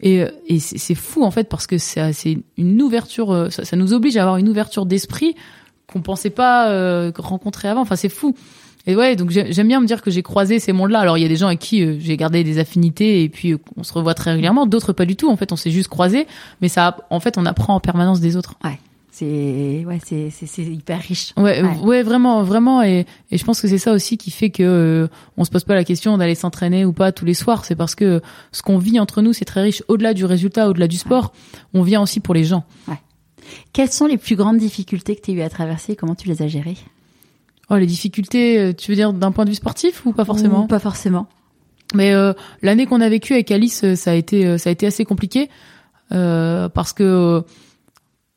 Et, 0.00 0.22
euh, 0.22 0.28
c'est 0.58 0.94
fou 0.94 1.24
en 1.24 1.30
fait 1.30 1.48
parce 1.48 1.66
que 1.66 1.78
c'est 1.78 2.38
une 2.56 2.82
ouverture, 2.82 3.32
euh, 3.32 3.50
ça, 3.50 3.76
nous 3.76 3.92
oblige 3.92 4.16
à 4.16 4.22
avoir 4.22 4.36
une 4.36 4.48
ouverture 4.48 4.86
d'esprit 4.86 5.34
qu'on 5.86 6.02
pensait 6.02 6.30
pas 6.30 6.70
euh, 6.70 7.12
rencontrer 7.16 7.68
avant. 7.68 7.80
Enfin, 7.80 7.96
c'est 7.96 8.08
fou. 8.08 8.34
Et 8.86 8.96
ouais, 8.96 9.16
donc 9.16 9.30
j'ai- 9.30 9.52
j'aime 9.52 9.68
bien 9.68 9.80
me 9.80 9.86
dire 9.86 10.02
que 10.02 10.10
j'ai 10.10 10.22
croisé 10.22 10.58
ces 10.58 10.72
mondes-là. 10.72 11.00
Alors 11.00 11.16
il 11.16 11.22
y 11.22 11.24
a 11.24 11.28
des 11.28 11.36
gens 11.36 11.46
avec 11.46 11.58
qui 11.58 11.82
euh, 11.82 11.96
j'ai 12.00 12.16
gardé 12.16 12.44
des 12.44 12.58
affinités 12.58 13.22
et 13.22 13.28
puis 13.30 13.52
euh, 13.54 13.58
on 13.76 13.82
se 13.82 13.92
revoit 13.92 14.14
très 14.14 14.30
régulièrement. 14.32 14.66
D'autres 14.66 14.92
pas 14.92 15.06
du 15.06 15.16
tout. 15.16 15.30
En 15.30 15.36
fait, 15.36 15.52
on 15.52 15.56
s'est 15.56 15.70
juste 15.70 15.88
croisés, 15.88 16.26
mais 16.60 16.68
ça, 16.68 16.96
en 17.10 17.18
fait, 17.20 17.38
on 17.38 17.46
apprend 17.46 17.74
en 17.74 17.80
permanence 17.80 18.20
des 18.20 18.36
autres. 18.36 18.54
C'est 19.10 19.84
ouais, 19.86 20.00
c'est 20.04 20.28
c'est 20.30 20.62
hyper 20.62 21.00
riche. 21.00 21.32
Ouais, 21.36 21.62
ouais, 21.84 22.02
vraiment, 22.02 22.42
vraiment, 22.42 22.82
et, 22.82 23.06
et 23.30 23.38
je 23.38 23.44
pense 23.44 23.60
que 23.60 23.68
c'est 23.68 23.78
ça 23.78 23.92
aussi 23.92 24.18
qui 24.18 24.32
fait 24.32 24.50
que 24.50 24.62
euh, 24.64 25.06
on 25.36 25.44
se 25.44 25.50
pose 25.50 25.62
pas 25.62 25.76
la 25.76 25.84
question 25.84 26.18
d'aller 26.18 26.34
s'entraîner 26.34 26.84
ou 26.84 26.92
pas 26.92 27.12
tous 27.12 27.24
les 27.24 27.32
soirs. 27.34 27.64
C'est 27.64 27.76
parce 27.76 27.94
que 27.94 28.20
ce 28.50 28.62
qu'on 28.62 28.76
vit 28.76 28.98
entre 28.98 29.22
nous, 29.22 29.32
c'est 29.32 29.44
très 29.44 29.62
riche. 29.62 29.84
Au-delà 29.86 30.14
du 30.14 30.24
résultat, 30.24 30.68
au-delà 30.68 30.88
du 30.88 30.96
sport, 30.96 31.32
on 31.74 31.82
vient 31.82 32.02
aussi 32.02 32.18
pour 32.18 32.34
les 32.34 32.42
gens. 32.42 32.64
Ouais. 32.88 32.98
Quelles 33.72 33.92
sont 33.92 34.06
les 34.06 34.16
plus 34.18 34.34
grandes 34.34 34.58
difficultés 34.58 35.14
que 35.14 35.20
tu 35.22 35.30
as 35.30 35.34
eu 35.34 35.40
à 35.42 35.48
traverser 35.48 35.94
Comment 35.94 36.16
tu 36.16 36.26
les 36.28 36.42
as 36.42 36.48
gérées? 36.48 36.76
Oh, 37.70 37.76
les 37.76 37.86
difficultés, 37.86 38.58
euh, 38.58 38.72
tu 38.72 38.90
veux 38.90 38.96
dire 38.96 39.12
d'un 39.12 39.32
point 39.32 39.44
de 39.44 39.50
vue 39.50 39.56
sportif 39.56 40.04
ou 40.06 40.12
pas 40.12 40.24
forcément 40.24 40.66
Pas 40.66 40.78
forcément. 40.78 41.26
Mais 41.94 42.12
euh, 42.12 42.32
l'année 42.62 42.86
qu'on 42.86 43.00
a 43.00 43.08
vécue 43.08 43.34
avec 43.34 43.50
Alice, 43.50 43.94
ça 43.94 44.10
a 44.10 44.14
été 44.14 44.58
ça 44.58 44.70
a 44.70 44.72
été 44.72 44.86
assez 44.86 45.04
compliqué 45.04 45.48
parce 46.10 46.92
que 46.92 47.44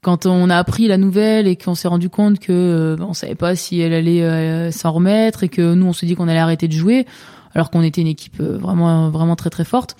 quand 0.07 0.25
on 0.25 0.49
a 0.49 0.57
appris 0.57 0.87
la 0.87 0.97
nouvelle 0.97 1.47
et 1.47 1.57
qu'on 1.57 1.75
s'est 1.75 1.89
rendu 1.89 2.09
compte 2.09 2.39
que 2.39 2.53
euh, 2.53 3.03
on 3.03 3.13
savait 3.13 3.35
pas 3.35 3.55
si 3.55 3.81
elle 3.81 3.93
allait 3.93 4.23
euh, 4.23 4.71
s'en 4.71 4.91
remettre 4.93 5.43
et 5.43 5.49
que 5.49 5.73
nous 5.73 5.85
on 5.85 5.91
se 5.91 6.05
dit 6.05 6.15
qu'on 6.15 6.27
allait 6.27 6.39
arrêter 6.39 6.69
de 6.69 6.73
jouer 6.73 7.05
alors 7.53 7.71
qu'on 7.71 7.81
était 7.81 7.99
une 7.99 8.07
équipe 8.07 8.39
euh, 8.39 8.57
vraiment 8.57 9.09
vraiment 9.09 9.35
très 9.35 9.49
très 9.49 9.65
forte. 9.65 9.97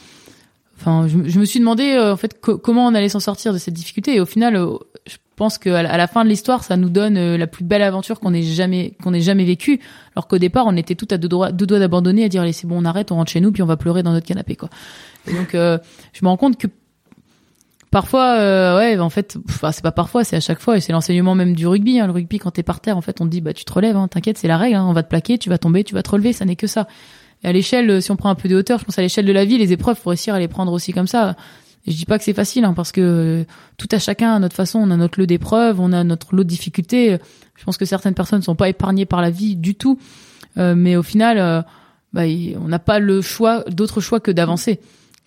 Enfin, 0.80 1.08
je, 1.08 1.40
me 1.40 1.46
suis 1.46 1.60
demandé 1.60 1.98
en 1.98 2.18
fait 2.18 2.40
comment 2.40 2.86
on 2.86 2.94
allait 2.94 3.10
s'en 3.10 3.20
sortir 3.20 3.52
de 3.52 3.58
cette 3.58 3.74
difficulté 3.74 4.16
et 4.16 4.20
au 4.20 4.26
final, 4.26 4.56
je 5.08 5.16
pense 5.36 5.58
qu'à 5.58 5.82
la, 5.82 5.92
à 5.92 5.98
la 5.98 6.08
fin 6.08 6.24
de 6.24 6.30
l'histoire, 6.30 6.64
ça 6.64 6.78
nous 6.78 6.90
donne 6.90 7.36
la 7.36 7.48
plus 7.48 7.64
belle 7.64 7.82
aventure 7.82 8.20
qu'on 8.20 8.34
ait 8.34 8.44
jamais 8.44 8.94
qu'on 9.02 9.14
ait 9.14 9.22
jamais 9.22 9.44
vécue. 9.44 9.80
Alors 10.16 10.28
qu'au 10.28 10.38
départ, 10.38 10.66
on 10.68 10.76
était 10.78 10.96
tout 10.96 11.08
à 11.10 11.18
deux 11.18 11.28
doigts, 11.28 11.52
deux 11.52 11.66
doigts 11.66 11.80
d'abandonner, 11.80 12.24
à 12.26 12.30
dire 12.30 12.44
allez 12.44 12.54
c'est 12.54 12.68
bon, 12.68 12.80
on 12.80 12.86
arrête, 12.86 13.12
on 13.12 13.16
rentre 13.16 13.32
chez 13.32 13.42
nous, 13.42 13.52
puis 13.52 13.64
on 13.64 13.68
va 13.68 13.76
pleurer 13.76 14.04
dans 14.04 14.12
notre 14.12 14.28
canapé 14.28 14.56
quoi. 14.56 14.70
Et 15.28 15.34
donc, 15.34 15.50
je 15.54 15.80
me 16.22 16.28
rends 16.28 16.38
compte 16.38 16.58
que 16.58 16.68
Parfois, 17.90 18.38
euh, 18.38 18.78
ouais, 18.78 19.00
en 19.00 19.10
fait, 19.10 19.38
c'est 19.72 19.82
pas 19.82 19.92
parfois, 19.92 20.24
c'est 20.26 20.36
à 20.36 20.42
chaque 20.42 20.60
fois, 20.60 20.78
et 20.78 20.82
c'est 20.82 20.92
l'enseignement 20.92 21.36
même 21.36 21.56
du 21.56 21.66
rugby. 21.68 22.00
Hein. 22.00 22.08
Le 22.08 22.12
rugby, 22.12 22.38
quand 22.38 22.52
t'es 22.52 22.64
par 22.64 22.82
terre, 22.82 22.98
en 22.98 23.02
fait, 23.02 23.22
on 23.22 23.26
te 23.26 23.30
dit, 23.30 23.40
bah, 23.40 23.54
tu 23.54 23.64
te 23.64 23.72
relèves, 23.72 23.96
hein, 23.96 24.10
t'inquiète, 24.10 24.38
c'est 24.38 24.50
la 24.50 24.58
règle, 24.58 24.76
hein. 24.76 24.86
on 24.88 24.94
va 24.94 25.04
te 25.04 25.10
plaquer, 25.10 25.38
tu 25.38 25.50
vas 25.50 25.58
tomber, 25.58 25.84
tu 25.84 25.94
vas 25.94 26.04
te 26.04 26.10
relever, 26.10 26.34
ça 26.34 26.44
n'est 26.44 26.58
que 26.58 26.68
ça. 26.68 26.88
Et 27.44 27.48
à 27.48 27.52
l'échelle, 27.52 27.90
euh, 27.90 28.02
si 28.02 28.12
on 28.12 28.16
prend 28.16 28.30
un 28.30 28.36
peu 28.36 28.50
de 28.50 28.56
hauteur, 28.56 28.80
je 28.80 28.86
pense 28.86 28.98
à 28.98 29.02
l'échelle 29.02 29.26
de 29.26 29.32
la 29.32 29.46
vie, 29.46 29.58
les 29.58 29.72
épreuves, 29.72 29.98
faut 29.98 30.10
réussir 30.10 30.34
à 30.34 30.40
les 30.40 30.48
prendre 30.48 30.72
aussi 30.72 30.94
comme 30.94 31.08
ça. 31.08 31.36
Et 31.86 31.92
je 31.92 31.98
dis 31.98 32.06
pas 32.06 32.18
que 32.18 32.24
c'est 32.24 32.34
facile, 32.34 32.66
hein, 32.66 32.74
parce 32.74 32.92
que 32.92 33.02
euh, 33.02 33.44
tout 33.78 33.88
à 33.92 34.00
chacun 34.00 34.36
à 34.36 34.40
notre 34.40 34.56
façon, 34.56 34.80
on 34.80 34.92
a 34.92 34.98
notre 34.98 35.20
lot 35.20 35.26
d'épreuves, 35.26 35.80
on 35.80 35.94
a 35.94 36.04
notre 36.04 36.36
lot 36.36 36.44
de 36.44 36.50
difficultés. 36.50 37.18
Je 37.56 37.64
pense 37.64 37.78
que 37.78 37.86
certaines 37.86 38.14
personnes 38.14 38.40
ne 38.40 38.44
sont 38.44 38.56
pas 38.56 38.70
épargnées 38.70 39.06
par 39.06 39.22
la 39.22 39.30
vie 39.30 39.56
du 39.56 39.76
tout, 39.76 40.00
mais 40.56 40.96
au 40.96 41.04
final, 41.04 41.66
bah, 42.14 42.24
on 42.60 42.68
n'a 42.68 42.80
pas 42.80 43.00
le 43.00 43.22
choix, 43.22 43.64
d'autre 43.70 44.02
choix 44.02 44.20
que 44.20 44.32
d'avancer. 44.32 44.80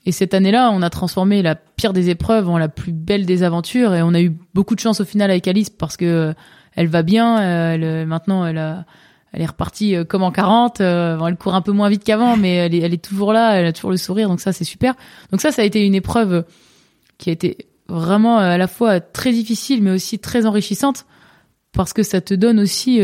Et 0.07 0.13
cette 0.13 0.33
année-là, 0.33 0.71
on 0.73 0.83
a 0.83 0.91
transformé 0.91 1.43
la 1.43 1.55
pire 1.55 1.93
des 1.93 2.09
épreuves 2.09 2.49
en 2.49 2.57
la 2.57 2.69
plus 2.69 2.93
belle 2.93 3.27
des 3.27 3.43
aventures 3.43 3.95
et 3.95 4.03
on 4.03 4.15
a 4.15 4.21
eu 4.21 4.33
beaucoup 4.55 4.75
de 4.75 4.81
chance 4.81 5.01
au 5.01 5.05
final 5.05 5.31
avec 5.31 5.47
Alice 5.47 5.69
parce 5.69 5.97
que 5.97 6.05
euh, 6.05 6.33
elle 6.75 6.87
va 6.87 7.03
bien. 7.03 7.41
Euh, 7.41 7.75
elle, 7.75 8.07
maintenant, 8.07 8.47
elle, 8.47 8.59
a, 8.59 8.87
elle 9.33 9.43
est 9.43 9.47
repartie 9.47 9.97
euh, 9.97 10.05
comme 10.05 10.23
en 10.23 10.33
40. 10.33 10.81
elle 10.81 11.37
court 11.39 11.55
un 11.55 11.63
peu 11.63 11.73
moins 11.73 11.89
vite 11.89 12.05
qu'avant, 12.05 12.37
mais 12.37 12.57
elle 12.57 12.75
est, 12.75 12.81
elle 12.81 12.95
est 12.95 13.05
toujours 13.05 13.33
là. 13.33 13.55
Elle 13.55 13.67
a 13.67 13.73
toujours 13.73 13.91
le 13.91 13.97
sourire, 13.97 14.29
donc 14.29 14.41
ça 14.41 14.53
c'est 14.53 14.65
super. 14.65 14.95
Donc 15.31 15.41
ça, 15.41 15.53
ça 15.53 15.63
a 15.63 15.65
été 15.65 15.85
une 15.85 15.95
épreuve 15.95 16.45
qui 17.19 17.31
a 17.31 17.33
été 17.33 17.67
vraiment 17.89 18.39
à 18.39 18.57
la 18.57 18.69
fois 18.69 19.01
très 19.01 19.33
difficile, 19.33 19.83
mais 19.83 19.91
aussi 19.91 20.19
très 20.19 20.47
enrichissante 20.47 21.07
parce 21.73 21.93
que 21.93 22.03
ça 22.03 22.21
te 22.21 22.35
donne 22.35 22.61
aussi 22.61 23.01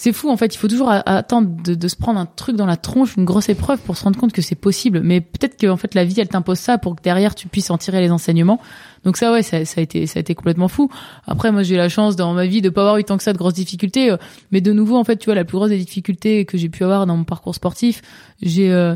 c'est 0.00 0.12
fou 0.12 0.30
en 0.30 0.36
fait. 0.36 0.54
Il 0.54 0.58
faut 0.58 0.68
toujours 0.68 0.90
attendre 0.90 1.50
de, 1.64 1.88
se 1.88 1.96
prendre 1.96 2.20
un 2.20 2.26
truc 2.26 2.54
dans 2.54 2.66
la 2.66 2.76
tronche, 2.76 3.16
une 3.16 3.24
grosse 3.24 3.48
épreuve 3.48 3.80
pour 3.80 3.96
se 3.96 4.04
rendre 4.04 4.18
compte 4.18 4.32
que 4.32 4.42
c'est 4.42 4.54
possible. 4.54 5.00
Mais 5.02 5.20
peut-être 5.20 5.56
que 5.56 5.66
en 5.66 5.76
fait 5.76 5.94
la 5.96 6.04
vie 6.04 6.20
elle 6.20 6.28
t'impose 6.28 6.60
ça 6.60 6.78
pour 6.78 6.94
que 6.94 7.02
derrière 7.02 7.34
tu 7.34 7.48
puisses 7.48 7.68
en 7.70 7.78
tirer 7.78 8.00
les 8.00 8.12
enseignements. 8.12 8.60
Donc 9.04 9.16
ça 9.16 9.32
ouais, 9.32 9.42
ça, 9.42 9.56
a 9.56 9.80
été 9.80 10.06
ça 10.06 10.18
a 10.18 10.20
été 10.20 10.36
complètement 10.36 10.68
fou. 10.68 10.88
Après 11.26 11.50
moi 11.50 11.64
j'ai 11.64 11.74
eu 11.74 11.78
la 11.78 11.88
chance 11.88 12.14
dans 12.14 12.32
ma 12.32 12.46
vie 12.46 12.62
de 12.62 12.68
pas 12.68 12.82
avoir 12.82 12.98
eu 12.98 13.04
tant 13.04 13.16
que 13.16 13.24
ça 13.24 13.32
de 13.32 13.38
grosses 13.38 13.54
difficultés. 13.54 14.12
Euh, 14.12 14.16
mais 14.52 14.60
de 14.60 14.72
nouveau 14.72 14.96
en 14.96 15.02
fait 15.02 15.16
tu 15.16 15.24
vois 15.24 15.34
la 15.34 15.44
plus 15.44 15.56
grosse 15.56 15.70
des 15.70 15.78
difficultés 15.78 16.44
que 16.44 16.56
j'ai 16.56 16.68
pu 16.68 16.84
avoir 16.84 17.04
dans 17.04 17.16
mon 17.16 17.24
parcours 17.24 17.56
sportif, 17.56 18.00
j'ai 18.40 18.70
euh, 18.70 18.94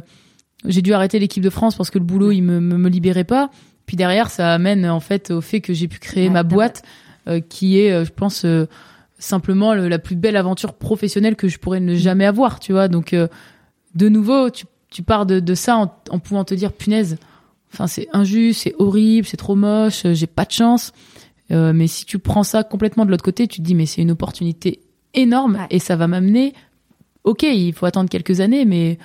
j'ai 0.67 0.83
dû 0.83 0.95
arrêter 0.95 1.19
l'équipe 1.19 1.43
de 1.43 1.51
France 1.51 1.75
parce 1.75 1.91
que 1.91 1.99
le 1.99 2.05
boulot 2.05 2.31
il 2.31 2.43
me, 2.43 2.61
me, 2.61 2.89
libérait 2.89 3.25
pas. 3.25 3.51
Puis 3.87 3.97
derrière 3.97 4.31
ça 4.31 4.55
amène 4.55 4.87
en 4.87 5.01
fait 5.01 5.33
au 5.33 5.41
fait 5.41 5.61
que 5.61 5.75
j'ai 5.75 5.89
pu 5.89 5.99
créer 5.99 6.31
ma 6.31 6.45
boîte 6.45 6.85
euh, 7.27 7.41
qui 7.41 7.81
est 7.81 8.05
je 8.05 8.13
pense 8.13 8.47
simplement 9.23 9.75
la 9.75 9.99
plus 9.99 10.17
belle 10.17 10.37
aventure 10.37 10.75
professionnelle 10.75 11.37
que 11.37 11.49
je 11.49 11.59
pourrais 11.59 11.81
ne 11.81 11.95
jamais 11.95 12.27
avoir, 12.27 12.61
tu 12.61 12.73
vois. 12.73 12.89
Donc, 12.89 13.13
euh, 13.13 13.29
de 13.95 14.09
nouveau, 14.09 14.51
tu, 14.51 14.65
tu 14.91 15.03
pars 15.03 15.27
de, 15.27 15.41
de 15.41 15.55
ça 15.55 15.77
en, 15.77 15.95
en, 16.11 16.19
pouvant 16.19 16.45
te 16.45 16.55
dire, 16.55 16.73
punaise, 16.73 17.19
enfin, 17.73 17.87
c'est 17.87 18.09
injuste, 18.13 18.63
c'est 18.65 18.75
horrible, 18.79 19.27
c'est 19.27 19.37
trop 19.37 19.55
moche, 19.55 20.07
j'ai 20.13 20.27
pas 20.27 20.45
de 20.45 20.51
chance. 20.51 20.93
Euh, 21.51 21.73
mais 21.73 21.87
si 21.87 22.05
tu 22.05 22.19
prends 22.19 22.43
ça 22.43 22.65
complètement 22.65 23.05
de 23.05 23.11
l'autre 23.11 23.25
côté, 23.25 23.47
tu 23.47 23.59
te 23.59 23.63
dis, 23.63 23.75
mais 23.75 23.87
c'est 23.87 24.03
une 24.03 24.11
opportunité 24.11 24.81
énorme 25.15 25.67
et 25.71 25.79
ça 25.79 25.97
va 25.97 26.07
m'amener. 26.07 26.55
Ok, 27.25 27.43
il 27.43 27.73
faut 27.73 27.87
attendre 27.87 28.11
quelques 28.11 28.41
années, 28.41 28.65
mais 28.65 28.99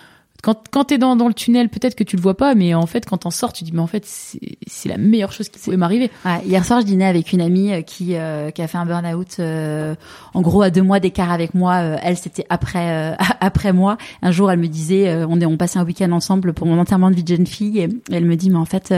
quand, 0.44 0.66
quand 0.70 0.86
t'es 0.86 0.98
dans, 0.98 1.16
dans 1.16 1.28
le 1.28 1.34
tunnel, 1.34 1.68
peut-être 1.70 1.96
que 1.96 2.04
tu 2.04 2.16
le 2.16 2.22
vois 2.22 2.38
pas, 2.38 2.54
mais 2.54 2.74
en 2.74 2.86
fait, 2.86 3.06
quand 3.06 3.18
t'en 3.18 3.32
sors, 3.32 3.54
tu 3.54 3.64
dis, 3.64 3.72
mais 3.72 3.80
en 3.80 3.88
fait, 3.88 4.06
c'est 4.06 4.90
la 4.90 4.98
meilleure 4.98 5.32
chose 5.32 5.50
qui 5.50 5.60
pouvait 5.60 5.78
m'arriver. 5.78 6.12
Ouais, 6.26 6.40
hier 6.46 6.64
soir, 6.64 6.82
je 6.82 6.86
dînais 6.86 7.06
avec 7.06 7.34
une 7.34 7.42
amie 7.42 7.74
euh, 7.74 7.82
qui, 7.82 8.16
euh, 8.16 8.52
qui 8.52 8.62
a 8.62 8.68
fait 8.68 8.78
un 8.78 8.86
burn-out, 8.86 9.38
euh, 9.40 9.96
en 10.34 10.42
gros, 10.42 10.62
à 10.62 10.70
deux 10.70 10.84
mois 10.84 11.00
d'écart 11.00 11.32
avec 11.32 11.54
moi. 11.54 11.78
elle, 11.78 12.18
c'était 12.18 12.46
après, 12.50 13.18
après 13.40 13.74
moi. 13.74 13.98
Un 14.22 14.32
jour, 14.32 14.52
elle 14.52 14.60
me 14.60 14.68
disait, 14.68 15.26
on 15.28 15.42
est, 15.42 15.46
on 15.46 15.58
passait 15.58 15.80
un 15.80 15.86
week-end 15.86 16.12
ensemble 16.12 16.54
pour 16.54 16.68
mon 16.68 16.80
enterrement 16.80 17.10
de 17.10 17.16
vie 17.16 17.24
de 17.24 17.36
jeune 17.36 17.48
fille, 17.48 17.80
et 17.80 17.90
elle 18.12 18.26
me 18.26 18.36
dit, 18.36 18.50
mais 18.50 18.58
en 18.58 18.66
fait, 18.66 18.94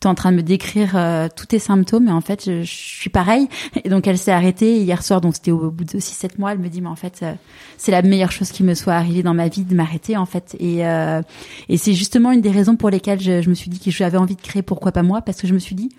tu 0.00 0.06
es 0.06 0.10
en 0.10 0.14
train 0.14 0.32
de 0.32 0.36
me 0.36 0.42
décrire 0.42 0.92
euh, 0.94 1.28
tous 1.34 1.46
tes 1.46 1.58
symptômes 1.58 2.08
et 2.08 2.12
en 2.12 2.20
fait 2.20 2.44
je, 2.46 2.62
suis 2.64 3.10
pareil. 3.10 3.48
Et 3.84 3.88
donc 3.88 4.06
elle 4.06 4.18
s'est 4.18 4.32
arrêtée 4.32 4.78
hier 4.78 5.02
soir 5.02 5.20
donc 5.20 5.34
c'était 5.34 5.50
au 5.50 5.70
bout 5.70 5.84
de 5.84 5.98
6 5.98 6.00
7 6.00 6.38
mois. 6.38 6.52
Elle 6.52 6.58
me 6.58 6.68
dit 6.68 6.80
mais 6.80 6.88
en 6.88 6.96
fait 6.96 7.20
euh, 7.22 7.34
c'est 7.76 7.92
la 7.92 8.02
meilleure 8.02 8.32
chose 8.32 8.50
qui 8.50 8.62
me 8.62 8.74
soit 8.74 8.94
arrivée 8.94 9.22
dans 9.22 9.34
ma 9.34 9.48
vie 9.48 9.64
de 9.64 9.74
m'arrêter 9.74 10.16
en 10.16 10.26
fait. 10.26 10.56
Et 10.58 10.86
euh, 10.86 11.22
et 11.68 11.76
c'est 11.76 11.94
justement 11.94 12.32
une 12.32 12.40
des 12.40 12.50
raisons 12.50 12.76
pour 12.76 12.90
lesquelles 12.90 13.20
je, 13.20 13.42
je 13.42 13.50
me 13.50 13.54
suis 13.54 13.70
dit 13.70 13.78
que 13.78 13.90
j'avais 13.90 14.18
envie 14.18 14.36
de 14.36 14.42
créer 14.42 14.62
pourquoi 14.62 14.92
pas 14.92 15.02
moi 15.02 15.20
parce 15.20 15.40
que 15.40 15.46
je 15.46 15.54
me 15.54 15.58
suis 15.58 15.74
dit 15.74 15.90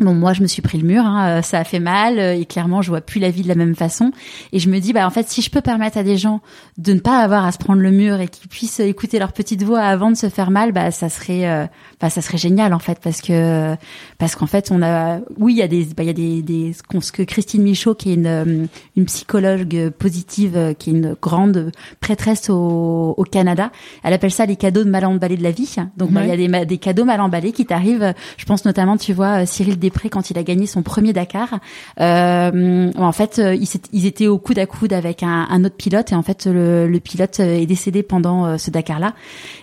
Bon, 0.00 0.14
moi, 0.14 0.32
je 0.32 0.40
me 0.40 0.46
suis 0.46 0.62
pris 0.62 0.78
le 0.78 0.86
mur, 0.88 1.04
hein, 1.04 1.38
euh, 1.38 1.42
ça 1.42 1.58
a 1.58 1.64
fait 1.64 1.78
mal, 1.78 2.18
euh, 2.18 2.34
et 2.34 2.46
clairement, 2.46 2.80
je 2.80 2.88
vois 2.88 3.02
plus 3.02 3.20
la 3.20 3.28
vie 3.28 3.42
de 3.42 3.48
la 3.48 3.54
même 3.54 3.74
façon. 3.74 4.10
Et 4.52 4.58
je 4.58 4.70
me 4.70 4.78
dis, 4.78 4.94
bah, 4.94 5.06
en 5.06 5.10
fait, 5.10 5.28
si 5.28 5.42
je 5.42 5.50
peux 5.50 5.60
permettre 5.60 5.98
à 5.98 6.02
des 6.02 6.16
gens 6.16 6.40
de 6.78 6.94
ne 6.94 6.98
pas 6.98 7.18
avoir 7.18 7.44
à 7.44 7.52
se 7.52 7.58
prendre 7.58 7.82
le 7.82 7.90
mur 7.90 8.18
et 8.18 8.28
qu'ils 8.28 8.48
puissent 8.48 8.80
écouter 8.80 9.18
leur 9.18 9.34
petite 9.34 9.62
voix 9.62 9.80
avant 9.80 10.10
de 10.10 10.16
se 10.16 10.30
faire 10.30 10.50
mal, 10.50 10.72
bah, 10.72 10.90
ça 10.92 11.10
serait, 11.10 11.46
euh, 11.46 11.66
bah, 12.00 12.08
ça 12.08 12.22
serait 12.22 12.38
génial, 12.38 12.72
en 12.72 12.78
fait, 12.78 13.00
parce 13.02 13.20
que, 13.20 13.76
parce 14.22 14.36
qu'en 14.36 14.46
fait, 14.46 14.70
on 14.70 14.82
a, 14.82 15.18
oui, 15.36 15.54
il 15.54 15.58
y 15.58 15.62
a 15.62 15.66
des, 15.66 15.84
bah, 15.96 16.04
il 16.04 16.06
y 16.06 16.10
a 16.10 16.12
des, 16.12 16.42
des, 16.42 16.72
ce 17.00 17.10
que 17.10 17.24
Christine 17.24 17.64
Michaud, 17.64 17.96
qui 17.96 18.12
est 18.12 18.14
une, 18.14 18.68
une 18.96 19.04
psychologue 19.06 19.90
positive, 19.98 20.76
qui 20.78 20.90
est 20.90 20.92
une 20.92 21.16
grande 21.20 21.72
prêtresse 21.98 22.48
au, 22.48 23.14
au 23.16 23.24
Canada, 23.24 23.72
elle 24.04 24.12
appelle 24.12 24.30
ça 24.30 24.46
les 24.46 24.54
cadeaux 24.54 24.84
de 24.84 24.88
mal 24.88 25.04
emballés 25.06 25.36
de 25.36 25.42
la 25.42 25.50
vie. 25.50 25.74
Donc, 25.96 26.12
bah, 26.12 26.20
il 26.22 26.28
y 26.28 26.32
a 26.32 26.36
des, 26.36 26.66
des 26.66 26.78
cadeaux 26.78 27.04
mal 27.04 27.20
emballés 27.20 27.50
qui 27.50 27.66
t'arrivent. 27.66 28.14
Je 28.36 28.44
pense 28.44 28.64
notamment, 28.64 28.96
tu 28.96 29.12
vois, 29.12 29.44
Cyril 29.44 29.76
Després 29.80 30.08
quand 30.08 30.30
il 30.30 30.38
a 30.38 30.44
gagné 30.44 30.66
son 30.66 30.82
premier 30.82 31.12
Dakar. 31.12 31.58
Euh, 31.98 32.92
en 32.96 33.12
fait, 33.12 33.40
euh, 33.40 33.56
ils, 33.92 34.06
étaient 34.06 34.28
au 34.28 34.38
coude 34.38 34.60
à 34.60 34.66
coude 34.66 34.92
avec 34.92 35.24
un, 35.24 35.64
autre 35.64 35.74
pilote 35.74 36.12
et 36.12 36.14
en 36.14 36.22
fait 36.22 36.46
le, 36.46 36.96
pilote 37.02 37.40
euh, 37.40 37.58
est 37.58 37.66
décédé 37.66 38.04
pendant 38.04 38.56
ce 38.56 38.70
Dakar-là. 38.70 39.14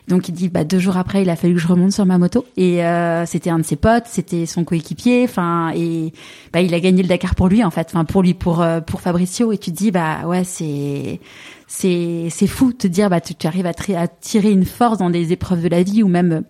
Donc 0.10 0.28
il 0.28 0.34
dit 0.34 0.50
bah 0.50 0.64
deux 0.66 0.80
jours 0.80 0.98
après, 0.98 1.22
il 1.22 1.30
a 1.30 1.36
fallu 1.36 1.54
que 1.54 1.60
je 1.60 1.68
remonte 1.68 1.94
sur 1.94 2.06
ma 2.06 2.18
moto 2.18 2.46
et 2.58 2.82
c'était 3.26 3.50
un 3.50 3.60
de 3.60 3.64
ses 3.64 3.76
potes, 3.76 4.06
c'était 4.08 4.46
son 4.46 4.64
coéquipier. 4.64 5.24
Enfin 5.24 5.72
et 5.76 6.12
bah 6.52 6.62
il 6.62 6.74
a 6.74 6.80
gagné 6.80 7.04
le 7.04 7.08
Dakar 7.08 7.36
pour 7.36 7.48
lui 7.48 7.64
en 7.64 7.70
fait, 7.70 7.88
enfin 7.92 8.06
pour 8.06 8.24
lui 8.24 8.34
pour 8.34 8.66
pour 8.88 9.02
Fabricio 9.02 9.52
et 9.52 9.58
tu 9.58 9.72
te 9.72 9.78
dis 9.78 9.92
bah 9.92 10.26
ouais 10.26 10.44
c'est 10.44 11.20
c'est 11.68 12.28
c'est 12.30 12.48
fou 12.48 12.74
de 12.74 12.78
te 12.78 12.88
dire 12.88 13.10
bah 13.10 13.22
tu, 13.22 13.36
tu 13.36 13.46
arrives 13.48 13.68
à, 13.68 13.74
à 13.96 14.08
tirer 14.08 14.52
une 14.52 14.66
force 14.66 14.98
dans 14.98 15.12
des 15.12 15.32
épreuves 15.32 15.62
de 15.62 15.70
la 15.70 15.84
vie 15.84 16.02
ou 16.02 16.08
même 16.08 16.44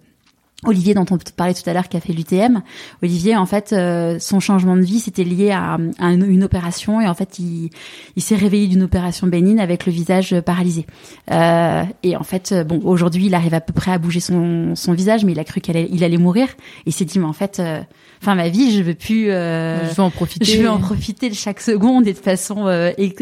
Olivier 0.65 0.93
dont 0.93 1.05
on 1.09 1.17
parlait 1.37 1.53
tout 1.53 1.67
à 1.69 1.73
l'heure 1.73 1.87
qui 1.87 1.95
a 1.95 2.01
fait 2.01 2.11
l'UTM, 2.11 2.61
Olivier 3.01 3.37
en 3.37 3.45
fait 3.45 3.71
euh, 3.71 4.19
son 4.19 4.41
changement 4.41 4.75
de 4.75 4.81
vie 4.81 4.99
c'était 4.99 5.23
lié 5.23 5.51
à, 5.51 5.77
une, 6.01 6.43
opération 6.43 6.99
et 6.99 7.07
en 7.07 7.13
fait 7.13 7.39
il, 7.39 7.69
il 8.17 8.21
s'est 8.21 8.35
réveillé 8.35 8.67
d'une 8.67 8.83
opération 8.83 9.27
bénigne 9.27 9.61
avec 9.61 9.85
le 9.85 9.93
visage 9.93 10.37
paralysé. 10.41 10.85
Euh, 11.31 11.83
et 12.03 12.17
en 12.17 12.23
fait 12.23 12.53
bon 12.67 12.81
aujourd'hui 12.83 13.27
il 13.27 13.35
arrive 13.35 13.53
à 13.53 13.61
peu 13.61 13.71
près 13.71 13.91
à 13.91 13.97
bouger 13.97 14.19
son, 14.19 14.75
son 14.75 14.91
visage 14.91 15.23
mais 15.23 15.31
il 15.31 15.39
a 15.39 15.45
cru 15.45 15.61
qu'il 15.61 15.77
allait, 15.77 16.17
mourir. 16.17 16.47
Et 16.85 16.89
il 16.89 16.93
s'est 16.93 17.05
dit 17.05 17.19
mais 17.19 17.25
en 17.25 17.33
fait 17.33 17.59
euh, 17.59 17.79
enfin 18.21 18.35
ma 18.35 18.49
vie 18.49 18.75
je 18.75 18.83
veux 18.83 18.95
plus 18.95 19.27
je 19.27 19.95
veux 19.95 20.03
en 20.03 20.09
profiter. 20.09 20.43
je 20.43 20.61
veux 20.61 20.69
en 20.69 20.79
profiter 20.79 21.29
de 21.29 21.35
chaque 21.35 21.61
seconde 21.61 22.05
et 22.05 22.13
de 22.13 22.17
façon 22.17 22.65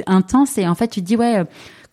intense. 0.07 0.57
Et 0.57 0.67
en 0.67 0.75
fait 0.75 0.87
tu 0.87 1.01
te 1.01 1.05
dis 1.05 1.15
ouais 1.15 1.43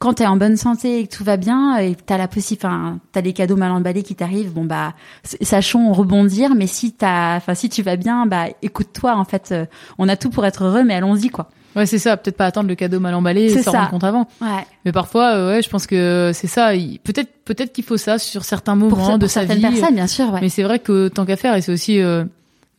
quand 0.05 0.13
t'es 0.13 0.27
en 0.27 0.37
bonne 0.37 0.59
santé 0.59 0.99
et 0.99 1.07
que 1.07 1.17
tout 1.17 1.25
va 1.25 1.39
bien 1.39 1.79
et 1.79 1.95
que 1.95 2.03
t'as 2.05 2.19
la 2.19 2.29
possibilité, 2.29 2.67
enfin, 2.67 2.99
t'as 3.13 3.23
des 3.23 3.33
cadeaux 3.33 3.57
mal 3.57 3.73
emballés 3.73 4.03
qui 4.03 4.15
t'arrivent, 4.15 4.53
bon 4.53 4.67
bah, 4.67 4.93
sachons 5.41 5.95
rebondir. 5.95 6.55
Mais 6.55 6.67
si 6.67 6.93
t'as, 6.93 7.37
enfin, 7.37 7.55
si 7.55 7.71
tu 7.71 7.83
vas 7.83 7.97
bien, 7.97 8.27
bah, 8.27 8.49
écoute-toi. 8.61 9.17
En 9.17 9.25
fait, 9.25 9.49
euh, 9.53 9.65
on 9.97 10.07
a 10.11 10.17
tout 10.17 10.29
pour 10.29 10.45
être 10.45 10.65
heureux, 10.65 10.85
mais 10.85 10.93
allons-y 10.93 11.31
quoi. 11.31 11.49
Ouais, 11.75 11.87
c'est 11.87 11.99
ça. 11.99 12.19
Peut-être 12.19 12.37
pas 12.37 12.45
attendre 12.45 12.69
le 12.69 12.75
cadeau 12.75 13.01
mal 13.01 13.15
emballé 13.15 13.45
et 13.45 13.63
s'en 13.63 13.73
rendre 13.73 13.89
compte 13.89 14.05
avant. 14.05 14.29
Ouais. 14.43 14.67
Mais 14.85 14.93
parfois, 14.93 15.37
euh, 15.37 15.53
ouais, 15.53 15.63
je 15.63 15.71
pense 15.71 15.87
que 15.87 16.33
c'est 16.35 16.49
ça. 16.49 16.73
Peut-être, 17.03 17.31
peut-être 17.47 17.73
qu'il 17.73 17.85
faut 17.85 17.97
ça 17.97 18.19
sur 18.19 18.45
certains 18.45 18.75
moments 18.75 19.17
de 19.17 19.27
sa 19.27 19.45
vie. 19.47 19.59
Personnes, 19.59 19.95
bien 19.95 20.07
sûr. 20.07 20.31
Ouais. 20.35 20.41
Mais 20.43 20.51
c'est 20.51 20.65
vrai 20.65 20.81
que 20.81 21.09
tant 21.09 21.25
qu'à 21.25 21.37
faire, 21.37 21.55
et 21.55 21.63
c'est 21.63 21.73
aussi, 21.73 22.03
euh, 22.03 22.25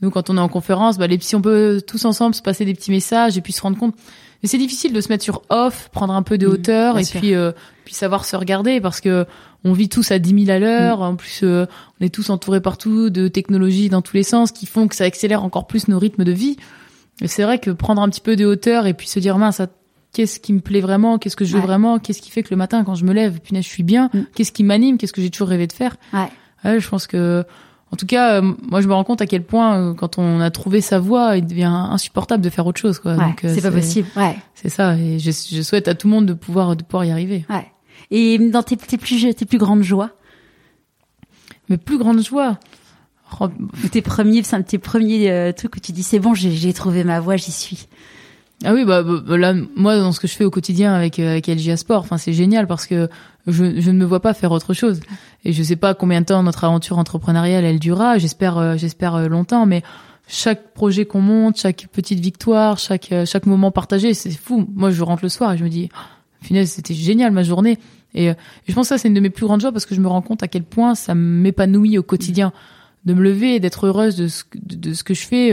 nous, 0.03 0.11
quand 0.11 0.29
on 0.29 0.37
est 0.37 0.41
en 0.41 0.47
conférence, 0.47 0.99
bah, 0.99 1.07
les, 1.07 1.19
si 1.19 1.35
on 1.35 1.41
peut 1.41 1.81
tous 1.87 2.05
ensemble 2.05 2.35
se 2.35 2.43
passer 2.43 2.65
des 2.65 2.75
petits 2.75 2.91
messages 2.91 3.35
et 3.35 3.41
puis 3.41 3.51
se 3.51 3.63
rendre 3.63 3.79
compte. 3.79 3.95
Mais 4.41 4.49
c'est 4.49 4.57
difficile 4.57 4.93
de 4.93 5.01
se 5.01 5.09
mettre 5.09 5.23
sur 5.23 5.41
off, 5.49 5.89
prendre 5.91 6.13
un 6.13 6.23
peu 6.23 6.37
de 6.37 6.47
mmh, 6.47 6.51
hauteur 6.51 6.99
et 6.99 7.03
puis 7.03 7.33
euh, 7.33 7.51
puis 7.83 7.93
savoir 7.93 8.25
se 8.25 8.35
regarder 8.35 8.81
parce 8.81 9.01
que 9.01 9.25
on 9.63 9.73
vit 9.73 9.89
tous 9.89 10.11
à 10.11 10.19
10 10.19 10.45
000 10.45 10.55
à 10.55 10.59
l'heure. 10.59 10.99
Mmh. 10.99 11.03
En 11.03 11.15
plus, 11.15 11.41
euh, 11.43 11.65
on 11.99 12.05
est 12.05 12.13
tous 12.13 12.29
entourés 12.29 12.61
partout 12.61 13.09
de 13.09 13.27
technologies 13.27 13.89
dans 13.89 14.01
tous 14.01 14.15
les 14.15 14.23
sens 14.23 14.51
qui 14.51 14.65
font 14.65 14.87
que 14.87 14.95
ça 14.95 15.05
accélère 15.05 15.43
encore 15.43 15.67
plus 15.67 15.87
nos 15.87 15.97
rythmes 15.97 16.23
de 16.23 16.31
vie. 16.31 16.57
Et 17.21 17.27
c'est 17.27 17.43
vrai 17.43 17.59
que 17.59 17.71
prendre 17.71 18.01
un 18.01 18.09
petit 18.09 18.21
peu 18.21 18.35
de 18.35 18.45
hauteur 18.45 18.87
et 18.87 18.93
puis 18.93 19.07
se 19.07 19.19
dire 19.19 19.37
mince, 19.37 19.61
qu'est-ce 20.11 20.39
qui 20.39 20.53
me 20.53 20.59
plaît 20.59 20.81
vraiment, 20.81 21.17
qu'est-ce 21.17 21.35
que 21.35 21.45
je 21.45 21.55
veux 21.55 21.63
vraiment, 21.63 21.97
qu'est-ce 21.97 22.21
qui 22.21 22.29
fait 22.29 22.43
que 22.43 22.49
le 22.51 22.57
matin 22.57 22.83
quand 22.83 22.95
je 22.95 23.05
me 23.05 23.13
lève, 23.13 23.39
punaise, 23.39 23.63
je 23.63 23.69
suis 23.69 23.83
bien, 23.83 24.09
mmh. 24.13 24.19
qu'est-ce 24.35 24.51
qui 24.51 24.63
m'anime, 24.63 24.97
qu'est-ce 24.97 25.13
que 25.13 25.21
j'ai 25.21 25.29
toujours 25.29 25.47
rêvé 25.47 25.65
de 25.65 25.73
faire? 25.73 25.95
Ouais. 26.13 26.27
ouais 26.63 26.79
je 26.79 26.87
pense 26.87 27.07
que 27.07 27.45
en 27.91 27.97
tout 27.97 28.05
cas, 28.05 28.41
euh, 28.41 28.53
moi, 28.63 28.81
je 28.81 28.87
me 28.87 28.93
rends 28.93 29.03
compte 29.03 29.21
à 29.21 29.27
quel 29.27 29.43
point, 29.43 29.77
euh, 29.77 29.93
quand 29.93 30.17
on 30.17 30.41
a 30.41 30.49
trouvé 30.49 30.81
sa 30.81 30.99
voie, 30.99 31.37
il 31.37 31.45
devient 31.45 31.65
insupportable 31.65 32.43
de 32.43 32.49
faire 32.49 32.65
autre 32.65 32.79
chose. 32.79 32.99
Quoi. 32.99 33.15
Ouais, 33.15 33.35
euh, 33.43 33.53
c'est 33.53 33.61
pas 33.61 33.71
possible. 33.71 34.07
Ouais. 34.15 34.35
C'est 34.55 34.69
ça. 34.69 34.97
Et 34.97 35.19
je, 35.19 35.31
je, 35.31 35.61
souhaite 35.61 35.87
à 35.87 35.93
tout 35.93 36.07
le 36.07 36.13
monde 36.13 36.25
de 36.25 36.33
pouvoir 36.33 36.75
de 36.75 36.83
pouvoir 36.83 37.05
y 37.05 37.11
arriver. 37.11 37.45
Ouais. 37.49 37.71
Et 38.11 38.37
dans 38.37 38.63
tes, 38.63 38.75
tes 38.75 38.97
plus 38.97 39.33
tes 39.35 39.45
plus 39.45 39.57
grandes 39.57 39.83
joies? 39.83 40.11
Mes 41.69 41.77
plus 41.77 41.97
grandes 41.97 42.23
joies? 42.23 42.59
Tes 43.91 44.01
premiers, 44.01 44.43
tes 44.43 44.77
premiers 44.77 45.53
trucs 45.57 45.75
où 45.75 45.79
tu 45.79 45.91
dis 45.91 46.03
c'est 46.03 46.19
bon, 46.19 46.33
j'ai 46.35 46.73
trouvé 46.73 47.03
ma 47.03 47.19
voie, 47.19 47.37
j'y 47.37 47.51
suis. 47.51 47.87
Ah 48.63 48.73
oui, 48.73 48.85
bah, 48.85 49.03
bah, 49.03 49.21
bah, 49.25 49.37
là, 49.37 49.53
moi, 49.75 49.97
dans 49.97 50.11
ce 50.11 50.19
que 50.19 50.27
je 50.27 50.33
fais 50.33 50.45
au 50.45 50.51
quotidien 50.51 50.93
avec, 50.93 51.19
euh, 51.19 51.31
avec 51.31 51.47
LGA 51.47 51.75
Sport, 51.75 52.01
enfin, 52.01 52.17
c'est 52.17 52.33
génial 52.33 52.67
parce 52.67 52.85
que 52.85 53.09
je, 53.47 53.79
je 53.81 53.91
ne 53.91 53.97
me 53.97 54.05
vois 54.05 54.21
pas 54.21 54.33
faire 54.33 54.51
autre 54.51 54.73
chose. 54.73 55.01
Et 55.43 55.51
je 55.51 55.61
sais 55.61 55.75
pas 55.75 55.93
combien 55.93 56.21
de 56.21 56.25
temps 56.25 56.41
notre 56.41 56.63
aventure 56.63 56.97
entrepreneuriale, 56.97 57.65
elle 57.65 57.79
durera. 57.79 58.17
J'espère, 58.17 58.57
euh, 58.57 58.77
j'espère 58.77 59.15
euh, 59.15 59.27
longtemps, 59.27 59.65
mais 59.65 59.83
chaque 60.27 60.73
projet 60.73 61.05
qu'on 61.05 61.21
monte, 61.21 61.57
chaque 61.59 61.87
petite 61.91 62.19
victoire, 62.19 62.79
chaque, 62.79 63.13
chaque 63.25 63.45
moment 63.45 63.71
partagé, 63.71 64.13
c'est 64.13 64.31
fou. 64.31 64.67
Moi, 64.73 64.89
je 64.89 65.03
rentre 65.03 65.23
le 65.23 65.29
soir 65.29 65.53
et 65.53 65.57
je 65.57 65.63
me 65.63 65.69
dis, 65.69 65.89
oh, 65.93 66.55
c'était 66.65 66.93
génial 66.95 67.31
ma 67.31 67.43
journée. 67.43 67.77
Et, 68.15 68.31
je 68.67 68.73
pense 68.73 68.85
que 68.85 68.95
ça, 68.95 68.97
c'est 68.97 69.09
une 69.09 69.13
de 69.13 69.19
mes 69.19 69.29
plus 69.29 69.45
grandes 69.45 69.61
joies 69.61 69.73
parce 69.73 69.85
que 69.85 69.93
je 69.93 70.01
me 70.01 70.07
rends 70.07 70.21
compte 70.23 70.41
à 70.41 70.47
quel 70.47 70.63
point 70.63 70.95
ça 70.95 71.13
m'épanouit 71.13 71.97
au 71.99 72.03
quotidien 72.03 72.53
de 73.03 73.13
me 73.13 73.21
lever 73.21 73.55
et 73.55 73.59
d'être 73.59 73.85
heureuse 73.85 74.15
de 74.15 74.27
ce, 74.27 74.45
de, 74.55 74.93
ce 74.93 75.03
que 75.03 75.13
je 75.13 75.27
fais. 75.27 75.51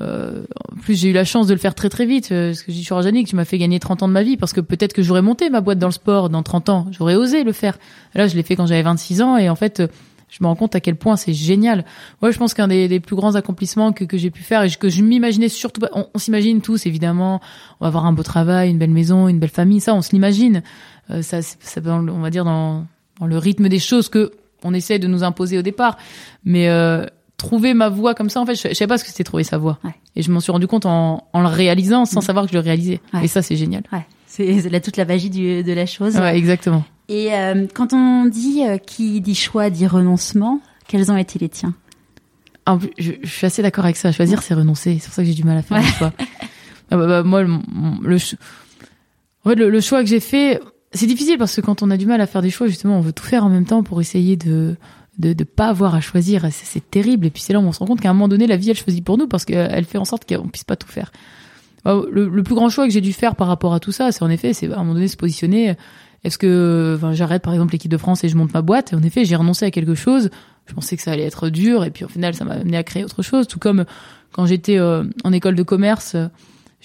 Euh, 0.00 0.44
en 0.72 0.76
plus, 0.76 1.00
j'ai 1.00 1.10
eu 1.10 1.12
la 1.12 1.24
chance 1.24 1.46
de 1.46 1.52
le 1.52 1.58
faire 1.58 1.74
très 1.74 1.88
très 1.88 2.06
vite. 2.06 2.32
Euh, 2.32 2.52
ce 2.52 2.64
que 2.64 2.72
je 2.72 2.76
dis 2.76 2.84
sur 2.84 3.00
Janik, 3.00 3.28
tu 3.28 3.36
m'as 3.36 3.44
fait 3.44 3.58
gagner 3.58 3.78
30 3.78 4.02
ans 4.02 4.08
de 4.08 4.12
ma 4.12 4.22
vie 4.22 4.36
parce 4.36 4.52
que 4.52 4.60
peut-être 4.60 4.92
que 4.92 5.02
j'aurais 5.02 5.22
monté 5.22 5.50
ma 5.50 5.60
boîte 5.60 5.78
dans 5.78 5.88
le 5.88 5.92
sport 5.92 6.30
dans 6.30 6.42
30 6.42 6.68
ans. 6.68 6.86
J'aurais 6.90 7.14
osé 7.14 7.44
le 7.44 7.52
faire. 7.52 7.78
Là, 8.14 8.26
je 8.26 8.34
l'ai 8.34 8.42
fait 8.42 8.56
quand 8.56 8.66
j'avais 8.66 8.82
26 8.82 9.22
ans 9.22 9.36
et 9.36 9.48
en 9.48 9.54
fait, 9.54 9.80
euh, 9.80 9.86
je 10.28 10.38
me 10.42 10.48
rends 10.48 10.56
compte 10.56 10.74
à 10.74 10.80
quel 10.80 10.96
point 10.96 11.16
c'est 11.16 11.32
génial. 11.32 11.84
Moi, 12.20 12.32
je 12.32 12.38
pense 12.38 12.54
qu'un 12.54 12.66
des, 12.66 12.98
plus 12.98 13.14
grands 13.14 13.36
accomplissements 13.36 13.92
que, 13.92 14.04
que 14.04 14.18
j'ai 14.18 14.30
pu 14.30 14.42
faire 14.42 14.62
et 14.64 14.70
que 14.70 14.88
je 14.88 15.02
m'imaginais 15.02 15.48
surtout 15.48 15.80
pas, 15.80 15.90
on, 15.92 16.18
s'imagine 16.18 16.60
tous 16.60 16.86
évidemment, 16.86 17.40
on 17.78 17.84
va 17.84 17.88
avoir 17.88 18.06
un 18.06 18.12
beau 18.12 18.24
travail, 18.24 18.70
une 18.70 18.78
belle 18.78 18.90
maison, 18.90 19.28
une 19.28 19.38
belle 19.38 19.50
famille, 19.50 19.80
ça, 19.80 19.94
on 19.94 20.02
se 20.02 20.10
l'imagine. 20.10 20.62
Euh, 21.10 21.22
ça, 21.22 21.40
ça, 21.42 21.80
on 21.84 22.20
va 22.20 22.30
dire 22.30 22.44
dans, 22.44 22.84
dans 23.20 23.26
le 23.26 23.38
rythme 23.38 23.68
des 23.68 23.78
choses 23.78 24.08
que 24.08 24.32
on 24.64 24.74
essaie 24.74 24.98
de 24.98 25.06
nous 25.06 25.22
imposer 25.22 25.58
au 25.58 25.62
départ. 25.62 25.98
Mais 26.44 26.68
euh, 26.68 27.06
trouver 27.36 27.74
ma 27.74 27.88
voix 27.88 28.14
comme 28.14 28.30
ça. 28.30 28.40
En 28.40 28.46
fait, 28.46 28.54
je, 28.54 28.68
je 28.68 28.74
savais 28.74 28.88
pas 28.88 28.98
ce 28.98 29.04
que 29.04 29.10
c'était 29.10 29.24
trouver 29.24 29.44
sa 29.44 29.58
voix. 29.58 29.78
Et 30.16 30.22
je 30.22 30.30
m'en 30.30 30.40
suis 30.40 30.52
rendu 30.52 30.66
compte 30.66 30.86
en, 30.86 31.26
en 31.32 31.40
le 31.40 31.48
réalisant 31.48 32.04
sans 32.04 32.20
mm. 32.20 32.24
savoir 32.24 32.44
que 32.46 32.52
je 32.52 32.56
le 32.56 32.62
réalisais. 32.62 33.00
Et 33.22 33.28
ça, 33.28 33.42
c'est 33.42 33.56
génial. 33.56 33.82
Ouais. 33.92 34.06
C'est 34.26 34.68
là 34.68 34.80
toute 34.80 34.96
la 34.96 35.04
magie 35.04 35.30
du, 35.30 35.62
de 35.62 35.72
la 35.72 35.86
chose. 35.86 36.16
Ouais, 36.16 36.36
exactement. 36.36 36.84
Et 37.08 37.34
euh, 37.34 37.66
quand 37.72 37.92
on 37.92 38.24
dit 38.24 38.64
euh, 38.66 38.78
qui 38.78 39.20
dit 39.20 39.34
choix 39.34 39.70
dit 39.70 39.86
renoncement, 39.86 40.60
quels 40.88 41.12
ont 41.12 41.16
été 41.16 41.38
les 41.38 41.48
tiens? 41.48 41.74
Ah, 42.66 42.78
je, 42.98 43.12
je, 43.22 43.28
suis 43.28 43.46
assez 43.46 43.62
d'accord 43.62 43.84
avec 43.84 43.96
ça. 43.96 44.10
Choisir, 44.10 44.42
c'est 44.42 44.54
renoncer. 44.54 44.98
C'est 44.98 45.06
pour 45.06 45.14
ça 45.14 45.22
que 45.22 45.28
j'ai 45.28 45.34
du 45.34 45.44
mal 45.44 45.58
à 45.58 45.62
faire 45.62 45.78
le 45.78 45.84
choix. 45.84 46.12
Ah, 46.90 46.98
bah, 46.98 47.06
bah, 47.06 47.22
moi, 47.22 47.42
le, 47.42 47.48
le, 48.02 48.16
en 48.16 49.48
fait, 49.48 49.54
le, 49.54 49.70
le 49.70 49.80
choix 49.80 50.02
que 50.02 50.08
j'ai 50.08 50.20
fait, 50.20 50.60
c'est 50.92 51.06
difficile 51.06 51.38
parce 51.38 51.56
que 51.56 51.60
quand 51.62 51.82
on 51.82 51.90
a 51.90 51.96
du 51.96 52.04
mal 52.06 52.20
à 52.20 52.26
faire 52.26 52.42
des 52.42 52.50
choix, 52.50 52.66
justement, 52.66 52.98
on 52.98 53.00
veut 53.00 53.12
tout 53.12 53.24
faire 53.24 53.44
en 53.44 53.48
même 53.48 53.64
temps 53.64 53.82
pour 53.82 54.02
essayer 54.02 54.36
de 54.36 54.76
de 55.18 55.28
ne 55.28 55.44
pas 55.44 55.68
avoir 55.68 55.94
à 55.94 56.00
choisir. 56.00 56.46
C'est 56.50 56.90
terrible. 56.90 57.26
Et 57.26 57.30
puis 57.30 57.42
c'est 57.42 57.52
là 57.52 57.60
où 57.60 57.62
on 57.62 57.72
se 57.72 57.78
rend 57.78 57.86
compte 57.86 58.00
qu'à 58.00 58.10
un 58.10 58.14
moment 58.14 58.28
donné, 58.28 58.46
la 58.46 58.56
vie, 58.56 58.70
elle 58.70 58.76
choisit 58.76 59.04
pour 59.04 59.18
nous 59.18 59.28
parce 59.28 59.44
qu'elle 59.44 59.84
fait 59.84 59.98
en 59.98 60.04
sorte 60.04 60.26
qu'on 60.26 60.48
puisse 60.48 60.64
pas 60.64 60.76
tout 60.76 60.88
faire. 60.88 61.12
Le, 61.84 62.42
plus 62.42 62.54
grand 62.54 62.70
choix 62.70 62.86
que 62.86 62.92
j'ai 62.92 63.02
dû 63.02 63.12
faire 63.12 63.36
par 63.36 63.46
rapport 63.46 63.74
à 63.74 63.80
tout 63.80 63.92
ça, 63.92 64.10
c'est 64.10 64.22
en 64.22 64.30
effet, 64.30 64.54
c'est 64.54 64.70
à 64.70 64.76
un 64.76 64.78
moment 64.78 64.94
donné 64.94 65.08
se 65.08 65.16
positionner. 65.16 65.74
Est-ce 66.24 66.38
que 66.38 66.94
enfin, 66.96 67.12
j'arrête 67.12 67.42
par 67.42 67.52
exemple 67.52 67.72
l'équipe 67.72 67.90
de 67.90 67.98
France 67.98 68.24
et 68.24 68.28
je 68.28 68.36
monte 68.36 68.54
ma 68.54 68.62
boîte? 68.62 68.92
Et 68.92 68.96
en 68.96 69.02
effet, 69.02 69.24
j'ai 69.24 69.36
renoncé 69.36 69.66
à 69.66 69.70
quelque 69.70 69.94
chose. 69.94 70.30
Je 70.66 70.72
pensais 70.72 70.96
que 70.96 71.02
ça 71.02 71.12
allait 71.12 71.24
être 71.24 71.50
dur 71.50 71.84
et 71.84 71.90
puis 71.90 72.04
au 72.04 72.08
final, 72.08 72.34
ça 72.34 72.44
m'a 72.46 72.54
amené 72.54 72.78
à 72.78 72.82
créer 72.82 73.04
autre 73.04 73.22
chose. 73.22 73.46
Tout 73.46 73.58
comme 73.58 73.84
quand 74.32 74.46
j'étais 74.46 74.78
euh, 74.78 75.04
en 75.22 75.32
école 75.32 75.54
de 75.54 75.62
commerce, 75.62 76.16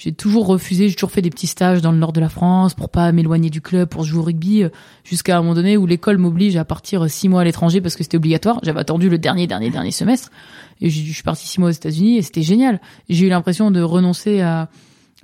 j'ai 0.02 0.14
toujours 0.14 0.48
refusé, 0.48 0.88
j'ai 0.88 0.96
toujours 0.96 1.12
fait 1.12 1.22
des 1.22 1.30
petits 1.30 1.46
stages 1.46 1.82
dans 1.82 1.92
le 1.92 1.98
nord 1.98 2.14
de 2.14 2.22
la 2.22 2.30
France 2.30 2.74
pour 2.74 2.88
pas 2.88 3.12
m'éloigner 3.12 3.50
du 3.50 3.60
club, 3.60 3.90
pour 3.90 4.06
jouer 4.06 4.20
au 4.20 4.24
rugby, 4.24 4.64
euh, 4.64 4.70
jusqu'à 5.04 5.38
un 5.38 5.42
moment 5.42 5.56
donné 5.56 5.76
où 5.76 5.86
l'école 5.86 6.18
m'oblige 6.18 6.56
à 6.56 6.64
partir 6.64 7.04
euh, 7.04 7.08
six 7.10 7.28
mois 7.28 7.42
à 7.42 7.44
l'étranger 7.44 7.82
parce 7.82 7.98
que 7.98 8.04
c'était 8.04 8.16
obligatoire. 8.16 8.62
J'avais 8.64 8.80
attendu 8.80 9.10
le 9.10 9.18
dernier, 9.18 9.46
dernier, 9.46 9.70
dernier 9.70 9.92
semestre 9.92 10.30
et 10.80 10.90
je 10.90 11.12
suis 11.12 11.24
parti 11.24 11.46
six 11.46 11.60
mois 11.60 11.68
aux 11.68 11.74
États-Unis 11.74 12.18
et 12.18 12.22
c'était 12.22 12.44
génial. 12.44 12.80
J'ai 13.10 13.26
eu 13.26 13.30
l'impression 13.30 13.72
de 13.72 13.82
renoncer 13.82 14.40
à, 14.40 14.70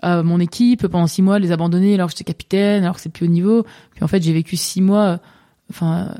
à 0.01 0.23
mon 0.23 0.41
équipe 0.41 0.87
pendant 0.87 1.07
six 1.07 1.21
mois, 1.21 1.39
les 1.39 1.53
abandonner 1.53 1.93
alors 1.93 2.07
que 2.07 2.11
j'étais 2.11 2.25
capitaine, 2.25 2.83
alors 2.83 2.97
que 2.97 3.01
c'est 3.01 3.07
plus 3.07 3.27
haut 3.27 3.31
niveau. 3.31 3.63
Puis 3.93 4.03
en 4.03 4.09
fait, 4.09 4.21
j'ai 4.21 4.33
vécu 4.33 4.57
six 4.57 4.81
mois, 4.81 5.05
euh, 5.05 5.17
enfin 5.69 6.15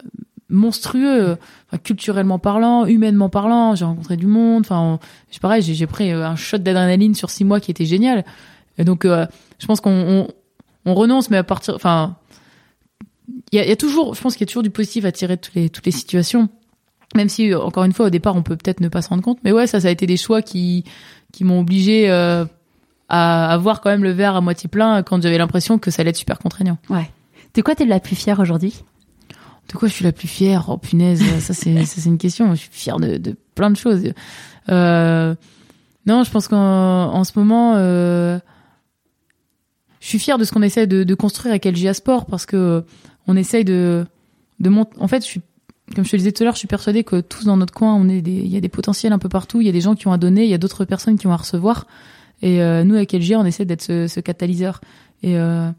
monstrueux, 0.50 1.38
culturellement 1.84 2.40
parlant, 2.40 2.86
humainement 2.86 3.30
parlant. 3.30 3.76
J'ai 3.76 3.86
rencontré 3.86 4.18
du 4.18 4.28
monde. 4.28 4.64
Enfin, 4.66 5.00
c'est 5.32 5.42
pareil, 5.42 5.62
j'ai 5.62 5.88
pris 5.88 6.12
euh, 6.12 6.28
un 6.28 6.36
shot 6.36 6.60
d'adrénaline 6.60 7.16
sur 7.16 7.30
six 7.30 7.44
mois 7.44 7.60
qui 7.60 7.72
était 7.72 7.86
génial. 7.86 8.26
Et 8.78 8.84
donc, 8.84 9.06
euh, 9.06 9.26
je 9.60 9.66
pense 9.66 9.82
qu'on 9.82 9.92
on, 9.92 10.28
on, 10.86 10.94
renonce, 10.94 11.30
mais 11.30 11.38
à 11.38 11.44
partir, 11.44 11.76
enfin, 11.76 12.18
il 13.52 13.60
y 13.60 13.72
a, 13.72 13.76
toujours, 13.76 14.16
je 14.16 14.22
pense 14.22 14.34
qu'il 14.34 14.42
y 14.42 14.44
a 14.44 14.48
toujours 14.48 14.64
du 14.64 14.70
positif 14.70 15.06
à 15.06 15.12
tirer 15.12 15.38
de 15.38 15.68
toutes 15.68 15.86
les 15.86 15.92
situations. 15.92 16.50
Même 17.16 17.30
si, 17.30 17.54
encore 17.54 17.86
une 17.86 17.94
fois, 17.94 18.08
au 18.08 18.10
départ, 18.10 18.36
on 18.36 18.44
peut 18.44 18.58
peut-être 18.58 18.82
ne 18.82 18.90
pas 18.90 19.02
se 19.02 19.10
rendre 19.10 19.24
compte. 19.24 19.40
Mais 19.44 19.52
ouais, 19.52 19.68
ça, 19.68 19.80
ça 19.80 19.88
a 19.88 19.92
été 19.92 20.06
des 20.06 20.18
choix 20.18 20.42
qui 20.42 20.84
qui 21.32 21.44
m'ont 21.44 21.60
obligé 21.60 22.10
euh, 22.10 22.46
à 23.10 23.52
avoir 23.52 23.82
quand 23.82 23.90
même 23.90 24.04
le 24.04 24.12
verre 24.12 24.36
à 24.36 24.42
moitié 24.42 24.70
plein 24.70 25.04
quand 25.04 25.22
j'avais 25.22 25.38
l'impression 25.38 25.78
que 25.78 25.92
ça 25.92 26.02
allait 26.02 26.12
être 26.12 26.16
super 26.16 26.40
contraignant. 26.40 26.78
Ouais. 26.90 27.10
De 27.54 27.62
quoi 27.62 27.76
t'es 27.76 27.86
la 27.86 28.00
plus 28.00 28.16
fière 28.16 28.40
aujourd'hui? 28.40 28.84
De 29.68 29.74
quoi 29.78 29.88
je 29.88 29.94
suis 29.94 30.04
la 30.04 30.12
plus 30.12 30.28
fière? 30.28 30.66
Oh 30.70 30.78
punaise, 30.78 31.22
ça 31.40 31.54
c'est 31.54 31.86
c'est 31.86 32.06
une 32.06 32.18
question. 32.18 32.54
Je 32.54 32.60
suis 32.60 32.70
fière 32.72 32.98
de, 32.98 33.36
plein 33.56 33.70
de 33.70 33.78
choses. 33.78 34.04
Euh, 34.70 35.36
non, 36.06 36.24
je 36.24 36.32
pense 36.32 36.48
qu'en 36.48 36.58
en 37.14 37.24
ce 37.24 37.32
moment, 37.36 37.76
euh, 37.78 38.40
je 40.00 40.08
suis 40.08 40.20
fière 40.20 40.38
de 40.38 40.44
ce 40.44 40.52
qu'on 40.52 40.62
essaie 40.62 40.88
de, 40.88 41.04
de, 41.04 41.16
construire 41.16 41.52
avec 41.52 41.66
LGA 41.66 41.94
Sport 41.94 42.26
parce 42.26 42.46
que 42.46 42.84
on 43.28 43.36
essaye 43.36 43.66
de 43.66 44.06
de. 44.60 44.72
En 45.00 45.08
fait, 45.08 45.22
je 45.22 45.28
suis 45.28 45.42
comme 45.94 46.04
je 46.04 46.10
te 46.10 46.16
le 46.16 46.20
disais 46.20 46.32
tout 46.32 46.44
à 46.44 46.46
l'heure, 46.46 46.56
je 46.56 46.60
suis 46.60 46.68
persuadée 46.68 47.04
que 47.04 47.22
tous 47.22 47.46
dans 47.46 47.58
notre 47.58 47.74
coin, 47.74 47.94
on 47.94 48.10
est 48.10 48.22
des, 48.22 48.32
il 48.32 48.48
y 48.48 48.58
a 48.58 48.62
des 48.62 48.70
potentiels 48.70 49.14
un 49.14 49.20
peu 49.20 49.30
partout. 49.30 49.62
Il 49.62 49.68
y 49.68 49.70
a 49.70 49.74
des 49.74 49.82
gens 49.82 49.94
qui 49.96 50.08
ont 50.08 50.12
à 50.12 50.18
donner, 50.18 50.44
il 50.44 50.50
y 50.50 50.54
a 50.54 50.58
d'autres 50.58 50.86
personnes 50.86 51.18
qui 51.18 51.28
ont 51.28 51.32
à 51.32 51.38
recevoir. 51.38 51.86
Et 52.42 52.62
euh, 52.62 52.84
nous, 52.84 52.96
avec 52.96 53.14
LGA, 53.14 53.40
on 53.40 53.46
essaie 53.46 53.66
d'être 53.66 53.84
ce, 53.84 54.20
catalyseur. 54.20 54.82
Et 55.22 55.38
euh, 55.38 55.70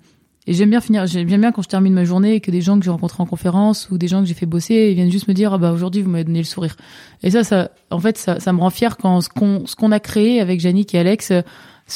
et 0.46 0.52
j'aime 0.52 0.70
bien 0.70 0.80
finir, 0.80 1.06
j'aime 1.06 1.26
bien 1.26 1.52
quand 1.52 1.62
je 1.62 1.68
termine 1.68 1.92
ma 1.92 2.04
journée 2.04 2.34
et 2.34 2.40
que 2.40 2.50
des 2.50 2.60
gens 2.60 2.78
que 2.78 2.84
j'ai 2.84 2.90
rencontrés 2.90 3.22
en 3.22 3.26
conférence 3.26 3.88
ou 3.90 3.98
des 3.98 4.08
gens 4.08 4.20
que 4.20 4.26
j'ai 4.26 4.34
fait 4.34 4.46
bosser, 4.46 4.88
ils 4.90 4.94
viennent 4.94 5.10
juste 5.10 5.28
me 5.28 5.34
dire 5.34 5.52
ah 5.52 5.58
bah 5.58 5.72
aujourd'hui 5.72 6.02
vous 6.02 6.10
m'avez 6.10 6.24
donné 6.24 6.38
le 6.38 6.44
sourire. 6.44 6.76
Et 7.22 7.30
ça, 7.30 7.42
ça, 7.44 7.70
en 7.90 7.98
fait, 7.98 8.16
ça, 8.16 8.38
ça 8.38 8.52
me 8.52 8.60
rend 8.60 8.70
fier 8.70 8.96
quand 8.96 9.20
ce 9.20 9.28
qu'on, 9.28 9.66
ce 9.66 9.74
qu'on 9.74 9.92
a 9.92 10.00
créé 10.00 10.40
avec 10.40 10.62
Yannick 10.62 10.94
et 10.94 10.98
Alex, 10.98 11.32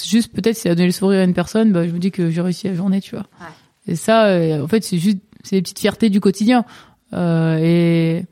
juste 0.04 0.32
peut-être 0.32 0.56
si 0.56 0.62
ça 0.62 0.70
a 0.70 0.74
donné 0.74 0.86
le 0.86 0.92
sourire 0.92 1.20
à 1.20 1.24
une 1.24 1.34
personne, 1.34 1.72
bah 1.72 1.86
je 1.86 1.92
me 1.92 1.98
dis 1.98 2.10
que 2.10 2.30
j'ai 2.30 2.40
réussi 2.40 2.68
la 2.68 2.74
journée, 2.74 3.00
tu 3.00 3.14
vois. 3.14 3.26
Ouais. 3.40 3.92
Et 3.92 3.96
ça, 3.96 4.26
euh, 4.26 4.62
en 4.62 4.68
fait, 4.68 4.84
c'est 4.84 4.98
juste, 4.98 5.18
c'est 5.42 5.56
des 5.56 5.62
petites 5.62 5.78
fiertés 5.78 6.10
du 6.10 6.20
quotidien. 6.20 6.64
Euh, 7.12 7.58
et 7.62 8.24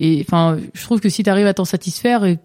et 0.00 0.24
enfin, 0.26 0.58
je 0.74 0.82
trouve 0.84 1.00
que 1.00 1.08
si 1.08 1.24
tu 1.24 1.30
arrives 1.30 1.46
à 1.46 1.54
t'en 1.54 1.64
satisfaire 1.64 2.24
et 2.24 2.38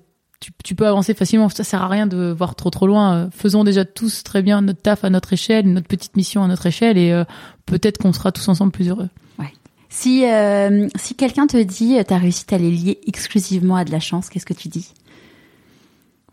tu, 0.64 0.76
peux 0.76 0.88
avancer 0.88 1.14
facilement. 1.14 1.50
Ça 1.50 1.64
sert 1.64 1.82
à 1.82 1.88
rien 1.88 2.08
de 2.08 2.32
voir 2.32 2.56
trop 2.56 2.70
trop 2.70 2.88
loin. 2.88 3.30
Faisons 3.32 3.64
déjà 3.64 3.86
tous 3.86 4.24
très 4.24 4.42
bien 4.42 4.62
notre 4.62 4.82
taf 4.82 5.04
à 5.04 5.10
notre 5.10 5.34
échelle, 5.34 5.72
notre 5.72 5.88
petite 5.88 6.16
mission 6.18 6.44
à 6.44 6.48
notre 6.48 6.66
échelle, 6.66 6.98
et 6.98 7.12
euh, 7.12 7.24
peut-être 7.66 7.98
qu'on 7.98 8.14
sera 8.14 8.32
tous 8.32 8.48
ensemble 8.48 8.72
plus 8.72 8.90
heureux. 8.90 9.10
Ouais. 9.40 9.54
Si 9.90 10.26
euh, 10.26 10.88
si 10.96 11.16
quelqu'un 11.16 11.48
te 11.48 11.58
dit 11.58 11.98
euh, 11.98 12.04
ta 12.04 12.18
réussite 12.18 12.52
elle 12.52 12.64
est 12.64 12.72
liée 12.72 13.00
exclusivement 13.08 13.76
à 13.76 13.86
de 13.86 13.92
la 13.92 14.00
chance, 14.00 14.30
qu'est-ce 14.30 14.46
que 14.46 14.54
tu 14.54 14.68
dis? 14.68 14.94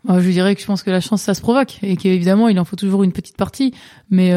Je 0.07 0.29
dirais 0.31 0.55
que 0.55 0.61
je 0.61 0.65
pense 0.65 0.81
que 0.81 0.89
la 0.89 0.99
chance 0.99 1.21
ça 1.21 1.35
se 1.35 1.41
provoque 1.41 1.77
et 1.83 1.95
qu'évidemment 1.95 2.47
il 2.47 2.59
en 2.59 2.65
faut 2.65 2.75
toujours 2.75 3.03
une 3.03 3.11
petite 3.11 3.37
partie, 3.37 3.71
mais 4.09 4.31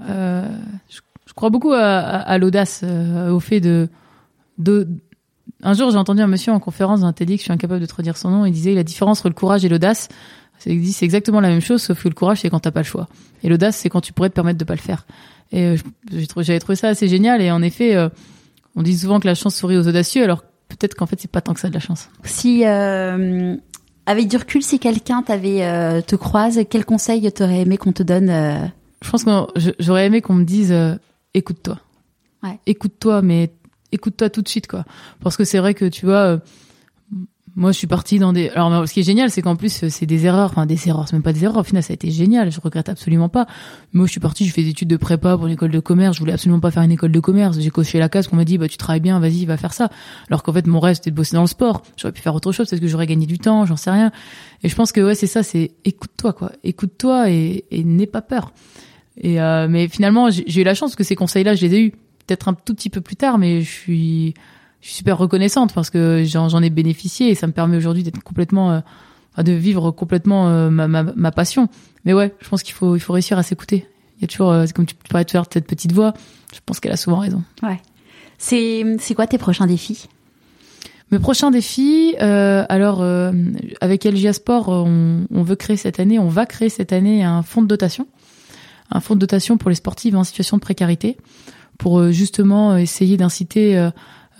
je, 0.00 1.00
crois 1.36 1.50
beaucoup 1.50 1.72
à, 1.72 1.98
à 1.98 2.38
l'audace, 2.38 2.82
au 3.30 3.38
fait 3.38 3.60
de 3.60 3.88
de 4.58 4.88
un 5.64 5.74
jour, 5.74 5.90
j'ai 5.90 5.96
entendu 5.96 6.20
un 6.20 6.26
monsieur 6.26 6.52
en 6.52 6.60
conférence 6.60 7.00
dans 7.00 7.06
un 7.06 7.12
TEDx, 7.12 7.38
je 7.38 7.44
suis 7.44 7.52
incapable 7.52 7.80
de 7.80 7.86
te 7.86 7.94
redire 7.94 8.16
son 8.16 8.30
nom, 8.30 8.44
il 8.44 8.52
disait 8.52 8.74
la 8.74 8.84
différence 8.84 9.20
entre 9.20 9.28
le 9.28 9.34
courage 9.34 9.64
et 9.64 9.68
l'audace, 9.68 10.08
c'est 10.58 11.02
exactement 11.02 11.40
la 11.40 11.48
même 11.48 11.60
chose, 11.60 11.82
sauf 11.82 12.02
que 12.02 12.08
le 12.08 12.14
courage, 12.14 12.40
c'est 12.40 12.50
quand 12.50 12.60
t'as 12.60 12.70
pas 12.70 12.80
le 12.80 12.86
choix. 12.86 13.08
Et 13.42 13.48
l'audace, 13.48 13.76
c'est 13.76 13.88
quand 13.88 14.00
tu 14.00 14.12
pourrais 14.12 14.30
te 14.30 14.34
permettre 14.34 14.58
de 14.58 14.64
pas 14.64 14.74
le 14.74 14.80
faire. 14.80 15.06
Et 15.52 15.62
euh, 15.62 15.76
j'avais 16.38 16.58
trouvé 16.58 16.76
ça 16.76 16.88
assez 16.88 17.08
génial. 17.08 17.42
Et 17.42 17.50
en 17.50 17.62
effet, 17.62 17.94
euh, 17.94 18.08
on 18.76 18.82
dit 18.82 18.96
souvent 18.96 19.20
que 19.20 19.26
la 19.26 19.34
chance 19.34 19.54
sourit 19.54 19.76
aux 19.76 19.86
audacieux, 19.86 20.22
alors 20.22 20.42
peut-être 20.68 20.94
qu'en 20.94 21.06
fait 21.06 21.20
c'est 21.20 21.30
pas 21.30 21.40
tant 21.40 21.54
que 21.54 21.60
ça 21.60 21.68
de 21.68 21.74
la 21.74 21.80
chance. 21.80 22.08
Si 22.24 22.64
euh, 22.64 23.56
avec 24.06 24.28
du 24.28 24.36
recul, 24.36 24.62
si 24.62 24.78
quelqu'un 24.78 25.22
t'avait 25.22 25.64
euh, 25.64 26.00
te 26.00 26.16
croise, 26.16 26.60
quel 26.70 26.84
conseil 26.84 27.30
t'aurais 27.32 27.60
aimé 27.60 27.76
qu'on 27.76 27.92
te 27.92 28.02
donne 28.02 28.30
euh? 28.30 28.66
Je 29.02 29.10
pense 29.10 29.24
que 29.24 29.30
j'aurais 29.80 30.06
aimé 30.06 30.22
qu'on 30.22 30.34
me 30.34 30.44
dise 30.44 30.74
écoute-toi. 31.34 31.78
Ouais. 32.42 32.58
Écoute-toi, 32.64 33.20
mais 33.20 33.52
écoute-toi 33.94 34.28
tout 34.30 34.42
de 34.42 34.48
suite 34.48 34.66
quoi. 34.66 34.84
Parce 35.22 35.36
que 35.36 35.44
c'est 35.44 35.58
vrai 35.58 35.74
que 35.74 35.86
tu 35.86 36.04
vois. 36.06 36.24
euh, 36.26 36.38
moi, 37.56 37.70
je 37.70 37.78
suis 37.78 37.86
partie 37.86 38.18
dans 38.18 38.32
des. 38.32 38.48
Alors, 38.48 38.88
ce 38.88 38.92
qui 38.92 38.98
est 38.98 39.04
génial, 39.04 39.30
c'est 39.30 39.40
qu'en 39.40 39.54
plus, 39.54 39.84
c'est 39.88 40.06
des 40.06 40.26
erreurs. 40.26 40.50
Enfin, 40.50 40.66
des 40.66 40.88
erreurs, 40.88 41.06
c'est 41.06 41.14
même 41.14 41.22
pas 41.22 41.32
des 41.32 41.44
erreurs. 41.44 41.58
Au 41.58 41.62
final, 41.62 41.84
ça 41.84 41.92
a 41.92 41.94
été 41.94 42.10
génial. 42.10 42.50
Je 42.50 42.60
regrette 42.60 42.88
absolument 42.88 43.28
pas. 43.28 43.46
Moi, 43.92 44.06
je 44.06 44.10
suis 44.10 44.18
partie, 44.18 44.44
je 44.44 44.52
fais 44.52 44.64
des 44.64 44.70
études 44.70 44.88
de 44.88 44.96
prépa 44.96 45.36
pour 45.36 45.46
une 45.46 45.52
école 45.52 45.70
de 45.70 45.78
commerce. 45.78 46.16
Je 46.16 46.20
voulais 46.20 46.32
absolument 46.32 46.58
pas 46.58 46.72
faire 46.72 46.82
une 46.82 46.90
école 46.90 47.12
de 47.12 47.20
commerce. 47.20 47.60
J'ai 47.60 47.70
coché 47.70 48.00
la 48.00 48.08
case 48.08 48.26
qu'on 48.26 48.34
m'a 48.34 48.44
dit, 48.44 48.58
bah, 48.58 48.66
tu 48.66 48.76
travailles 48.76 48.98
bien, 48.98 49.20
vas-y, 49.20 49.44
va 49.44 49.56
faire 49.56 49.72
ça. 49.72 49.88
Alors 50.28 50.42
qu'en 50.42 50.52
fait, 50.52 50.66
mon 50.66 50.80
rêve, 50.80 50.96
c'était 50.96 51.12
de 51.12 51.14
bosser 51.14 51.36
dans 51.36 51.42
le 51.42 51.46
sport. 51.46 51.82
J'aurais 51.96 52.10
pu 52.10 52.22
faire 52.22 52.34
autre 52.34 52.50
chose, 52.50 52.68
peut-être 52.68 52.82
que 52.82 52.88
j'aurais 52.88 53.06
gagné 53.06 53.24
du 53.24 53.38
temps, 53.38 53.66
j'en 53.66 53.76
sais 53.76 53.92
rien. 53.92 54.10
Et 54.64 54.68
je 54.68 54.74
pense 54.74 54.90
que, 54.90 55.00
ouais, 55.00 55.14
c'est 55.14 55.28
ça, 55.28 55.44
c'est 55.44 55.74
écoute-toi, 55.84 56.32
quoi. 56.32 56.50
Écoute-toi 56.64 57.30
et, 57.30 57.66
et 57.70 57.84
n'aie 57.84 58.08
pas 58.08 58.22
peur. 58.22 58.52
Et, 59.16 59.40
euh, 59.40 59.68
mais 59.70 59.86
finalement, 59.86 60.28
j'ai 60.28 60.60
eu 60.60 60.64
la 60.64 60.74
chance 60.74 60.96
que 60.96 61.04
ces 61.04 61.14
conseils-là, 61.14 61.54
je 61.54 61.64
les 61.64 61.74
ai 61.76 61.80
eus 61.84 61.92
peut-être 62.26 62.48
un 62.48 62.54
tout 62.54 62.74
petit 62.74 62.90
peu 62.90 63.00
plus 63.00 63.16
tard, 63.16 63.38
mais 63.38 63.60
je 63.60 63.70
suis, 63.70 64.34
je 64.80 64.88
suis 64.88 64.96
super 64.96 65.18
reconnaissante 65.18 65.72
parce 65.72 65.90
que 65.90 66.24
j'en 66.24 66.62
ai 66.62 66.70
bénéficié 66.70 67.30
et 67.30 67.34
ça 67.34 67.46
me 67.46 67.52
permet 67.52 67.76
aujourd'hui 67.76 68.02
d'être 68.02 68.22
complètement, 68.22 68.72
euh, 68.72 69.42
de 69.42 69.52
vivre 69.52 69.90
complètement 69.90 70.48
euh, 70.48 70.70
ma, 70.70 70.88
ma, 70.88 71.02
ma 71.02 71.30
passion. 71.30 71.68
Mais 72.04 72.12
ouais, 72.12 72.34
je 72.40 72.48
pense 72.48 72.62
qu'il 72.62 72.74
faut, 72.74 72.96
il 72.96 73.00
faut 73.00 73.12
réussir 73.12 73.38
à 73.38 73.42
s'écouter. 73.42 73.86
Il 74.18 74.22
y 74.22 74.24
a 74.24 74.28
toujours, 74.28 74.50
euh, 74.50 74.64
c'est 74.66 74.74
comme 74.74 74.86
tu 74.86 74.94
parlais 75.08 75.24
de 75.24 75.30
faire 75.30 75.44
cette 75.52 75.66
petite 75.66 75.92
voix, 75.92 76.14
je 76.52 76.60
pense 76.64 76.80
qu'elle 76.80 76.92
a 76.92 76.96
souvent 76.96 77.18
raison. 77.18 77.42
Ouais. 77.62 77.80
C'est 78.38 78.84
c'est 78.98 79.14
quoi 79.14 79.26
tes 79.26 79.38
prochains 79.38 79.66
défis? 79.66 80.08
Mes 81.10 81.18
prochains 81.18 81.50
défis, 81.50 82.16
euh, 82.20 82.64
alors 82.68 83.04
avec 83.80 84.04
LGA 84.04 84.32
Sport, 84.32 84.68
on, 84.68 85.26
on 85.30 85.42
veut 85.42 85.54
créer 85.54 85.76
cette 85.76 86.00
année, 86.00 86.18
on 86.18 86.28
va 86.28 86.44
créer 86.44 86.68
cette 86.68 86.92
année 86.92 87.22
un 87.22 87.42
fonds 87.42 87.62
de 87.62 87.68
dotation, 87.68 88.08
un 88.90 89.00
fonds 89.00 89.14
de 89.14 89.20
dotation 89.20 89.56
pour 89.56 89.70
les 89.70 89.76
sportives 89.76 90.16
en 90.16 90.24
situation 90.24 90.56
de 90.56 90.62
précarité, 90.62 91.16
pour 91.78 91.98
euh, 91.98 92.10
justement 92.10 92.72
euh, 92.72 92.76
essayer 92.78 93.16
d'inciter 93.16 93.90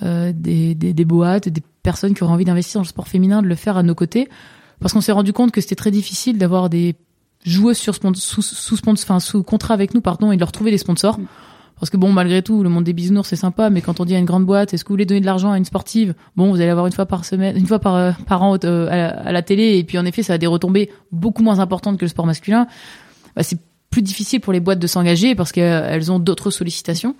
euh, 0.02 0.32
des, 0.32 0.74
des, 0.74 0.92
des 0.92 1.04
boîtes, 1.04 1.48
des 1.48 1.62
personnes 1.82 2.14
qui 2.14 2.22
auraient 2.24 2.32
envie 2.32 2.44
d'investir 2.44 2.80
dans 2.80 2.84
le 2.84 2.88
sport 2.88 3.08
féminin, 3.08 3.42
de 3.42 3.46
le 3.46 3.54
faire 3.54 3.76
à 3.76 3.82
nos 3.82 3.94
côtés, 3.94 4.28
parce 4.80 4.92
qu'on 4.92 5.00
s'est 5.00 5.12
rendu 5.12 5.32
compte 5.32 5.52
que 5.52 5.60
c'était 5.60 5.74
très 5.74 5.90
difficile 5.90 6.38
d'avoir 6.38 6.68
des 6.68 6.96
joueuses 7.44 7.76
sur 7.78 7.94
sous, 7.94 8.42
sous, 8.42 8.76
spons- 8.76 8.92
enfin, 8.92 9.20
sous 9.20 9.42
contrat 9.42 9.74
avec 9.74 9.94
nous, 9.94 10.00
pardon, 10.00 10.32
et 10.32 10.36
de 10.36 10.40
leur 10.40 10.52
trouver 10.52 10.70
des 10.70 10.78
sponsors. 10.78 11.18
Parce 11.78 11.90
que 11.90 11.96
bon, 11.96 12.12
malgré 12.12 12.40
tout, 12.40 12.62
le 12.62 12.68
monde 12.68 12.84
des 12.84 12.92
bisounours 12.92 13.28
c'est 13.28 13.36
sympa, 13.36 13.68
mais 13.68 13.80
quand 13.82 13.98
on 13.98 14.04
dit 14.04 14.14
à 14.14 14.18
une 14.18 14.24
grande 14.24 14.46
boîte, 14.46 14.72
est-ce 14.72 14.84
que 14.84 14.88
vous 14.88 14.94
voulez 14.94 15.06
donner 15.06 15.20
de 15.20 15.26
l'argent 15.26 15.50
à 15.50 15.58
une 15.58 15.64
sportive? 15.64 16.14
Bon, 16.36 16.48
vous 16.50 16.60
allez 16.60 16.70
avoir 16.70 16.86
une 16.86 16.92
fois 16.92 17.04
par 17.04 17.24
semaine, 17.24 17.56
une 17.56 17.66
fois 17.66 17.80
par 17.80 17.96
euh, 17.96 18.12
par 18.26 18.42
an 18.42 18.56
euh, 18.64 18.88
à, 18.88 18.96
la, 18.96 19.08
à 19.08 19.32
la 19.32 19.42
télé, 19.42 19.76
et 19.78 19.84
puis 19.84 19.98
en 19.98 20.04
effet, 20.04 20.22
ça 20.22 20.34
a 20.34 20.38
des 20.38 20.46
retombées 20.46 20.88
beaucoup 21.10 21.42
moins 21.42 21.58
importantes 21.58 21.98
que 21.98 22.04
le 22.04 22.08
sport 22.08 22.26
masculin. 22.26 22.66
Bah, 23.34 23.42
c'est 23.42 23.58
plus 23.94 24.02
difficile 24.02 24.40
pour 24.40 24.52
les 24.52 24.58
boîtes 24.58 24.80
de 24.80 24.88
s'engager 24.88 25.36
parce 25.36 25.52
qu'elles 25.52 26.10
ont 26.10 26.18
d'autres 26.18 26.50
sollicitations. 26.50 27.14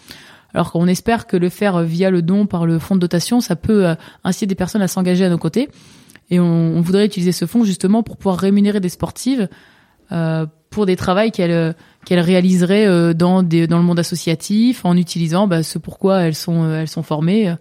Alors 0.55 0.73
qu'on 0.73 0.89
espère 0.89 1.29
que 1.29 1.37
le 1.37 1.49
faire 1.49 1.83
via 1.83 2.11
le 2.11 2.21
don 2.21 2.47
par 2.47 2.67
le 2.67 2.81
fonds 2.81 2.97
de 2.97 3.01
dotation, 3.01 3.41
ça 3.41 3.55
peut 3.55 3.87
euh, 3.87 3.95
inciter 4.25 4.47
des 4.47 4.57
personnes 4.57 4.83
à 4.83 4.89
s'engager 4.89 5.25
à 5.25 5.29
nos 5.29 5.39
côtés. 5.39 5.69
Et 6.31 6.41
on, 6.41 6.81
voudrait 6.81 7.07
utiliser 7.07 7.31
ce 7.31 7.47
fonds 7.47 7.63
justement 7.63 8.03
pour 8.03 8.17
pouvoir 8.17 8.39
rémunérer 8.39 8.81
des 8.81 8.89
sportives 8.89 9.49
euh, 10.11 10.47
pour 10.71 10.85
des 10.87 10.97
travaux 10.97 11.31
qu'elles 11.31 11.77
qu'elles 12.05 12.21
réaliseraient 12.21 12.87
euh, 12.87 13.15
dans 13.15 13.45
des 13.45 13.69
dans 13.69 13.79
le 13.79 13.85
monde 13.85 14.01
associatif 14.01 14.85
en 14.85 14.97
utilisant 14.97 15.47
bah, 15.47 15.63
ce 15.63 15.79
pourquoi 15.79 16.23
elles 16.23 16.35
sont 16.35 16.65
euh, 16.65 16.81
elles 16.81 16.89
sont 16.89 17.05
formées. 17.05 17.55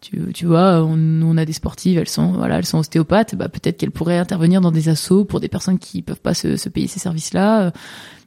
Tu, 0.00 0.32
tu 0.32 0.46
vois, 0.46 0.82
on, 0.82 1.22
on 1.22 1.36
a 1.36 1.44
des 1.44 1.52
sportives, 1.52 1.98
elles 1.98 2.08
sont 2.08 2.32
voilà, 2.32 2.58
elles 2.58 2.66
sont 2.66 2.78
ostéopathes. 2.78 3.36
Bah, 3.36 3.48
peut-être 3.48 3.76
qu'elles 3.76 3.92
pourraient 3.92 4.18
intervenir 4.18 4.60
dans 4.60 4.72
des 4.72 4.88
assos 4.88 5.24
pour 5.24 5.38
des 5.38 5.48
personnes 5.48 5.78
qui 5.78 6.02
peuvent 6.02 6.22
pas 6.22 6.34
se 6.34 6.68
payer 6.68 6.88
ces 6.88 6.98
services-là. 6.98 7.70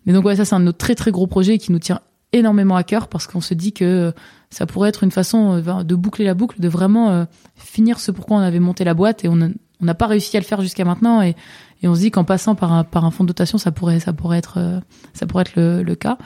Mais 0.06 0.14
donc 0.14 0.26
ouais, 0.26 0.36
ça 0.36 0.46
c'est 0.46 0.56
un 0.56 0.60
nos 0.60 0.72
très 0.72 0.96
très 0.96 1.12
gros 1.12 1.28
projets 1.28 1.58
qui 1.58 1.72
nous 1.72 1.80
tient 1.80 2.02
énormément 2.32 2.76
à 2.76 2.84
cœur 2.84 3.08
parce 3.08 3.28
qu'on 3.28 3.42
se 3.42 3.54
dit 3.54 3.74
que 3.74 4.14
ça 4.50 4.66
pourrait 4.66 4.90
être 4.90 5.04
une 5.04 5.12
façon 5.12 5.62
euh, 5.68 5.84
de 5.84 5.96
boucler 5.96 6.26
la 6.26 6.34
boucle, 6.34 6.60
de 6.60 6.68
vraiment 6.68 7.12
euh, 7.12 7.26
finir 7.56 8.00
ce 8.00 8.12
pourquoi 8.12 8.38
on 8.38 8.42
avait 8.42 8.60
monté 8.60 8.84
la 8.84 8.94
boîte 8.94 9.24
et 9.24 9.30
on 9.30 9.38
n'a 9.82 9.94
pas 9.94 10.08
réussi 10.08 10.36
à 10.38 10.40
le 10.40 10.46
faire 10.46 10.62
jusqu'à 10.62 10.86
maintenant 10.86 11.22
et, 11.22 11.36
et 11.84 11.88
on 11.88 11.96
se 11.96 12.00
dit 12.00 12.12
qu'en 12.12 12.24
passant 12.24 12.56
par 12.56 12.72
un, 12.72 12.84
par 12.86 13.04
un 13.06 13.12
fonds 13.12 13.26
de 13.26 13.28
dotation, 13.28 13.58
ça 13.58 13.72
pourrait 13.72 14.00
ça 14.00 14.14
pourrait 14.14 14.38
être 14.38 14.58
euh, 14.58 14.80
ça 15.14 15.28
pourrait 15.28 15.42
être 15.42 15.56
le, 15.56 15.84
le 15.84 15.96
cas. 15.96 16.18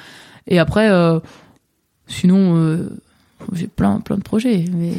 Et 0.45 0.59
après, 0.59 0.89
euh, 0.89 1.19
sinon, 2.05 2.55
euh, 2.55 2.89
j'ai 3.53 3.67
plein 3.67 3.99
plein 3.99 4.17
de 4.17 4.23
projets. 4.23 4.65
Mais 4.71 4.93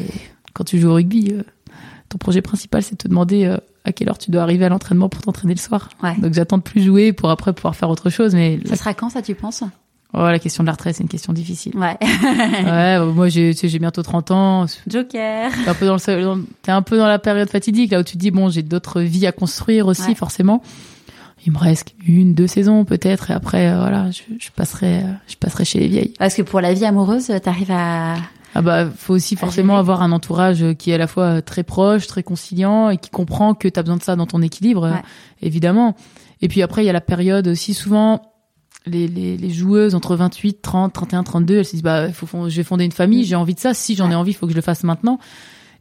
quand 0.53 0.65
tu 0.65 0.77
joues 0.77 0.89
au 0.89 0.95
rugby, 0.95 1.31
euh, 1.31 1.43
ton 2.09 2.17
projet 2.17 2.41
principal, 2.41 2.83
c'est 2.83 2.93
de 2.93 2.97
te 2.97 3.07
demander 3.07 3.45
euh, 3.45 3.57
à 3.85 3.91
quelle 3.91 4.09
heure 4.09 4.17
tu 4.17 4.29
dois 4.31 4.41
arriver 4.43 4.65
à 4.65 4.69
l'entraînement 4.69 5.09
pour 5.09 5.21
t'entraîner 5.21 5.53
le 5.53 5.59
soir. 5.59 5.89
Ouais. 6.03 6.15
Donc 6.19 6.33
j'attends 6.33 6.57
de 6.57 6.63
plus 6.63 6.81
jouer 6.83 7.13
pour 7.13 7.29
après 7.29 7.53
pouvoir 7.53 7.75
faire 7.75 7.89
autre 7.89 8.09
chose. 8.09 8.33
Mais 8.35 8.59
Ça 8.65 8.75
sera 8.75 8.93
quand 8.93 9.09
ça, 9.09 9.21
tu 9.21 9.35
penses? 9.35 9.63
Oh, 10.13 10.23
la 10.23 10.39
question 10.39 10.63
de 10.63 10.65
la 10.65 10.71
retraite, 10.73 10.95
c'est 10.95 11.03
une 11.03 11.09
question 11.09 11.33
difficile. 11.33 11.75
Ouais. 11.77 11.95
ouais, 12.01 12.97
bah, 12.97 13.05
moi 13.05 13.29
j'ai, 13.29 13.53
bientôt 13.79 14.01
30 14.01 14.31
ans. 14.31 14.65
Joker. 14.87 15.51
T'es 15.63 15.69
un 15.69 15.73
peu 15.75 15.85
dans 15.85 15.95
le, 15.95 16.21
dans- 16.23 16.39
t'es 16.63 16.71
un 16.71 16.81
peu 16.81 16.97
dans 16.97 17.07
la 17.07 17.19
période 17.19 17.47
fatidique 17.49 17.91
là 17.91 17.99
où 17.99 18.03
tu 18.03 18.13
te 18.13 18.17
dis 18.17 18.31
bon, 18.31 18.49
j'ai 18.49 18.63
d'autres 18.63 19.01
vies 19.01 19.27
à 19.27 19.31
construire 19.31 19.85
aussi 19.87 20.09
Ouais. 20.09 20.15
forcément. 20.15 20.63
Il 21.45 21.53
me 21.53 21.57
reste 21.59 21.93
une, 22.05 22.33
deux 22.33 22.47
saisons 22.47 22.83
peut-être 22.85 23.31
et 23.31 23.33
après 23.33 23.69
euh, 23.69 23.79
voilà, 23.79 24.09
je, 24.11 24.21
je 24.39 24.49
passerai, 24.53 24.97
euh, 25.03 25.07
je 25.27 25.35
passerai 25.35 25.63
chez 25.63 25.79
les 25.79 25.87
vieilles. 25.87 26.13
Parce 26.19 26.33
que 26.35 26.41
pour 26.41 26.59
la 26.59 26.73
vie 26.73 26.85
amoureuse, 26.85 27.31
t'arrives 27.43 27.71
à. 27.71 28.15
Ah 28.55 28.61
bah 28.61 28.87
faut 28.89 29.13
aussi 29.13 29.35
forcément 29.35 29.77
avoir 29.77 30.01
un 30.01 30.11
entourage 30.11 30.65
qui 30.79 30.91
est 30.91 30.95
à 30.95 30.97
la 30.97 31.07
fois 31.07 31.41
très 31.41 31.63
proche, 31.63 32.07
très 32.07 32.23
conciliant 32.23 32.89
et 32.89 32.97
qui 32.97 33.09
comprend 33.09 33.53
que 33.53 33.67
t'as 33.67 33.81
besoin 33.83 33.97
de 33.97 34.03
ça 34.03 34.15
dans 34.15 34.25
ton 34.25 34.41
équilibre, 34.41 34.85
euh, 34.85 34.91
Ouais. 34.93 35.01
évidemment. 35.41 35.95
Et 36.41 36.47
puis 36.47 36.61
après 36.61 36.83
il 36.83 36.87
y 36.87 36.89
a 36.89 36.93
la 36.93 37.01
période 37.01 37.47
aussi 37.47 37.73
souvent 37.73 38.21
les, 38.85 39.07
les, 39.07 39.37
les 39.37 39.49
joueuses 39.51 39.93
entre 39.93 40.15
28, 40.15 40.61
30, 40.61 40.93
31, 40.93 41.23
32, 41.23 41.57
elles 41.59 41.65
se 41.65 41.71
disent 41.71 41.83
bah 41.83 42.11
faut 42.11 42.27
je 42.49 42.55
vais 42.55 42.63
fonder 42.63 42.85
une 42.85 42.91
famille, 42.91 43.23
j'ai 43.23 43.35
envie 43.35 43.53
de 43.53 43.59
ça, 43.59 43.73
si 43.73 43.95
j'en 43.95 44.09
ai 44.09 44.15
envie, 44.15 44.31
il 44.31 44.33
faut 44.35 44.45
que 44.47 44.51
je 44.53 44.57
le 44.57 44.63
fasse 44.63 44.83
maintenant. 44.83 45.19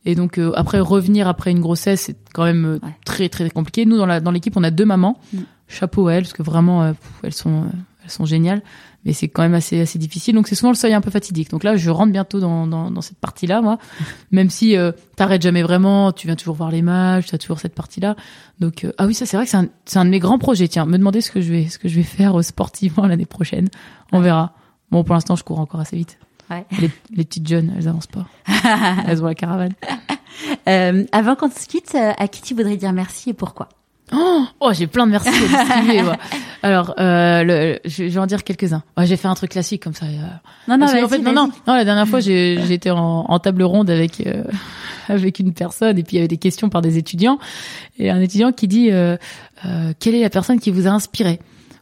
Et 0.04 0.14
donc 0.14 0.38
euh, 0.38 0.52
après 0.54 0.78
revenir 0.80 1.26
après 1.28 1.50
une 1.50 1.60
grossesse, 1.60 2.02
c'est 2.02 2.16
quand 2.34 2.44
même 2.44 2.64
euh, 2.64 2.78
Ouais. 2.86 2.92
très 3.04 3.28
très 3.28 3.48
compliqué. 3.50 3.86
Nous 3.86 3.96
dans 3.96 4.06
la 4.06 4.20
dans 4.20 4.30
l'équipe, 4.30 4.56
on 4.56 4.64
a 4.64 4.70
deux 4.70 4.84
mamans. 4.84 5.18
Mm. 5.32 5.38
Chapeau 5.68 6.08
à 6.08 6.14
elles 6.14 6.22
parce 6.24 6.32
que 6.34 6.42
vraiment 6.42 6.82
euh, 6.82 6.92
pff, 6.92 7.10
elles 7.22 7.34
sont 7.34 7.62
euh, 7.62 7.66
elles 8.04 8.10
sont 8.10 8.24
géniales, 8.24 8.62
mais 9.04 9.12
c'est 9.12 9.28
quand 9.28 9.42
même 9.42 9.54
assez 9.54 9.80
assez 9.80 9.98
difficile. 9.98 10.34
Donc 10.34 10.48
c'est 10.48 10.54
souvent 10.54 10.70
le 10.70 10.76
seuil 10.76 10.94
un 10.94 11.00
peu 11.00 11.10
fatidique. 11.10 11.50
Donc 11.50 11.64
là, 11.64 11.76
je 11.76 11.90
rentre 11.90 12.12
bientôt 12.12 12.40
dans 12.40 12.66
dans, 12.66 12.90
dans 12.90 13.00
cette 13.00 13.18
partie-là 13.18 13.60
moi, 13.60 13.78
même 14.30 14.50
si 14.50 14.76
euh, 14.76 14.92
t'arrêtes 15.16 15.42
jamais 15.42 15.62
vraiment, 15.62 16.12
tu 16.12 16.26
viens 16.26 16.36
toujours 16.36 16.56
voir 16.56 16.70
les 16.70 16.82
matchs, 16.82 17.26
t'as 17.26 17.38
toujours 17.38 17.60
cette 17.60 17.74
partie-là. 17.74 18.16
Donc 18.60 18.84
euh, 18.84 18.92
ah 18.98 19.06
oui, 19.06 19.14
ça 19.14 19.26
c'est 19.26 19.36
vrai 19.36 19.46
que 19.46 19.50
c'est 19.50 19.56
un 19.56 19.68
c'est 19.84 19.98
un 19.98 20.04
de 20.04 20.10
mes 20.10 20.18
grands 20.18 20.38
projets. 20.38 20.68
Tiens, 20.68 20.86
me 20.86 20.98
demander 20.98 21.20
ce 21.20 21.30
que 21.30 21.40
je 21.40 21.52
vais 21.52 21.68
ce 21.68 21.78
que 21.78 21.88
je 21.88 21.96
vais 21.96 22.02
faire 22.02 22.38
euh, 22.38 22.42
sportivement 22.42 23.06
l'année 23.08 23.26
prochaine. 23.26 23.68
On 24.12 24.20
verra. 24.20 24.54
Bon, 24.90 25.04
pour 25.04 25.14
l'instant, 25.14 25.36
je 25.36 25.44
cours 25.44 25.60
encore 25.60 25.80
assez 25.80 25.96
vite. 25.96 26.18
Ouais. 26.50 26.64
Les, 26.80 26.90
les 27.14 27.24
petites 27.24 27.46
jeunes, 27.46 27.74
elles 27.76 27.88
avancent 27.88 28.06
pas. 28.06 28.26
elles 29.06 29.22
ont 29.22 29.26
la 29.26 29.34
caravane. 29.34 29.74
Euh, 30.68 31.04
avant 31.12 31.34
qu'on 31.36 31.50
se 31.50 31.66
quitte, 31.66 31.94
euh, 31.94 32.12
à 32.16 32.28
qui 32.28 32.42
tu 32.42 32.54
voudrais 32.54 32.76
dire 32.76 32.92
merci 32.92 33.30
et 33.30 33.34
pourquoi? 33.34 33.68
Oh, 34.12 34.44
oh, 34.60 34.72
j'ai 34.72 34.86
plein 34.86 35.06
de 35.06 35.12
merci 35.12 35.28
à 35.28 35.32
distribuer. 35.32 36.02
moi. 36.02 36.16
Alors, 36.62 36.94
euh, 36.98 37.44
le, 37.44 37.78
je, 37.84 38.04
je 38.08 38.14
vais 38.14 38.18
en 38.18 38.26
dire 38.26 38.42
quelques-uns. 38.42 38.82
Ouais, 38.96 39.06
j'ai 39.06 39.16
fait 39.16 39.28
un 39.28 39.34
truc 39.34 39.50
classique 39.50 39.82
comme 39.82 39.94
ça. 39.94 40.06
euh. 40.06 40.18
Non, 40.66 40.76
fait, 40.76 40.78
non, 40.78 40.86
vas-y. 41.06 41.34
non, 41.34 41.50
non, 41.66 41.74
la 41.74 41.84
dernière 41.84 42.08
fois, 42.08 42.20
été 42.74 42.90
en, 42.90 42.98
en 43.28 43.38
table 43.38 43.62
ronde 43.62 43.90
avec 43.90 44.26
euh, 44.26 44.42
avec 45.08 45.38
une 45.38 45.52
personne 45.52 45.98
et 45.98 46.02
puis 46.02 46.16
il 46.16 46.18
y 46.18 46.20
avait 46.20 46.28
des 46.28 46.36
questions 46.36 46.68
par 46.68 46.82
des 46.82 46.98
étudiants 46.98 47.38
et 47.98 48.10
un 48.10 48.20
étudiant 48.20 48.52
qui 48.52 48.66
dit 48.68 48.90
euh, 48.90 49.16
euh, 49.64 49.92
quelle 50.00 50.14
est 50.14 50.22
la 50.22 50.30
personne 50.30 50.58
qui 50.60 50.70
vous 50.70 50.86
a 50.86 50.90
inspiré? 50.90 51.38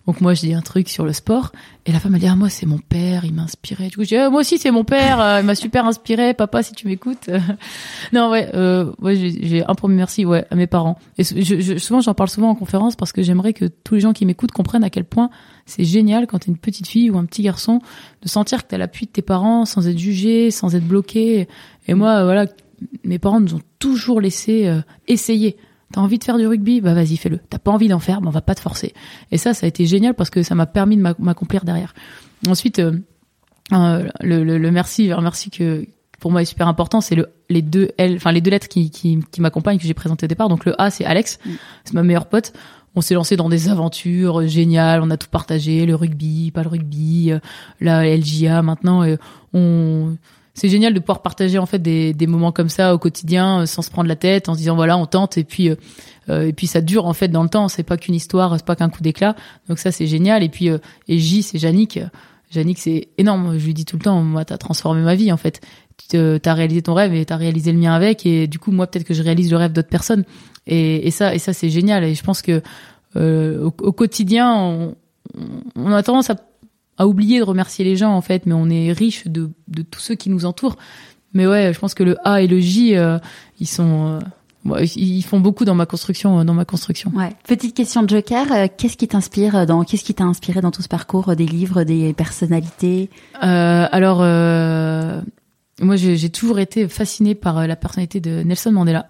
Donc 0.06 0.20
moi, 0.20 0.34
je 0.34 0.40
dis 0.42 0.54
un 0.54 0.60
truc 0.62 0.88
sur 0.88 1.04
le 1.04 1.12
sport 1.12 1.50
et 1.84 1.90
la 1.92 1.98
femme 1.98 2.12
m'a 2.12 2.18
dit 2.18 2.28
ah 2.28 2.36
moi 2.36 2.48
c'est 2.48 2.64
mon 2.66 2.78
père, 2.78 3.24
il 3.24 3.34
m'a 3.34 3.42
inspiré. 3.42 3.88
Du 3.88 3.96
coup, 3.96 4.04
je 4.04 4.08
dis 4.08 4.16
Ah, 4.16 4.30
moi 4.30 4.40
aussi 4.40 4.56
c'est 4.56 4.70
mon 4.70 4.84
père, 4.84 5.20
euh, 5.20 5.40
il 5.40 5.46
m'a 5.46 5.54
super 5.56 5.84
inspiré. 5.84 6.32
Papa, 6.32 6.62
si 6.62 6.72
tu 6.74 6.86
m'écoutes. 6.86 7.28
non 8.12 8.30
ouais, 8.30 8.48
euh, 8.54 8.92
ouais 9.00 9.16
j'ai 9.16 9.46
j'ai 9.46 9.64
un 9.66 9.74
premier 9.74 9.96
merci 9.96 10.24
ouais 10.24 10.46
à 10.50 10.54
mes 10.54 10.66
parents. 10.68 10.98
Et 11.18 11.24
je, 11.24 11.60
je- 11.60 11.78
souvent 11.78 12.00
j'en 12.00 12.14
parle 12.14 12.30
souvent 12.30 12.50
en 12.50 12.54
conférence 12.54 12.94
parce 12.96 13.12
que 13.12 13.22
j'aimerais 13.22 13.52
que 13.52 13.64
tous 13.64 13.94
les 13.94 14.00
gens 14.00 14.12
qui 14.12 14.26
m'écoutent 14.26 14.52
comprennent 14.52 14.84
à 14.84 14.90
quel 14.90 15.04
point 15.04 15.28
c'est 15.64 15.84
génial 15.84 16.26
quand 16.28 16.38
t'es 16.38 16.52
une 16.52 16.58
petite 16.58 16.86
fille 16.86 17.10
ou 17.10 17.18
un 17.18 17.24
petit 17.24 17.42
garçon 17.42 17.80
de 18.22 18.28
sentir 18.28 18.62
que 18.62 18.68
t'as 18.68 18.78
l'appui 18.78 19.06
de 19.06 19.10
tes 19.10 19.22
parents 19.22 19.64
sans 19.64 19.88
être 19.88 19.98
jugé, 19.98 20.50
sans 20.52 20.74
être 20.76 20.86
bloqué. 20.86 21.48
Et 21.88 21.94
moi, 21.94 22.10
euh, 22.20 22.24
voilà, 22.24 22.46
mes 23.04 23.18
parents 23.18 23.40
nous 23.40 23.54
ont 23.54 23.62
toujours 23.80 24.20
laissé 24.20 24.66
euh, 24.66 24.80
essayer. 25.08 25.56
T'as 25.96 26.02
envie 26.02 26.18
de 26.18 26.24
faire 26.24 26.36
du 26.36 26.46
rugby, 26.46 26.82
bah 26.82 26.92
vas-y 26.92 27.16
fais-le. 27.16 27.38
T'as 27.48 27.58
pas 27.58 27.70
envie 27.70 27.88
d'en 27.88 27.98
faire, 28.00 28.20
bah 28.20 28.26
on 28.28 28.30
va 28.30 28.42
pas 28.42 28.54
te 28.54 28.60
forcer. 28.60 28.92
Et 29.32 29.38
ça, 29.38 29.54
ça 29.54 29.64
a 29.64 29.68
été 29.68 29.86
génial 29.86 30.12
parce 30.12 30.28
que 30.28 30.42
ça 30.42 30.54
m'a 30.54 30.66
permis 30.66 30.96
de 30.98 31.00
m'ac- 31.00 31.18
m'accomplir 31.18 31.64
derrière. 31.64 31.94
Ensuite, 32.46 32.80
euh, 32.80 32.98
euh, 33.72 34.06
le, 34.20 34.44
le, 34.44 34.58
le 34.58 34.70
merci, 34.70 35.10
un 35.10 35.22
merci 35.22 35.48
que 35.50 35.86
pour 36.20 36.30
moi 36.32 36.42
est 36.42 36.46
super 36.46 36.68
important, 36.68 37.00
c'est 37.00 37.14
le 37.14 37.30
les 37.48 37.62
deux 37.62 37.92
L, 37.96 38.16
enfin 38.16 38.30
les 38.32 38.42
deux 38.42 38.50
lettres 38.50 38.68
qui 38.68 38.90
qui, 38.90 39.20
qui 39.30 39.40
m'accompagnent 39.40 39.78
que 39.78 39.86
j'ai 39.86 39.94
présentées 39.94 40.26
au 40.26 40.28
départ. 40.28 40.48
Donc 40.50 40.66
le 40.66 40.78
A 40.80 40.90
c'est 40.90 41.06
Alex, 41.06 41.38
Mm. 41.46 41.50
c'est 41.84 41.94
ma 41.94 42.02
meilleure 42.02 42.26
pote. 42.26 42.52
On 42.94 43.00
s'est 43.00 43.14
lancé 43.14 43.36
dans 43.36 43.48
des 43.48 43.68
aventures 43.70 44.46
géniales, 44.46 45.00
on 45.02 45.10
a 45.10 45.16
tout 45.16 45.28
partagé, 45.30 45.84
le 45.86 45.94
rugby, 45.94 46.50
pas 46.50 46.62
le 46.62 46.68
rugby, 46.68 47.30
euh, 47.32 47.38
la 47.80 48.06
LJA 48.06 48.60
maintenant, 48.62 49.02
et 49.04 49.16
on 49.54 50.16
c'est 50.56 50.70
génial 50.70 50.94
de 50.94 51.00
pouvoir 51.00 51.20
partager 51.20 51.58
en 51.58 51.66
fait 51.66 51.78
des, 51.78 52.26
moments 52.26 52.50
comme 52.50 52.70
ça 52.70 52.94
au 52.94 52.98
quotidien 52.98 53.60
euh, 53.60 53.66
sans 53.66 53.82
se 53.82 53.90
prendre 53.90 54.08
la 54.08 54.16
tête 54.16 54.48
en 54.48 54.54
se 54.54 54.58
disant 54.58 54.74
voilà 54.74 54.96
on 54.96 55.04
tente 55.04 55.36
et 55.36 55.44
puis 55.44 55.68
euh, 55.68 55.76
euh, 56.30 56.48
et 56.48 56.52
puis 56.54 56.66
ça 56.66 56.80
dure 56.80 57.06
en 57.06 57.12
fait 57.12 57.28
dans 57.28 57.42
le 57.42 57.50
temps. 57.50 57.68
C'est 57.68 57.82
pas 57.82 57.98
qu'une 57.98 58.14
histoire 58.14 58.54
c'est 58.56 58.64
pas 58.64 58.74
qu'un 58.74 58.88
coup 58.88 59.02
d'éclat. 59.02 59.36
Donc 59.68 59.78
ça 59.78 59.92
c'est 59.92 60.06
génial. 60.06 60.42
Et 60.42 60.48
puis 60.48 60.68
et 60.68 61.18
J 61.18 61.42
c'est 61.42 61.58
Yannick. 61.58 62.00
Yannick 62.54 62.78
c'est 62.78 63.08
énorme. 63.18 63.58
Je 63.58 63.66
lui 63.66 63.74
dis 63.74 63.84
tout 63.84 63.96
le 63.96 64.02
temps 64.02 64.22
moi 64.22 64.46
t'as 64.46 64.56
transformé 64.56 65.02
ma 65.02 65.14
vie 65.14 65.30
en 65.30 65.36
fait. 65.36 65.60
T'as 66.08 66.54
réalisé 66.54 66.82
ton 66.82 66.94
rêve 66.94 67.14
et 67.14 67.26
t'as 67.26 67.36
réalisé 67.36 67.70
le 67.70 67.78
mien 67.78 67.92
avec. 67.92 68.24
Et 68.24 68.46
du 68.46 68.58
coup 68.58 68.72
moi 68.72 68.86
peut-être 68.86 69.04
que 69.04 69.14
je 69.14 69.22
réalise 69.22 69.50
le 69.50 69.58
rêve 69.58 69.72
d'autres 69.72 69.88
personnes. 69.88 70.24
Et, 70.66 71.06
et 71.06 71.10
ça 71.10 71.34
et 71.34 71.38
ça 71.38 71.52
c'est 71.52 71.68
génial. 71.68 72.02
Et 72.02 72.14
je 72.14 72.24
pense 72.24 72.40
que 72.40 72.62
au, 73.14 73.70
quotidien 73.70 74.94
on 75.76 75.92
a 75.92 76.02
tendance 76.02 76.30
à 76.30 76.36
à 76.98 77.06
oublier 77.06 77.38
de 77.38 77.44
remercier 77.44 77.84
les 77.84 77.96
gens 77.96 78.12
en 78.12 78.20
fait, 78.20 78.46
mais 78.46 78.54
on 78.54 78.68
est 78.70 78.92
riche 78.92 79.26
de, 79.26 79.50
de 79.68 79.82
tous 79.82 80.00
ceux 80.00 80.14
qui 80.14 80.30
nous 80.30 80.44
entourent. 80.44 80.76
Mais 81.32 81.46
ouais, 81.46 81.72
je 81.74 81.78
pense 81.78 81.94
que 81.94 82.02
le 82.02 82.16
A 82.26 82.40
et 82.40 82.46
le 82.46 82.58
J, 82.60 82.96
euh, 82.96 83.18
ils 83.60 83.66
sont, 83.66 84.20
euh, 84.66 84.84
ils 84.96 85.22
font 85.22 85.38
beaucoup 85.38 85.66
dans 85.66 85.74
ma 85.74 85.84
construction, 85.84 86.44
dans 86.44 86.54
ma 86.54 86.64
construction. 86.64 87.12
Ouais. 87.14 87.34
Petite 87.46 87.76
question 87.76 88.02
de 88.02 88.08
Joker, 88.08 88.46
euh, 88.52 88.66
qu'est-ce 88.74 88.96
qui 88.96 89.06
t'inspire 89.06 89.66
dans, 89.66 89.84
qu'est-ce 89.84 90.04
qui 90.04 90.14
t'a 90.14 90.24
inspiré 90.24 90.62
dans 90.62 90.70
tout 90.70 90.80
ce 90.80 90.88
parcours, 90.88 91.36
des 91.36 91.44
livres, 91.44 91.84
des 91.84 92.14
personnalités? 92.14 93.10
Alors, 93.40 94.20
moi, 95.82 95.96
j'ai 95.96 96.30
toujours 96.30 96.58
été 96.58 96.88
fascinée 96.88 97.34
par 97.34 97.66
la 97.66 97.76
personnalité 97.76 98.18
de 98.20 98.42
Nelson 98.42 98.72
Mandela. 98.72 99.06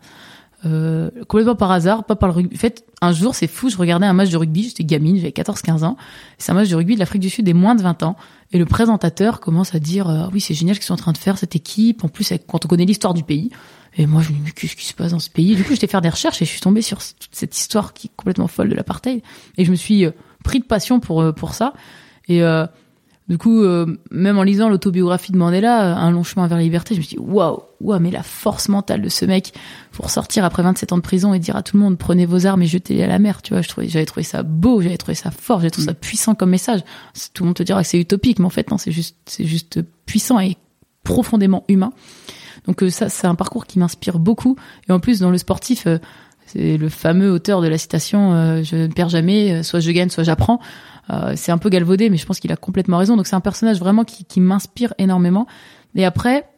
Euh, 0.65 1.11
complètement 1.29 1.55
par 1.55 1.71
hasard, 1.71 2.05
pas 2.05 2.17
par 2.17 2.29
le 2.29 2.35
rugby. 2.35 2.57
En 2.57 2.59
fait, 2.59 2.87
un 3.03 3.13
jour, 3.13 3.35
c'est 3.35 3.47
fou, 3.47 3.69
je 3.69 3.77
regardais 3.77 4.07
un 4.07 4.15
match 4.15 4.31
de 4.31 4.37
rugby, 4.37 4.65
j'étais 4.65 4.85
gamine, 4.85 5.17
j'avais 5.17 5.31
14-15 5.31 5.85
ans. 5.85 5.97
C'est 6.39 6.51
un 6.51 6.55
match 6.55 6.69
de 6.71 6.77
rugby 6.77 6.95
de 6.95 6.99
l'Afrique 6.99 7.21
du 7.21 7.29
Sud 7.29 7.45
des 7.45 7.53
moins 7.53 7.75
de 7.75 7.83
20 7.83 8.03
ans. 8.03 8.17
Et 8.53 8.59
le 8.59 8.65
présentateur 8.65 9.41
commence 9.41 9.75
à 9.75 9.79
dire, 9.79 10.09
euh, 10.09 10.29
oui, 10.33 10.41
c'est 10.41 10.55
génial 10.55 10.75
ce 10.75 10.81
qu'ils 10.81 10.87
sont 10.87 10.95
en 10.95 10.99
train 10.99 11.13
de 11.13 11.19
faire, 11.19 11.37
cette 11.37 11.55
équipe. 11.55 12.05
En 12.05 12.09
plus, 12.09 12.33
quand 12.47 12.65
on 12.65 12.69
connaît 12.69 12.87
l'histoire 12.87 13.13
du 13.13 13.23
pays. 13.23 13.51
Et 13.99 14.07
moi, 14.07 14.23
je 14.23 14.31
me 14.31 14.35
dis, 14.35 14.41
mais 14.45 14.51
qu'est-ce 14.51 14.77
qui 14.77 14.87
se 14.87 14.95
passe 14.95 15.13
dans 15.13 15.19
ce 15.19 15.31
pays? 15.31 15.57
Du 15.57 15.65
coup, 15.65 15.73
j'étais 15.73 15.87
faire 15.87 16.03
des 16.03 16.09
recherches 16.09 16.41
et 16.41 16.45
je 16.45 16.51
suis 16.51 16.61
tombée 16.61 16.83
sur 16.83 16.99
toute 16.99 17.31
cette 17.33 17.57
histoire 17.57 17.93
qui 17.93 18.09
est 18.09 18.11
complètement 18.17 18.49
folle 18.49 18.69
de 18.69 18.75
l'apartheid. 18.75 19.23
Et 19.59 19.65
je 19.65 19.71
me 19.71 19.77
suis 19.77 20.07
euh, 20.07 20.11
pris 20.43 20.61
de 20.61 20.65
passion 20.65 21.01
pour, 21.01 21.35
pour 21.35 21.55
ça. 21.55 21.75
Et, 22.29 22.43
du 23.29 23.39
coup, 23.39 23.63
euh, 23.63 23.87
même 24.13 24.39
en 24.39 24.45
lisant 24.45 24.69
l'autobiographie 24.69 25.33
de 25.33 25.37
Mandela, 25.37 25.91
euh, 25.91 25.95
Un 25.97 26.13
long 26.13 26.23
chemin 26.23 26.47
vers 26.47 26.59
la 26.59 26.63
liberté, 26.63 26.95
je 26.95 27.01
me 27.01 27.05
suis 27.05 27.17
dit 27.17 27.23
waouh, 27.23 27.61
waouh, 27.81 27.99
mais 27.99 28.13
la 28.13 28.23
force 28.23 28.69
mentale 28.69 29.03
de 29.03 29.09
ce 29.09 29.25
mec 29.25 29.53
pour 29.91 30.11
sortir 30.11 30.45
après 30.45 30.63
27 30.63 30.93
ans 30.93 30.97
de 30.97 31.03
prison 31.03 31.35
et 31.35 31.41
dire 31.41 31.57
à 31.57 31.63
tout 31.63 31.77
le 31.77 31.83
monde 31.83 31.99
prenez 31.99 32.25
vos 32.25 32.47
armes 32.47 32.63
et 32.63 32.67
jetez-les 32.67 33.03
à 33.03 33.09
la 33.09 33.19
mer, 33.19 33.43
tu 33.43 33.53
vois, 33.53 33.63
je 33.63 33.69
trouvais, 33.69 33.89
j'avais 33.89 34.07
trouvé 34.07 34.23
ça 34.23 34.45
beau, 34.45 34.81
j'avais 34.81 34.97
trouvé 34.97 35.17
ça 35.17 35.33
fort, 35.33 35.59
j'avais 35.59 35.71
trouvé 35.71 35.89
ça 35.89 35.95
puissant 35.95 36.37
comme 36.37 36.51
message. 36.51 36.83
Tout 37.35 37.43
le 37.43 37.49
monde 37.49 37.57
te 37.57 37.65
dira 37.65 37.83
que 37.83 37.89
c'est 37.89 37.99
utopique, 37.99 38.39
mais 38.39 38.47
en 38.47 38.51
fait 38.51 38.71
non, 38.71 38.79
c'est 38.79 38.93
juste, 38.93 39.17
c'est 39.27 39.45
juste 39.45 39.81
puissant 40.07 40.39
et 40.39 40.57
profondément 41.03 41.65
humain. 41.69 41.93
Donc 42.67 42.83
euh, 42.83 42.91
ça, 42.91 43.09
c'est 43.09 43.27
un 43.27 43.35
parcours 43.35 43.67
qui 43.67 43.79
m'inspire 43.79 44.21
beaucoup. 44.21 44.57
Et 44.89 44.93
en 44.93 45.01
plus, 45.01 45.21
dans 45.21 45.31
le 45.31 45.39
sportif, 45.39 45.87
c'est 46.47 46.77
le 46.77 46.89
fameux 46.89 47.31
auteur 47.31 47.61
de 47.61 47.69
la 47.69 47.79
citation 47.79 48.63
"Je 48.63 48.77
ne 48.77 48.87
perds 48.87 49.09
jamais, 49.09 49.63
soit 49.63 49.81
je 49.81 49.91
gagne, 49.91 50.09
soit 50.09 50.25
j'apprends". 50.25 50.61
Euh, 51.11 51.35
c'est 51.37 51.53
un 51.53 51.59
peu 51.59 51.69
galvaudé, 51.69 52.11
mais 52.11 52.17
je 52.17 52.27
pense 52.27 52.41
qu'il 52.41 52.53
a 52.53 52.57
complètement 52.57 52.99
raison. 52.99 53.17
Donc 53.17 53.27
c'est 53.27 53.37
un 53.37 53.41
personnage 53.41 53.79
vraiment 53.79 54.05
qui, 54.05 54.41
m'inspire 54.41 54.93
énormément. 54.99 55.47
Et 55.95 56.05
après, 56.05 56.49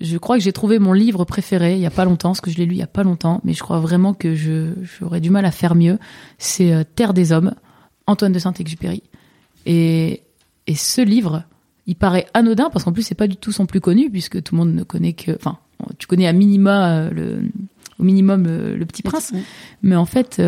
je 0.00 0.18
crois 0.18 0.36
que 0.36 0.42
j'ai 0.42 0.52
trouvé 0.52 0.78
mon 0.78 0.92
livre 0.92 1.24
préféré 1.24 1.74
il 1.74 1.80
y 1.80 1.86
a 1.86 1.90
pas 1.90 2.04
longtemps, 2.04 2.30
parce 2.30 2.40
que 2.40 2.50
je 2.50 2.58
l'ai 2.58 2.66
lu 2.66 2.74
il 2.74 2.78
y 2.78 2.82
a 2.82 2.88
pas 2.88 3.02
longtemps, 3.02 3.40
mais 3.44 3.54
je 3.54 3.62
crois 3.62 3.80
vraiment 3.80 4.14
que 4.14 4.34
je 4.34 4.72
j'aurais 4.82 5.20
du 5.20 5.30
mal 5.30 5.44
à 5.44 5.50
faire 5.50 5.74
mieux. 5.74 5.98
C'est 6.38 6.72
euh, 6.72 6.84
Terre 6.84 7.14
des 7.14 7.32
hommes, 7.32 7.54
Antoine 8.06 8.32
de 8.32 8.38
Saint-Exupéry. 8.38 9.02
Et 9.66 10.22
et 10.66 10.74
ce 10.74 11.00
livre, 11.00 11.44
il 11.86 11.96
paraît 11.96 12.26
anodin 12.34 12.68
parce 12.70 12.84
qu'en 12.84 12.92
plus 12.92 13.02
c'est 13.02 13.14
pas 13.14 13.26
du 13.26 13.36
tout 13.36 13.52
son 13.52 13.64
plus 13.64 13.80
connu 13.80 14.10
puisque 14.10 14.42
tout 14.42 14.54
le 14.54 14.58
monde 14.58 14.74
ne 14.74 14.82
connaît 14.82 15.14
que, 15.14 15.32
enfin, 15.36 15.58
tu 15.98 16.06
connais 16.06 16.26
à 16.26 16.32
minima 16.32 16.90
euh, 16.90 17.10
le 17.10 17.42
au 17.98 18.04
minimum 18.04 18.44
le, 18.46 18.84
Petit 18.86 19.02
Prince, 19.02 19.32
mais 19.82 19.96
en 19.96 20.06
fait 20.06 20.40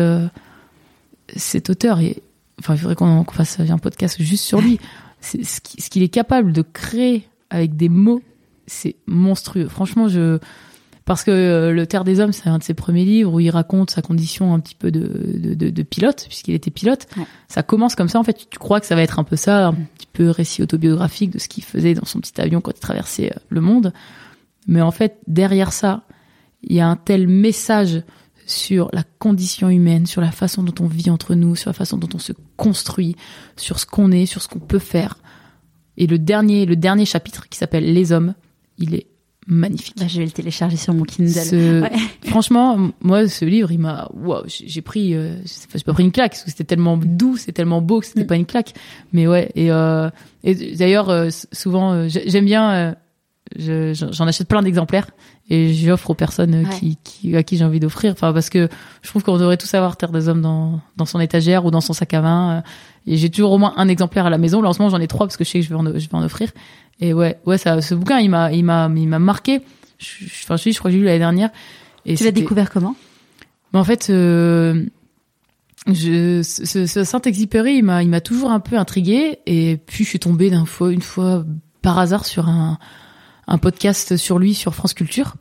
cet 1.35 1.69
auteur 1.69 1.99
est 1.99 2.21
enfin, 2.59 2.75
il 2.75 2.79
faudrait 2.79 2.95
qu'on 2.95 3.23
fasse 3.25 3.59
un 3.59 3.77
podcast 3.77 4.21
juste 4.21 4.45
sur 4.45 4.61
lui. 4.61 4.79
ce 5.21 5.89
qu'il 5.89 6.03
est 6.03 6.09
capable 6.09 6.53
de 6.53 6.61
créer 6.61 7.27
avec 7.49 7.75
des 7.75 7.89
mots, 7.89 8.21
c'est 8.67 8.95
monstrueux. 9.05 9.67
Franchement, 9.67 10.07
je 10.07 10.39
parce 11.05 11.23
que 11.23 11.31
euh, 11.31 11.71
Le 11.71 11.87
Terre 11.87 12.03
des 12.03 12.19
Hommes, 12.19 12.31
c'est 12.31 12.47
un 12.47 12.59
de 12.59 12.63
ses 12.63 12.73
premiers 12.73 13.03
livres 13.03 13.33
où 13.33 13.39
il 13.39 13.49
raconte 13.49 13.89
sa 13.89 14.01
condition 14.01 14.53
un 14.53 14.59
petit 14.59 14.75
peu 14.75 14.91
de, 14.91 15.55
de, 15.55 15.69
de, 15.69 15.83
pilote, 15.83 16.25
puisqu'il 16.27 16.53
était 16.53 16.71
pilote. 16.71 17.07
Ça 17.47 17.63
commence 17.63 17.95
comme 17.95 18.07
ça, 18.07 18.19
en 18.19 18.23
fait. 18.23 18.47
Tu 18.49 18.59
crois 18.59 18.79
que 18.79 18.85
ça 18.85 18.95
va 18.95 19.01
être 19.01 19.19
un 19.19 19.23
peu 19.23 19.35
ça, 19.35 19.67
un 19.67 19.73
petit 19.73 20.07
peu 20.13 20.29
récit 20.29 20.61
autobiographique 20.61 21.31
de 21.31 21.39
ce 21.39 21.47
qu'il 21.47 21.63
faisait 21.63 21.95
dans 21.95 22.05
son 22.05 22.19
petit 22.19 22.39
avion 22.39 22.61
quand 22.61 22.71
il 22.71 22.79
traversait 22.79 23.31
euh, 23.31 23.39
le 23.49 23.61
monde. 23.61 23.93
Mais 24.67 24.81
en 24.81 24.91
fait, 24.91 25.17
derrière 25.27 25.73
ça, 25.73 26.03
il 26.63 26.75
y 26.75 26.79
a 26.79 26.87
un 26.87 26.95
tel 26.95 27.27
message 27.27 28.03
sur 28.45 28.89
la 28.93 29.03
condition 29.19 29.69
humaine, 29.69 30.05
sur 30.05 30.21
la 30.21 30.31
façon 30.31 30.63
dont 30.63 30.83
on 30.83 30.87
vit 30.87 31.09
entre 31.09 31.35
nous, 31.35 31.55
sur 31.55 31.69
la 31.69 31.73
façon 31.73 31.97
dont 31.97 32.09
on 32.13 32.19
se 32.19 32.33
construit, 32.57 33.15
sur 33.55 33.79
ce 33.79 33.85
qu'on 33.85 34.11
est, 34.11 34.25
sur 34.25 34.41
ce 34.41 34.47
qu'on 34.47 34.59
peut 34.59 34.79
faire. 34.79 35.17
Et 35.97 36.07
le 36.07 36.19
dernier, 36.19 36.65
le 36.65 36.75
dernier 36.75 37.05
chapitre 37.05 37.47
qui 37.49 37.57
s'appelle 37.57 37.93
Les 37.93 38.11
hommes, 38.11 38.33
il 38.77 38.95
est 38.95 39.07
magnifique. 39.47 39.95
Bah, 39.97 40.07
je 40.07 40.19
vais 40.19 40.25
le 40.25 40.31
télécharger 40.31 40.77
sur 40.77 40.93
mon 40.93 41.03
Kindle. 41.03 41.89
Franchement, 42.25 42.91
moi, 43.01 43.27
ce 43.27 43.45
livre, 43.45 43.71
il 43.71 43.79
m'a, 43.79 44.09
wow, 44.13 44.43
j'ai 44.47 44.81
pris, 44.81 45.13
euh, 45.13 45.35
j'ai 45.45 45.83
pas 45.83 45.93
pris 45.93 46.03
une 46.03 46.11
claque 46.11 46.31
parce 46.31 46.43
que 46.43 46.51
c'était 46.51 46.63
tellement 46.63 46.97
doux, 46.97 47.37
c'est 47.37 47.51
tellement 47.51 47.81
beau 47.81 47.99
que 47.99 48.05
c'était 48.05 48.23
mm. 48.23 48.27
pas 48.27 48.35
une 48.35 48.45
claque. 48.45 48.73
Mais 49.13 49.27
ouais, 49.27 49.51
et, 49.55 49.71
euh, 49.71 50.09
et 50.43 50.75
d'ailleurs, 50.75 51.09
euh, 51.09 51.29
souvent, 51.51 51.93
euh, 51.93 52.07
j'aime 52.07 52.45
bien 52.45 52.95
j'en 53.57 54.27
achète 54.27 54.47
plein 54.47 54.61
d'exemplaires 54.61 55.07
et 55.49 55.73
j'offre 55.73 56.11
aux 56.11 56.15
personnes 56.15 56.67
qui, 56.69 56.97
qui, 57.03 57.35
à 57.35 57.43
qui 57.43 57.57
j'ai 57.57 57.65
envie 57.65 57.79
d'offrir. 57.79 58.13
Enfin, 58.13 58.31
parce 58.31 58.49
que 58.49 58.69
je 59.01 59.09
trouve 59.09 59.23
qu'on 59.23 59.37
devrait 59.37 59.57
tous 59.57 59.73
avoir 59.73 59.97
Terre 59.97 60.11
des 60.11 60.29
Hommes 60.29 60.41
dans, 60.41 60.79
dans 60.95 61.05
son 61.05 61.19
étagère 61.19 61.65
ou 61.65 61.71
dans 61.71 61.81
son 61.81 61.93
sac 61.93 62.13
à 62.13 62.21
vin. 62.21 62.51
Euh, 62.51 62.61
et 63.07 63.17
j'ai 63.17 63.29
toujours 63.29 63.51
au 63.51 63.57
moins 63.57 63.73
un 63.77 63.87
exemplaire 63.87 64.25
à 64.25 64.29
la 64.29 64.37
maison. 64.37 64.61
Là, 64.61 64.69
en 64.69 64.73
ce 64.73 64.79
moment, 64.79 64.89
j'en 64.89 65.01
ai 65.01 65.07
trois 65.07 65.25
parce 65.27 65.37
que 65.37 65.43
je 65.43 65.49
sais 65.49 65.59
que 65.59 65.65
je 65.65 65.69
vais 65.69 65.75
en, 65.75 65.85
je 65.85 65.91
vais 65.91 66.13
en 66.13 66.23
offrir. 66.23 66.51
Et 66.99 67.13
ouais, 67.13 67.39
ouais, 67.45 67.57
ça, 67.57 67.81
ce 67.81 67.95
bouquin, 67.95 68.19
il 68.19 68.29
m'a, 68.29 68.53
il 68.53 68.63
m'a, 68.63 68.89
il 68.95 69.07
m'a 69.07 69.19
marqué. 69.19 69.61
Je, 69.97 70.25
enfin, 70.43 70.55
je, 70.55 70.69
je 70.69 70.77
crois 70.77 70.89
que 70.89 70.93
j'ai 70.93 70.99
lu 70.99 71.05
l'année 71.05 71.19
dernière. 71.19 71.49
Et 72.05 72.15
tu 72.15 72.23
l'as 72.23 72.31
découvert 72.31 72.69
comment? 72.69 72.95
Mais 73.73 73.79
en 73.79 73.83
fait, 73.83 74.09
euh, 74.09 74.85
je, 75.87 76.41
ce, 76.43 76.85
ce 76.85 77.03
Saint-Exupéry, 77.03 77.77
il 77.77 77.83
m'a, 77.83 78.03
il 78.03 78.09
m'a 78.09 78.21
toujours 78.21 78.51
un 78.51 78.59
peu 78.59 78.77
intrigué. 78.77 79.39
Et 79.47 79.77
puis, 79.85 80.03
je 80.03 80.09
suis 80.09 80.19
tombée 80.19 80.49
d'un 80.49 80.65
fois, 80.65 80.91
une 80.91 81.01
fois, 81.01 81.43
par 81.81 81.97
hasard, 81.97 82.25
sur 82.25 82.47
un, 82.47 82.77
un 83.51 83.57
podcast 83.57 84.15
sur 84.15 84.39
lui 84.39 84.53
sur 84.53 84.73
France 84.73 84.93
Culture. 84.93 85.35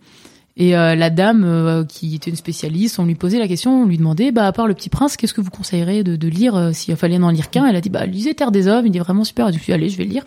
Et 0.56 0.76
euh, 0.76 0.96
la 0.96 1.10
dame 1.10 1.44
euh, 1.44 1.84
qui 1.84 2.14
était 2.16 2.28
une 2.28 2.36
spécialiste, 2.36 2.98
on 2.98 3.06
lui 3.06 3.14
posait 3.14 3.38
la 3.38 3.46
question, 3.46 3.84
on 3.84 3.86
lui 3.86 3.98
demandait, 3.98 4.32
bah 4.32 4.46
à 4.46 4.52
part 4.52 4.66
Le 4.66 4.74
Petit 4.74 4.90
Prince, 4.90 5.16
qu'est-ce 5.16 5.32
que 5.32 5.40
vous 5.40 5.50
conseillerez 5.50 6.02
de, 6.02 6.16
de 6.16 6.28
lire 6.28 6.56
euh, 6.56 6.72
s'il 6.72 6.94
fallait 6.96 7.18
en 7.18 7.30
lire 7.30 7.50
qu'un? 7.50 7.66
Elle 7.66 7.76
a 7.76 7.80
dit, 7.80 7.88
bah 7.88 8.04
lisez 8.04 8.34
Terre 8.34 8.50
des 8.50 8.66
Hommes, 8.66 8.86
il 8.86 8.96
est 8.96 9.00
vraiment 9.00 9.22
super. 9.22 9.46
Me 9.46 9.52
suis 9.52 9.66
dit, 9.66 9.72
allez, 9.72 9.88
je 9.88 9.96
vais 9.96 10.04
le 10.04 10.10
lire. 10.10 10.24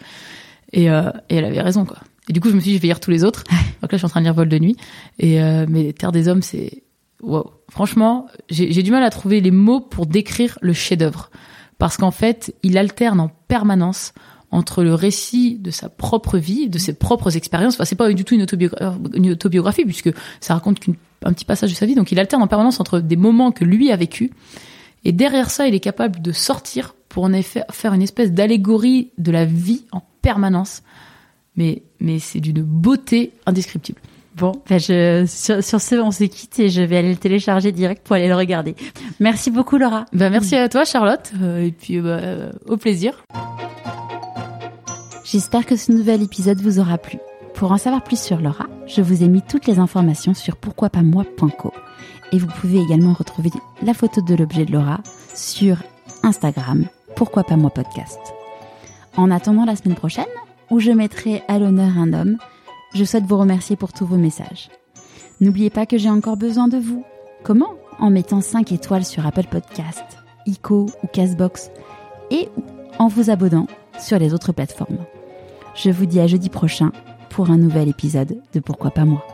Et, 0.71 0.85
et 0.85 1.35
elle 1.35 1.45
avait 1.45 1.61
raison 1.61 1.85
quoi. 1.85 1.99
Et 2.27 2.33
du 2.33 2.39
coup, 2.39 2.49
je 2.49 2.55
me 2.55 2.59
suis 2.59 2.71
dit, 2.71 2.77
je 2.77 2.81
vais 2.81 2.87
lire 2.87 2.99
tous 2.99 3.11
les 3.11 3.23
autres. 3.23 3.43
Donc 3.81 3.91
là, 3.91 3.97
je 3.97 3.97
suis 3.97 4.05
en 4.05 4.09
train 4.09 4.21
de 4.21 4.25
lire 4.25 4.33
Vol 4.33 4.49
de 4.49 4.57
nuit. 4.57 4.75
Et 5.19 5.39
mais 5.69 5.93
Terre 5.93 6.11
des 6.11 6.27
Hommes, 6.27 6.41
c'est 6.41 6.81
wow. 7.21 7.51
Franchement, 7.69 8.25
j'ai 8.49 8.81
du 8.81 8.89
mal 8.89 9.03
à 9.03 9.11
trouver 9.11 9.39
les 9.39 9.51
mots 9.51 9.81
pour 9.81 10.07
décrire 10.07 10.57
le 10.61 10.73
chef-d'œuvre 10.73 11.29
parce 11.77 11.97
qu'en 11.97 12.09
fait, 12.11 12.55
il 12.63 12.79
alterne 12.79 13.19
en 13.19 13.29
permanence 13.47 14.13
entre 14.53 14.83
le 14.83 14.93
récit 14.93 15.57
de 15.59 15.71
sa 15.71 15.89
propre 15.89 16.37
vie, 16.37 16.69
de 16.69 16.77
ses 16.77 16.93
propres 16.93 17.35
expériences. 17.35 17.73
Enfin, 17.73 17.85
c'est 17.85 17.95
pas 17.95 18.11
du 18.13 18.23
tout 18.23 18.35
une, 18.35 19.31
autobiographie, 19.31 19.83
puisque 19.83 20.11
ça 20.39 20.53
raconte 20.53 20.79
qu'un 20.79 21.33
petit 21.33 21.45
passage 21.45 21.71
de 21.71 21.75
sa 21.75 21.85
vie. 21.85 21.95
Donc, 21.95 22.11
il 22.11 22.19
alterne 22.19 22.43
en 22.43 22.47
permanence 22.47 22.79
entre 22.79 22.99
des 22.99 23.15
moments 23.15 23.51
que 23.51 23.65
lui 23.65 23.91
a 23.91 23.95
vécu 23.95 24.31
et 25.05 25.11
derrière 25.11 25.49
ça, 25.49 25.67
il 25.67 25.75
est 25.75 25.79
capable 25.79 26.21
de 26.21 26.31
sortir 26.31 26.95
pour 27.09 27.23
en 27.23 27.33
effet 27.33 27.63
faire 27.71 27.93
une 27.93 28.01
espèce 28.01 28.31
d'allégorie 28.31 29.11
de 29.17 29.31
la 29.31 29.45
vie 29.45 29.85
en 29.91 30.01
permanence. 30.21 30.81
Mais, 31.55 31.83
mais 31.99 32.19
c'est 32.19 32.39
d'une 32.39 32.63
beauté 32.63 33.33
indescriptible. 33.45 33.99
Bon, 34.35 34.53
ben 34.67 34.79
je, 34.79 35.25
sur, 35.27 35.79
ce, 35.79 35.95
on 35.95 36.09
se 36.09 36.23
quitte 36.23 36.57
et 36.57 36.69
je 36.69 36.81
vais 36.81 36.97
aller 36.97 37.11
le 37.11 37.17
télécharger 37.17 37.71
direct 37.71 38.03
pour 38.03 38.15
aller 38.15 38.27
le 38.27 38.35
regarder. 38.35 38.75
Merci 39.19 39.51
beaucoup, 39.51 39.77
Laura. 39.77 40.05
Ben, 40.11 40.31
merci 40.31 40.55
à 40.55 40.69
toi, 40.69 40.85
Charlotte. 40.85 41.31
Euh, 41.39 41.67
et 41.67 41.71
puis, 41.71 41.99
bah, 41.99 42.19
au 42.65 42.77
plaisir. 42.77 43.23
J'espère 45.33 45.65
que 45.65 45.75
ce 45.75 45.91
nouvel 45.91 46.21
épisode 46.21 46.61
vous 46.61 46.77
aura 46.77 46.99
plu. 46.99 47.17
Pour 47.55 47.71
en 47.71 47.79
savoir 47.79 48.03
plus 48.03 48.21
sur 48.21 48.39
Laura, 48.39 48.67
je 48.85 49.01
vous 49.01 49.23
ai 49.23 49.27
mis 49.27 49.41
toutes 49.41 49.65
les 49.65 49.79
informations 49.79 50.35
sur 50.35 50.57
pourquoipasmoi.co. 50.57 51.73
Et 52.31 52.37
vous 52.37 52.45
pouvez 52.45 52.77
également 52.77 53.13
retrouver 53.13 53.49
la 53.81 53.95
photo 53.95 54.21
de 54.21 54.35
l'objet 54.35 54.63
de 54.63 54.71
Laura 54.71 54.99
sur 55.33 55.77
Instagram, 56.21 56.85
pourquoi 57.15 57.43
pas 57.43 57.55
moi 57.55 57.71
podcast. 57.71 58.19
En 59.17 59.31
attendant 59.31 59.65
la 59.65 59.75
semaine 59.75 59.95
prochaine, 59.95 60.25
où 60.69 60.79
je 60.79 60.91
mettrai 60.91 61.41
à 61.47 61.57
l'honneur 61.57 61.97
un 61.97 62.13
homme, 62.13 62.37
je 62.93 63.03
souhaite 63.03 63.25
vous 63.25 63.39
remercier 63.39 63.75
pour 63.75 63.91
tous 63.91 64.05
vos 64.05 64.17
messages. 64.17 64.69
N'oubliez 65.41 65.71
pas 65.71 65.87
que 65.87 65.97
j'ai 65.97 66.11
encore 66.11 66.37
besoin 66.37 66.67
de 66.67 66.77
vous. 66.77 67.03
Comment? 67.41 67.73
En 67.97 68.11
mettant 68.11 68.41
5 68.41 68.71
étoiles 68.71 69.03
sur 69.03 69.25
Apple 69.25 69.47
Podcast, 69.49 70.05
ICO 70.45 70.91
ou 71.01 71.07
Castbox 71.07 71.71
et 72.29 72.49
en 72.99 73.07
vous 73.07 73.31
abonnant 73.31 73.65
sur 73.99 74.19
les 74.19 74.35
autres 74.35 74.51
plateformes. 74.51 74.99
Je 75.75 75.89
vous 75.89 76.05
dis 76.05 76.19
à 76.19 76.27
jeudi 76.27 76.49
prochain 76.49 76.91
pour 77.29 77.49
un 77.49 77.57
nouvel 77.57 77.89
épisode 77.89 78.37
de 78.53 78.59
Pourquoi 78.59 78.91
pas 78.91 79.05
moi. 79.05 79.25